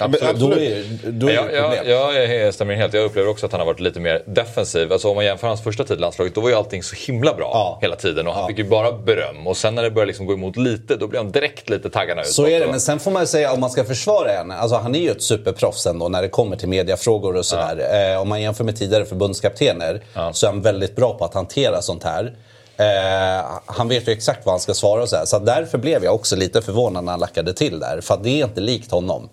Absolut. 0.01 0.41
Då 0.41 0.53
är, 0.53 0.85
då 1.11 1.27
är 1.27 1.31
det 1.31 1.35
jag, 1.35 1.47
ett 1.47 1.55
jag, 1.55 1.63
problem. 1.77 1.91
jag, 2.31 2.37
jag 2.47 2.55
stämmer 2.55 2.75
in 2.75 2.81
helt. 2.81 2.95
Jag 2.95 3.05
upplever 3.05 3.29
också 3.31 3.47
att 3.47 3.53
han 3.53 3.61
har 3.61 3.67
varit 3.67 3.81
lite 3.81 4.01
mer 4.01 4.23
defensiv. 4.27 4.93
Alltså 4.93 5.09
om 5.09 5.15
man 5.17 5.25
jämför 5.25 5.49
hans 5.49 5.63
första 5.63 5.85
tid 5.85 5.97
i 5.99 6.01
landslaget, 6.01 6.35
då 6.35 6.41
var 6.41 6.49
ju 6.49 6.55
allting 6.55 6.83
så 6.83 6.97
himla 7.13 7.35
bra 7.35 7.51
Ja. 7.53 7.79
hela 7.83 7.97
tiden. 7.97 8.27
Och 8.27 8.33
han 8.35 8.43
Ja. 8.43 8.49
fick 8.49 8.59
ju 8.59 8.65
bara 8.65 8.93
beröm. 8.93 9.47
Och 9.47 9.57
sen 9.57 9.75
när 9.75 9.83
det 9.83 9.91
började 9.91 10.07
liksom 10.09 10.27
gå 10.27 10.33
emot 10.33 10.57
lite, 10.57 10.97
då 10.97 11.07
blir 11.09 11.19
han 11.21 11.31
direkt 11.31 11.69
lite 11.71 11.91
taggarna 11.91 12.21
ut. 12.23 12.29
Så 12.29 12.47
är 12.47 12.61
det, 12.61 12.67
men 12.67 12.81
sen 12.81 12.99
får 12.99 13.11
man 13.11 13.23
ju 13.23 13.27
säga 13.27 13.53
om 13.53 13.61
man 13.61 13.71
ska 13.71 13.85
försvara 13.85 14.29
henne. 14.33 14.55
Alltså 14.55 14.77
han 14.77 14.95
är 14.95 14.99
ju 15.01 15.11
ett 15.11 15.23
superproffs 15.23 15.87
ändå 15.87 16.09
när 16.09 16.23
det 16.23 16.29
kommer 16.29 16.57
till 16.57 16.69
mediafrågor 16.69 17.37
och 17.37 17.45
sådär. 17.47 18.13
Eh, 18.15 18.21
om 18.21 18.29
man 18.29 18.43
jämför 18.43 18.65
med 18.65 18.77
tidigare 18.77 19.05
förbundskaptener 19.05 20.01
så 20.33 20.47
är 20.47 20.51
han 20.51 20.63
väldigt 20.63 20.97
bra 20.97 21.15
på 21.19 21.25
att 21.25 21.35
hantera 21.35 21.83
sånt 21.83 22.05
här. 22.05 22.33
Eh, 22.77 23.45
han 23.67 23.89
vet 23.89 24.09
ju 24.09 24.13
exakt 24.13 24.47
vad 24.47 24.53
han 24.53 24.61
ska 24.61 24.75
svara 24.75 25.03
och 25.03 25.09
så 25.09 25.17
här. 25.17 25.25
Så 25.25 25.39
därför 25.39 25.79
blev 25.79 26.05
jag 26.05 26.15
också 26.15 26.37
lite 26.37 26.63
förvånad 26.63 27.05
när 27.05 27.13
han 27.13 27.21
lackade 27.21 27.53
till 27.53 27.79
där. 27.81 28.01
För 28.01 28.19
det 28.23 28.41
är 28.41 28.45
inte 28.45 28.61
likt 28.61 28.91
honom. 28.91 29.29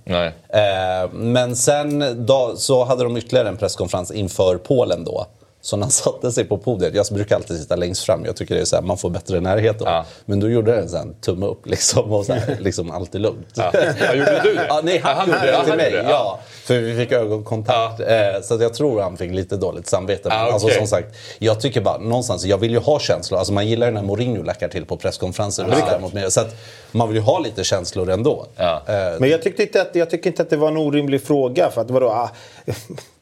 Eh, 0.50 1.12
men 1.12 1.56
sen 1.56 2.26
då, 2.26 2.54
så 2.58 2.84
hade 2.84 3.04
de 3.04 3.18
ytterligare 3.18 3.48
en 3.48 3.58
presskonferens 3.58 4.12
inför 4.12 4.58
Polen 4.58 5.04
då. 5.04 5.26
Så 5.66 5.78
när 5.78 5.84
han 5.84 5.92
satte 5.92 6.32
sig 6.32 6.46
på 6.46 6.58
podiet, 6.58 6.96
jag 6.96 7.06
brukar 7.12 7.36
alltid 7.36 7.60
sitta 7.60 7.76
längst 7.76 8.04
fram, 8.04 8.26
jag 8.26 8.36
tycker 8.36 8.56
det 8.56 8.62
är 8.62 8.66
så 8.66 8.76
här, 8.76 8.84
man 8.84 8.98
får 8.98 9.10
bättre 9.10 9.40
närhet 9.40 9.80
då. 9.80 9.86
Ja. 9.86 10.06
Men 10.26 10.40
då 10.40 10.50
gjorde 10.50 10.76
den 10.76 10.96
en 10.96 11.14
tumme 11.14 11.46
upp 11.46 11.66
liksom 11.66 12.12
och 12.14 12.26
så 12.26 12.34
här, 12.34 12.58
liksom 12.62 12.92
allt 12.92 13.16
är 13.16 13.20
lugnt. 13.20 13.48
Ja. 13.56 13.72
Ja, 13.74 14.14
gjorde 14.14 14.42
du 14.44 14.54
det? 14.54 14.66
Ja, 14.70 14.82
nej, 14.84 14.98
han, 15.04 15.14
Ja, 15.14 15.20
han 15.20 15.28
gjorde 15.28 15.46
det 15.52 15.60
till 15.62 15.70
Han 15.70 15.78
mig. 15.78 15.92
det. 15.92 16.04
Ja. 16.10 16.40
För 16.64 16.80
vi 16.80 16.96
fick 16.98 17.12
ögonkontakt. 17.12 18.00
Eh, 18.00 18.08
så 18.44 18.54
att 18.54 18.62
jag 18.62 18.74
tror 18.74 19.02
han 19.02 19.18
fick 19.18 19.32
lite 19.32 19.58
dåligt 19.58 19.88
samvete. 19.88 20.30
Men 20.30 20.42
okej. 20.42 20.54
alltså, 20.54 20.70
som 20.70 20.88
sagt, 20.88 21.16
jag 21.40 21.60
tycker 21.62 21.82
bara 21.82 21.98
någonstans, 21.98 22.46
jag 22.46 22.58
vill 22.58 22.72
ju 22.72 22.80
ha 22.80 23.00
känslor. 23.00 23.38
Alltså, 23.38 23.54
man 23.54 23.68
gillar 23.68 23.88
ju 23.88 23.94
när 23.94 24.02
Mourinho 24.04 24.44
lackar 24.44 24.68
till 24.68 24.86
på 24.86 24.98
presskonferenser. 24.98 25.68
och 25.68 25.74
sådär 25.78 26.00
mot 26.00 26.14
mig. 26.14 26.32
Så 26.32 26.42
att 26.42 26.56
man 26.92 27.08
vill 27.08 27.18
ju 27.18 27.24
ha 27.24 27.40
lite 27.40 27.64
känslor 27.64 28.10
ändå. 28.10 28.46
Ja. 28.56 28.82
Eh, 28.88 29.20
Men 29.20 29.30
jag 29.30 29.42
tyckte 29.42 29.64
inte 29.64 29.82
att, 29.82 29.96
jag 29.96 30.10
tycker 30.10 30.30
inte 30.30 30.42
att 30.42 30.50
det 30.50 30.58
var 30.58 30.68
en 30.68 30.78
orimlig 30.78 31.24
fråga. 31.24 31.70
För 31.72 31.82
att 31.82 31.92
vadå, 31.92 32.10
ah, 32.10 32.30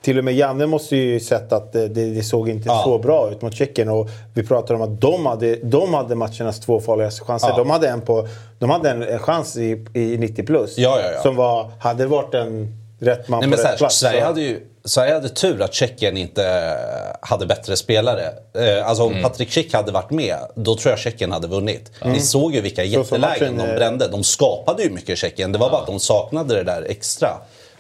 till 0.04 0.18
och 0.18 0.24
med 0.24 0.34
Janne 0.34 0.66
måste 0.66 0.96
ju 0.96 1.20
sett 1.20 1.54
att 1.54 1.74
det, 1.74 1.88
det, 1.88 2.24
såg 2.24 2.50
inte 2.50 2.64
Ja. 2.70 2.82
så 2.86 2.98
bra 2.98 3.32
ut 3.32 3.42
mot 3.42 3.56
Tjeckien. 3.56 3.90
Och 3.90 4.10
vi 4.34 4.44
pratade 4.48 4.74
om 4.84 4.94
att 4.94 5.02
de 5.02 5.26
hade, 5.26 5.56
de 5.56 5.94
hade 5.94 6.16
matchernas 6.16 6.60
två 6.60 6.80
farligaste 6.82 7.26
chanser. 7.26 7.48
Ja. 7.50 7.58
De 7.58 7.70
hade 7.70 7.88
en, 7.88 8.02
på, 8.02 8.28
de 8.60 8.70
hade 8.70 8.90
en, 8.90 9.20
chans 9.20 9.58
i, 9.58 9.86
i 9.94 10.18
90 10.18 10.46
plus. 10.46 10.78
Ja, 10.78 11.00
ja, 11.04 11.12
ja. 11.16 11.22
Som 11.22 11.36
var, 11.36 11.72
hade 11.80 12.06
varit 12.06 12.34
en 12.34 12.78
rätt 13.00 13.28
man 13.28 13.40
Nej, 13.40 13.46
på 13.48 13.50
men 13.50 13.58
så 13.58 13.64
rätt 13.64 13.70
här, 13.72 13.78
plats. 13.78 13.96
Sverige 14.00 14.20
så- 14.22 14.26
hade 14.26 14.42
ju 14.42 14.68
Sverige 14.86 15.14
hade 15.14 15.30
tur 15.30 15.62
att 15.62 15.74
Tjeckien 15.74 16.18
inte 16.18 16.76
hade 17.22 17.46
bättre 17.46 17.76
spelare. 17.76 18.24
Eh, 18.54 18.88
Alltså 18.88 19.04
om 19.04 19.22
Patrik 19.24 19.52
Schick 19.52 19.74
hade 19.74 19.92
varit 19.92 20.12
med, 20.12 20.38
då 20.56 20.76
tror 20.76 20.90
jag 20.92 21.00
Tjeckien 21.00 21.32
hade 21.32 21.48
vunnit. 21.48 21.92
Ni 22.06 22.20
såg 22.20 22.54
ju 22.56 22.62
vilka 22.62 22.84
jättelägen 22.84 23.22
matchen, 23.56 23.58
de 23.58 23.64
eh, 23.72 23.76
brände. 23.76 24.08
De 24.08 24.24
skapade 24.24 24.84
ju 24.84 24.90
mycket 24.90 25.18
Tjeckien. 25.18 25.52
Det 25.52 25.58
var 25.58 25.70
bara 25.70 25.82
att 25.82 25.88
de 25.88 26.00
saknade 26.00 26.56
det 26.56 26.64
där 26.64 26.86
extra 26.90 27.30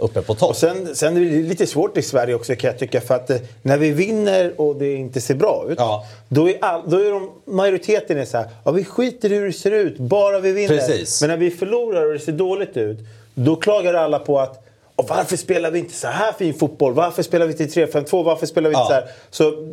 uppe 0.01 0.21
på 0.21 0.35
topp. 0.35 0.49
Och 0.49 0.55
sen, 0.55 0.95
sen 0.95 1.17
är 1.17 1.21
det 1.21 1.25
lite 1.41 1.67
svårt 1.67 1.97
i 1.97 2.01
Sverige 2.01 2.35
också 2.35 2.55
kan 2.55 2.67
jag 2.67 2.79
tycka. 2.79 3.01
För 3.01 3.15
att 3.15 3.29
eh, 3.29 3.37
när 3.61 3.77
vi 3.77 3.91
vinner 3.91 4.61
och 4.61 4.75
det 4.75 4.93
inte 4.93 5.21
ser 5.21 5.35
bra 5.35 5.65
ut. 5.69 5.75
Ja. 5.79 6.05
Då 6.29 6.49
är, 6.49 6.57
all, 6.61 6.81
då 6.89 6.97
är 6.97 7.11
de, 7.11 7.31
majoriteten 7.45 8.17
är 8.17 8.25
så 8.25 8.37
här. 8.37 8.49
Ja, 8.65 8.71
vi 8.71 8.83
skiter 8.85 9.31
i 9.31 9.35
hur 9.35 9.45
det 9.47 9.53
ser 9.53 9.71
ut. 9.71 9.97
Bara 9.97 10.39
vi 10.39 10.51
vinner. 10.51 10.77
Precis. 10.77 11.21
Men 11.21 11.29
när 11.29 11.37
vi 11.37 11.51
förlorar 11.51 12.05
och 12.07 12.13
det 12.13 12.19
ser 12.19 12.31
dåligt 12.31 12.77
ut. 12.77 12.99
Då 13.33 13.55
klagar 13.55 13.93
alla 13.93 14.19
på 14.19 14.39
att 14.39 14.67
och 14.95 15.09
varför 15.09 15.37
spelar 15.37 15.71
vi 15.71 15.79
inte 15.79 15.93
så 15.93 16.07
här 16.07 16.31
fin 16.31 16.53
fotboll? 16.53 16.93
Varför 16.93 17.23
spelar 17.23 17.45
vi 17.45 17.53
till 17.53 17.67
3-5-2? 17.67 18.23
Varför 18.23 18.45
spelar 18.45 18.69
vi 18.69 18.75
inte 18.75 18.93
Ja. 18.93 19.03
så 19.29 19.43
här? 19.43 19.63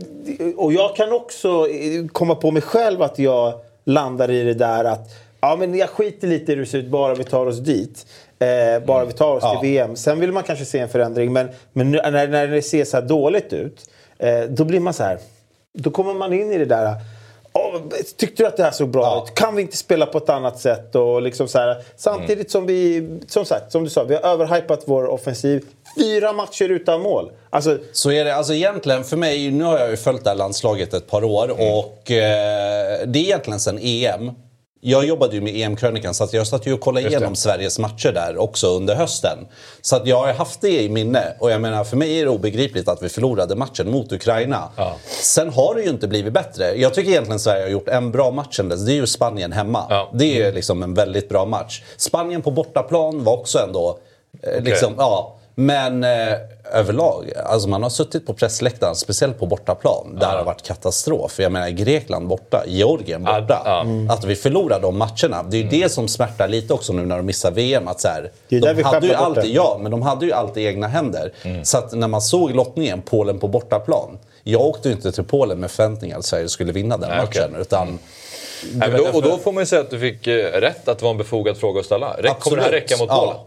Så, 0.53 0.55
och 0.57 0.73
jag 0.73 0.97
kan 0.97 1.13
också 1.13 1.49
eh, 1.69 2.07
komma 2.13 2.35
på 2.35 2.51
mig 2.51 2.63
själv 2.63 3.03
att 3.03 3.19
jag 3.19 3.53
landar 3.85 4.31
i 4.31 4.43
det 4.43 4.55
där 4.55 4.85
att 4.85 5.11
ja, 5.41 5.57
men 5.57 5.75
jag 5.79 5.89
skiter 5.91 6.29
lite 6.29 6.53
i 6.53 6.55
hur 6.55 6.63
det 6.63 6.69
ser 6.69 6.79
ut 6.79 6.87
bara 6.89 7.15
vi 7.15 7.25
tar 7.25 7.47
oss 7.47 7.59
dit. 7.59 8.07
Eh, 8.39 8.87
bara 8.87 9.05
vi 9.05 9.13
tar 9.13 9.35
oss 9.35 9.43
Ja. 9.43 9.61
till 9.61 9.71
VM. 9.71 9.97
Sen 9.97 10.21
vill 10.21 10.33
man 10.33 10.43
kanske 10.43 10.65
se 10.65 10.79
en 10.79 10.89
förändring. 10.89 11.33
Men, 11.33 11.49
men 11.73 11.91
nu- 11.91 12.01
när, 12.11 12.29
när 12.29 12.47
det 12.49 12.63
ser 12.63 12.85
så 12.85 12.97
här 12.97 13.05
dåligt 13.05 13.53
ut. 13.53 13.91
Eh, 14.19 14.41
då 14.41 14.65
blir 14.65 14.81
man 14.81 14.95
så 14.95 15.03
här. 15.03 15.19
Då 15.79 15.91
kommer 15.91 16.15
man 16.15 16.33
in 16.33 16.53
i 16.53 16.59
det 16.59 16.65
där. 16.65 16.95
"Åh, 17.53 17.75
tyckte 18.17 18.43
du 18.43 18.47
att 18.47 18.57
det 18.57 18.63
här 18.63 18.71
såg 18.71 18.89
bra 18.89 19.03
Ja. 19.03 19.25
ut? 19.29 19.35
Kan 19.35 19.57
vi 19.57 19.63
inte 19.63 19.77
spela 19.77 20.07
på 20.07 20.19
ett 20.19 20.29
annat 20.29 20.59
sätt? 20.61 20.95
Och 20.95 21.23
liksom 21.23 21.49
så 21.49 21.59
här, 21.59 21.77
samtidigt 21.97 22.51
som 22.51 22.67
vi, 22.67 23.09
som 23.29 23.45
sagt, 23.45 23.73
som 23.73 23.85
du 23.85 23.91
sa, 23.91 24.05
vi 24.05 24.15
har 24.15 24.23
överhypat 24.23 24.83
vår 24.87 25.07
offensiv. 25.07 25.65
Fyra 26.01 26.33
matcher 26.33 26.69
utan 26.69 27.01
mål. 27.01 27.31
Alltså, 27.51 27.79
Så 27.93 28.11
är 28.13 28.25
det, 28.25 28.35
alltså 28.35 28.55
egentligen 28.55 29.05
för 29.05 29.17
mig, 29.17 29.51
nu 29.51 29.65
har 29.65 29.79
jag 29.79 29.91
ju 29.91 29.97
följt 29.97 30.25
det 30.25 30.31
här 30.31 30.37
landslaget 30.37 30.95
ett 30.95 31.07
par 31.07 31.25
år 31.25 31.51
och 31.51 32.11
eh, 32.11 32.99
det 33.07 33.19
är 33.19 33.23
egentligen 33.23 33.61
sen 33.61 33.79
EM. 33.83 34.31
Jag 34.81 35.05
jobbade 35.05 35.35
ju 35.35 35.41
med 35.41 35.57
EM-krönikan 35.57 36.15
så 36.15 36.25
att 36.25 36.33
jag 36.33 36.47
satt 36.47 36.67
ju 36.67 36.73
och 36.73 36.81
kollade 36.81 37.09
igenom 37.09 37.35
Sveriges 37.35 37.79
matcher 37.79 38.13
där 38.13 38.39
också 38.39 38.67
under 38.67 38.95
hösten. 38.95 39.39
Så 39.81 39.97
att 39.97 40.07
jag 40.07 40.17
har 40.17 40.33
haft 40.33 40.61
det 40.61 40.83
i 40.83 40.89
minne 40.89 41.37
och 41.39 41.51
jag 41.51 41.61
menar 41.61 41.85
för 41.85 41.97
mig 41.97 42.21
är 42.21 42.25
det 42.25 42.31
obegripligt 42.31 42.89
att 42.89 43.03
vi 43.03 43.09
förlorade 43.09 43.57
matchen 43.57 43.91
mot 43.91 44.13
Ukraina. 44.13 44.69
Ja. 44.77 44.97
Sen 45.23 45.53
har 45.53 45.75
det 45.75 45.83
ju 45.83 45.89
inte 45.89 46.09
blivit 46.09 46.33
bättre. 46.33 46.75
Jag 46.75 46.95
tycker 46.95 47.11
egentligen 47.11 47.41
Sverige 47.41 47.63
har 47.63 47.71
gjort 47.71 47.89
en 47.89 48.11
bra 48.11 48.31
match 48.31 48.57
sen 48.57 48.69
dess. 48.69 48.81
Det 48.81 48.93
är 48.93 48.95
ju 48.95 49.07
Spanien 49.07 49.53
hemma. 49.53 49.87
Ja. 49.91 50.11
Det 50.15 50.25
är 50.25 50.47
ju 50.47 50.53
liksom 50.53 50.83
en 50.83 50.95
väldigt 50.95 51.29
bra 51.29 51.45
match. 51.45 51.83
Spanien 51.97 52.43
på 52.43 52.51
bortaplan 52.51 53.25
var 53.25 53.33
också 53.33 53.59
ändå... 53.59 53.99
Eh, 54.43 54.63
liksom, 54.63 54.95
ja, 54.99 55.38
men 55.61 56.05
eh, 56.05 56.35
överlag, 56.73 57.33
alltså 57.45 57.69
man 57.69 57.83
har 57.83 57.91
suttit 57.91 58.27
på 58.27 58.35
pressläktaren, 58.35 58.95
speciellt 58.97 59.39
på 59.39 59.47
bortaplan, 59.47 60.07
där 60.21 60.31
det 60.31 60.37
har 60.37 60.45
varit 60.45 60.63
katastrof. 60.63 61.39
Jag 61.39 61.53
menar 61.53 61.69
Grekland 61.69 62.29
borta, 62.29 62.65
Georgien 62.67 63.25
Ja, 63.27 63.41
borta. 63.41 63.63
ja. 63.65 63.81
Mm. 63.81 64.11
Att 64.11 64.25
vi 64.25 64.37
förlorar 64.37 64.81
de 64.81 64.99
matcherna, 64.99 65.43
det 65.43 65.57
är 65.57 65.63
ju 65.63 65.69
det 65.69 65.89
som 65.89 66.09
smärtar 66.09 66.49
lite 66.49 66.75
också 66.75 66.93
nu 66.93 67.07
när 67.07 67.17
de 67.17 67.27
missar 67.27 67.51
VM. 67.51 67.89
Att 67.89 68.01
så 68.01 68.09
här, 68.09 68.31
de 68.49 68.83
hade 68.83 69.07
ju 69.07 69.15
alltid, 69.15 69.43
det. 69.45 69.49
Ja, 69.49 69.79
men 69.81 69.91
de 69.91 70.03
hade 70.03 70.27
ju 70.27 70.33
alltid 70.33 70.67
egna 70.67 70.87
händer. 70.89 71.33
Mm. 71.43 71.65
Så 71.65 71.79
att 71.79 71.93
när 71.93 72.09
man 72.09 72.21
såg 72.23 72.55
lottningen, 72.55 73.03
Polen 73.03 73.39
på 73.39 73.49
bortaplan. 73.49 74.19
Jag 74.43 74.61
åkte 74.61 74.89
ju 74.89 74.95
inte 74.95 75.13
till 75.13 75.25
Polen 75.25 75.61
med 75.61 75.71
förväntningar 75.71 76.19
att 76.19 76.25
Sverige 76.25 76.49
skulle 76.49 76.73
vinna 76.73 76.97
den 76.97 77.09
Nej, 77.11 77.19
matchen. 77.19 77.45
okej. 77.51 77.61
Utan, 77.61 77.99
Nej, 78.75 78.91
men 78.91 78.99
då, 79.05 79.09
och 79.13 79.23
då 79.23 79.39
får 79.39 79.53
man 79.53 79.63
ju 79.63 79.67
säga 79.67 79.81
att 79.81 79.91
du 79.91 80.01
fick 80.01 80.27
eh, 80.27 80.61
rätt 80.61 80.89
att 80.89 80.99
det 80.99 81.05
var 81.05 81.11
en 81.11 81.19
befogad 81.19 81.57
fråga 81.57 81.81
att 81.81 81.87
ställa. 81.87 82.17
Kommer 82.39 82.57
det 82.57 82.63
här 82.63 82.71
räcka 82.71 82.97
mot 82.97 83.09
Ja. 83.09 83.21
Polen? 83.21 83.37
Eh, 83.37 83.43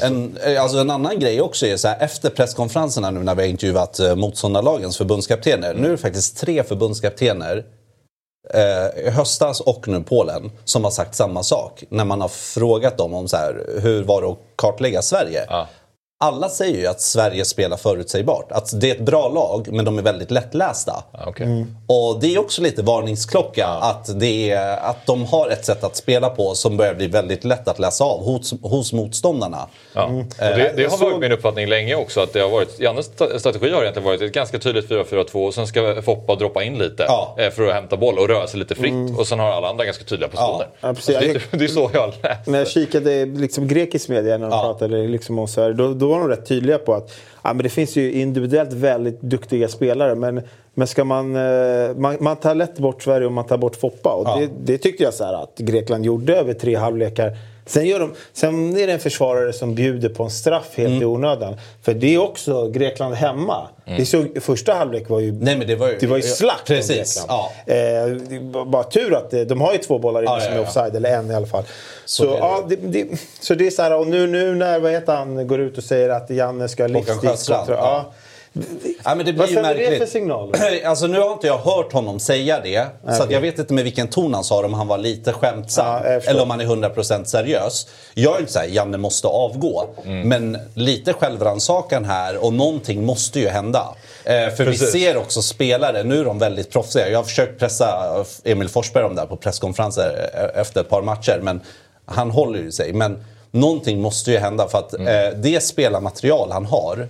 så- 0.00 0.06
En, 0.06 0.36
eh, 0.44 0.62
alltså 0.62 0.78
en 0.78 0.90
annan 0.90 1.18
grej 1.18 1.40
också 1.40 1.66
är 1.66 1.76
så 1.76 1.88
här, 1.88 1.96
efter 2.00 2.30
presskonferenserna 2.30 3.10
nu 3.10 3.20
när 3.22 3.34
vi 3.34 3.42
har 3.42 3.48
intervjuat 3.48 3.98
eh, 4.00 4.14
motståndarlagens 4.16 4.96
förbundskaptener. 4.98 5.74
Nu 5.74 5.86
är 5.86 5.90
det 5.90 5.96
faktiskt 5.98 6.38
tre 6.38 6.62
förbundskaptener 6.62 7.64
eh, 8.54 9.12
höstas 9.12 9.60
och 9.60 9.88
nu 9.88 10.00
Polen 10.02 10.50
som 10.64 10.84
har 10.84 10.90
sagt 10.90 11.14
samma 11.14 11.42
sak. 11.42 11.84
När 11.88 12.04
man 12.04 12.20
har 12.20 12.28
frågat 12.28 12.98
dem 12.98 13.14
om 13.14 13.28
så 13.28 13.36
här, 13.36 13.66
hur 13.82 14.02
var 14.02 14.22
det 14.22 14.28
att 14.28 14.38
kartlägga 14.56 15.02
Sverige. 15.02 15.44
Ja. 15.48 15.66
Alla 16.24 16.48
säger 16.48 16.78
ju 16.78 16.86
att 16.86 17.00
Sverige 17.00 17.44
spelar 17.44 17.76
förutsägbart. 17.76 18.52
Att 18.52 18.80
det 18.80 18.90
är 18.90 18.94
ett 18.94 19.00
bra 19.00 19.28
lag 19.28 19.68
men 19.72 19.84
de 19.84 19.98
är 19.98 20.02
väldigt 20.02 20.30
lättlästa. 20.30 21.04
Ja, 21.12 21.18
okej. 21.26 21.66
Och 21.86 22.20
det 22.20 22.34
är 22.34 22.38
också 22.40 22.62
lite 22.62 22.82
varningsklocka 22.82 23.66
att, 23.66 24.20
det 24.20 24.50
är, 24.50 24.76
att 24.76 25.06
de 25.06 25.24
har 25.24 25.48
ett 25.50 25.64
sätt 25.64 25.84
att 25.84 25.96
spela 25.96 26.30
på 26.30 26.54
som 26.54 26.76
börjar 26.76 26.94
bli 26.94 27.06
väldigt 27.06 27.44
lätt 27.44 27.68
att 27.68 27.78
läsa 27.78 28.04
av 28.04 28.24
hos, 28.24 28.54
hos 28.62 28.92
motståndarna. 28.92 29.66
Ja. 29.94 30.04
Och 30.04 30.12
det, 30.38 30.72
det 30.76 30.82
jag 30.82 30.90
har 30.90 30.98
varit 30.98 31.18
min 31.18 31.32
uppfattning 31.32 31.66
länge 31.68 31.94
också. 31.94 32.20
Att 32.20 32.32
det 32.32 32.40
har 32.40 32.48
varit, 32.50 32.80
Jannes 32.80 33.06
strategi 33.38 33.70
har 33.70 33.82
egentligen 33.82 34.04
varit 34.08 34.22
ett 34.22 34.32
ganska 34.32 34.58
tydligt 34.58 34.88
4-4-2 34.90 35.46
och 35.46 35.54
sen 35.54 35.66
ska 35.66 36.02
Foppa 36.02 36.34
droppa 36.34 36.62
in 36.64 36.74
lite 36.78 37.04
Ja. 37.08 37.34
eh, 37.38 37.50
för 37.50 37.66
att 37.68 37.74
hämta 37.74 37.96
boll 37.96 38.18
och 38.18 38.28
röra 38.28 38.46
sig 38.46 38.58
lite 38.58 38.74
fritt. 38.74 39.18
Och 39.18 39.26
sen 39.26 39.38
har 39.38 39.50
alla 39.50 39.68
andra 39.68 39.84
ganska 39.84 40.04
tydliga 40.04 40.28
positioner. 40.28 40.66
Ja. 40.80 40.88
Alltså, 40.88 41.12
det, 41.12 41.40
det 41.50 41.64
är 41.64 41.68
så 41.68 41.90
jag 41.92 42.00
har 42.00 42.06
läst 42.22 42.46
När 42.46 42.58
jag 42.58 42.66
det. 42.66 42.70
kikade 42.70 43.24
liksom 43.26 43.68
grekisk 43.68 44.08
media 44.08 44.38
när 44.38 44.50
de 44.50 44.56
Ja. 44.56 44.62
pratade 44.62 44.96
liksom 45.08 45.38
om 45.38 45.48
Sverige, 45.48 45.74
då, 45.74 45.94
då 45.94 46.13
var 46.14 46.28
de 46.28 46.36
rätt 46.36 46.46
tydliga 46.46 46.78
på 46.78 46.94
att 46.94 47.10
ja, 47.42 47.52
men 47.54 47.62
det 47.62 47.68
finns 47.68 47.96
ju 47.96 48.12
individuellt 48.12 48.72
väldigt 48.72 49.20
duktiga 49.20 49.68
spelare. 49.68 50.14
Men, 50.14 50.40
men 50.74 50.86
ska 50.86 51.04
man, 51.04 51.36
eh, 51.36 51.96
man... 51.96 52.16
Man 52.20 52.36
tar 52.36 52.54
lätt 52.54 52.78
bort 52.78 53.02
Sverige 53.02 53.26
och 53.26 53.32
man 53.32 53.46
tar 53.46 53.58
bort 53.58 53.76
Foppa. 53.76 54.12
Och 54.14 54.26
Ja. 54.28 54.36
det, 54.40 54.50
det 54.72 54.78
tyckte 54.78 55.02
jag 55.02 55.14
så 55.14 55.24
här 55.24 55.42
att 55.42 55.58
Grekland 55.58 56.04
gjorde 56.04 56.36
över 56.36 56.54
tre 56.54 56.74
halvlekar. 56.74 57.36
Sen, 57.66 57.86
gör 57.86 58.00
de, 58.00 58.14
sen 58.32 58.76
är 58.76 58.86
det 58.86 58.92
en 58.92 59.00
försvarare 59.00 59.52
som 59.52 59.74
bjuder 59.74 60.08
på 60.08 60.22
en 60.24 60.30
straff 60.30 60.66
helt 60.74 60.88
Mm. 60.88 61.02
i 61.02 61.04
onödan. 61.04 61.56
För 61.82 61.94
det 61.94 62.14
är 62.14 62.18
också 62.18 62.68
Grekland 62.68 63.14
hemma. 63.14 63.68
Det 63.84 64.06
såg, 64.06 64.42
första 64.42 64.74
halvlek 64.74 65.08
var 65.08 65.20
ju, 65.20 65.32
Nej, 65.32 65.56
men 65.58 65.66
det 65.66 65.76
var 65.76 65.88
ju- 65.88 65.96
det 66.00 66.06
var 66.06 66.16
ju 66.16 66.22
slakt 66.22 66.66
Precis, 66.66 67.24
ja. 67.28 67.52
Eh, 67.66 68.64
bara 68.66 68.84
tur 68.84 69.14
att 69.14 69.30
det, 69.30 69.44
de 69.44 69.60
har 69.60 69.72
ju 69.72 69.78
två 69.78 69.98
bollar 69.98 70.22
inne 70.22 70.30
Ja, 70.30 70.40
som 70.40 70.52
ja, 70.52 70.58
är 70.58 70.62
offside, 70.62 70.96
eller 70.96 71.18
en 71.18 71.30
i 71.30 71.34
alla 71.34 71.46
fall. 71.46 71.64
Så, 72.04 72.24
är 72.24 72.30
det. 72.30 72.36
ja, 72.38 72.64
det, 72.68 72.76
det, 72.76 73.06
så 73.40 73.54
det 73.54 73.66
är 73.66 73.70
så 73.70 73.82
här, 73.82 73.94
och 73.98 74.06
nu, 74.06 74.26
nu 74.26 74.54
när 74.54 74.80
vad 74.80 74.92
heter 74.92 75.14
han, 75.14 75.46
går 75.46 75.60
ut 75.60 75.78
och 75.78 75.84
säger 75.84 76.08
att 76.08 76.30
Janne 76.30 76.68
ska 76.68 76.82
ha 76.82 76.88
livstidskontroll. 76.88 77.76
Ja. 77.80 78.12
Ja, 79.04 79.14
men 79.14 79.18
det 79.18 79.32
blir 79.32 79.34
Vad 79.34 79.48
sänder 79.48 79.74
det 79.74 79.98
för 79.98 80.06
signaler? 80.06 80.84
Alltså 80.84 81.06
nu 81.06 81.20
har 81.20 81.32
inte 81.32 81.46
jag 81.46 81.58
hört 81.58 81.92
honom 81.92 82.20
säga 82.20 82.60
det. 82.60 82.86
Så 83.04 83.10
att 83.10 83.20
okej. 83.20 83.32
jag 83.34 83.40
vet 83.40 83.58
inte 83.58 83.74
med 83.74 83.84
vilken 83.84 84.08
ton 84.08 84.34
han 84.34 84.44
sa 84.44 84.60
det, 84.60 84.66
om 84.66 84.74
han 84.74 84.86
var 84.88 84.98
lite 84.98 85.32
skämtsam. 85.32 85.86
Ja, 85.86 86.00
eller 86.10 86.42
om 86.42 86.50
han 86.50 86.60
är 86.60 86.64
100% 86.64 87.24
seriös. 87.24 87.86
Jag 88.14 88.36
är 88.36 88.40
inte 88.40 88.52
såhär, 88.52 88.66
Janne 88.66 88.96
måste 88.98 89.26
avgå. 89.28 89.86
Mm. 90.04 90.28
Men 90.28 90.58
lite 90.74 91.12
självrannsakan 91.12 92.04
här 92.04 92.44
och 92.44 92.52
någonting 92.52 93.04
måste 93.04 93.40
ju 93.40 93.48
hända. 93.48 93.94
Eh, 94.24 94.32
för 94.32 94.64
Precis. 94.64 94.94
vi 94.94 95.00
ser 95.00 95.16
också 95.16 95.42
spelare, 95.42 96.02
nu 96.02 96.20
är 96.20 96.24
de 96.24 96.38
väldigt 96.38 96.70
proffsiga. 96.70 97.08
Jag 97.10 97.18
har 97.18 97.24
försökt 97.24 97.58
pressa 97.60 98.24
Emil 98.44 98.68
Forsberg 98.68 99.04
om 99.04 99.14
det 99.14 99.20
här 99.20 99.28
på 99.28 99.36
presskonferenser 99.36 100.30
eh, 100.54 100.60
efter 100.60 100.80
ett 100.80 100.88
par 100.88 101.02
matcher. 101.02 101.40
Men 101.42 101.60
han 102.06 102.30
håller 102.30 102.58
ju 102.58 102.72
sig. 102.72 102.92
Men 102.92 103.24
någonting 103.50 104.00
måste 104.00 104.30
ju 104.30 104.38
hända 104.38 104.68
för 104.68 104.78
att 104.78 104.94
Mm. 104.94 105.26
eh, 105.32 105.38
det 105.38 105.60
spelarmaterial 105.64 106.50
han 106.52 106.66
har 106.66 107.08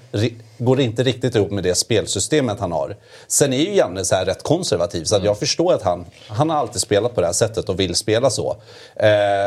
går 0.58 0.80
inte 0.80 1.02
riktigt 1.02 1.34
ihop 1.34 1.50
med 1.50 1.64
det 1.64 1.74
spelsystemet 1.74 2.60
han 2.60 2.72
har. 2.72 2.96
Sen 3.26 3.52
är 3.52 3.58
ju 3.58 3.74
Janne 3.74 4.04
så 4.04 4.14
här 4.14 4.24
rätt 4.24 4.42
konservativ 4.42 5.04
så 5.04 5.14
att 5.14 5.18
Mm. 5.20 5.26
jag 5.26 5.38
förstår 5.38 5.72
att 5.74 5.82
han, 5.82 6.04
han 6.28 6.50
har 6.50 6.56
alltid 6.56 6.80
spelat 6.80 7.14
på 7.14 7.20
det 7.20 7.26
här 7.26 7.34
sättet 7.34 7.68
och 7.68 7.80
vill 7.80 7.94
spela 7.94 8.30
så. 8.30 8.50
Eh, 8.96 9.06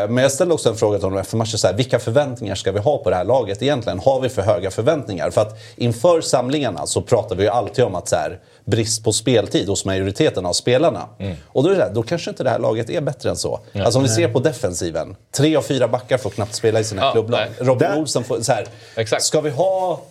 men 0.10 0.18
jag 0.18 0.32
ställde 0.32 0.54
också 0.54 0.70
en 0.70 0.76
fråga 0.76 0.98
till 0.98 1.06
honom 1.06 1.20
efter 1.20 1.38
matchen, 1.38 1.58
så 1.58 1.68
här, 1.68 1.74
vilka 1.74 2.00
förväntningar 2.00 2.56
ska 2.56 2.72
vi 2.72 2.80
ha 2.80 2.98
på 2.98 3.10
det 3.10 3.16
här 3.16 3.24
laget 3.24 3.62
egentligen? 3.62 4.00
Har 4.00 4.20
vi 4.22 4.30
för 4.30 4.42
höga 4.42 4.72
förväntningar? 4.72 5.30
För 5.30 5.42
att 5.42 5.58
inför 5.76 6.22
samlingarna 6.22 6.86
så 6.86 7.02
pratar 7.02 7.36
vi 7.36 7.44
ju 7.44 7.50
alltid 7.50 7.86
om 7.86 7.96
att 7.96 8.08
så 8.10 8.16
här, 8.16 8.40
brist 8.66 9.04
på 9.04 9.14
speltid 9.14 9.70
hos 9.70 9.86
majoriteten 9.86 10.46
av 10.46 10.54
spelarna. 10.54 11.10
Mm. 11.20 11.36
Och 11.48 11.64
då 11.64 11.70
är 11.70 11.76
det 11.76 11.84
här, 11.84 11.92
då 11.94 12.04
kanske 12.04 12.30
inte 12.30 12.44
det 12.44 12.50
här 12.50 12.60
laget 12.60 12.90
är 12.90 13.02
bättre 13.02 13.30
än 13.30 13.36
så. 13.38 13.60
Alltså 13.76 14.00
om 14.00 14.04
vi 14.04 14.10
ser 14.10 14.28
på 14.28 14.40
defensiven, 14.40 15.16
tre 15.32 15.56
av 15.56 15.62
fyra 15.62 15.88
backar 15.88 16.18
får 16.18 16.30
knappt 16.30 16.56
spela 16.56 16.80
i 16.80 16.84
sina 16.84 17.02
Ja, 17.02 17.12
klubblag. 17.12 17.48
Robin 17.60 17.92
Olsen 17.92 18.24
får, 18.24 18.42
så 18.42 18.52
här, 18.52 18.68
Exakt. 18.96 19.24
ska 19.24 19.42
vi 19.42 19.50
ha... 19.50 20.02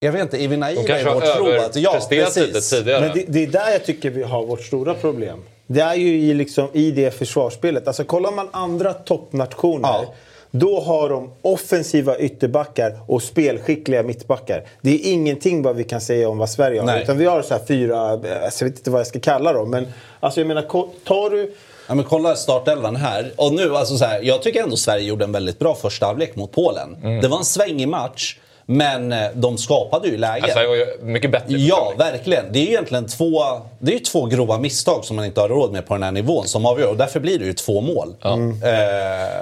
Jag 0.00 0.12
vet 0.12 0.22
inte, 0.22 0.44
är 0.44 0.48
vi 0.48 0.56
naiva 0.56 1.00
i 1.00 1.04
vår 1.04 1.20
tro 1.20 1.66
att... 1.66 1.76
Ja, 1.76 2.00
precis. 2.08 2.70
tidigare. 2.70 3.00
Men 3.00 3.10
det, 3.14 3.24
det 3.28 3.42
är 3.42 3.46
där 3.46 3.70
jag 3.70 3.84
tycker 3.84 4.10
vi 4.10 4.22
har 4.22 4.46
vårt 4.46 4.62
stora 4.62 4.94
problem. 4.94 5.42
Det 5.66 5.80
är 5.80 5.94
ju 5.94 6.20
i, 6.20 6.34
liksom, 6.34 6.68
i 6.72 6.90
det 6.90 7.10
försvarsspelet. 7.10 7.86
Alltså 7.88 8.04
kollar 8.04 8.32
man 8.32 8.48
andra 8.52 8.92
toppnationer. 8.92 9.88
Ja. 9.88 10.14
Då 10.50 10.80
har 10.80 11.08
de 11.08 11.32
offensiva 11.42 12.18
ytterbackar 12.18 13.00
och 13.06 13.22
spelskickliga 13.22 14.02
mittbackar. 14.02 14.64
Det 14.80 14.90
är 14.90 15.12
ingenting 15.12 15.62
vad 15.62 15.76
vi 15.76 15.84
kan 15.84 16.00
säga 16.00 16.28
om 16.28 16.38
vad 16.38 16.50
Sverige 16.50 16.80
har. 16.80 16.86
Nej. 16.86 17.02
Utan 17.02 17.18
vi 17.18 17.24
har 17.24 17.42
så 17.42 17.54
här 17.54 17.64
fyra, 17.68 18.12
eh, 18.12 18.20
jag 18.60 18.66
vet 18.66 18.78
inte 18.78 18.90
vad 18.90 19.00
jag 19.00 19.06
ska 19.06 19.20
kalla 19.20 19.52
dem. 19.52 19.70
Men 19.70 19.86
alltså 20.20 20.40
jag 20.40 20.46
menar, 20.46 20.62
tar 21.04 21.30
du... 21.30 21.54
Ja, 21.88 21.94
men 21.94 22.04
kolla 22.04 22.36
startelvan 22.36 22.96
här. 22.96 23.32
Och 23.36 23.52
nu, 23.52 23.76
alltså 23.76 23.96
så 23.96 24.04
här, 24.04 24.22
jag 24.22 24.42
tycker 24.42 24.62
ändå 24.62 24.76
Sverige 24.76 25.04
gjorde 25.04 25.24
en 25.24 25.32
väldigt 25.32 25.58
bra 25.58 25.74
första 25.74 26.06
halvlek 26.06 26.36
mot 26.36 26.52
Polen. 26.52 26.96
Mm. 27.02 27.20
Det 27.20 27.28
var 27.28 27.38
en 27.38 27.44
svängig 27.44 27.88
match, 27.88 28.36
men 28.66 29.12
eh, 29.12 29.28
de 29.34 29.58
skapade 29.58 30.08
ju 30.08 30.16
lägen. 30.16 30.44
Alltså, 30.44 30.58
det 30.58 30.66
var 30.66 30.74
ju 30.74 30.86
mycket 31.02 31.30
bättre. 31.30 31.58
Ja, 31.58 31.92
verkligen. 31.98 32.52
Det 32.52 32.58
är 32.58 32.62
ju 32.62 32.68
egentligen 32.68 33.06
två, 33.06 33.42
det 33.78 33.90
är 33.90 33.94
ju 33.94 34.00
två 34.00 34.26
grova 34.26 34.58
misstag 34.58 35.04
som 35.04 35.16
man 35.16 35.24
inte 35.24 35.40
har 35.40 35.48
råd 35.48 35.72
med 35.72 35.86
på 35.86 35.94
den 35.94 36.02
här 36.02 36.12
nivån 36.12 36.46
som 36.46 36.66
avgör. 36.66 36.90
Och 36.90 36.96
därför 36.96 37.20
blir 37.20 37.38
det 37.38 37.44
ju 37.44 37.52
två 37.52 37.80
mål. 37.80 38.14
Eh, 38.22 38.30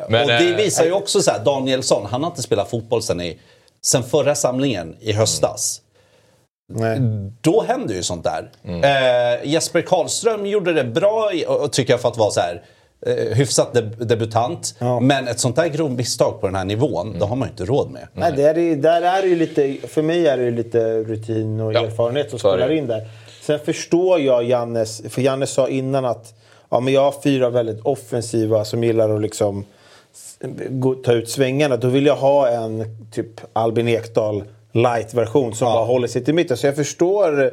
Men, 0.09 0.22
och 0.22 0.28
det 0.28 0.51
eh, 0.51 0.56
visar 0.56 0.84
ju 0.84 0.92
också 0.92 1.20
så 1.20 1.30
här, 1.30 1.44
Danielsson, 1.44 2.06
han 2.10 2.22
har 2.22 2.30
inte 2.30 2.42
spelat 2.42 2.70
fotboll 2.70 3.02
sen, 3.02 3.20
i, 3.20 3.38
sen 3.84 4.02
förra 4.02 4.34
samlingen 4.34 4.96
i 5.01 5.12
höstas. 5.12 5.80
Nej. 6.72 6.98
då 7.40 7.64
händer 7.68 7.94
ju 7.94 8.02
sånt 8.02 8.24
där. 8.24 8.51
Mm. 8.64 8.84
Eh, 8.84 9.51
Jesper 9.51 9.80
Karlström 9.80 10.46
gjorde 10.46 10.72
det 10.72 10.84
bra, 10.84 11.30
tycker 11.72 11.92
jag, 11.92 12.01
för 12.01 12.09
att 12.09 12.16
vara 12.16 12.30
så 12.30 12.40
här, 12.40 12.62
eh, 13.06 13.14
hyfsat 13.36 13.72
deb- 13.74 14.05
debutant. 14.05 14.74
Ja. 14.78 15.01
Men 15.01 15.28
ett 15.28 15.40
sånt 15.40 15.56
där 15.56 15.66
grovt 15.68 15.93
misstag 15.93 16.40
på 16.40 16.47
den 16.47 16.56
här 16.56 16.64
nivån, 16.64 17.06
Mm. 17.06 17.18
det 17.18 17.24
har 17.24 17.36
man 17.36 17.48
ju 17.48 17.51
inte 17.51 17.64
råd 17.64 17.90
med. 17.90 18.09
Nej, 18.12 18.32
det 18.36 18.43
är, 18.43 18.55
ju- 18.59 18.76
där 18.76 19.02
är 19.02 19.22
det 19.22 19.28
ju 19.28 19.36
lite, 19.36 19.76
för 19.89 20.02
mig 20.02 20.26
är 20.26 20.36
det 20.36 20.44
ju 20.44 20.51
lite 20.51 20.98
rutin 20.98 21.60
och 21.60 21.72
Ja, 21.72 21.85
erfarenhet 21.86 22.31
som 22.31 22.39
spelar 22.39 22.72
in 22.72 22.86
där. 22.86 23.09
Sen 23.43 23.59
förstår 23.59 24.20
jag 24.20 24.44
Jannes, 24.44 25.02
för 25.09 25.22
Janne 25.22 25.47
sa 25.47 25.68
innan 25.68 26.05
att 26.05 26.35
ja, 26.70 26.81
men 26.81 26.93
jag 26.94 27.01
har 27.01 27.14
fyra 27.22 27.51
väldigt 27.51 27.81
offensiva 27.85 28.64
som 28.64 28.85
gillar 28.85 29.14
att 29.14 29.20
liksom 29.20 29.64
ta 31.05 31.12
ut 31.12 31.31
svängarna. 31.31 31.76
Då 31.76 31.89
vill 31.89 32.06
jag 32.06 32.16
ha 32.16 32.48
en 32.48 32.85
typ 33.12 33.40
Albin 33.52 33.89
Ekdal 33.89 34.44
light-version 34.72 35.55
som 35.55 35.68
Ja. 35.68 35.74
bara 35.74 35.85
håller 35.85 36.09
sig 36.09 36.24
till 36.24 36.35
mitten. 36.35 36.56
Så 36.56 36.66
jag 36.66 36.76
förstår 36.76 37.52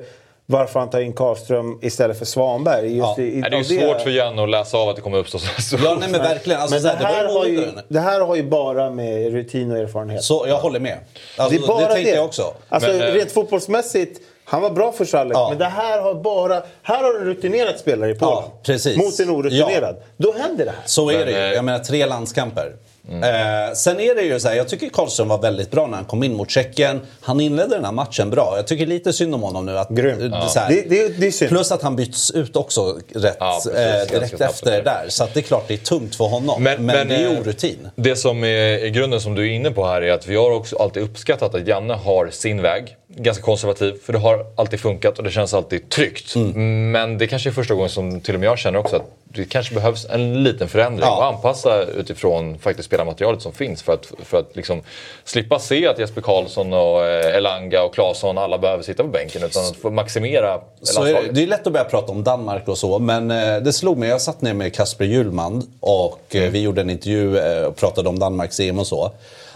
varför 0.51 0.79
han 0.79 0.89
tar 0.89 0.99
in 1.01 1.13
Karlström 1.13 1.79
istället 1.81 2.17
för 2.17 2.25
Svanberg. 2.25 2.97
Just 2.97 3.17
Ja. 3.17 3.23
i, 3.23 3.37
i, 3.37 3.41
det 3.41 3.47
är 3.47 3.57
ju 3.57 3.63
svårt 3.63 4.01
för 4.01 4.09
Janne 4.09 4.43
att 4.43 4.49
läsa 4.49 4.77
av 4.77 4.89
att 4.89 4.95
det 4.95 5.01
kommer 5.01 5.17
uppstå 5.17 5.37
så 5.39 5.77
Ja, 5.83 5.97
nej, 5.99 6.09
men 6.09 6.21
verkligen. 6.21 6.61
Alltså, 6.61 6.75
Men 6.75 6.83
det 6.83 7.05
här, 7.05 7.27
det 7.27 7.33
var 7.33 7.45
ju 7.45 7.57
har 7.57 7.63
ju, 7.63 7.67
många- 7.69 7.81
det 7.87 7.99
här 7.99 8.19
har 8.21 8.35
ju 8.35 8.43
bara 8.43 8.89
med 8.89 9.31
rutin 9.33 9.71
och 9.71 9.77
erfarenhet. 9.77 10.23
Så 10.23 10.45
jag 10.47 10.57
håller 10.57 10.79
med. 10.79 10.97
Alltså, 11.37 11.57
det 11.59 11.63
är 11.65 11.67
bara 11.67 11.87
det. 11.87 11.93
tänkte 11.93 12.11
jag 12.11 12.25
också. 12.25 12.53
Alltså, 12.69 12.89
Men, 12.89 13.01
eh, 13.01 13.07
rent 13.13 13.31
fotbollsmässigt, 13.31 14.19
han 14.45 14.61
var 14.61 14.69
bra 14.69 14.91
för 14.91 15.17
halvlek. 15.17 15.37
Ja. 15.37 15.49
Men 15.49 15.57
det 15.57 15.65
här 15.65 16.01
har 16.01 16.13
bara... 16.13 16.61
Här 16.83 17.03
har 17.03 17.13
du 17.13 17.19
en 17.19 17.25
rutinerad 17.25 17.77
spelare 17.79 18.11
i 18.11 18.15
Polen. 18.15 18.33
Ja, 18.35 18.51
precis. 18.63 18.97
Mot 18.97 19.19
en 19.19 19.29
orutinerad. 19.35 19.95
Då 20.17 20.31
händer 20.33 20.65
det 20.65 20.71
här. 20.71 20.79
Så 20.85 21.09
är 21.09 21.17
Men, 21.17 21.25
det 21.25 21.31
ju. 21.31 21.37
eh, 21.37 21.53
Jag 21.53 21.65
menar 21.65 21.79
tre 21.79 22.05
landskamper. 22.05 22.73
Eh, 23.09 23.73
sen 23.75 23.99
är 23.99 24.15
det 24.15 24.21
ju 24.21 24.39
så 24.39 24.47
här, 24.47 24.55
jag 24.55 24.67
tycker 24.69 24.89
Karlström 24.89 25.27
var 25.27 25.41
väldigt 25.41 25.71
bra 25.71 25.87
när 25.87 25.95
han 25.95 26.05
kom 26.05 26.23
in 26.23 26.33
mot 26.35 26.49
Tjeckien. 26.49 27.01
Han 27.21 27.41
inledde 27.41 27.75
den 27.75 27.85
här 27.85 27.91
matchen 27.91 28.29
bra. 28.29 28.53
Jag 28.55 28.67
tycker 28.67 28.85
lite 28.85 29.13
synd 29.13 29.35
om 29.35 29.41
honom 29.41 29.65
nu. 29.65 29.77
Att, 29.77 29.91
eh, 29.91 30.47
så 30.47 30.59
här, 30.59 30.69
Det, 30.69 30.81
det, 30.89 31.19
det 31.19 31.27
är 31.27 31.31
synd. 31.31 31.49
Plus 31.49 31.71
att 31.71 31.81
han 31.81 31.95
byts 31.95 32.31
ut 32.31 32.55
också 32.55 32.99
rätt 33.15 33.37
Ja, 33.39 33.61
precis. 33.63 33.79
eh, 33.79 34.19
direkt 34.19 34.41
efter 34.41 34.71
det 34.71 34.81
där. 34.81 35.05
Så 35.09 35.27
det 35.33 35.39
är 35.39 35.43
klart 35.43 35.67
det 35.67 35.73
är 35.73 35.77
tungt 35.77 36.15
för 36.15 36.25
honom. 36.25 36.63
Men, 36.63 36.87
det 36.87 37.15
är 37.15 37.33
eh, 37.33 37.39
orutin. 37.39 37.89
Det 37.95 38.15
som 38.15 38.43
är 38.43 38.87
grunden 38.87 39.21
som 39.21 39.35
du 39.35 39.41
är 39.47 39.51
inne 39.53 39.71
på 39.71 39.85
här 39.87 40.01
är 40.01 40.11
att 40.11 40.27
vi 40.27 40.35
har 40.35 40.51
också 40.51 40.77
alltid 40.77 41.03
uppskattat 41.03 41.55
att 41.55 41.67
Janne 41.67 41.93
har 41.93 42.29
sin 42.29 42.61
väg. 42.61 42.97
Ganska 43.15 43.43
konservativ, 43.43 43.93
för 44.03 44.13
det 44.13 44.19
har 44.19 44.45
alltid 44.55 44.79
funkat 44.79 45.17
och 45.17 45.23
det 45.23 45.31
känns 45.31 45.53
alltid 45.53 45.89
tryggt. 45.89 46.35
Mm. 46.35 46.91
Men 46.91 47.17
det 47.17 47.27
kanske 47.27 47.49
är 47.49 47.51
första 47.51 47.73
gången 47.73 47.89
som 47.89 48.21
till 48.21 48.33
och 48.33 48.39
med 48.39 48.47
jag 48.47 48.57
känner 48.59 48.79
också 48.79 48.95
att 48.95 49.05
det 49.33 49.45
kanske 49.45 49.75
behövs 49.75 50.05
en 50.09 50.43
liten 50.43 50.67
förändring 50.69 51.05
Ja. 51.09 51.17
och 51.17 51.25
anpassa 51.25 51.83
utifrån 51.83 52.57
faktiskt 52.59 52.85
spelarmaterialet 52.87 53.41
som 53.41 53.51
finns 53.53 53.81
för 53.83 53.93
att, 53.93 54.11
för 54.23 54.39
att 54.39 54.55
liksom 54.55 54.81
slippa 55.23 55.59
se 55.59 55.87
att 55.87 55.99
Jesper 55.99 56.21
Karlsson 56.21 56.73
och 56.73 57.05
eh, 57.05 57.35
Elanga 57.35 57.83
och 57.83 57.93
Claesson 57.93 58.37
alla 58.37 58.57
behöver 58.57 58.83
sitta 58.83 59.03
på 59.03 59.09
bänken 59.09 59.43
utan 59.43 59.63
att 59.63 59.75
få 59.75 59.89
maximera 59.89 60.59
Så 60.81 61.03
är 61.03 61.13
det, 61.13 61.31
det 61.31 61.43
är 61.43 61.47
lätt 61.47 61.67
att 61.67 61.73
börja 61.73 61.85
prata 61.85 62.11
om 62.11 62.23
Danmark 62.23 62.67
och 62.67 62.77
så, 62.77 62.99
men 62.99 63.31
eh, 63.31 63.57
det 63.57 63.73
slog 63.73 63.97
mig. 63.97 64.09
Jag 64.09 64.21
satt 64.21 64.41
ner 64.41 64.53
med 64.53 64.75
Kasper 64.75 65.05
Hjulman 65.05 65.63
och 65.79 66.17
Mm. 66.33 66.51
vi 66.51 66.61
gjorde 66.61 66.81
en 66.81 66.89
intervju 66.89 67.39
och 67.65 67.75
pratade 67.75 68.09
om 68.09 68.19
Danmarks 68.19 68.59
EM 68.59 68.79
och 68.79 68.87
så. 68.87 69.11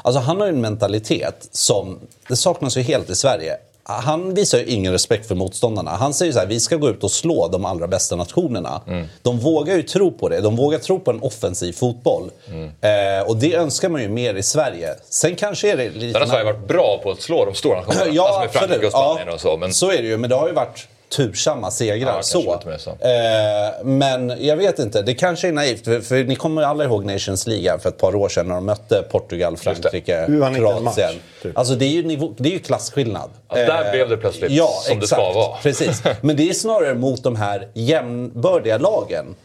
Alltså 0.06 0.20
han 0.20 0.40
har 0.40 0.48
ju 0.48 0.54
en 0.54 0.62
mentalitet 0.62 1.48
som, 1.52 2.00
det 2.28 2.36
saknas 2.36 2.78
ju 2.78 2.82
helt 2.82 3.10
i 3.10 3.16
Sverige. 3.16 3.58
Han 3.84 4.34
visar 4.34 4.58
ju 4.58 4.66
ingen 4.66 4.92
respekt 4.92 5.28
för 5.28 5.36
motståndarna. 5.36 5.92
Han 5.92 6.14
säger 6.14 6.32
så 6.32 6.40
här, 6.40 6.46
vi 6.46 6.60
ska 6.60 6.76
gå 6.76 6.90
ut 6.90 7.04
och 7.04 7.12
slå 7.12 7.48
de 7.48 7.66
allra 7.66 7.88
bästa 7.88 8.16
nationerna. 8.16 8.82
Mm. 8.88 9.08
De 9.22 9.40
vågar 9.40 9.76
ju 9.76 9.84
tro 9.84 10.12
på 10.12 10.30
det. 10.30 10.42
De 10.42 10.56
vågar 10.56 10.80
tro 10.80 11.00
på 11.00 11.12
en 11.12 11.22
offensiv 11.22 11.74
fotboll. 11.74 12.32
Mm. 12.48 12.64
Eh, 12.64 13.28
och 13.28 13.38
det 13.38 13.56
önskar 13.56 13.90
man 13.90 14.02
ju 14.02 14.10
mer 14.10 14.36
i 14.36 14.44
Sverige. 14.44 14.96
Sen 15.10 15.36
kanske 15.36 15.72
är 15.72 15.78
det 15.78 15.90
lite... 15.90 16.14
Sen 16.14 16.22
har 16.22 16.28
Sverige 16.28 16.46
varit 16.46 16.68
bra 16.68 17.00
på 17.04 17.12
att 17.12 17.22
slå 17.22 17.46
de 17.46 17.56
stora 17.56 17.76
nationerna. 17.76 18.12
Ja, 18.16 18.24
alltså 18.24 18.40
med 18.42 18.52
Frankrike 18.52 18.86
och 18.86 18.92
Spanien 18.92 19.28
ja, 19.28 19.34
och 19.34 19.42
så. 19.42 19.58
Men 19.58 19.74
så 19.74 19.92
är 19.92 20.02
det 20.02 20.08
ju, 20.08 20.18
men 20.18 20.30
det 20.30 20.36
har 20.36 20.48
ju 20.48 20.54
varit 20.54 20.88
tursamma 21.16 21.72
segrar. 21.72 22.16
Ja, 22.16 22.22
så. 22.24 22.90
Eh, 22.90 23.86
men 23.86 24.34
jag 24.40 24.58
vet 24.58 24.80
inte, 24.80 25.02
det 25.02 25.14
kanske 25.14 25.48
är 25.48 25.52
naivt. 25.52 25.86
För, 25.86 26.00
för 26.02 26.24
ni 26.24 26.36
kommer 26.36 26.62
ju 26.62 26.68
alla 26.68 26.84
ihåg 26.84 27.06
Nations 27.06 27.48
League 27.48 27.80
för 27.80 27.90
ett 27.90 27.98
par 27.98 28.16
år 28.16 28.30
sedan 28.30 28.48
när 28.48 28.56
de 28.56 28.66
mötte 28.66 29.04
Portugal, 29.12 29.58
Frankrike, 29.58 30.26
Kroatien. 30.56 31.14
typ. 31.42 31.58
Alltså 31.58 31.76
det 31.76 31.86
är 31.86 31.90
ju, 31.90 32.04
nivå, 32.04 32.34
det 32.38 32.50
är 32.50 32.54
ju 32.54 32.60
klasskillnad. 32.60 33.30
Ja, 33.50 33.56
där 33.56 33.92
blev 33.92 34.10
det 34.10 34.18
plötsligt 34.18 34.52
som 34.88 35.00
det 35.00 35.08
ska 35.08 35.32
vara. 35.34 35.58
Precis. 35.64 36.04
Men 36.22 36.36
det 36.36 36.50
är 36.50 36.54
snarare 36.54 36.94
mot 36.94 37.24
de 37.24 37.36
här 37.36 37.68
jämnbördiga 37.74 38.78
lagen 38.78 39.36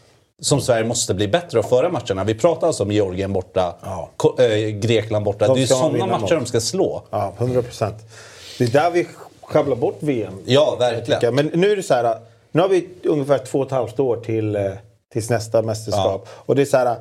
som 0.41 0.61
Sverige 0.61 0.85
måste 0.85 1.13
bli 1.13 1.27
bättre 1.27 1.59
att 1.59 1.69
föra 1.69 1.89
matcherna. 1.89 2.23
Vi 2.23 2.33
pratar 2.33 2.67
alltså 2.67 2.83
om 2.83 2.91
Georgien 2.91 3.33
borta, 3.33 3.75
Ja. 3.83 4.09
Eh, 4.43 4.67
Grekland 4.69 5.25
borta. 5.25 5.47
De 5.47 5.53
det 5.53 5.59
är 5.59 5.61
ju 5.61 5.67
sådana 5.67 6.05
matcher 6.05 6.21
mot. 6.21 6.29
de 6.29 6.45
ska 6.45 6.61
slå. 6.61 7.03
Ja, 7.09 7.33
100 7.37 7.61
procent. 7.61 7.95
Det 8.57 8.63
är 8.63 8.67
där 8.67 8.91
vi 8.91 9.07
sjabblar 9.51 9.75
bort 9.75 9.97
VM. 9.99 10.33
Ja, 10.45 10.75
verkligen. 10.79 11.35
Men 11.35 11.45
nu 11.45 11.71
är 11.71 11.75
det 11.75 11.83
så 11.83 11.93
här. 11.93 12.17
Nu 12.51 12.61
har 12.61 12.69
vi 12.69 12.87
ungefär 13.03 13.37
två 13.37 13.59
och 13.59 13.65
ett 13.65 13.71
halvt 13.71 13.99
år 13.99 14.17
till, 14.17 14.55
eh, 14.55 14.71
tills 15.13 15.29
nästa 15.29 15.61
mästerskap. 15.61 16.27
Och 16.31 16.55
det 16.55 16.61
är 16.61 16.65
så 16.65 16.77
här. 16.77 16.95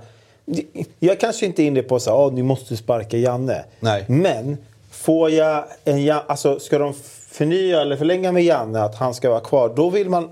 Jag 0.98 1.20
kanske 1.20 1.46
inte 1.46 1.62
är 1.62 1.66
inne 1.66 1.82
på 1.82 1.98
här, 2.06 2.12
oh, 2.12 2.32
ni 2.32 2.42
måste 2.42 2.76
sparka 2.76 3.16
Janne. 3.16 3.64
Nej. 3.80 4.04
Men 4.08 4.56
får 4.90 5.30
jag 5.30 5.64
en 5.84 6.20
alltså 6.26 6.58
ska 6.58 6.78
de 6.78 6.94
förnya 7.30 7.80
eller 7.80 7.96
förlänga 7.96 8.32
med 8.32 8.44
Janne 8.44 8.82
att 8.82 8.94
han 8.94 9.14
ska 9.14 9.30
vara 9.30 9.40
kvar. 9.40 9.72
Då 9.76 9.90
vill 9.90 10.08
man, 10.08 10.30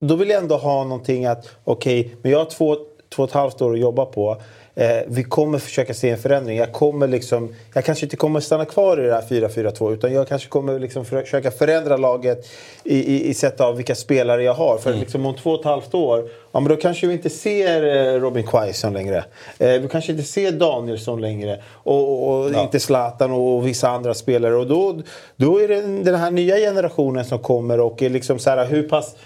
då 0.00 0.16
vill 0.16 0.28
jag 0.28 0.42
ändå 0.42 0.56
ha 0.56 0.84
någonting 0.84 1.26
att, 1.26 1.48
okej, 1.64 2.14
men 2.22 2.32
jag 2.32 2.38
har 2.38 2.44
två, 2.44 2.76
två 3.14 3.22
och 3.22 3.28
ett 3.28 3.34
halvt 3.34 3.62
år 3.62 3.72
att 3.72 3.80
jobba 3.80 4.04
på. 4.04 4.40
Eh, 4.74 5.02
vi 5.06 5.24
kommer 5.24 5.58
försöka 5.58 5.94
se 5.94 6.10
en 6.10 6.18
förändring. 6.18 6.56
Jag 6.58 6.72
kommer 6.72 7.08
liksom, 7.08 7.54
jag 7.74 7.84
kanske 7.84 8.06
inte 8.06 8.16
kommer 8.16 8.40
stanna 8.40 8.64
kvar 8.64 9.00
i 9.00 9.06
det 9.06 9.14
här 9.14 9.22
4-4-2 9.22 9.92
utan 9.92 10.12
jag 10.12 10.28
kanske 10.28 10.48
kommer 10.48 10.78
liksom 10.78 11.04
försöka 11.04 11.50
förändra 11.50 11.96
laget 11.96 12.46
i, 12.84 12.96
i, 12.98 13.28
i 13.30 13.34
sätt 13.34 13.60
av 13.60 13.76
vilka 13.76 13.94
spelare 13.94 14.42
jag 14.42 14.54
har. 14.54 14.78
För 14.78 14.90
Mm. 14.90 15.00
liksom 15.00 15.26
om 15.26 15.34
två 15.34 15.50
och 15.50 15.60
ett 15.60 15.64
halvt 15.66 15.94
år, 15.94 16.28
ja 16.52 16.60
men 16.60 16.68
då 16.68 16.76
kanske 16.76 17.06
vi 17.06 17.12
inte 17.12 17.30
ser 17.30 17.82
eh, 18.14 18.20
Robin 18.20 18.46
Quaison 18.46 18.92
längre. 18.92 19.24
Eh, 19.58 19.68
vi 19.68 19.88
kanske 19.90 20.12
inte 20.12 20.24
ser 20.24 20.52
Danielsson 20.52 21.20
längre. 21.20 21.62
Och, 21.72 22.28
och, 22.28 22.40
och 22.40 22.62
inte 22.62 22.80
Zlatan 22.80 23.32
och 23.32 23.66
vissa 23.66 23.88
andra 23.88 24.14
spelare. 24.14 24.54
Och 24.54 24.66
då, 24.66 25.00
då 25.36 25.60
är 25.60 25.68
det 25.68 25.80
den 25.82 26.14
här 26.14 26.30
nya 26.30 26.56
generationen 26.56 27.24
som 27.24 27.38
kommer 27.38 27.80
och 27.80 28.02
är 28.02 28.10
liksom 28.10 28.38
så 28.38 28.50
här 28.50 28.66
hur 28.66 28.88
pass 28.88 29.16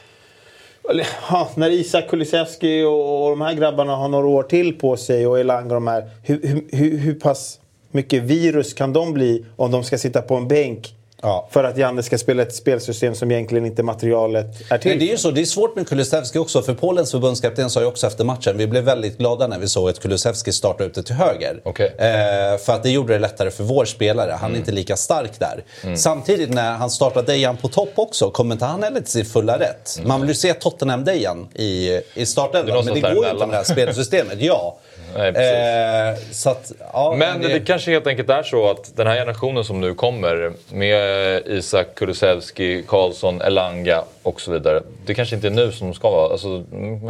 ja, 1.30 1.48
när 1.54 1.70
Isak 1.70 2.08
Kulusevski 2.08 2.82
och, 2.82 3.24
och 3.24 3.30
de 3.30 3.40
här 3.40 3.54
grabbarna 3.54 3.96
har 3.96 4.08
några 4.08 4.26
år 4.26 4.42
till 4.42 4.78
på 4.78 4.96
sig 4.96 5.26
och 5.26 5.38
Elanga 5.38 5.68
och 5.68 5.74
de 5.74 5.86
här. 5.86 6.10
Hur, 6.22 6.40
hur, 6.42 6.64
hur, 6.72 6.98
hur 6.98 7.14
pass 7.14 7.60
mycket 7.90 8.22
virus 8.22 8.74
kan 8.74 8.92
de 8.92 9.12
bli 9.12 9.44
om 9.56 9.70
de 9.70 9.84
ska 9.84 9.98
sitta 9.98 10.22
på 10.22 10.34
en 10.34 10.48
bänk 10.48 10.95
Ja. 11.22 11.48
för 11.50 11.64
att 11.64 11.78
Janne 11.78 12.02
ska 12.02 12.18
spela 12.18 12.42
ett 12.42 12.54
spelsystem 12.54 13.14
som 13.14 13.30
egentligen 13.30 13.66
inte 13.66 13.82
materialet 13.82 14.46
är 14.70 14.78
till 14.78 14.90
Men 14.90 14.98
det 14.98 15.04
är 15.04 15.10
ju 15.10 15.18
så, 15.18 15.30
det 15.30 15.40
är 15.40 15.44
svårt 15.44 15.76
med 15.76 15.88
Kulusevski 15.88 16.38
också. 16.38 16.62
För 16.62 16.74
Polens 16.74 17.10
förbundskapten 17.10 17.70
sa 17.70 17.80
ju 17.80 17.86
också 17.86 18.06
efter 18.06 18.24
matchen, 18.24 18.58
vi 18.58 18.66
blev 18.66 18.84
väldigt 18.84 19.18
glada 19.18 19.46
när 19.46 19.58
vi 19.58 19.68
såg 19.68 19.88
att 19.88 20.00
Kulusevski 20.00 20.52
starta 20.52 20.84
ute 20.84 21.02
till 21.02 21.14
höger. 21.14 21.60
Okej. 21.64 21.94
Eh, 21.98 22.58
för 22.58 22.72
att 22.72 22.82
det 22.82 22.90
gjorde 22.90 23.12
det 23.12 23.18
lättare 23.18 23.50
för 23.50 23.64
vår 23.64 23.84
spelare. 23.84 24.36
Han 24.40 24.52
är 24.52 24.56
inte 24.56 24.72
lika 24.72 24.96
stark 24.96 25.32
där. 25.38 25.64
Samtidigt 25.96 26.50
när 26.50 26.72
han 26.72 26.90
startar 26.90 27.22
Dejan 27.22 27.56
på 27.56 27.68
topp 27.68 27.92
också, 27.94 28.30
kommer 28.30 28.54
inte 28.54 28.64
han 28.64 28.82
heller 28.82 29.00
till 29.00 29.10
sin 29.12 29.24
fulla 29.24 29.58
rätt. 29.58 30.00
Man 30.04 30.20
vill 30.20 30.28
ju 30.28 30.34
se 30.34 30.52
Tottenham-Dejan 30.52 31.46
i, 31.54 32.00
i 32.14 32.26
startelvan, 32.26 32.84
men 32.84 32.94
det 32.94 33.00
går 33.00 33.24
ju 33.24 33.30
inte 33.30 33.46
med 33.46 33.48
det 33.48 33.56
här 33.56 33.64
spelsystemet. 33.64 34.40
Ja. 34.40 34.76
Nej, 35.16 35.32
precis. 35.32 35.52
Eh, 35.52 36.32
så 36.32 36.50
att, 36.50 36.72
ja, 36.92 37.14
Men 37.18 37.42
det 37.42 37.60
kanske 37.60 37.90
helt 37.90 38.06
enkelt 38.06 38.30
är 38.30 38.42
så 38.42 38.70
att 38.70 38.96
den 38.96 39.06
här 39.06 39.14
generationen 39.16 39.64
som 39.64 39.80
nu 39.80 39.94
kommer 39.94 40.52
med 40.72 41.42
Isak 41.46 41.94
Kulusevski, 41.94 42.84
Karlsson, 42.88 43.40
Elanga 43.42 44.04
och 44.22 44.40
så 44.40 44.52
vidare. 44.52 44.82
Det 45.06 45.14
kanske 45.14 45.34
inte 45.36 45.46
är 45.46 45.50
nu 45.50 45.72
som 45.72 45.88
de 45.88 45.94
ska 45.94 46.10
vara. 46.10 46.32
Alltså, 46.32 46.64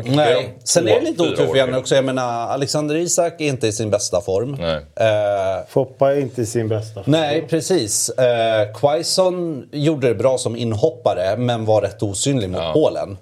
Nej, 0.05 0.55
sen 0.65 0.89
är 0.89 1.01
det 1.01 1.07
lite 1.07 1.23
otur 1.23 1.47
för 1.47 1.67
till. 1.67 1.75
också. 1.75 1.95
Jag 1.95 2.05
menar, 2.05 2.49
Alexander 2.49 2.97
Isak 2.97 3.41
är 3.41 3.47
inte 3.49 3.67
i 3.67 3.73
sin 3.73 3.91
bästa 3.91 4.21
form. 4.21 4.57
Nej. 4.61 4.77
Eh, 4.77 5.67
Foppa 5.69 6.13
är 6.13 6.21
inte 6.21 6.43
i 6.43 6.47
sin 6.47 6.69
bästa 6.69 6.95
form. 6.95 7.13
Nej, 7.13 7.45
precis. 7.49 8.09
Eh, 8.09 8.73
Quaison 8.81 9.69
gjorde 9.73 10.09
det 10.09 10.15
bra 10.15 10.39
som 10.39 10.57
inhoppare, 10.57 11.37
men 11.37 11.65
var 11.65 11.83
rätt 11.83 12.03
osynlig 12.03 12.51
mot 12.51 12.73
Polen. 12.73 13.17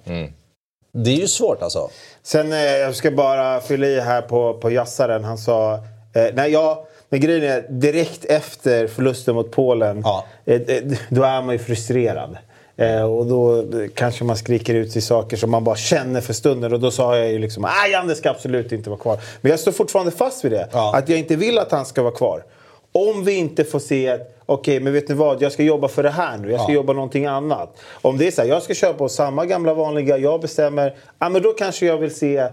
Det 0.96 1.10
är 1.10 1.16
ju 1.16 1.28
svårt 1.28 1.62
alltså. 1.62 1.90
Sen 2.26 2.52
eh, 2.52 2.58
jag 2.58 2.94
ska 2.94 3.10
bara 3.10 3.60
fylla 3.60 3.86
i 3.86 4.00
här 4.00 4.22
på, 4.22 4.54
på 4.54 4.70
jassaren. 4.70 5.24
Han 5.24 5.38
sa... 5.38 5.74
Eh, 6.14 6.26
nej, 6.34 6.52
ja, 6.52 6.86
men 7.08 7.20
grejen 7.20 7.42
är 7.42 7.66
direkt 7.68 8.24
efter 8.24 8.86
förlusten 8.86 9.34
mot 9.34 9.50
Polen. 9.50 10.02
Ja. 10.04 10.24
Eh, 10.44 10.60
då 11.08 11.22
är 11.22 11.42
man 11.42 11.52
ju 11.52 11.58
frustrerad. 11.58 12.36
Eh, 12.76 13.02
och 13.02 13.26
då 13.26 13.64
kanske 13.94 14.24
man 14.24 14.36
skriker 14.36 14.74
ut 14.74 14.92
sig 14.92 15.02
saker 15.02 15.36
som 15.36 15.50
man 15.50 15.64
bara 15.64 15.76
känner 15.76 16.20
för 16.20 16.32
stunden. 16.32 16.72
Och 16.72 16.80
då 16.80 16.90
sa 16.90 17.18
jag 17.18 17.32
ju 17.32 17.38
liksom 17.38 17.64
att 17.64 17.72
Janne 17.92 18.14
ska 18.14 18.30
absolut 18.30 18.72
inte 18.72 18.90
vara 18.90 19.00
kvar. 19.00 19.20
Men 19.40 19.50
jag 19.50 19.60
står 19.60 19.72
fortfarande 19.72 20.12
fast 20.12 20.44
vid 20.44 20.52
det. 20.52 20.68
Ja. 20.72 20.96
Att 20.96 21.08
jag 21.08 21.18
inte 21.18 21.36
vill 21.36 21.58
att 21.58 21.72
han 21.72 21.86
ska 21.86 22.02
vara 22.02 22.14
kvar. 22.14 22.44
Om 22.92 23.24
vi 23.24 23.32
inte 23.32 23.64
får 23.64 23.78
se 23.78 24.18
Okej, 24.46 24.80
men 24.80 24.92
vet 24.92 25.08
ni 25.08 25.14
vad? 25.14 25.42
Jag 25.42 25.52
ska 25.52 25.62
jobba 25.62 25.88
för 25.88 26.02
det 26.02 26.10
här 26.10 26.36
nu. 26.38 26.50
Jag 26.50 26.60
ska 26.60 26.72
Ja. 26.72 26.74
jobba 26.76 26.92
någonting 26.92 27.26
annat. 27.26 27.76
Om 28.02 28.18
det 28.18 28.26
är 28.26 28.30
så 28.30 28.42
här, 28.42 28.48
jag 28.48 28.62
ska 28.62 28.74
köra 28.74 28.92
på 28.94 29.08
samma 29.08 29.46
gamla 29.46 29.74
vanliga, 29.74 30.18
jag 30.18 30.40
bestämmer. 30.40 30.94
Ja, 31.18 31.28
men 31.28 31.42
då 31.42 31.52
kanske 31.52 31.86
jag 31.86 31.96
vill 31.98 32.14
se 32.14 32.48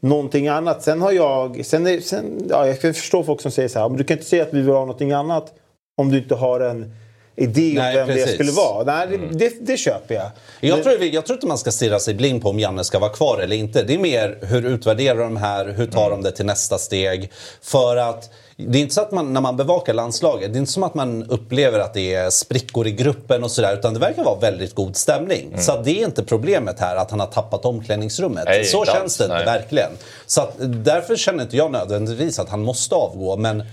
någonting 0.00 0.48
annat. 0.48 0.82
Sen 0.82 1.00
har 1.02 1.12
jag... 1.12 1.64
Sen 1.66 1.86
är, 1.86 2.00
sen, 2.00 2.46
ja, 2.50 2.66
jag 2.66 2.80
kan 2.80 2.94
förstå 2.94 3.24
folk 3.24 3.40
som 3.40 3.50
säger 3.50 3.68
så 3.68 3.78
här, 3.78 3.88
men 3.88 3.98
du 3.98 4.04
kan 4.04 4.16
inte 4.16 4.28
säga 4.28 4.42
att 4.42 4.54
vi 4.54 4.60
vill 4.60 4.68
ha 4.68 4.80
någonting 4.80 5.12
annat 5.12 5.52
om 5.96 6.10
du 6.10 6.18
inte 6.18 6.34
har 6.34 6.60
en, 6.60 6.94
idé 7.36 7.68
om 7.70 7.74
Nej, 7.76 7.96
vem 7.96 8.06
det 8.08 8.14
precis. 8.14 8.34
skulle 8.34 8.52
vara. 8.52 8.84
Nej, 8.84 9.06
det, 9.10 9.14
Mm. 9.14 9.28
det, 9.38 9.52
det 9.66 9.76
köper 9.76 10.14
jag. 10.14 10.30
Jag 10.60 10.82
tror, 10.82 11.02
jag 11.02 11.26
tror 11.26 11.36
inte 11.36 11.46
man 11.46 11.58
ska 11.58 11.70
stirra 11.70 11.98
sig 11.98 12.14
blind 12.14 12.42
på 12.42 12.48
om 12.48 12.58
Janne 12.58 12.84
ska 12.84 12.98
vara 12.98 13.10
kvar 13.10 13.38
eller 13.38 13.56
inte. 13.56 13.82
Det 13.82 13.94
är 13.94 13.98
mer 13.98 14.38
hur 14.42 14.66
utvärderar 14.66 15.18
de 15.18 15.36
här, 15.36 15.64
hur 15.66 15.86
tar 15.86 16.10
de 16.10 16.22
det 16.22 16.30
till 16.32 16.46
nästa 16.46 16.78
steg? 16.78 17.32
För 17.62 17.96
att 17.96 18.30
det 18.56 18.78
är 18.78 18.82
inte 18.82 18.94
så 18.94 19.00
att 19.00 19.12
man, 19.12 19.32
när 19.32 19.40
man 19.40 19.56
bevakar 19.56 19.94
landslaget, 19.94 20.52
det 20.52 20.56
är 20.56 20.60
inte 20.60 20.72
som 20.72 20.82
att 20.82 20.94
man 20.94 21.22
upplever 21.30 21.78
att 21.78 21.94
det 21.94 22.14
är 22.14 22.30
sprickor 22.30 22.86
i 22.86 22.90
gruppen 22.90 23.44
och 23.44 23.50
sådär. 23.50 23.74
Utan 23.74 23.94
det 23.94 24.00
verkar 24.00 24.24
vara 24.24 24.38
väldigt 24.38 24.74
god 24.74 24.96
stämning. 24.96 25.54
Så 25.58 25.72
att 25.72 25.84
det 25.84 25.90
är 26.02 26.04
inte 26.04 26.24
problemet 26.24 26.80
här 26.80 26.96
att 26.96 27.10
han 27.10 27.20
har 27.20 27.26
tappat 27.26 27.64
omklädningsrummet. 27.64 28.44
Nej, 28.46 28.64
så 28.64 28.78
inte 28.78 28.92
känns 28.92 29.16
det 29.16 29.24
inte, 29.24 29.44
verkligen. 29.44 29.90
Så 30.26 30.40
att, 30.40 30.54
därför 30.58 31.16
känner 31.16 31.42
inte 31.42 31.56
jag 31.56 31.72
nödvändigtvis 31.72 32.38
att 32.38 32.48
han 32.48 32.62
måste 32.62 32.94
avgå. 32.94 33.36
Men 33.36 33.64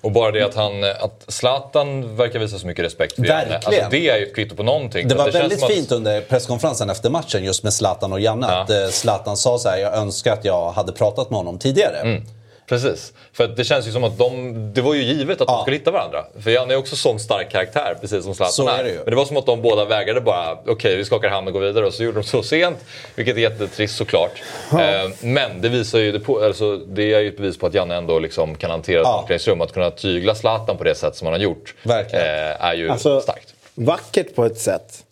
Och 0.00 0.12
bara 0.12 0.30
det 0.30 0.42
att, 0.42 0.54
han, 0.54 0.84
att 0.84 1.24
Zlatan 1.28 2.16
verkar 2.16 2.38
visa 2.38 2.58
så 2.58 2.66
mycket 2.66 2.84
respekt 2.84 3.14
för 3.16 3.24
Janne. 3.24 3.38
Verkligen. 3.48 3.84
Alltså, 3.84 3.90
det 3.90 4.08
är 4.08 4.16
ju 4.18 4.26
ett 4.26 4.34
kvitto 4.34 4.56
på 4.56 4.62
någonting. 4.62 5.08
Det 5.08 5.14
var 5.14 5.24
känns 5.24 5.34
väldigt 5.36 5.58
som 5.58 5.66
att- 5.68 5.74
fint 5.74 5.92
under 5.92 6.20
presskonferensen 6.20 6.90
efter 6.90 7.10
matchen 7.10 7.44
just 7.44 7.62
med 7.62 7.72
Zlatan 7.74 8.12
och 8.12 8.20
Janne. 8.20 8.46
Ja. 8.50 8.60
Att 8.62 8.70
eh, 8.70 8.88
Zlatan 8.90 9.36
sa 9.36 9.58
så 9.58 9.68
här, 9.68 9.78
jag 9.78 9.94
önskar 9.94 10.32
att 10.32 10.44
jag 10.44 10.70
hade 10.70 10.92
pratat 10.92 11.30
med 11.30 11.36
honom 11.36 11.58
tidigare. 11.58 11.96
Mm. 11.96 12.24
Precis. 12.68 13.12
För 13.32 13.44
att 13.44 13.56
det 13.56 13.64
känns 13.64 13.86
ju 13.88 13.92
som 13.92 14.04
att 14.04 14.18
de, 14.18 14.54
det 14.74 14.80
var 14.80 14.94
ju 14.94 15.02
givet 15.02 15.40
att 15.40 15.48
Ja. 15.48 15.54
de 15.56 15.62
skulle 15.62 15.76
hitta 15.76 15.90
varandra. 15.90 16.24
För 16.40 16.50
Janne 16.50 16.74
är 16.74 16.78
också 16.78 16.96
sån 16.96 17.20
stark 17.20 17.50
karaktär, 17.52 17.96
precis 18.00 18.24
som 18.24 18.34
Zlatan 18.34 18.52
Så 18.52 18.68
är 18.68 18.84
det 18.84 18.90
ju. 18.90 18.96
Men 18.96 19.04
det 19.10 19.16
var 19.16 19.24
som 19.24 19.36
att 19.36 19.46
de 19.46 19.62
båda 19.62 19.84
vägrade 19.84 20.20
bara, 20.20 20.58
okej 20.66 20.96
vi 20.96 21.04
skakar 21.04 21.28
hand 21.28 21.46
och 21.48 21.52
går 21.54 21.60
vidare. 21.60 21.86
Och 21.86 21.94
så 21.94 22.02
gjorde 22.04 22.18
de 22.20 22.24
så 22.24 22.42
sent, 22.42 22.78
vilket 23.14 23.36
är 23.36 23.40
jättetrist 23.40 23.96
såklart. 23.96 24.42
Eh, 24.72 25.10
men 25.20 25.60
det 25.60 25.68
visar 25.68 25.98
ju, 25.98 26.12
det, 26.12 26.20
på, 26.20 26.44
alltså, 26.44 26.76
det 26.76 27.12
är 27.14 27.20
ju 27.20 27.28
ett 27.28 27.36
bevis 27.36 27.58
på 27.58 27.66
att 27.66 27.74
Janne 27.74 27.94
ändå 27.96 28.18
liksom 28.18 28.54
kan 28.54 28.70
hantera 28.70 29.00
ett 29.00 29.06
Ja. 29.06 29.18
omklädningsrum. 29.20 29.60
Att 29.60 29.72
kunna 29.72 29.90
tygla 29.90 30.34
Zlatan 30.34 30.76
på 30.76 30.84
det 30.84 30.94
sätt 30.94 31.16
som 31.16 31.26
han 31.26 31.32
har 31.34 31.40
gjort 31.40 31.74
Verkligen. 31.82 32.24
eh, 32.26 32.64
är 32.64 32.74
ju 32.74 32.88
Alltså, 32.90 33.20
starkt. 33.20 33.54
vackert 33.74 34.34
på 34.34 34.44
ett 34.44 34.58
sätt. 34.58 35.04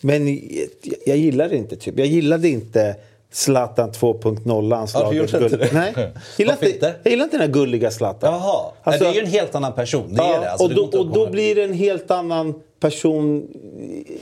Men 0.00 0.28
jag, 0.28 0.68
jag 1.06 1.16
gillar 1.16 1.48
det 1.48 1.56
inte. 1.56 1.76
Typ. 1.76 1.94
Jag 1.98 2.06
gillade 2.06 2.48
inte 2.48 2.96
Zlatan 3.32 3.90
2.0 3.92 4.88
Ja, 4.94 5.48
det? 5.48 5.72
Nej. 5.72 5.94
Gillar 6.36 6.52
inte, 6.54 6.70
inte? 6.70 6.94
jag 7.02 7.10
gillar 7.10 7.24
inte 7.24 7.36
den 7.36 7.46
här 7.46 7.52
gulliga 7.54 7.90
Zlatan. 7.90 8.32
Jaha, 8.34 8.64
Alltså- 8.82 9.04
det 9.04 9.10
är 9.10 9.14
ju 9.14 9.20
en 9.20 9.26
helt 9.26 9.54
annan 9.54 9.72
person. 9.72 10.14
Det 10.14 10.22
är 10.22 10.26
Ja, 10.32 10.40
det. 10.40 10.50
Alltså, 10.50 10.64
och, 10.66 10.74
då, 10.74 10.98
och 10.98 11.06
då 11.12 11.30
blir 11.30 11.54
det 11.54 11.62
en 11.64 11.72
helt 11.72 12.10
annan 12.10 12.54
person 12.80 13.46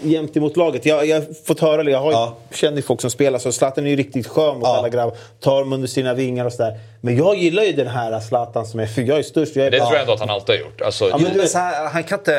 gentemot 0.02 0.56
laget. 0.56 0.86
Jag 0.86 1.06
jag 1.06 1.16
har 1.20 1.44
fått 1.44 1.60
höra. 1.60 1.90
Jag 1.90 1.98
har 1.98 2.06
ju 2.10 2.12
Ja. 2.16 2.36
känner 2.54 2.76
ju 2.76 2.82
folk 2.82 3.00
som 3.00 3.10
spelar 3.10 3.38
så. 3.38 3.52
Zlatan 3.52 3.86
är 3.86 3.90
ju 3.90 3.96
riktigt 3.96 4.26
skön 4.26 4.54
mot 4.54 4.62
Ja. 4.64 4.76
alla 4.76 4.88
grabbar. 4.88 5.16
Tar 5.40 5.58
dem 5.60 5.72
under 5.72 5.88
sina 5.88 6.14
vingar 6.14 6.44
och 6.44 6.52
sådär. 6.52 6.78
Men 7.00 7.16
jag 7.16 7.36
gillar 7.36 7.62
ju 7.62 7.72
den 7.72 7.86
här 7.86 8.20
Zlatan 8.20 8.66
som 8.66 8.80
är... 8.80 8.86
För 8.86 9.02
jag 9.02 9.18
är 9.18 9.22
störst. 9.22 9.56
Jag 9.56 9.66
är 9.66 9.70
Det 9.70 9.78
bara- 9.78 9.86
tror 9.86 9.94
jag 9.96 10.00
ändå 10.02 10.12
att 10.12 10.20
han 10.20 10.30
alltid 10.30 10.54
har 10.54 10.62
gjort. 10.62 10.80
Alltså, 10.80 11.04
Ja, 11.08 11.16
men 11.16 11.24
du 11.24 11.30
men 11.30 11.38
vet- 11.40 11.50
så 11.50 11.58
här, 11.58 11.88
han, 11.88 12.02
kan 12.04 12.18
inte, 12.18 12.32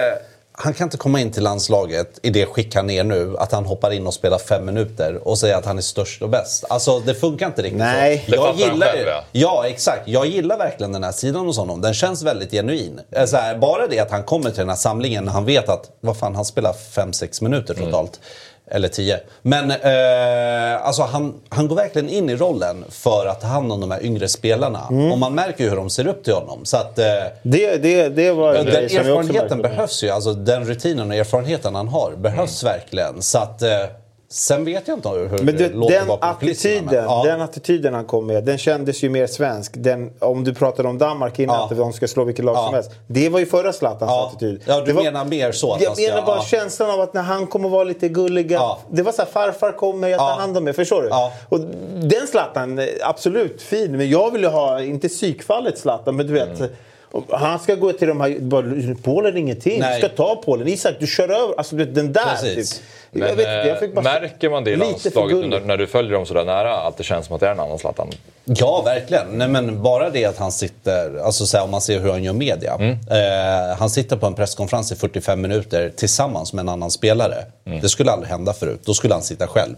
han 0.60 0.74
kan 0.74 0.86
inte 0.86 0.98
komma 0.98 1.20
in 1.22 1.32
till 1.32 1.44
landslaget 1.44 2.20
i 2.24 2.30
det 2.30 2.46
skick 2.46 2.76
han 2.76 2.90
är 2.90 3.04
nu. 3.04 3.36
Att 3.40 3.52
han 3.52 3.66
hoppar 3.66 3.92
in 3.92 4.08
och 4.08 4.14
spelar 4.14 4.38
fem 4.38 4.66
minuter 4.66 5.28
och 5.28 5.38
säger 5.38 5.56
att 5.56 5.66
han 5.66 5.78
är 5.78 5.82
störst 5.82 6.22
och 6.22 6.30
bäst. 6.30 6.66
Alltså 6.70 7.00
det 7.00 7.16
funkar 7.16 7.46
inte 7.48 7.62
riktigt 7.62 7.80
Nej. 7.80 8.24
så. 8.26 8.32
Det 8.32 8.38
Jag 8.38 8.46
han 8.48 8.58
gillar, 8.58 8.88
själv, 8.88 9.08
ja. 9.08 9.24
ja. 9.32 9.68
exakt. 9.68 10.08
Jag 10.08 10.26
gillar 10.28 10.58
verkligen 10.58 10.92
den 10.92 11.04
här 11.04 11.12
sidan 11.12 11.46
hos 11.46 11.58
honom. 11.58 11.82
Den 11.82 11.94
känns 11.94 12.24
väldigt 12.24 12.52
genuin. 12.52 13.00
Eh, 13.12 13.26
Så 13.26 13.38
här, 13.38 13.58
bara 13.58 13.88
det 13.88 14.00
att 14.00 14.12
han 14.12 14.24
kommer 14.24 14.50
till 14.50 14.60
den 14.60 14.70
här 14.70 14.76
samlingen 14.76 15.26
när 15.26 15.32
han 15.32 15.46
vet 15.46 15.70
att 15.70 15.90
vad 16.02 16.18
fan, 16.18 16.36
han 16.36 16.46
spelar 16.46 16.74
fem 16.74 17.14
sex 17.14 17.42
minuter 17.42 17.74
Mm. 17.78 17.90
Eller 18.72 18.88
tio. 18.88 19.20
Men 19.42 19.72
eh, 19.72 20.86
alltså 20.88 21.02
han, 21.02 21.34
han 21.50 21.68
går 21.68 21.76
verkligen 21.76 22.10
in 22.10 22.30
i 22.30 22.36
rollen 22.36 22.86
för 22.90 23.26
att 23.26 23.42
ta 23.42 23.48
hand 23.48 23.72
om 23.72 23.82
de 23.82 23.92
här 23.92 24.04
yngre 24.06 24.28
spelarna. 24.28 24.88
Mm. 24.90 25.12
Och 25.12 25.18
man 25.18 25.36
märker 25.36 25.64
ju 25.64 25.70
hur 25.70 25.78
de 25.78 25.90
ser 25.90 26.08
upp 26.08 26.24
till 26.24 26.34
honom. 26.34 26.66
Så 26.66 26.78
att, 26.78 27.00
eh, 27.00 27.06
Det, 27.44 27.78
det, 27.78 28.10
det 28.10 28.32
var 28.32 28.54
en 28.54 28.66
den 28.66 28.76
erfarenheten 28.76 29.62
behövs 29.62 30.04
ju. 30.04 30.10
Alltså 30.10 30.34
den 30.34 30.66
rutinen 30.66 31.10
och 31.12 31.16
erfarenheten 31.18 31.76
han 31.76 31.88
har 31.88 32.12
behövs 32.18 32.64
verkligen. 32.64 33.22
Så 33.22 33.38
att, 33.38 33.62
eh, 33.62 33.70
sen 34.30 34.66
vet 34.66 34.88
jag 34.88 34.98
inte 34.98 35.10
hur 35.10 35.30
Men 35.30 35.46
det 35.46 35.52
du, 35.52 35.74
låter 35.74 36.00
den 36.00 36.18
attityden, 36.22 37.04
ja. 37.04 37.24
den 37.26 37.42
attityden 37.42 37.94
han 37.94 38.06
kom 38.06 38.28
med, 38.28 38.44
den 38.44 38.58
kändes 38.58 39.04
ju 39.04 39.10
mer 39.10 39.28
svensk. 39.28 39.72
Den, 39.76 40.12
om 40.20 40.44
du 40.44 40.54
pratade 40.54 40.90
om 40.90 40.98
Danmark 40.98 41.40
innan, 41.40 41.56
Ja. 41.56 41.64
att 41.72 41.78
de 41.78 41.94
ska 41.94 42.08
slå 42.08 42.24
vilket 42.24 42.46
lag 42.46 42.56
Ja. 42.56 42.66
som 42.66 42.74
helst. 42.74 42.92
Det 43.08 43.30
var 43.30 43.40
ju 43.40 43.46
förra 43.46 43.74
Zlatans 43.74 44.10
Ja. 44.12 44.28
attityd. 44.32 44.62
Ja, 44.66 44.80
du 44.80 44.86
det 44.86 44.94
var, 44.94 45.04
menar 45.04 45.26
mer 45.26 45.52
så 45.52 45.78
Jag 45.80 46.00
menar 46.00 46.26
bara 46.26 46.42
känslan 46.42 46.90
av 46.90 47.02
att 47.02 47.14
när 47.14 47.22
han 47.22 47.48
kommer 47.48 47.70
vara 47.70 47.84
lite 47.84 48.10
gulliga. 48.10 48.62
Det 48.90 49.02
var 49.02 49.12
så 49.12 49.22
här, 49.22 49.30
farfar 49.30 49.72
kommer, 49.72 50.08
jag 50.08 50.20
tar 50.20 50.36
hand 50.40 50.58
om 50.58 50.64
mig. 50.64 50.74
Förstår 50.74 51.02
du? 51.04 51.10
Och 51.50 51.60
den 52.08 52.28
Zlatan, 52.28 52.80
eh, 52.80 52.86
absolut 53.04 53.62
fin. 53.62 53.98
Men 53.98 54.10
jag 54.10 54.32
vill 54.32 54.42
ju 54.42 54.48
ha, 54.48 54.82
inte 54.82 55.08
psykfallet 55.10 55.78
Zlatan, 55.78 56.16
men 56.16 56.28
du 56.28 56.34
vet. 56.34 56.60
Mm. 56.60 56.72
Han 57.32 57.60
ska 57.60 57.76
gå 57.76 57.94
till 57.94 58.08
de 58.08 58.22
här... 58.22 58.40
Bara, 58.40 58.66
Polen 59.04 59.34
är 59.34 59.38
ingenting. 59.40 59.80
Nej. 59.80 60.02
Du 60.02 60.08
ska 60.08 60.16
ta 60.16 60.42
Polen. 60.46 60.68
Isak, 60.68 60.96
du 61.00 61.08
kör 61.08 61.30
över. 61.30 61.54
Alltså 61.58 61.76
den 61.76 62.14
där. 62.14 62.24
Precis. 62.42 62.74
Typ. 62.74 62.84
Men, 63.12 63.28
jag 63.30 63.36
vet, 63.36 63.68
jag 63.68 63.80
fick 63.80 63.94
bara- 63.96 64.02
märker 64.02 64.50
man 64.50 64.64
det 64.64 64.72
i 64.72 64.76
lite 64.76 64.86
för 64.88 64.94
landslaget 64.94 65.38
nu 65.38 65.48
när, 65.48 65.60
när 65.60 65.78
du 65.78 65.88
följer 65.88 66.12
dem 66.14 66.26
sådär 66.26 66.46
nära? 66.46 66.78
Att 66.78 66.98
det 66.98 67.04
känns 67.04 67.26
som 67.26 67.36
att 67.36 67.40
det 67.42 67.48
är 67.48 67.52
en 67.52 67.60
annan 67.60 67.80
Zlatan? 67.80 68.10
Ja, 68.46 68.82
verkligen. 68.86 69.28
Nej, 69.32 69.48
men 69.48 69.82
bara 69.84 70.10
det 70.10 70.26
att 70.26 70.38
han 70.38 70.52
sitter, 70.52 71.18
alltså 71.26 71.46
så 71.46 71.58
här, 71.58 71.64
om 71.64 71.72
man 71.72 71.82
ser 71.82 72.00
hur 72.00 72.12
han 72.12 72.24
gör 72.24 72.34
media. 72.34 72.74
Mm. 72.76 72.92
Eh, 72.92 73.78
han 73.78 73.90
sitter 73.90 74.18
på 74.18 74.26
en 74.26 74.34
presskonferens 74.34 74.92
i 74.92 74.96
45 74.96 75.42
minuter 75.42 75.92
tillsammans 75.96 76.54
med 76.54 76.62
en 76.64 76.70
annan 76.70 76.92
spelare. 76.92 77.36
Mm. 77.66 77.82
Det 77.82 77.90
skulle 77.90 78.12
aldrig 78.12 78.30
hända 78.30 78.54
förut. 78.54 78.80
Då 78.86 78.94
skulle 78.94 79.14
han 79.14 79.24
sitta 79.24 79.48
själv. 79.48 79.76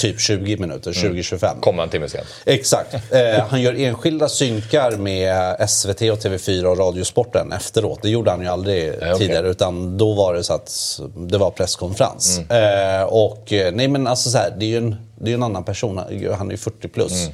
Typ 0.00 0.20
20 0.20 0.56
minuter, 0.56 0.92
20-25. 0.92 1.60
Kommer 1.60 1.82
en 1.82 1.88
timme 1.88 2.08
sent. 2.08 2.26
Exakt. 2.46 2.94
Eh, 2.94 3.44
han 3.48 3.60
gör 3.62 3.74
enskilda 3.80 4.28
synkar 4.28 4.90
med 4.90 5.56
SVT 5.70 6.00
och 6.02 6.18
TV4 6.18 6.69
och 6.70 6.78
Radiosporten 6.78 7.52
efteråt. 7.52 7.98
Det 8.02 8.08
gjorde 8.08 8.30
han 8.30 8.40
ju 8.40 8.46
aldrig 8.46 8.94
okej. 8.96 9.14
tidigare. 9.18 9.48
Utan 9.48 9.98
då 9.98 10.14
var 10.14 10.34
det 10.34 10.44
så 10.44 10.52
att 10.54 11.00
det 11.16 11.38
var 11.38 11.50
presskonferens. 11.50 12.38
Eh, 12.38 13.02
och 13.02 13.52
eh, 13.52 13.72
nej 13.72 13.88
men 13.88 14.06
alltså 14.06 14.30
så 14.30 14.38
här, 14.38 14.54
det 14.58 14.64
är 14.64 14.68
ju 14.68 14.76
en, 14.76 14.96
det 15.18 15.30
är 15.30 15.34
en 15.34 15.42
annan 15.42 15.64
person. 15.64 15.98
Han 16.38 16.46
är 16.46 16.50
ju 16.50 16.56
40 16.56 16.88
plus. 16.88 17.12
Eh, 17.26 17.30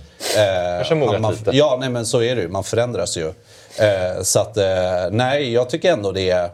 Kanske 0.76 0.94
mognat 0.94 1.12
han- 1.12 1.22
man, 1.22 1.32
lite. 1.34 1.50
Ja, 1.56 1.76
nej 1.80 1.88
men 1.88 2.06
så 2.06 2.22
är 2.22 2.36
det 2.36 2.42
ju. 2.42 2.48
Man 2.48 2.64
förändras 2.64 3.16
ju. 3.16 3.26
Eh, 3.78 4.22
så 4.22 4.40
att, 4.40 4.56
eh, 4.56 4.64
nej, 5.10 5.52
jag 5.52 5.70
tycker 5.70 5.92
ändå 5.92 6.12
det 6.12 6.30
är, 6.30 6.50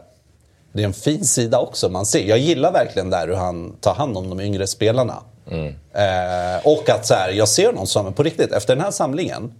det 0.73 0.81
är 0.81 0.85
en 0.85 0.93
fin 0.93 1.25
sida 1.25 1.59
också. 1.59 1.89
Man 1.89 2.05
ser. 2.05 2.25
Jag 2.25 2.37
gillar 2.37 2.71
verkligen 2.71 3.09
där 3.09 3.27
hur 3.27 3.35
han 3.35 3.75
tar 3.81 3.93
hand 3.93 4.17
om 4.17 4.29
de 4.29 4.39
yngre 4.39 4.67
spelarna. 4.67 5.23
Eh, 5.93 6.67
och 6.67 6.89
att 6.89 7.05
så 7.05 7.13
här, 7.13 7.29
jag 7.29 7.47
ser 7.47 7.65
honom 7.65 7.87
som, 7.87 8.13
på 8.13 8.23
riktigt, 8.23 8.51
efter 8.51 8.75
den 8.75 8.83
här 8.85 8.91
samlingen, 8.91 9.53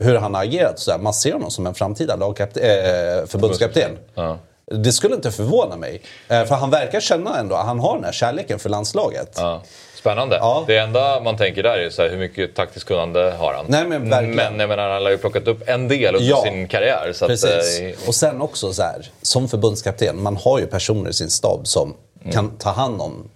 hur 0.00 0.16
han 0.16 0.34
har 0.34 0.42
agerat, 0.42 0.78
så 0.78 0.98
man 0.98 1.14
ser 1.14 1.32
honom 1.32 1.50
som 1.50 1.66
en 1.66 1.74
framtida 1.74 2.16
lagkapten, 2.16 2.62
eh, 2.62 3.26
förbundskapten. 3.26 3.98
Ja. 4.14 4.38
Det 4.72 4.92
skulle 4.92 5.14
inte 5.14 5.30
förvåna 5.30 5.76
mig. 5.76 6.02
Eh, 6.28 6.44
för 6.44 6.54
han 6.54 6.70
verkar 6.70 7.00
känna 7.00 7.38
ändå, 7.38 7.56
han 7.56 7.80
har 7.80 7.94
den 7.94 8.04
här 8.04 8.12
kärleken 8.12 8.58
för 8.58 8.68
landslaget. 8.68 9.34
Ja. 9.36 9.62
Spännande. 9.98 10.36
Ja. 10.36 10.64
Det 10.66 10.76
enda 10.78 11.20
man 11.20 11.36
tänker 11.36 11.62
där 11.62 11.78
är 11.78 11.90
så 11.90 12.02
här, 12.02 12.08
hur 12.10 12.16
mycket 12.18 12.54
taktiskt 12.54 12.86
kunnande 12.86 13.34
har 13.38 13.54
han? 13.54 13.64
Nej, 13.68 13.84
men 13.88 14.10
verkligen. 14.10 14.34
men 14.36 14.60
jag 14.60 14.68
menar, 14.68 14.90
han 14.90 15.02
har 15.02 15.10
ju 15.10 15.18
plockat 15.18 15.48
upp 15.48 15.68
en 15.68 15.88
del 15.88 16.14
under 16.14 16.28
Ja. 16.30 16.42
sin 16.42 16.68
karriär. 16.68 17.12
Så 17.14 17.24
att, 17.24 17.28
Precis. 17.28 17.80
eh, 17.80 18.08
Och 18.08 18.14
sen 18.14 18.40
också 18.42 18.72
så 18.72 18.82
här, 18.82 19.06
som 19.22 19.48
förbundskapten, 19.48 20.22
man 20.22 20.36
har 20.36 20.58
ju 20.58 20.66
personer 20.66 21.10
i 21.10 21.12
sin 21.12 21.30
stab 21.30 21.66
som 21.66 21.94
Mm. 22.22 22.32
kan 22.32 22.50
ta 22.58 22.70
hand 22.70 23.00
om 23.00 23.28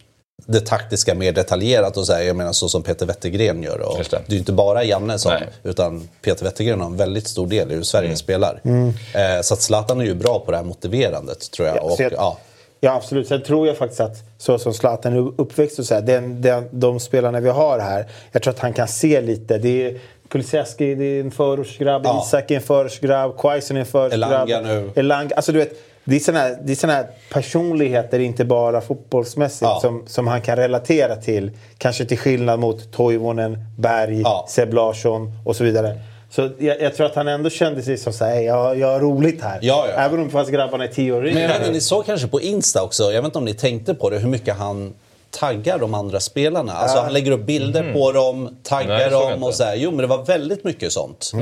det 0.46 0.60
taktiska 0.60 1.14
mer 1.14 1.32
detaljerat 1.32 1.96
och 1.96 2.06
så 2.06 2.12
här, 2.12 2.22
jag 2.22 2.36
menar 2.36 2.52
så 2.52 2.68
som 2.68 2.82
Peter 2.82 3.06
Wettergren 3.06 3.62
gör. 3.62 3.78
Och 3.80 3.98
det. 4.10 4.18
det. 4.26 4.34
är 4.34 4.38
inte 4.38 4.52
bara 4.52 4.84
Janne 4.84 5.18
som, 5.18 5.32
Nej. 5.32 5.48
utan 5.62 6.08
Peter 6.22 6.44
Wettergren 6.44 6.80
har 6.80 6.86
en 6.86 6.96
väldigt 6.96 7.28
stor 7.28 7.46
del 7.46 7.72
i 7.72 7.74
hur 7.74 7.82
Sverige 7.82 8.06
Mm. 8.06 8.16
spelar. 8.16 8.60
Eh, 8.64 9.40
så 9.42 9.54
att 9.54 9.60
Zlatan 9.62 10.00
är 10.00 10.04
ju 10.04 10.14
bra 10.14 10.38
på 10.46 10.50
det 10.50 10.56
här 10.56 10.64
motiverandet 10.64 11.50
tror 11.50 11.68
jag. 11.68 11.76
Ja, 11.76 11.80
och, 11.80 11.92
så 11.92 12.02
jag- 12.02 12.12
ja. 12.12 12.38
Ja, 12.80 12.94
absolut. 12.94 13.28
Sen 13.28 13.42
tror 13.42 13.66
jag 13.66 13.76
faktiskt 13.76 14.00
att 14.00 14.16
så 14.38 14.58
som 14.58 14.74
Zlatan 14.74 15.12
är 15.12 15.40
uppväxt 15.40 15.78
och 15.78 15.84
så 15.84 15.94
här, 15.94 16.00
den, 16.02 16.42
den, 16.42 16.68
de 16.70 17.00
spelarna 17.00 17.40
vi 17.40 17.48
har 17.50 17.78
här, 17.78 18.06
jag 18.32 18.42
tror 18.42 18.54
att 18.54 18.60
han 18.60 18.72
kan 18.72 18.88
se 18.88 19.20
lite. 19.20 19.58
Det 19.58 19.86
är 19.86 19.98
Kulusevski 20.28 20.92
är 20.92 21.20
en 21.20 21.30
förortsgrabb, 21.30 22.02
Ja. 22.04 22.24
Isak 22.26 22.50
är 22.50 22.54
en 22.56 22.62
förortsgrabb, 22.62 23.38
Quaison 23.38 23.76
är 23.76 23.80
en 23.80 23.86
förortsgrabb. 23.86 24.48
Elanga 24.48 24.60
nu. 24.60 24.90
Elanga, 24.94 25.34
alltså 25.36 25.52
du 25.52 25.58
vet, 25.58 25.72
det 26.05 26.16
är 26.16 26.20
såna 26.20 26.39
här, 26.39 26.59
det 26.64 26.72
är 26.72 26.76
såna 26.76 26.93
här 26.93 27.06
personligheter, 27.32 28.18
inte 28.18 28.44
bara 28.44 28.81
fotbollsmässigt, 28.81 29.62
Ja. 29.62 29.78
som, 29.81 30.02
som 30.06 30.26
han 30.26 30.40
kan 30.40 30.56
relatera 30.56 31.16
till. 31.16 31.51
Kanske 31.78 32.05
till 32.05 32.18
skillnad 32.18 32.60
mot 32.60 32.93
Toivonen, 32.93 33.59
Berg, 33.78 34.20
Ja. 34.20 34.47
Seb 34.48 34.74
Larsson 34.74 35.32
och 35.44 35.56
så 35.56 35.64
vidare. 35.64 35.98
Så 36.31 36.51
jag, 36.59 36.81
jag 36.82 36.94
tror 36.94 37.06
att 37.06 37.14
han 37.14 37.28
ändå 37.28 37.51
kände 37.51 37.82
sig 37.82 37.97
som 37.97 38.12
såhär, 38.12 38.40
jag, 38.40 38.78
jag 38.78 38.89
har 38.89 39.01
roligt 39.01 39.43
här. 39.43 39.59
Ja, 39.62 39.86
ja. 39.89 40.01
Även 40.01 40.20
om 40.20 40.31
fast 40.31 40.51
grabbarna 40.51 40.85
är 40.85 40.89
tio 40.89 41.12
år 41.12 41.20
Men 41.22 41.26
jag 41.26 41.35
vet 41.35 41.44
yngre. 41.44 41.56
inte, 41.59 41.70
ni 41.72 41.81
såg 41.81 42.06
kanske 42.06 42.26
på 42.28 42.40
Insta 42.40 42.82
också, 42.82 43.02
jag 43.02 43.22
vet 43.22 43.24
inte 43.24 43.39
om 43.39 43.44
ni 43.44 43.55
tänkte 43.55 43.94
på 43.94 44.10
det, 44.10 44.18
hur 44.18 44.28
mycket 44.28 44.56
han 44.56 44.94
taggar 45.39 45.78
de 45.78 45.94
andra 45.94 46.20
spelarna. 46.20 46.73
Alltså 46.73 46.98
han 46.98 47.12
lägger 47.12 47.32
upp 47.32 47.40
bilder 47.47 47.93
på 47.93 48.12
dem, 48.12 48.56
taggar 48.62 48.89
Nej, 48.89 49.02
jag 49.11 49.12
dem 49.31 49.43
och 49.43 49.55
så 49.55 49.65
här. 49.65 49.74
Jo 49.74 49.90
men 49.90 49.98
det 49.98 50.06
var 50.06 50.24
väldigt 50.24 50.65
mycket 50.65 50.93
sånt. 50.93 51.32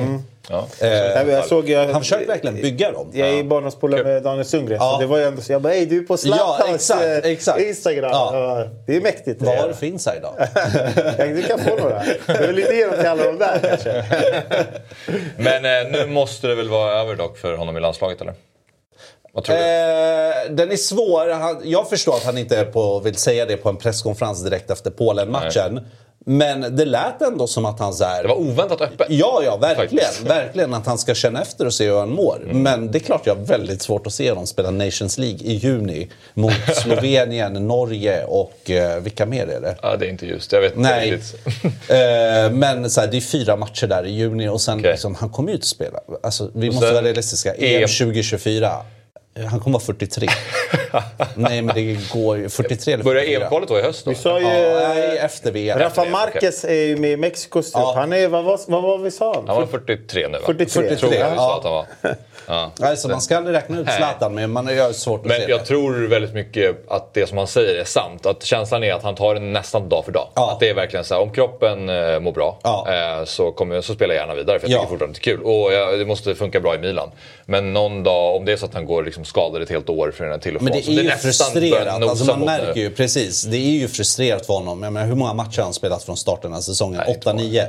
ja. 0.51 0.67
Nej, 0.81 1.25
men 1.27 1.35
jag 1.35 1.45
såg, 1.45 1.69
jag, 1.69 1.89
Han 1.89 2.01
försökte 2.01 2.27
verkligen 2.27 2.55
bygga 2.57 2.93
dem. 2.93 3.11
Jag 3.13 3.29
är 3.29 3.33
i 3.33 3.45
barndomspolare 3.45 4.05
med 4.05 4.23
Daniel 4.23 4.45
Sundgren. 4.45 4.79
Ja. 4.81 4.93
Så 4.95 5.01
det 5.01 5.07
var 5.07 5.19
ju 5.19 5.25
ändå 5.25 5.43
så. 5.43 5.53
Jag 5.53 5.63
bara, 5.63 5.73
hej 5.73 5.87
du 5.87 5.99
är 5.99 6.03
på 6.03 6.17
Zlatans 6.17 6.59
Ja, 6.69 6.75
exakt, 6.75 7.03
eh, 7.03 7.31
exakt. 7.33 7.61
Instagram. 7.61 8.11
Ja. 8.13 8.31
Ja, 8.59 8.67
Det 8.87 8.97
är 8.97 9.01
mäktigt. 9.01 9.43
Vad 9.43 9.55
det. 9.57 9.61
har 9.61 9.69
du 9.69 9.75
för 9.75 9.87
insight 9.87 10.23
då? 10.23 10.35
Ja, 11.19 11.27
Du 11.27 11.43
kan 11.43 11.59
få 11.59 11.77
några. 11.77 12.03
Jag 12.27 12.47
vill 12.47 12.59
inte 12.59 12.75
ge 12.75 12.85
dem 12.87 12.95
till 12.99 13.07
alla 13.09 13.25
de 13.25 13.39
där 13.39 13.59
kanske. 13.69 14.05
Men 15.37 15.65
eh, 15.65 15.93
nu 15.93 16.07
måste 16.07 16.47
det 16.47 16.55
väl 16.55 16.69
vara 16.69 17.01
över 17.01 17.15
dock 17.15 17.39
för 17.39 17.57
honom 17.57 17.77
i 17.77 17.81
landslaget 17.81 18.21
eller? 18.21 18.35
Vad 19.35 19.45
tror 19.45 19.57
du? 19.57 19.63
Eh, 19.63 20.57
den 20.57 20.73
är 20.73 20.77
svår. 20.77 21.31
Han, 21.31 21.61
jag 21.65 21.89
förstår 21.89 22.15
att 22.17 22.25
han 22.25 22.39
inte 22.39 22.65
på, 22.65 23.01
vill 23.01 23.15
säga 23.15 23.47
det 23.47 23.57
på 23.57 23.69
en 23.69 23.77
presskonferens 23.77 24.45
direkt 24.45 24.71
efter 24.71 24.91
Polen-matchen. 24.91 25.81
Men 26.27 26.77
det 26.77 26.85
lät 26.85 27.23
ändå 27.23 27.47
som 27.47 27.65
att 27.65 27.79
han 27.79 27.95
så 27.95 28.05
här, 28.05 28.23
Det 28.23 28.29
var 28.29 28.37
oväntat 28.41 28.81
öppet. 28.81 29.07
Ja, 29.11 29.41
ja, 29.45 29.57
verkligen. 29.57 30.05
Faktiskt. 30.05 30.21
Mm. 30.21 30.29
Verkligen 30.39 30.75
att 30.75 30.87
han 30.87 30.99
ska 30.99 31.15
känna 31.15 31.43
efter 31.43 31.67
och 31.67 31.75
se 31.75 31.89
hur 31.89 31.99
han 31.99 32.11
mår. 32.11 32.49
Men 32.53 32.91
det 32.91 32.99
är 32.99 33.01
klart 33.01 33.27
jag 33.27 33.35
har 33.35 33.43
väldigt 33.43 33.83
svårt 33.83 34.07
att 34.07 34.13
se 34.13 34.29
honom 34.31 34.47
spela 34.47 34.71
Nations 34.71 35.19
League 35.19 35.39
i 35.41 35.53
juni 35.53 36.11
mot 36.35 36.53
Slovenien, 36.83 37.67
Norge 37.69 38.25
och 38.25 38.71
eh, 38.71 39.01
vilka 39.01 39.27
mer 39.27 39.47
är 39.47 39.61
det? 39.61 39.77
Ja, 39.83 39.97
det 39.97 40.07
är 40.07 40.11
inte 40.11 40.27
just. 40.27 40.53
Jag 40.53 40.61
vet 40.61 40.77
inte 40.77 40.91
Nej. 40.91 41.11
riktigt. 41.11 41.35
Eh, 41.89 42.51
men 42.53 42.91
så 42.91 43.01
här, 43.01 43.09
det 43.09 43.17
är 43.17 43.21
fyra 43.21 43.57
matcher 43.57 43.87
där 43.87 44.07
i 44.07 44.11
juni 44.11 44.49
och 44.49 44.61
sen 44.61 44.79
Okej. 44.79 44.91
liksom, 44.91 45.15
han 45.15 45.31
kommer 45.31 45.49
ju 45.49 45.55
inte 45.55 45.67
spela. 45.67 45.99
Alltså, 46.23 46.51
vi 46.55 46.69
Och 46.69 46.75
måste 46.75 46.87
sen 46.87 46.95
vara 46.95 47.05
realistiska. 47.05 47.55
EM 47.55 47.83
EM 47.83 47.89
2024. 47.89 48.73
Eh, 49.35 49.45
Han 49.45 49.61
kommer 49.61 49.79
vara 49.79 49.85
43. 49.87 50.29
Nej 51.37 51.63
men 51.63 51.75
det 51.75 52.13
går 52.13 52.37
ju. 52.39 52.49
43 52.49 52.93
eller 52.95 53.05
44. 53.05 53.15
Börjar 53.25 53.43
EM-kvalet 53.43 53.69
då 53.69 53.79
i 53.79 53.83
höst 53.83 54.05
då? 54.05 54.11
Vi 54.11 54.17
sa 54.17 54.39
ju... 54.41 54.47
Ja, 54.47 54.89
nej, 54.89 55.19
efter 55.19 55.53
VM. 55.53 55.79
Rafa. 55.79 56.05
Marquez 56.05 56.65
är 56.65 56.75
ju 56.75 56.97
med 56.97 57.11
i 57.13 57.17
Mexikos 57.17 57.73
trupp. 57.73 57.83
Ja. 57.85 57.93
Han 57.97 58.13
är, 58.13 58.29
vad, 58.29 58.45
var- 58.45 58.61
vad 58.67 58.83
var 58.83 58.99
vi 58.99 59.11
sa 59.11 59.35
han? 59.35 59.45
Han 59.49 59.57
var 59.57 59.67
43 59.67 60.29
nu 60.29 60.39
va? 60.39 60.45
43. 60.47 60.97
Tror 60.97 61.15
jag 61.15 61.31
vi 61.31 61.37
Ja. 61.37 61.37
sa 61.37 61.59
att 61.59 61.65
han 61.65 61.73
var. 61.73 61.87
Ja. 62.49 62.71
Alltså, 62.83 63.09
man 63.09 63.21
ska 63.21 63.37
aldrig 63.37 63.57
räkna 63.57 63.79
ut 63.81 63.87
Zlatan 63.91 64.35
men 64.35 64.51
man 64.51 64.67
har 64.67 64.93
svårt 64.93 65.27
att 65.27 65.33
se 65.33 65.39
Men 65.39 65.49
jag 65.51 65.61
det. 65.61 65.65
tror 65.65 66.09
väldigt 66.09 66.35
mycket 66.35 66.91
att 66.91 67.15
det 67.15 67.27
som 67.27 67.39
han 67.39 67.47
säger 67.47 67.81
är 67.81 67.85
sant. 67.85 68.27
Att 68.27 68.43
känslan 68.45 68.85
är 68.85 68.95
att 68.95 69.03
han 69.03 69.15
tar 69.15 69.35
det 69.35 69.41
nästan 69.41 69.89
dag 69.89 70.05
för 70.05 70.13
dag. 70.13 70.29
Ja. 70.35 70.53
Att 70.53 70.61
det 70.61 70.69
är 70.69 70.75
verkligen 70.75 71.05
så 71.05 71.15
här, 71.15 71.21
om 71.23 71.31
kroppen 71.33 71.89
eh, 71.89 72.21
mår 72.21 72.33
bra 72.33 72.59
Ja. 72.63 72.87
eh, 73.19 73.25
så, 73.25 73.53
kommer, 73.53 73.81
så 73.81 73.95
spelar 73.95 74.15
jag 74.15 74.23
gärna 74.23 74.35
vidare 74.35 74.59
för 74.61 74.69
jag 74.69 74.75
Ja. 74.75 74.79
tycker 74.81 74.89
fortfarande 74.91 75.19
det 75.25 75.31
är 75.31 75.37
kul. 75.37 75.43
Och 75.45 75.73
jag, 75.73 75.99
det 75.99 76.05
måste 76.05 76.35
funka 76.35 76.61
bra 76.61 76.75
i 76.75 76.79
Milan. 76.79 77.11
Men 77.47 77.73
någon 77.73 78.03
dag, 78.03 78.37
om 78.37 78.45
det 78.45 78.53
är 78.53 78.57
så 78.57 78.67
att 78.67 78.75
han 78.75 78.87
går 78.87 79.03
liksom 79.03 79.25
skadad 79.25 79.63
ett 79.63 79.71
helt 79.71 79.89
år 79.89 80.11
från 80.17 80.41
till 80.41 80.57
och 80.57 80.63
Men 80.63 80.73
det 80.73 80.83
så 80.83 80.91
är 80.91 80.95
ju 81.03 81.11
frustrerat. 81.11 82.03
Alltså 82.03 82.25
man 82.25 82.41
märker 82.41 82.81
ju, 82.81 82.91
precis. 82.91 83.43
Det 83.43 83.57
är 83.57 83.81
ju 83.81 83.89
frustrerat 83.89 84.47
för 84.47 84.55
honom. 84.55 84.83
Jag 84.83 84.93
menar, 84.93 85.07
hur 85.07 85.15
många 85.15 85.35
matcher 85.35 85.57
har 85.57 85.65
han 85.65 85.75
spelat 85.75 86.05
från 86.05 86.17
starten 86.17 86.55
av 86.55 86.61
säsongen? 86.61 87.03
Nej, 87.07 87.21
två. 87.23 87.31
8-9. 87.31 87.67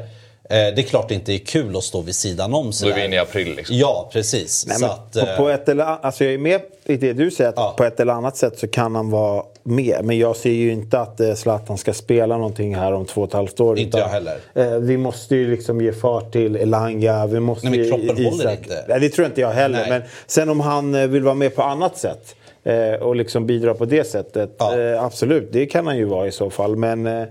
Eh, 0.50 0.56
det 0.56 0.82
är 0.82 0.82
klart 0.82 1.10
det 1.10 1.16
inte 1.16 1.34
är 1.34 1.38
kul 1.38 1.78
att 1.78 1.84
stå 1.84 2.02
vid 2.02 2.16
sidan 2.16 2.54
om 2.54 2.64
Då 2.64 2.70
är 2.70 2.72
sådär. 2.72 2.96
vi 2.96 3.06
inne 3.06 3.16
i 3.16 3.20
april 3.20 3.56
liksom. 3.56 3.76
Ja, 3.78 4.10
precis. 4.14 4.66
Nej, 4.68 4.90
att, 4.90 5.14
på, 5.14 5.20
eh, 5.20 5.38
på 5.38 5.50
ett 5.50 5.70
eller, 5.70 5.84
alltså 5.84 6.24
jag 6.24 6.34
är 6.34 6.38
med 6.38 6.62
i 6.86 6.98
det 6.98 7.14
du 7.14 7.32
säger, 7.32 7.50
att 7.50 7.56
Ja. 7.58 7.74
på 7.78 7.84
ett 7.84 8.00
eller 8.00 8.14
annat 8.14 8.38
sätt 8.38 8.60
så 8.60 8.68
kan 8.68 8.96
han 8.96 9.10
vara 9.10 9.44
med. 9.64 9.98
Men 10.04 10.18
jag 10.18 10.36
ser 10.36 10.50
ju 10.52 10.72
inte 10.72 11.00
att 11.00 11.20
eh, 11.20 11.34
Zlatan 11.34 11.78
ska 11.78 11.94
spela 11.94 12.38
någonting 12.38 12.76
här 12.76 12.94
om 12.94 13.06
två 13.06 13.22
och 13.22 13.28
ett 13.28 13.34
halvt 13.34 13.60
år. 13.60 13.80
Inte 13.80 13.98
jag 13.98 14.08
heller. 14.08 14.38
Eh, 14.54 14.72
vi 14.72 14.98
måste 14.98 15.36
ju 15.36 15.52
liksom 15.52 15.82
ge 15.82 15.92
fart 15.94 16.32
till 16.32 16.56
Elanga. 16.56 17.26
Vi 17.28 17.40
måste 17.40 17.70
Nej, 17.70 17.80
men 17.80 17.90
kroppen 17.90 18.26
håller 18.26 18.44
Isak- 18.46 18.58
inte. 18.64 18.86
Nej, 18.88 19.00
det 19.00 19.10
tror 19.10 19.28
inte 19.28 19.42
jag 19.42 19.52
heller. 19.52 19.80
Nej. 19.80 19.90
Men 19.90 20.02
sen 20.28 20.50
om 20.50 20.60
han 20.60 20.96
eh, 20.96 21.08
vill 21.08 21.24
vara 21.24 21.36
med 21.36 21.56
på 21.56 21.62
annat 21.64 21.98
sätt 21.98 22.36
eh, 22.64 22.94
och 22.94 23.16
liksom 23.16 23.46
bidra 23.46 23.74
på 23.74 23.86
det 23.86 24.04
sättet. 24.08 24.56
Ja. 24.58 24.80
Eh, 24.80 25.04
absolut, 25.04 25.50
det 25.54 25.66
kan 25.66 25.88
han 25.88 25.98
ju 25.98 26.06
vara 26.06 26.28
i 26.28 26.32
så 26.32 26.50
fall. 26.50 26.76
Men, 26.76 27.08
eh, 27.08 27.24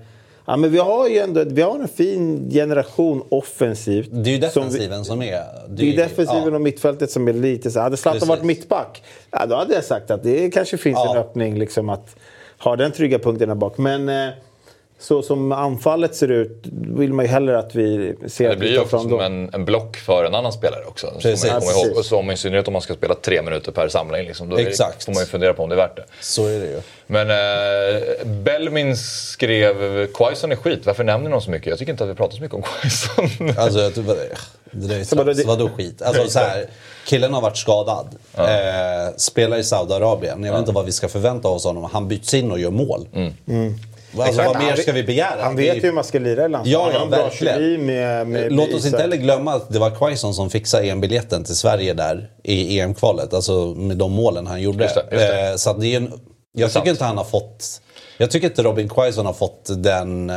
ja, 0.46 0.56
men 0.56 0.70
vi 0.70 0.78
har 0.78 1.08
ju 1.08 1.18
ändå 1.18 1.44
vi 1.44 1.62
har 1.62 1.78
en 1.78 1.88
fin 1.88 2.50
generation 2.50 3.22
offensivt. 3.28 4.08
det 4.12 4.30
är 4.34 4.38
ju 4.38 4.48
som 4.50 4.62
vi- 4.62 4.68
defensiven 4.68 5.04
som 5.04 5.22
är... 5.22 5.42
det 5.68 5.92
är 5.92 5.96
defensiven 5.96 6.44
ja. 6.48 6.54
och 6.54 6.60
mittfältet 6.60 7.10
som 7.10 7.28
är 7.28 7.32
lite 7.32 7.70
så. 7.70 7.80
Hade 7.80 7.96
Zlatan 7.96 8.28
varit 8.28 8.42
mittback, 8.44 9.02
ja, 9.30 9.46
då 9.46 9.56
hade 9.56 9.74
jag 9.74 9.84
sagt 9.84 10.10
att 10.10 10.22
det 10.22 10.50
kanske 10.50 10.76
finns 10.76 10.98
Ja. 11.04 11.10
en 11.12 11.18
öppning 11.18 11.58
liksom 11.58 11.88
att 11.88 12.16
ha 12.58 12.76
den 12.76 12.92
trygga 12.92 13.18
punkten 13.18 13.48
där 13.48 13.54
bak. 13.54 13.78
Men 13.78 14.08
eh, 14.08 14.28
så 15.02 15.22
som 15.22 15.52
anfallet 15.52 16.14
ser 16.14 16.30
ut 16.30 16.62
vill 16.72 17.12
man 17.12 17.24
ju 17.24 17.30
hellre 17.30 17.58
att 17.58 17.74
vi 17.74 18.14
ser 18.26 18.44
Det 18.46 18.52
att 18.52 18.58
blir 18.58 18.68
vi 18.70 18.76
ju 18.78 18.88
som 18.88 19.20
en, 19.20 19.50
en 19.54 19.64
block 19.64 19.96
för 19.96 20.24
en 20.24 20.34
annan 20.34 20.52
spelare 20.52 20.84
också. 20.88 21.12
Precis. 21.20 21.40
Som 21.40 21.50
man 21.50 21.62
Ja, 21.64 21.70
ihåg. 21.72 21.82
precis. 21.82 21.98
Och 21.98 22.04
som, 22.04 22.30
I 22.30 22.36
synnerhet 22.36 22.66
om 22.66 22.72
man 22.72 22.82
ska 22.82 22.94
spela 22.94 23.14
tre 23.14 23.42
minuter 23.42 23.72
per 23.72 23.88
samling. 23.88 24.26
Liksom, 24.26 24.48
då 24.48 24.56
är 24.58 24.62
det, 24.62 24.68
Exakt. 24.68 25.04
får 25.04 25.12
man 25.12 25.22
ju 25.22 25.26
fundera 25.26 25.54
på 25.54 25.62
om 25.62 25.68
det 25.68 25.74
är 25.74 25.76
värt 25.76 25.96
det. 25.96 26.04
Så 26.20 26.46
är 26.46 26.60
det 26.60 26.66
ju. 26.66 26.80
Men 27.06 27.30
eh, 27.30 28.26
Belmin 28.26 28.96
skrev 28.96 30.06
Quaison 30.06 30.52
är 30.52 30.56
skit, 30.56 30.80
varför 30.86 31.04
nämner 31.04 31.30
någon 31.30 31.42
så 31.42 31.50
mycket? 31.50 31.66
Jag 31.66 31.78
tycker 31.78 31.92
inte 31.92 32.04
att 32.04 32.10
vi 32.10 32.14
pratar 32.14 32.36
så 32.36 32.42
mycket 32.42 32.54
om 32.56 32.62
Quaison. 32.62 33.54
Alltså, 33.58 33.80
jag 33.80 33.94
tror- 33.94 34.04
det 34.74 34.86
där 34.88 34.98
är 35.00 35.04
Så 35.04 35.16
vadå, 35.16 35.24
trams. 35.24 35.38
det- 35.38 35.46
Vadå 35.48 35.68
skit? 35.68 36.02
Alltså, 36.02 36.28
så 36.30 36.38
här, 36.38 36.66
killen 37.06 37.34
har 37.34 37.40
varit 37.40 37.56
skadad. 37.56 38.08
Eh, 38.34 38.44
spelar 39.16 39.56
i 39.58 39.64
Saudiarabien. 39.64 40.44
Jag 40.44 40.52
vet 40.52 40.60
inte 40.60 40.72
vad 40.72 40.84
vi 40.84 40.92
ska 40.92 41.08
förvänta 41.08 41.48
oss 41.48 41.66
av 41.66 41.74
honom. 41.74 41.90
Han 41.92 42.08
byts 42.08 42.34
in 42.34 42.50
och 42.52 42.58
gör 42.60 42.70
mål. 42.70 43.06
Alltså, 44.18 44.42
vad 44.42 44.58
mer 44.58 44.76
ska 44.76 44.92
vi 44.92 45.02
begära? 45.02 45.42
Han 45.42 45.56
vet 45.56 45.76
ju- 45.76 45.80
hur 45.80 45.92
man 45.92 46.04
ska 46.04 46.18
lira 46.18 46.44
i 46.44 46.48
landslaget. 46.48 46.94
Ja, 46.94 47.06
ja, 47.10 47.22
verkligen. 47.22 47.86
med, 47.86 48.26
med 48.26 48.52
Låt 48.52 48.74
oss 48.74 48.86
inte 48.86 48.98
heller 48.98 49.16
glömma 49.16 49.54
att 49.54 49.72
det 49.72 49.78
var 49.78 49.90
Quaison 49.90 50.34
som 50.34 50.50
fixade 50.50 50.84
EM-biljetten 50.88 51.44
till 51.44 51.56
Sverige 51.56 51.94
där 51.94 52.30
i 52.44 52.80
EM-kvalet. 52.80 53.34
Alltså 53.34 53.52
med 53.76 53.96
de 53.96 54.12
målen 54.12 54.46
han 54.46 54.62
gjorde. 54.62 54.84
Just 54.84 54.94
det, 54.94 55.02
just 55.10 55.26
det. 55.26 55.48
Eh, 55.50 55.56
Så 55.56 55.72
det 55.72 55.86
är 55.86 55.96
en, 55.96 56.12
jag 56.52 56.70
sant. 56.70 56.84
tycker 56.84 56.90
inte 56.92 57.04
han 57.04 57.16
har 57.18 57.24
fått... 57.24 57.80
Jag 58.18 58.30
tycker 58.30 58.46
inte 58.46 58.62
Robin 58.62 58.88
Quaison 58.88 59.26
har 59.26 59.32
fått 59.32 59.70
den, 59.76 60.30
eh, 60.30 60.36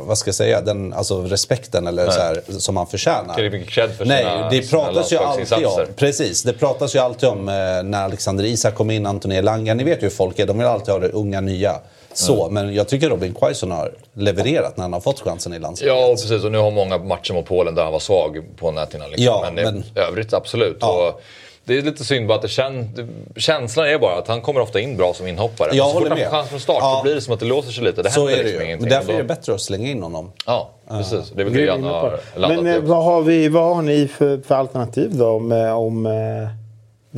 vad 0.00 0.18
ska 0.18 0.28
jag 0.28 0.34
säga, 0.34 0.60
den 0.60 0.92
alltså 0.92 1.22
respekten 1.22 1.86
eller 1.86 2.10
så 2.10 2.20
här, 2.20 2.42
som 2.58 2.76
han 2.76 2.86
förtjänar. 2.86 3.40
Är 3.40 3.50
mycket 3.50 3.68
cred 3.70 3.90
för 3.96 4.04
Nej, 4.04 4.22
sina- 4.24 4.48
det 4.50 4.62
sina 4.62 4.82
pratas 4.84 5.12
ju 5.12 5.16
alltid 5.16 5.66
om, 5.66 5.86
precis, 5.96 6.42
det 6.42 6.52
pratas 6.52 6.94
ju 6.94 6.98
alltid 6.98 7.28
om 7.28 7.48
eh, 7.48 7.54
när 7.84 8.04
Alexander 8.04 8.44
Isak 8.44 8.74
kom 8.74 8.90
in, 8.90 9.06
Anthony 9.06 9.34
Elanga. 9.34 9.74
Ni 9.74 9.84
vet 9.84 9.98
ju 9.98 10.02
hur 10.02 10.10
folk 10.10 10.38
är, 10.38 10.46
de 10.46 10.58
vill 10.58 10.66
alltid 10.66 10.92
ha 10.94 10.98
det 11.00 11.08
unga 11.08 11.40
nya. 11.40 11.74
Så, 12.18 12.48
men 12.50 12.74
jag 12.74 12.88
tycker 12.88 13.10
Robin 13.10 13.34
Quaison 13.34 13.70
har 13.70 13.92
levererat 14.12 14.76
när 14.76 14.82
han 14.84 14.92
har 14.92 15.00
fått 15.00 15.20
chansen 15.20 15.52
i 15.54 15.58
landslaget. 15.58 15.96
Ja, 15.96 16.06
och 16.06 16.14
precis. 16.16 16.44
Och 16.44 16.52
nu 16.52 16.58
har 16.58 16.70
många 16.70 16.98
matcher 16.98 17.34
mot 17.34 17.46
Polen 17.46 17.74
där 17.74 17.82
han 17.82 17.92
var 17.92 17.98
svag 17.98 18.42
på 18.56 18.70
näthinnan. 18.70 19.08
Liksom. 19.10 19.24
Ja, 19.24 19.50
men, 19.54 19.64
men- 19.64 19.84
övrigt 19.94 20.34
absolut. 20.34 20.76
Ja. 20.80 21.08
Och 21.08 21.20
det 21.64 21.78
är 21.78 21.82
lite 21.82 22.04
synd 22.04 22.26
bara 22.28 22.34
att 22.34 22.42
det 22.42 22.48
kän... 22.48 23.08
känslan 23.36 23.88
är 23.88 23.98
bara 23.98 24.18
att 24.18 24.28
han 24.28 24.40
kommer 24.40 24.60
ofta 24.60 24.80
in 24.80 24.96
bra 24.96 25.14
som 25.14 25.26
inhoppare. 25.26 25.70
Jag 25.76 25.86
så 25.86 25.92
fort 25.92 25.94
håller 25.94 26.08
han 26.10 26.18
med. 26.18 26.28
får 26.30 26.36
chans 26.36 26.48
från 26.48 26.60
start 26.60 26.78
Ja. 26.80 26.96
så 26.98 27.02
blir 27.02 27.14
det 27.14 27.20
som 27.20 27.34
att 27.34 27.40
det 27.40 27.46
låser 27.46 27.72
sig 27.72 27.84
lite. 27.84 28.02
Det 28.02 28.10
Så 28.10 28.20
händer 28.20 28.32
är 28.32 28.36
det 28.36 28.42
liksom 28.42 28.60
ju. 28.60 28.66
ingenting. 28.66 28.88
Men 28.88 28.98
därför 28.98 29.12
är 29.12 29.18
det 29.18 29.24
bättre 29.24 29.54
att 29.54 29.60
slänga 29.60 29.88
in 29.90 30.02
honom. 30.02 30.32
Ja, 30.46 30.70
precis. 30.88 31.30
Det 31.34 31.40
är 31.40 31.44
väl 31.44 31.54
det 31.54 31.66
på 31.66 31.72
har 31.72 32.20
landat 32.36 32.56
Men 32.64 32.66
i 32.66 32.70
eh, 32.76 32.80
vad 32.82 33.04
har, 33.04 33.22
vi, 33.22 33.48
vad 33.48 33.74
har 33.76 33.82
ni 33.82 34.08
för, 34.08 34.40
för 34.46 34.54
alternativ 34.54 35.10
då 35.16 35.28
om, 35.28 35.52
eh, 35.52 35.78
om 35.78 36.06
eh, 36.06 36.12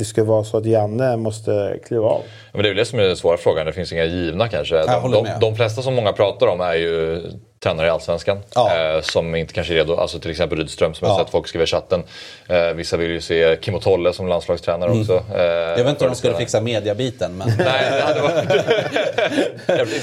det 0.01 0.05
ska 0.05 0.23
vara 0.23 0.43
så 0.43 0.57
att 0.57 0.65
Janne 0.65 1.17
måste 1.17 1.79
kliva 1.85 2.07
av? 2.07 2.21
Men 2.53 2.61
det 2.61 2.67
är 2.67 2.69
väl 2.69 2.77
det 2.77 2.85
som 2.85 2.99
är 2.99 3.03
den 3.03 3.17
svåra 3.17 3.37
frågan. 3.37 3.65
Det 3.65 3.73
finns 3.73 3.93
inga 3.93 4.05
givna 4.05 4.47
kanske. 4.47 4.85
De, 4.85 5.11
de, 5.11 5.27
de 5.41 5.55
flesta 5.55 5.81
som 5.81 5.95
många 5.95 6.13
pratar 6.13 6.47
om 6.47 6.61
är 6.61 6.73
ju 6.73 7.21
tränare 7.63 7.87
i 7.87 7.89
Allsvenskan. 7.89 8.37
Ja. 8.55 8.75
Eh, 8.95 9.01
som 9.01 9.35
inte 9.35 9.53
kanske 9.53 9.73
är 9.73 9.75
redo. 9.77 9.95
Alltså 9.95 10.19
till 10.19 10.31
exempel 10.31 10.57
Rydström 10.57 10.93
som 10.93 11.05
Ja. 11.07 11.11
jag 11.13 11.17
har 11.17 11.23
sett 11.23 11.31
folk 11.31 11.47
skriva 11.47 11.63
i 11.63 11.67
chatten. 11.67 12.03
Eh, 12.49 12.67
vissa 12.73 12.97
vill 12.97 13.11
ju 13.11 13.21
se 13.21 13.57
Kim 13.61 13.75
och 13.75 13.81
Tolle 13.81 14.13
som 14.13 14.27
landslagstränare 14.27 14.91
också. 14.91 15.13
Eh, 15.35 15.61
Mm. 15.61 15.69
Jag 15.69 15.83
vet 15.85 15.87
inte 15.89 16.05
om 16.05 16.11
de 16.11 16.17
skulle 16.17 16.35
fixa 16.37 16.61
mediabiten, 16.61 17.37
men... 17.37 17.47
Nej, 17.57 17.91
det 17.91 18.01
hade 18.01 18.21
varit 18.21 18.47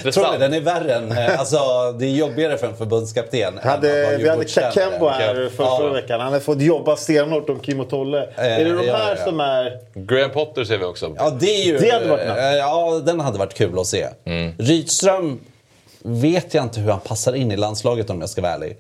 Tror 0.15 0.33
ni 0.33 0.39
den 0.39 0.55
är 0.55 0.61
värre 0.61 0.95
än... 0.95 1.13
eh, 1.13 1.41
Alltså, 1.41 1.59
det 1.99 2.07
är 2.07 2.11
jobbigare 2.11 2.59
för 2.59 2.67
en 2.67 2.77
förbundskapten. 2.77 3.59
Hade, 3.63 4.17
vi 4.17 4.29
hade. 4.29 4.45
Kakembo 4.45 5.09
här 5.09 5.49
för, 5.57 5.65
Ja. 5.65 5.77
förra 5.81 5.93
veckan. 5.93 6.21
Han 6.21 6.33
hade 6.33 6.45
fått 6.45 6.61
jobba 6.61 6.97
stenhårt 6.97 7.49
om 7.51 7.61
Kim 7.61 7.81
och 7.81 7.91
Tolle. 7.91 8.27
är 8.37 8.65
det 8.65 8.73
de 8.77 8.87
ja, 8.87 8.97
här 8.97 9.17
ja. 9.19 9.25
som 9.25 9.41
är... 9.41 9.79
Graham 9.95 10.31
Potter 10.31 10.65
ser 10.65 10.79
vi 10.79 10.85
också. 10.85 11.15
Ja, 11.19 11.31
det 11.31 11.47
är 11.63 11.65
ju... 11.67 11.79
Det 11.79 11.91
hade 11.91 12.09
varit 12.09 12.29
nice. 12.29 12.41
eh, 12.51 12.57
Ja, 12.57 13.01
den 13.05 13.21
hade 13.21 13.39
varit 13.39 13.55
kul 13.55 13.79
att 13.79 13.87
se. 13.87 14.07
Mm. 14.25 14.53
Rydström 14.59 15.41
vet 16.09 16.55
jag 16.55 16.65
inte 16.65 16.81
hur 16.81 16.91
han 16.91 17.01
passar 17.01 17.33
in 17.33 17.53
i 17.53 17.57
landslaget 17.57 18.11
om 18.11 18.21
jag 18.21 18.31
ska 18.31 18.43
vara 18.43 18.53
ärlig. 18.53 18.77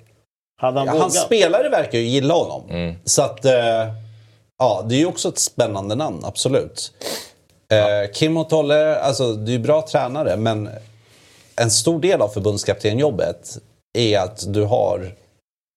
Hade 0.60 0.78
han 0.78 0.86
Ja, 0.86 0.94
hans 1.02 1.20
spelare 1.22 1.68
verkar 1.68 1.98
ju 1.98 2.04
gilla 2.04 2.34
honom. 2.34 2.70
Mm. 2.70 2.94
Så 3.04 3.22
att... 3.22 3.44
eh, 3.44 3.52
Ja, 4.60 4.84
det 4.88 4.94
är 4.94 4.98
ju 4.98 5.06
också 5.06 5.28
ett 5.28 5.38
spännande 5.38 5.94
namn, 5.94 6.20
absolut. 6.24 6.92
Eh, 7.72 8.12
Kim 8.12 8.36
och 8.36 8.48
Tolle, 8.50 8.96
alltså 9.00 9.32
det 9.32 9.50
är 9.50 9.52
ju 9.52 9.58
bra 9.58 9.82
tränare, 9.82 10.36
men 10.36 10.68
en 11.56 11.70
stor 11.70 12.00
del 12.00 12.22
av 12.22 12.28
förbundskaptenjobbet 12.28 13.58
är 13.98 14.18
att 14.18 14.44
du 14.52 14.62
har... 14.64 15.14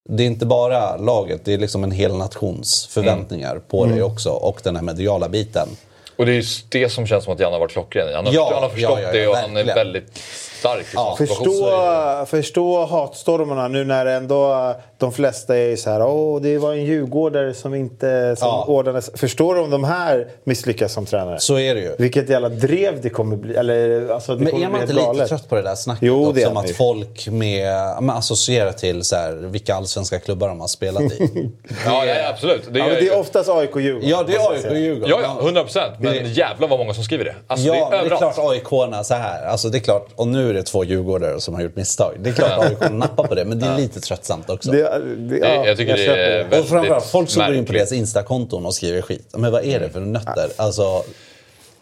Det 0.09 0.23
är 0.23 0.27
inte 0.27 0.45
bara 0.45 0.97
laget, 0.97 1.45
det 1.45 1.53
är 1.53 1.57
liksom 1.57 1.83
en 1.83 1.91
hel 1.91 2.15
nations 2.17 2.87
förväntningar 2.87 3.61
på 3.67 3.83
Mm. 3.83 3.95
dig 3.95 4.03
också. 4.03 4.29
Och 4.29 4.61
den 4.63 4.75
här 4.75 4.83
mediala 4.83 5.29
biten. 5.29 5.67
Och 6.15 6.25
det 6.25 6.31
är 6.31 6.35
just 6.35 6.71
det 6.71 6.89
som 6.89 7.07
känns 7.07 7.23
som 7.23 7.33
att 7.33 7.39
Janne 7.39 7.55
har 7.55 7.59
varit 7.59 7.71
klockren 7.71 8.09
i. 8.09 8.13
Han 8.13 8.25
har, 8.25 8.33
Ja, 8.33 8.51
han 8.53 8.63
har 8.63 8.69
förstått 8.69 8.99
ja, 8.99 9.01
ja, 9.01 9.11
det 9.11 9.27
och 9.27 9.35
han 9.35 9.49
är 9.51 9.53
verkligen. 9.55 9.75
väldigt 9.75 10.19
stark 10.61 10.85
Ja. 10.93 11.15
Förstå, 11.17 12.25
förstå 12.25 12.85
hatstormarna 12.85 13.67
nu 13.67 13.83
när 13.85 14.05
ändå 14.05 14.73
de 15.01 15.11
flesta 15.11 15.57
är 15.57 15.75
så 15.75 15.89
här 15.89 16.01
Åh, 16.05 16.41
det 16.41 16.57
var 16.57 16.73
en 16.73 16.83
djurgårdare 16.85 17.53
som 17.53 17.75
inte 17.75 18.35
som 18.39 18.47
Ja. 18.47 18.65
ordnades. 18.67 19.11
Förstår 19.15 19.55
du 19.55 19.61
om 19.61 19.69
de 19.69 19.83
här 19.83 20.27
misslyckas 20.43 20.93
som 20.93 21.05
tränare? 21.05 21.39
Så 21.39 21.59
är 21.59 21.75
det 21.75 21.81
ju. 21.81 21.95
Vilket 21.99 22.29
jävla 22.29 22.49
drev 22.49 23.01
det 23.01 23.09
kommer 23.09 23.35
bli. 23.35 23.55
Eller, 23.55 24.09
alltså, 24.09 24.35
det 24.35 24.43
Men 24.43 24.51
kommer 24.51 24.65
är 24.65 24.69
man 24.69 24.79
bli 24.79 24.81
inte 24.81 24.93
helt 24.93 25.07
lite 25.07 25.17
galet. 25.17 25.29
trött 25.29 25.49
på 25.49 25.55
det 25.55 25.61
där 25.61 25.75
snacket 25.75 26.03
Jo, 26.07 26.21
också? 26.21 26.33
det 26.33 26.53
man 26.53 26.63
att 26.63 26.69
ju. 26.69 26.73
folk 26.73 27.27
med, 27.27 27.73
men 28.03 28.09
associerar 28.09 28.71
till 28.71 29.03
så 29.03 29.15
här, 29.15 29.31
vilka 29.33 29.75
allsvenska 29.75 30.19
klubbar 30.19 30.47
de 30.47 30.59
har 30.59 30.67
spelat 30.67 31.03
i. 31.03 31.49
Ja, 31.85 32.05
ja, 32.05 32.29
absolut. 32.29 32.61
Det 32.73 32.79
Ja, 32.79 32.85
det 32.87 32.99
ju- 33.01 33.09
är 33.09 33.19
oftast 33.19 33.49
AIK 33.49 33.75
och 33.75 33.81
Djurgården. 33.81 34.09
ja, 34.09 34.23
det 34.27 34.33
är 34.33 34.39
jag 34.39 34.51
AIK 34.53 34.61
säga. 34.61 34.71
och 34.73 34.79
Djurgården. 34.79 35.09
Ja, 35.09 35.35
ja, 35.39 35.43
100 35.45 35.63
procent. 35.63 35.93
Men 35.99 36.13
Det- 36.13 36.29
jävlar 36.29 36.67
vad 36.67 36.79
många 36.79 36.93
som 36.93 37.03
skriver 37.03 37.25
det. 37.25 37.35
Alltså, 37.47 37.67
Ja, 37.67 37.73
det 37.73 37.79
är 37.79 37.81
men 37.81 37.91
det 37.91 37.95
är 37.97 38.01
överallt. 38.01 38.35
klart 38.35 38.51
AIK-arna 38.51 39.03
så 39.03 39.13
här. 39.13 39.45
Alltså 39.45 39.69
det 39.69 39.77
är 39.77 39.79
klart, 39.79 40.07
och 40.15 40.27
nu 40.27 40.49
är 40.49 40.53
det 40.53 40.63
två 40.63 40.83
djurgårdare 40.83 41.41
som 41.41 41.53
har 41.53 41.61
gjort 41.61 41.75
misstag. 41.75 42.13
Det 42.19 42.29
är 42.29 42.33
klart 42.33 42.51
att 42.51 42.65
AIK 42.65 42.79
kommer 42.79 42.97
nappa 42.97 43.27
på 43.27 43.35
det, 43.35 43.45
men 43.45 43.59
det 43.59 43.65
är 43.65 43.77
lite 43.77 43.99
tröttsamt 44.01 44.49
också. 44.49 44.71
Det, 44.71 44.90
det, 44.99 45.38
ja, 45.38 45.65
jag 45.68 45.77
tycker 45.77 45.97
det 45.97 46.05
köper 46.05 46.18
är 46.19 46.45
och 46.45 46.51
väldigt 46.51 46.69
framförallt 46.69 47.05
folk 47.05 47.30
som 47.30 47.45
går 47.45 47.55
in 47.55 47.65
på 47.65 47.73
deras 47.73 47.91
Insta-konton 47.91 48.65
och 48.65 48.76
skriver 48.76 49.01
skit. 49.01 49.27
Men 49.34 49.51
vad 49.51 49.65
är 49.65 49.80
det 49.80 49.89
för 49.89 49.99
nötter? 49.99 50.49
Alltså, 50.57 51.03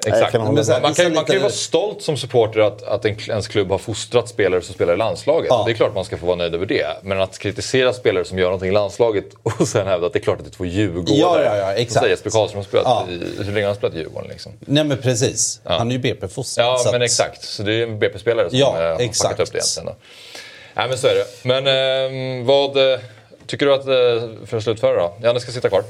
Exakt. 0.05 0.31
kan 0.31 0.43
Men 0.43 0.53
med. 0.53 0.81
man, 0.81 0.93
kan, 0.93 1.13
man 1.13 1.25
kan 1.25 1.35
ju 1.35 1.41
vara 1.41 1.51
stolt 1.51 2.01
som 2.01 2.17
supporter 2.17 2.59
att, 2.59 2.83
att 2.83 3.05
en, 3.05 3.15
ens 3.29 3.47
klubb 3.47 3.71
har 3.71 3.77
fostrat 3.77 4.29
spelare 4.29 4.61
som 4.61 4.73
spelar 4.75 4.93
i 4.93 4.97
landslaget. 4.97 5.47
Ja. 5.49 5.63
Det 5.65 5.71
är 5.71 5.73
klart 5.73 5.95
man 5.95 6.05
ska 6.05 6.17
få 6.17 6.25
vara 6.25 6.35
nöjd 6.35 6.55
över 6.55 6.65
det. 6.65 6.87
Men 7.03 7.21
att 7.21 7.39
kritisera 7.39 7.93
spelare 7.93 8.25
som 8.25 8.37
gör 8.39 8.45
någonting 8.45 8.69
i 8.69 8.71
landslaget 8.71 9.25
och 9.43 9.67
sen 9.67 9.87
hävda 9.87 10.07
att 10.07 10.13
det 10.13 10.19
är 10.19 10.23
klart 10.23 10.37
att 10.39 10.45
det 10.45 10.49
är 10.49 10.55
två 10.57 10.65
djurgårdare. 10.65 11.17
Ja, 11.17 11.43
ja, 11.45 11.57
ja, 11.57 11.73
exakt. 11.73 11.93
säger 11.99 12.09
Jesper 12.09 12.29
Karlsson 12.29 12.57
har 12.57 12.63
spelat 12.63 12.85
Ja. 12.85 13.07
i, 13.09 13.43
hur 13.43 13.51
länge 13.51 13.59
har 13.59 13.65
han 13.65 13.75
spelat 13.75 13.95
i 13.95 13.97
Djurgården 13.99 14.29
liksom? 14.29 14.51
nej 14.59 14.83
men 14.83 14.97
precis. 14.97 15.61
Han 15.63 15.87
är 15.87 15.91
ju 15.91 15.99
BP-fostrad. 15.99 16.65
Ja, 16.67 16.77
så 16.77 16.91
men 16.91 17.01
att- 17.01 17.05
exakt. 17.05 17.43
Så 17.43 17.63
det 17.63 17.73
är 17.73 17.83
en 17.83 17.99
BP-spelare 17.99 18.49
som 18.49 18.59
Ja, 18.59 18.77
eh, 18.81 18.83
har 18.89 18.99
exakt. 18.99 19.31
fuckat 19.31 19.47
upp 19.47 19.53
det 19.53 19.57
egentligen. 19.57 19.85
Då. 19.85 19.95
Nej, 20.79 20.89
men 20.89 20.97
så 20.97 21.07
är 21.07 21.15
det. 21.15 21.25
Men 21.43 21.67
eh, 21.67 22.45
vad 22.45 22.77
tycker 23.45 23.65
du 23.65 23.73
att, 23.73 23.87
eh, 23.87 24.45
för 24.45 24.57
att 24.57 24.63
slutföra 24.63 25.01
då? 25.01 25.13
Janne 25.23 25.39
ska 25.39 25.51
sitta 25.51 25.69
kvar. 25.69 25.83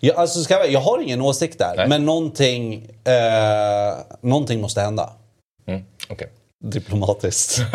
Ja, 0.00 0.14
alltså, 0.14 0.40
ska 0.40 0.54
jag, 0.54 0.70
jag 0.70 0.80
har 0.80 0.98
ingen 1.02 1.20
åsikt 1.20 1.58
där, 1.58 1.74
Nej. 1.76 1.88
men 1.88 2.04
någonting, 2.04 2.90
eh, 3.04 3.96
någonting 4.20 4.60
måste 4.60 4.80
hända. 4.80 5.12
Mm, 5.66 5.84
okej. 6.08 6.28
Diplomatiskt. 6.64 7.58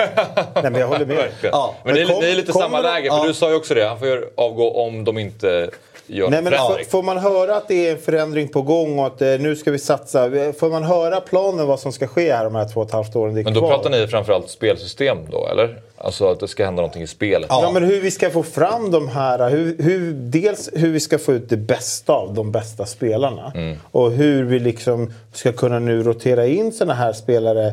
Nej, 0.56 0.64
men 0.64 0.76
jag 0.76 0.88
håller 0.88 1.06
med. 1.06 1.30
Ja. 1.41 1.76
Men 1.84 1.95
det 1.95 2.02
är, 2.02 2.06
Men 2.06 2.16
kom- 2.16 2.24
det 2.24 2.32
är 2.32 2.36
lite 2.36 2.53
samma 2.53 2.82
läge, 2.82 3.10
för 3.10 3.18
ja. 3.18 3.24
du 3.28 3.34
sa 3.34 3.49
ju 3.49 3.56
också 3.56 3.74
det. 3.74 3.88
Han 3.88 3.99
får 3.99 4.08
ju 4.08 4.30
avgå 4.38 4.72
om 4.86 5.03
de 5.03 5.18
inte 5.18 5.70
gör 6.12 6.30
Nej, 6.30 6.42
men 6.42 6.54
förändring. 6.54 6.86
får, 6.86 7.04
man 7.04 7.18
höra 7.18 7.56
att 7.56 7.68
det 7.68 7.88
är 7.88 7.92
en 7.92 7.98
förändring 7.98 8.48
på 8.48 8.62
gång 8.62 9.00
och 9.00 9.08
att 9.08 9.22
eh, 9.22 9.28
nu 9.28 9.56
ska 9.56 9.72
vi 9.72 9.80
satsa. 9.80 10.30
Får 10.60 10.70
man 10.70 10.84
höra 10.84 11.22
planen 11.22 11.68
vad 11.68 11.80
som 11.80 11.92
ska 11.92 12.08
ske 12.08 12.34
här 12.34 12.44
de 12.44 12.56
här 12.56 12.68
två 12.74 12.80
och 12.82 12.88
ett 12.88 12.94
halvt 12.94 13.16
åren 13.16 13.34
det 13.34 13.42
är 13.42 13.44
Men 13.44 13.54
då 13.54 13.60
kvar? 13.60 13.70
pratar 13.70 13.90
ni 13.90 14.08
framförallt 14.08 14.50
spelsystem 14.50 15.18
då, 15.32 15.48
eller? 15.48 15.82
Alltså 15.98 16.32
att 16.32 16.40
det 16.40 16.48
ska 16.48 16.66
hända 16.66 16.82
någonting 16.82 17.02
i 17.02 17.08
spelet. 17.08 17.48
Ja. 17.50 17.62
Ja, 17.64 17.72
men 17.72 17.84
hur 17.84 18.02
vi 18.02 18.12
ska 18.12 18.30
få 18.30 18.44
fram 18.44 18.92
de 18.92 19.08
här, 19.08 19.50
hur, 19.50 19.76
hur, 19.80 20.14
dels 20.14 20.70
hur 20.74 20.92
vi 20.92 21.00
ska 21.00 21.18
få 21.20 21.34
ut 21.34 21.50
det 21.50 21.58
bästa 21.58 22.14
av 22.14 22.34
de 22.34 22.52
bästa 22.52 22.86
spelarna. 22.86 23.52
Mm. 23.56 23.78
Och 23.92 24.12
hur 24.12 24.44
vi 24.44 24.60
liksom 24.60 25.14
ska 25.34 25.52
kunna 25.52 25.80
nu 25.80 26.04
rotera 26.04 26.48
in 26.48 26.72
såna 26.72 26.94
här 26.94 27.14
spelare 27.14 27.72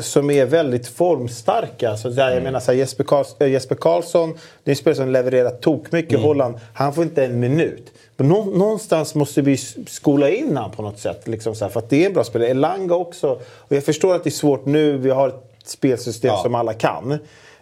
som 0.00 0.30
är 0.30 0.44
väldigt 0.46 0.86
formstarka. 0.88 1.96
Så 1.96 2.08
där, 2.08 2.22
Mm. 2.26 2.34
Jag 2.34 2.42
menar 2.42 2.60
så 2.60 2.72
här, 2.72 2.78
Jesper, 2.78 3.04
Karls, 3.04 3.36
äh, 3.40 3.48
Jesper 3.48 3.74
Karlsson, 3.74 4.32
det 4.64 4.70
är 4.70 4.72
en 4.72 4.76
spelare 4.76 4.96
som 4.96 5.08
levererar 5.12 5.50
tokmycket 5.50 6.12
Mm. 6.12 6.22
i 6.24 6.26
Holland. 6.26 6.54
Han 6.74 6.94
får 6.94 7.04
inte 7.04 7.24
en 7.24 7.40
minut. 7.40 7.92
Men 8.16 8.28
nå, 8.28 8.44
någonstans 8.44 9.14
måste 9.14 9.42
vi 9.42 9.56
skola 9.86 10.30
in 10.30 10.56
han 10.56 10.70
på 10.70 10.82
något 10.82 10.98
sätt. 10.98 11.28
Liksom 11.28 11.54
så 11.54 11.64
här, 11.64 11.72
för 11.72 11.80
att 11.80 11.90
det 11.90 12.02
är 12.02 12.06
en 12.06 12.12
bra 12.12 12.24
spelare. 12.24 12.48
Elanga 12.50 12.94
också. 12.94 13.28
Och 13.56 13.76
jag 13.76 13.84
förstår 13.84 14.14
att 14.14 14.24
det 14.24 14.28
är 14.28 14.32
svårt 14.32 14.66
nu. 14.66 14.96
Vi 14.98 15.10
har 15.10 15.28
ett 15.28 15.44
spelsystem 15.64 16.28
Ja. 16.28 16.42
som 16.42 16.54
alla 16.54 16.72
kan. 16.74 17.18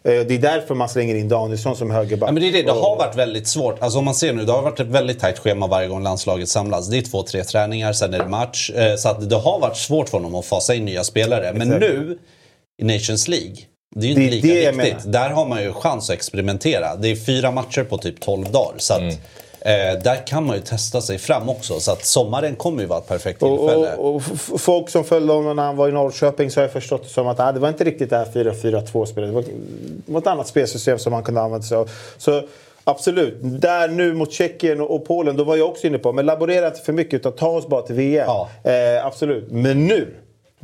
Eh, 0.06 0.26
Det 0.26 0.34
är 0.34 0.38
därför 0.38 0.74
man 0.74 0.88
slänger 0.88 1.14
in 1.14 1.28
Danielsson 1.28 1.76
som 1.76 1.90
högerback. 1.90 2.28
Ja, 2.28 2.32
men 2.32 2.42
det, 2.42 2.48
är 2.48 2.52
det. 2.52 2.62
det 2.62 2.72
har 2.72 2.96
varit 2.96 3.16
väldigt 3.16 3.46
svårt. 3.48 3.82
Alltså 3.82 3.98
om 3.98 4.04
man 4.04 4.14
ser 4.14 4.32
nu, 4.32 4.44
det 4.44 4.52
har 4.52 4.62
varit 4.62 4.80
ett 4.80 4.86
väldigt 4.86 5.20
tajt 5.20 5.38
schema 5.38 5.66
varje 5.66 5.88
gång 5.88 6.02
landslaget 6.02 6.48
samlas. 6.48 6.88
Det 6.88 6.98
är 6.98 7.02
två, 7.02 7.22
tre 7.22 7.44
träningar, 7.44 7.92
sen 7.92 8.14
är 8.14 8.18
det 8.18 8.28
match. 8.28 8.70
Eh, 8.70 8.96
Så 8.96 9.08
att 9.08 9.30
det 9.30 9.36
har 9.36 9.58
varit 9.60 9.76
svårt 9.76 10.08
för 10.08 10.18
honom 10.18 10.34
att 10.34 10.44
fasa 10.46 10.74
in 10.74 10.84
nya 10.84 11.04
spelare. 11.04 11.52
Men 11.52 11.62
Exakt. 11.72 11.80
nu, 11.80 12.18
i 12.82 12.84
Nations 12.84 13.28
League, 13.28 13.56
det 13.96 14.06
är 14.06 14.10
ju 14.16 14.22
inte 14.24 14.34
lika 14.36 14.46
det 14.48 14.62
jag 14.62 14.72
viktigt. 14.72 15.12
Där 15.12 15.30
har 15.30 15.46
man 15.46 15.62
ju 15.62 15.72
chans 15.72 16.10
att 16.10 16.14
experimentera. 16.16 16.96
Det 16.96 17.08
är 17.08 17.16
fyra 17.16 17.50
matcher 17.50 17.82
på 17.84 17.98
typ 17.98 18.20
12 18.20 18.52
dagar. 18.52 18.74
Så 18.78 18.94
att, 18.94 19.00
eh, 19.66 19.98
där 20.02 20.26
kan 20.26 20.44
man 20.46 20.56
ju 20.56 20.62
testa 20.62 21.00
sig 21.00 21.18
fram 21.18 21.48
också. 21.48 21.80
Så 21.80 21.92
att 21.92 22.04
sommaren 22.04 22.56
kommer 22.56 22.80
ju 22.82 22.86
vara 22.88 22.98
ett 22.98 23.08
perfekt 23.08 23.42
Och, 23.42 23.58
tillfälle. 23.58 23.94
och, 23.96 24.14
och 24.14 24.22
f- 24.34 24.50
folk 24.58 24.88
som 24.88 25.04
följde 25.04 25.32
honom 25.32 25.56
när 25.56 25.62
han 25.62 25.76
var 25.76 25.88
i 25.88 25.92
Norrköping 25.92 26.50
så 26.50 26.60
har 26.60 26.62
jag 26.64 26.72
förstått 26.72 27.02
det 27.02 27.08
som 27.08 27.26
att 27.28 27.40
ah, 27.40 27.52
det 27.52 27.60
var 27.60 27.68
inte 27.68 27.84
riktigt 27.84 28.10
det 28.10 28.16
här 28.16 28.24
4-4-2-spelet. 28.24 29.30
Det 29.30 30.12
var, 30.12 30.20
ett 30.20 30.26
annat 30.26 30.46
spelsystem 30.46 30.98
som 30.98 31.12
man 31.12 31.22
kunde 31.22 31.40
använda 31.40 31.66
sig 31.66 31.76
av. 31.76 31.90
Så 32.18 32.42
absolut, 32.84 33.38
där 33.42 33.88
nu 33.88 34.14
mot 34.14 34.32
Tjeckien 34.32 34.80
och, 34.80 34.94
och 34.94 35.04
Polen, 35.04 35.36
då 35.36 35.44
var 35.44 35.56
jag 35.56 35.68
också 35.68 35.86
inne 35.86 35.98
på, 35.98 36.12
men 36.12 36.26
laborera 36.26 36.66
inte 36.66 36.80
för 36.80 36.92
mycket 36.92 37.14
utan 37.14 37.32
ta 37.32 37.48
oss 37.48 37.66
bara 37.66 37.82
till 37.82 37.94
VM. 37.94 38.24
Ja. 38.26 38.48
Eh, 38.70 39.06
absolut, 39.06 39.50
men 39.50 39.86
nu! 39.86 40.14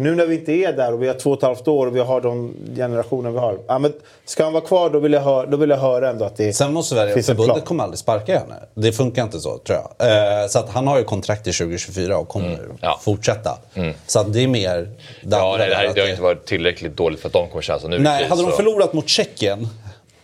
Nu 0.03 0.15
när 0.15 0.27
vi 0.27 0.35
inte 0.35 0.53
är 0.53 0.73
där 0.73 0.93
och 0.93 1.03
vi 1.03 1.07
har 1.09 1.15
två 1.15 1.31
och 1.31 1.37
ett 1.37 1.43
halvt 1.43 1.69
år 1.69 1.87
och 1.87 1.97
vi 1.97 2.01
har 2.01 2.21
de 2.21 2.55
generationer 2.77 3.31
vi 3.31 3.39
har. 3.39 3.59
Ja, 3.67 3.79
men 3.79 3.93
ska 4.25 4.45
han 4.45 4.53
vara 4.53 4.65
kvar 4.65 4.91
då 4.91 4.99
vill 4.99 5.13
jag, 5.13 5.21
hö- 5.21 5.47
då 5.47 5.57
vill 5.57 5.71
jag 5.71 5.77
höra 5.77 6.11
ändå 6.11 6.25
att 6.25 6.37
det 6.37 6.53
Sen 6.53 6.73
måste 6.73 6.95
väl 6.95 7.15
finns 7.15 7.29
en 7.29 7.37
plan. 7.37 7.47
förbundet 7.47 7.69
kommer 7.69 7.85
aldrig 7.85 7.99
sparka 7.99 8.39
henne. 8.39 8.55
Det 8.75 8.93
funkar 8.93 9.23
inte 9.23 9.41
så 9.41 9.59
tror 9.59 9.79
jag. 9.99 10.09
Eh, 10.43 10.47
så 10.49 10.59
att 10.59 10.69
han 10.71 10.87
har 10.87 10.99
ju 10.99 11.05
kontrakt 11.05 11.45
till 11.45 11.55
2024 11.55 12.19
och 12.19 12.29
kommer 12.29 12.59
Ja. 12.81 13.01
fortsätta. 13.03 13.59
Så 14.07 14.19
att 14.21 14.33
det 14.33 14.41
är 14.43 14.49
mer... 14.49 14.77
det 15.23 15.37
Ja, 15.37 15.55
nej, 15.59 15.69
det, 15.69 15.75
här, 15.75 15.87
att 15.87 15.95
det 15.95 16.01
har 16.01 16.09
inte 16.09 16.23
varit 16.23 16.47
tillräckligt 16.47 16.97
dåligt 16.97 17.21
för 17.21 17.27
att 17.27 17.33
de 17.33 17.49
kommer 17.49 17.63
känna 17.63 17.79
så 17.79 17.89
nu 17.89 17.99
Nej, 17.99 18.25
hade 18.29 18.43
de 18.43 18.53
förlorat 18.53 18.93
mot 18.93 19.09
Tjeckien 19.09 19.69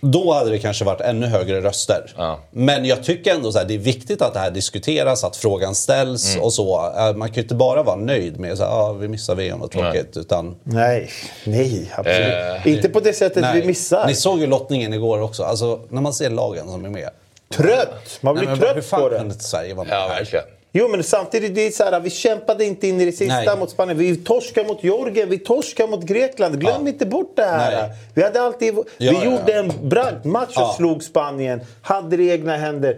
då 0.01 0.33
hade 0.33 0.51
det 0.51 0.59
kanske 0.59 0.85
varit 0.85 1.01
ännu 1.01 1.27
högre 1.27 1.61
röster. 1.61 2.13
Ja. 2.17 2.39
Men 2.51 2.85
jag 2.85 3.05
tycker 3.05 3.35
ändå 3.35 3.53
så 3.53 3.59
här, 3.59 3.65
det 3.65 3.75
är 3.75 3.79
viktigt 3.79 4.23
att 4.23 4.35
det 4.35 4.41
här 4.41 4.51
diskuteras, 4.51 5.25
att 5.25 5.37
frågan 5.37 5.75
ställs 5.75 6.33
Mm. 6.35 6.45
och 6.45 6.53
så. 6.53 6.93
Eh, 6.99 7.15
Man 7.17 7.29
kan 7.29 7.35
ju 7.35 7.43
inte 7.43 7.55
bara 7.55 7.83
vara 7.83 7.97
nöjd 7.97 8.41
med 8.41 8.53
att 8.53 8.61
ah, 8.61 8.93
vi 8.93 9.09
missar 9.09 9.35
VM, 9.35 9.61
vad 9.61 9.71
tråkigt. 9.71 10.17
Utan, 10.17 10.57
Nej, 10.63 11.11
nej, 11.45 11.93
absolut. 11.97 12.67
Eh, 12.67 12.73
inte 12.73 12.89
på 12.89 13.01
det 13.01 13.13
sättet 13.13 13.45
vi 13.55 13.67
missar. 13.67 14.07
Ni 14.07 14.15
såg 14.15 14.41
ju 14.41 14.47
lottningen 14.47 14.95
igår 14.95 15.21
också. 15.23 15.43
Alltså, 15.43 15.81
när 15.89 16.01
man 16.03 16.13
ser 16.13 16.31
lagen 16.31 16.69
som 16.69 16.85
är 16.85 16.89
med. 16.91 17.11
Trött! 17.57 18.19
Man 18.21 18.35
blir 18.35 18.47
Nej, 18.47 18.57
men 18.57 18.67
hur 18.69 18.75
trött 18.75 18.85
fan 18.85 19.01
på 19.01 19.09
det. 19.09 19.17
kan 19.17 19.27
inte 19.27 19.45
Sverige 19.45 19.75
vara 19.75 19.87
med 19.87 19.95
Ja, 19.97 20.09
här? 20.13 20.25
Jo, 20.73 20.89
men 20.89 21.05
samtidigt, 21.05 21.55
det 21.55 21.67
är 21.67 21.71
så 21.71 21.85
här, 21.85 22.01
vi 22.01 22.11
kämpade 22.11 22.65
inte 22.65 22.89
in 22.89 23.01
i 23.01 23.05
det 23.05 23.13
sista 23.13 23.35
Nej. 23.35 23.59
mot 23.59 23.71
Spanien. 23.71 23.99
Vi 23.99 24.17
torskar 24.17 24.65
mot 24.65 24.85
Georgien, 24.85 25.29
vi 25.31 25.39
torskar 25.39 25.87
mot 25.89 26.05
Grekland. 26.05 26.61
Glöm 26.61 26.83
Ja. 26.83 26.89
inte 26.89 27.07
bort 27.07 27.33
det 27.37 27.45
här. 27.45 27.89
Nej. 27.89 27.91
Vi, 28.15 28.23
hade 28.23 28.43
alltid, 28.43 28.75
vi 28.75 28.83
ja, 28.99 29.25
gjorde 29.25 29.53
ja. 29.53 29.59
en 29.59 29.89
bragdmatch 29.89 30.57
och 30.57 30.63
Ja. 30.63 30.75
slog 30.77 31.03
Spanien. 31.05 31.61
Hade 31.83 32.17
det 32.17 32.23
i 32.23 32.31
egna 32.31 32.57
händer. 32.57 32.97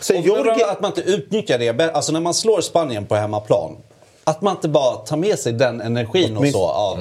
Sen 0.00 0.16
Och. 0.18 0.24
Georgien... 0.24 0.68
Att 0.70 0.80
man 0.80 0.90
inte 0.96 1.10
utnyttjar 1.10 1.58
det. 1.58 1.90
Alltså 1.94 2.12
när 2.12 2.20
man 2.20 2.34
slår 2.34 2.60
Spanien 2.60 3.06
på 3.06 3.14
hemmaplan. 3.14 3.76
Att 4.24 4.42
man 4.42 4.56
inte 4.56 4.68
bara 4.68 4.96
tar 4.96 5.16
med 5.16 5.38
sig 5.38 5.52
den 5.52 5.80
energin 5.80 6.32
och 6.36 6.40
Åtminst- 6.40 6.58
så. 6.58 6.66
Av... 6.68 6.98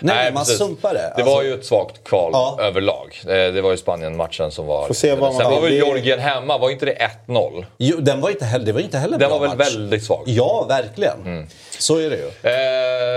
Nej, 0.00 0.32
man 0.32 0.40
precis. 0.44 0.58
sumpar 0.58 0.94
det. 0.94 1.00
Det 1.00 1.08
Alltså- 1.22 1.24
var 1.34 1.42
ju 1.42 1.54
ett 1.54 1.64
svagt 1.66 2.04
kval 2.04 2.30
Ja. 2.34 2.58
överlag. 2.60 3.20
Eh, 3.24 3.26
Det 3.52 3.60
var 3.62 3.70
ju 3.70 3.76
Spanien-matchen 3.76 4.50
som 4.50 4.66
var... 4.66 4.86
Får 4.86 4.94
se 4.94 5.10
vad 5.14 5.18
man 5.32 5.42
Sen 5.42 5.50
var 5.50 5.60
väl 5.60 5.70
Det- 5.70 5.76
Georgien 5.76 6.18
hemma, 6.18 6.58
var 6.58 6.70
inte 6.70 6.86
det 6.86 6.92
1-0? 7.26 7.64
Jo, 7.78 7.96
den 8.00 8.20
var 8.20 8.30
inte 8.30 8.44
heller, 8.44 8.64
det 8.66 8.72
var 8.72 8.80
inte 8.80 8.98
heller 8.98 9.14
en 9.14 9.20
Den 9.20 9.28
bra 9.30 9.38
var 9.38 9.48
väl 9.48 9.58
match. 9.58 9.74
väldigt 9.74 10.04
svag. 10.04 10.22
Ja, 10.26 10.66
verkligen. 10.68 11.48
Så 11.78 11.96
är 11.98 12.10
det 12.10 12.16
ju. 12.16 12.26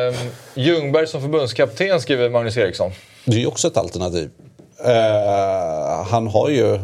Eh, 0.09 0.15
Ljungberg 0.55 1.07
som 1.07 1.21
förbundskapten 1.21 2.01
skriver 2.01 2.29
Magnus 2.29 2.57
Eriksson. 2.57 2.91
Det 3.25 3.35
är 3.35 3.39
ju 3.39 3.47
också 3.47 3.67
ett 3.67 3.77
alternativ. 3.77 4.29
Eh, 4.85 6.03
han 6.09 6.27
har 6.27 6.49
ju... 6.49 6.77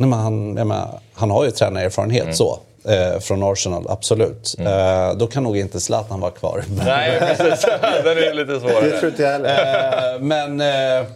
Nej, 0.00 0.08
men 0.08 0.12
han, 0.12 0.52
menar, 0.52 1.00
han 1.14 1.30
har 1.30 1.44
ju 1.44 1.50
tränarerfarenhet 1.50 2.36
så. 2.36 2.58
Eh, 2.84 3.18
från 3.20 3.42
Arsenal, 3.42 3.86
absolut. 3.88 4.54
Eh, 4.58 5.14
då 5.16 5.26
kan 5.26 5.42
nog 5.42 5.56
inte 5.58 5.80
Zlatan 5.80 6.20
vara 6.20 6.30
kvar. 6.30 6.64
Nej, 6.84 7.18
precis. 7.20 7.64
Den 8.04 8.18
är 8.18 8.34
lite 8.34 8.52
Det 8.52 8.60
svårare. 8.60 8.90
tror 8.90 9.10
inte 9.10 9.22
jag 9.22 9.30
heller. 9.32 10.14
Eh, 10.14 10.20
men 10.20 10.60
eh, 10.60 11.06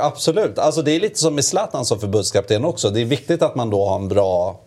absolut, 0.00 0.58
alltså 0.58 0.82
det 0.82 0.92
är 0.92 1.00
lite 1.00 1.18
som 1.18 1.34
med 1.34 1.44
Zlatan 1.44 1.84
som 1.84 2.00
förbundskapten 2.00 2.64
också. 2.64 2.90
Det 2.90 3.00
är 3.00 3.04
viktigt 3.04 3.42
att 3.42 3.54
man 3.54 3.70
då 3.70 3.84
har 3.86 3.96
en 3.96 4.08
bra 4.08 4.60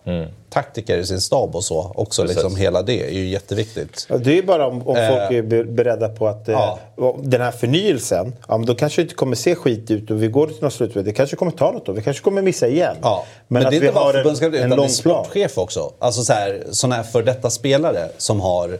taktiker 0.50 0.98
i 0.98 1.06
sin 1.06 1.22
stab 1.22 1.56
och 1.56 1.64
så. 1.64 1.92
Också 1.96 2.22
Precis. 2.22 2.38
liksom 2.38 2.56
hela 2.56 2.82
det 2.82 3.08
är 3.08 3.12
ju 3.12 3.28
jätteviktigt. 3.28 4.08
Det 4.20 4.30
är 4.32 4.36
ju 4.36 4.44
bara 4.44 4.68
om, 4.68 4.88
om 4.88 4.96
Eh, 4.96 5.10
folk 5.10 5.32
är 5.32 5.42
be- 5.42 5.64
beredda 5.64 6.10
på 6.10 6.28
att 6.28 6.48
eh, 6.50 6.54
ja. 6.98 7.16
den 7.22 7.42
här 7.42 7.52
förnyelsen, 7.52 8.36
ja, 8.48 8.58
men 8.58 8.66
då 8.66 8.76
kanske 8.76 9.02
det 9.02 9.04
inte 9.04 9.16
kommer 9.16 9.36
se 9.36 9.56
skit 9.56 9.92
ut 9.92 10.12
och 10.12 10.24
vi 10.24 10.28
går 10.28 10.48
till 10.48 10.64
något 10.64 10.74
slutspel. 10.74 11.06
Det 11.06 11.14
kanske 11.14 11.36
kommer 11.36 11.52
ta 11.52 11.72
något 11.72 11.90
år. 11.90 11.94
Vi 11.94 12.02
kanske 12.02 12.24
kommer 12.24 12.42
missa 12.42 12.68
igen. 12.68 12.96
Ja. 13.02 13.26
Men, 13.48 13.66
att 13.66 13.72
det 13.72 13.78
är 13.78 13.80
vi 13.80 13.88
inte 13.88 13.96
bara 13.96 14.04
har 14.06 14.14
en, 14.14 14.20
förbundskapten 14.20 14.62
en 14.62 14.68
utan 14.68 14.80
det 14.80 14.86
är 14.86 14.90
sportchef 14.90 15.58
också. 15.58 15.92
Alltså 16.00 16.24
så 16.24 16.34
här, 16.34 16.64
såna 16.72 16.96
här 16.96 17.04
för 17.04 17.24
detta 17.24 17.50
spelare 17.50 18.10
som 18.18 18.42
har 18.42 18.78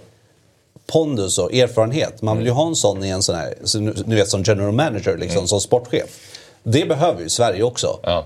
pondus 0.88 1.38
och 1.38 1.54
erfarenhet. 1.54 2.22
Man 2.22 2.38
vill 2.38 2.46
ju 2.46 2.52
ha 2.52 2.68
en 2.68 2.76
sån 2.76 3.04
i 3.04 3.10
en 3.10 3.24
sån 3.24 3.36
här, 3.36 3.54
så 3.64 3.80
nu, 3.80 3.94
nu 4.06 4.16
vet 4.16 4.30
som 4.30 4.44
general 4.44 4.72
manager, 4.72 5.18
liksom, 5.18 5.48
som 5.48 5.60
sportchef. 5.62 6.20
Det 6.64 6.86
behöver 6.86 7.22
ju 7.22 7.30
Sverige 7.30 7.64
också. 7.64 8.00
Ja. 8.04 8.18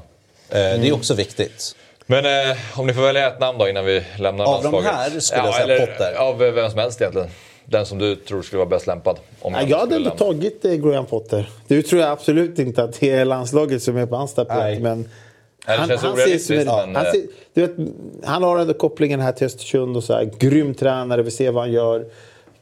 Eh, 0.49 0.55
Det 0.57 0.87
är 0.87 0.93
också 0.93 1.13
viktigt. 1.13 1.75
Men 2.05 2.25
eh, 2.25 2.57
om 2.75 2.87
ni 2.87 2.93
får 2.93 3.01
välja 3.01 3.27
ett 3.27 3.39
namn 3.39 3.57
då 3.57 3.69
innan 3.69 3.85
vi 3.85 4.03
lämnar 4.19 4.45
Av 4.45 4.63
de 4.63 4.71
landslaget. 4.71 4.91
här 4.91 5.19
skulle 5.19 5.43
jag 5.43 5.53
säga 5.53 5.63
eller 5.63 5.85
Potter. 5.85 6.13
Av 6.17 6.43
eh, 6.43 6.51
vem 6.51 6.69
som 6.69 6.79
helst 6.79 7.01
egentligen. 7.01 7.27
Den 7.65 7.85
som 7.85 7.97
du 7.97 8.15
tror 8.15 8.41
skulle 8.41 8.57
vara 8.57 8.69
bäst 8.69 8.87
lämpad. 8.87 9.17
Om 9.41 9.53
Ja, 9.53 9.61
jag 9.67 9.77
hade 9.77 9.95
ändå 9.95 10.09
tagit 10.09 10.65
eh, 10.65 10.71
Graham 10.73 11.05
Potter. 11.05 11.49
Nu 11.67 11.81
tror 11.81 12.01
jag 12.01 12.11
absolut 12.11 12.59
inte 12.59 12.83
att 12.83 12.99
det 12.99 13.09
är 13.09 13.25
landslaget 13.25 13.83
som 13.83 13.97
är 13.97 14.05
på 14.05 14.15
hans 14.15 14.37
Nej. 14.37 14.45
tapet. 14.45 14.81
Men 14.81 15.09
han, 15.65 15.79
han, 15.89 15.97
som 15.99 16.09
en, 16.09 16.39
men, 16.49 16.67
han, 16.67 16.95
eh, 16.95 17.11
ser, 17.11 17.21
du 17.53 17.61
vet, 17.61 17.71
han 18.23 18.43
har 18.43 18.59
ändå 18.59 18.73
kopplingen 18.73 19.19
här 19.19 19.31
till 19.31 19.45
Östersund 19.47 19.97
och 19.97 20.03
så 20.03 20.13
här. 20.13 20.29
Grym 20.39 20.73
tränare, 20.73 21.21
vi 21.21 21.31
ser 21.31 21.51
vad 21.51 21.63
han 21.63 21.71
gör. 21.71 22.05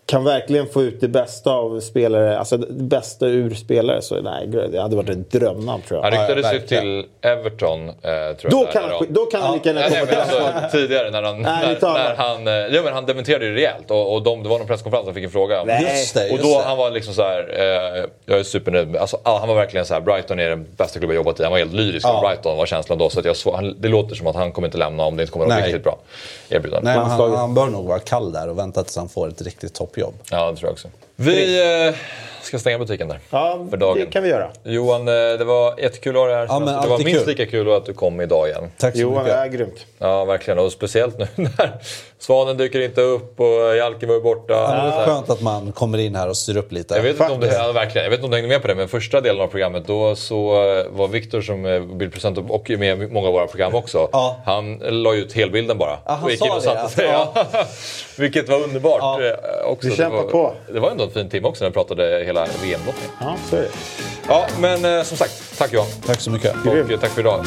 Kan 0.07 0.23
verkligen 0.23 0.67
få 0.67 0.83
ut 0.83 1.01
det 1.01 1.07
bästa 1.07 1.51
av 1.51 1.79
spelare, 1.79 2.37
alltså 2.39 2.57
det 2.57 2.83
bästa 2.83 3.25
ur 3.25 3.55
spelare 3.55 4.01
så 4.01 4.21
nej, 4.21 4.47
det 4.47 4.81
hade 4.81 4.95
varit 4.95 5.09
ett 5.09 5.31
drömnamn 5.31 5.83
tror 5.87 6.01
Han 6.01 6.13
jag. 6.13 6.21
ryktades 6.21 6.53
ju 6.53 6.59
verkligen. 6.59 6.83
till 6.83 7.05
Everton. 7.21 7.89
Eh, 7.89 7.93
tror 7.93 8.03
jag, 8.41 8.51
Då 8.51 8.63
där, 8.65 8.71
kan, 8.71 8.83
han, 8.91 9.05
då 9.09 9.25
kan 9.25 9.41
han 9.41 9.53
lika 9.53 9.69
gärna 9.73 9.89
komma 9.89 10.05
till 10.05 10.17
alltså, 10.17 10.77
tidigare 10.77 11.09
när 11.11 11.23
han, 11.23 11.41
Nej, 11.41 11.77
när, 11.81 11.93
när 11.93 12.09
det. 12.09 12.15
han, 12.17 12.47
eh, 12.47 12.53
ja, 12.53 12.81
men 12.83 12.93
han 12.93 13.05
dementerade 13.05 13.45
ju 13.45 13.53
rejält 13.55 13.91
och, 13.91 14.13
och 14.13 14.23
de, 14.23 14.43
det 14.43 14.49
var 14.49 14.57
någon 14.57 14.67
presskonferens 14.67 15.05
han 15.05 15.13
fick 15.13 15.23
en 15.23 15.29
fråga. 15.31 15.61
om. 15.61 15.67
Nej. 15.67 15.83
Just 15.83 16.13
det, 16.15 16.25
Och 16.25 16.31
just 16.31 16.43
då 16.43 16.59
det. 16.59 16.65
han 16.65 16.77
var 16.77 16.91
liksom 16.91 17.13
så 17.13 17.21
här, 17.21 17.39
eh, 17.97 18.05
jag 18.25 18.39
är 18.39 18.43
supernöjd. 18.43 18.87
med- 18.87 19.01
Alltså, 19.01 19.17
ah, 19.23 19.39
han 19.39 19.47
var 19.47 19.55
verkligen 19.55 19.85
så 19.85 19.93
här, 19.93 20.01
Brighton 20.01 20.39
är 20.39 20.49
den 20.49 20.65
bästa 20.77 20.99
klubben 20.99 21.15
jag 21.15 21.21
jobbat 21.25 21.39
i. 21.39 21.43
Han 21.43 21.51
var 21.51 21.59
helt 21.59 21.73
lyrisk 21.73 22.05
Ja. 22.07 22.21
Brighton 22.27 22.57
var 22.57 22.65
känslan 22.65 22.97
då. 22.97 23.09
Så 23.09 23.19
att 23.19 23.25
jag 23.25 23.35
han, 23.53 23.75
det 23.81 23.87
låter 23.87 24.15
som 24.15 24.27
att 24.27 24.35
han 24.35 24.51
kommer 24.51 24.67
inte 24.67 24.77
lämna 24.77 25.03
om 25.03 25.17
det 25.17 25.23
inte 25.23 25.33
kommer 25.33 25.45
att 25.45 25.51
vara 25.51 25.61
riktigt 25.65 25.83
bra 25.83 25.97
erbjudande. 26.49 26.91
Nej, 26.91 26.99
han, 26.99 27.35
han 27.35 27.53
bör 27.53 27.67
nog 27.67 27.85
vara 27.85 27.99
kall 27.99 28.31
där 28.31 28.49
och 28.49 28.57
vänta 28.59 28.83
tills 28.83 28.97
han 28.97 29.09
får 29.09 29.27
ett 29.27 29.41
riktigt 29.41 29.73
toppjobb. 29.73 30.13
Ja, 30.31 30.51
det 30.51 30.57
tror 30.57 30.67
jag 30.67 30.73
också. 30.73 30.87
Vi 31.15 31.87
eh, 31.87 31.95
ska 32.47 32.59
stänga 32.59 32.79
butiken 32.79 33.07
där. 33.07 33.19
Ja, 33.29 33.65
för 33.69 33.77
dagen. 33.77 33.99
det 33.99 34.05
kan 34.05 34.23
vi 34.23 34.29
göra. 34.29 34.49
Johan, 34.63 35.07
eh, 35.07 35.13
det 35.13 35.43
var 35.43 35.79
jättekul 35.79 36.15
att 36.15 36.21
ha 36.21 36.27
dig 36.27 36.35
här. 36.35 36.45
Ja, 36.49 36.59
men 36.59 36.81
det 36.81 36.87
var 36.87 36.97
minst 36.97 37.19
kul. 37.19 37.27
lika 37.27 37.45
kul 37.45 37.71
att 37.71 37.85
du 37.85 37.93
kom 37.93 38.21
idag 38.21 38.47
igen. 38.47 38.71
Tack 38.77 38.93
så 38.95 39.01
Johan 39.01 39.23
mycket. 39.23 39.37
är 39.37 39.47
grymt. 39.47 39.85
Ja, 39.99 40.25
verkligen. 40.25 40.59
Och 40.59 40.71
speciellt 40.71 41.17
nu 41.17 41.27
när 41.35 41.71
Svanen 42.19 42.57
dyker 42.57 42.81
inte 42.81 43.01
upp 43.01 43.39
och 43.39 43.75
Jalken 43.75 44.09
var 44.09 44.19
borta. 44.19 44.53
Ja, 44.53 44.83
det 44.83 45.01
är 45.01 45.05
skönt 45.05 45.29
att 45.29 45.41
man 45.41 45.71
kommer 45.71 45.97
in 45.97 46.15
här 46.15 46.29
och 46.29 46.37
styr 46.37 46.57
upp 46.57 46.71
lite. 46.71 46.95
Jag 46.95 47.01
vet, 47.03 47.19
inte 47.19 47.33
om 47.33 47.39
du, 47.39 47.47
ja, 47.47 47.71
verkligen. 47.71 48.03
jag 48.03 48.11
vet 48.11 48.17
inte 48.17 48.25
om 48.25 48.31
du 48.31 48.37
hängde 48.37 48.49
med 48.49 48.61
på 48.61 48.67
det, 48.67 48.75
men 48.75 48.87
första 48.87 49.21
delen 49.21 49.41
av 49.41 49.47
programmet 49.47 49.87
då 49.87 50.15
så 50.15 50.53
eh, 50.77 50.85
var 50.89 51.07
Viktor 51.07 51.41
som 51.41 51.65
eh, 51.65 51.81
bildproducent 51.81 52.37
och 52.37 52.69
med 52.69 53.01
i 53.01 53.07
många 53.07 53.27
av 53.27 53.33
våra 53.33 53.47
program 53.47 53.75
också. 53.75 54.09
Ja. 54.11 54.37
Han 54.45 54.77
la 54.77 55.13
ut 55.13 55.33
helbilden 55.33 55.77
bara. 55.77 55.97
Ja, 56.05 56.11
han 56.11 56.37
sa 56.37 56.45
in 56.45 56.51
och 56.51 56.57
det, 56.57 56.61
satte 56.61 56.79
alltså. 56.79 56.97
sig. 56.97 57.07
Ja. 57.07 57.33
Vilket 58.17 58.49
var 58.49 58.63
underbart. 58.63 58.99
Ja. 59.01 59.19
Också. 59.65 59.87
Vi 59.87 59.89
Det 59.89 59.97
kämpar 59.97 60.17
var, 60.17 60.23
på. 60.23 60.53
Det 60.73 60.79
var 60.79 60.91
ändå 60.91 61.03
en 61.03 61.09
fin 61.11 61.29
timme 61.29 61.47
också 61.47 61.63
när 61.63 61.69
vi 61.69 61.73
pratade 61.73 62.23
hela 62.25 62.36
VM-lottningen. 62.45 63.11
Ja, 63.19 63.37
så 63.49 63.55
är 63.55 63.61
det. 63.61 63.69
Ja, 64.27 64.47
men 64.59 64.85
eh, 64.85 65.03
som 65.03 65.17
sagt, 65.17 65.57
tack 65.57 65.73
Johan. 65.73 65.87
Tack 66.05 66.21
så 66.21 66.31
mycket. 66.31 66.55
Och 66.65 66.91
eh, 66.91 66.99
tack 66.99 67.09
för 67.11 67.21
idag. 67.21 67.45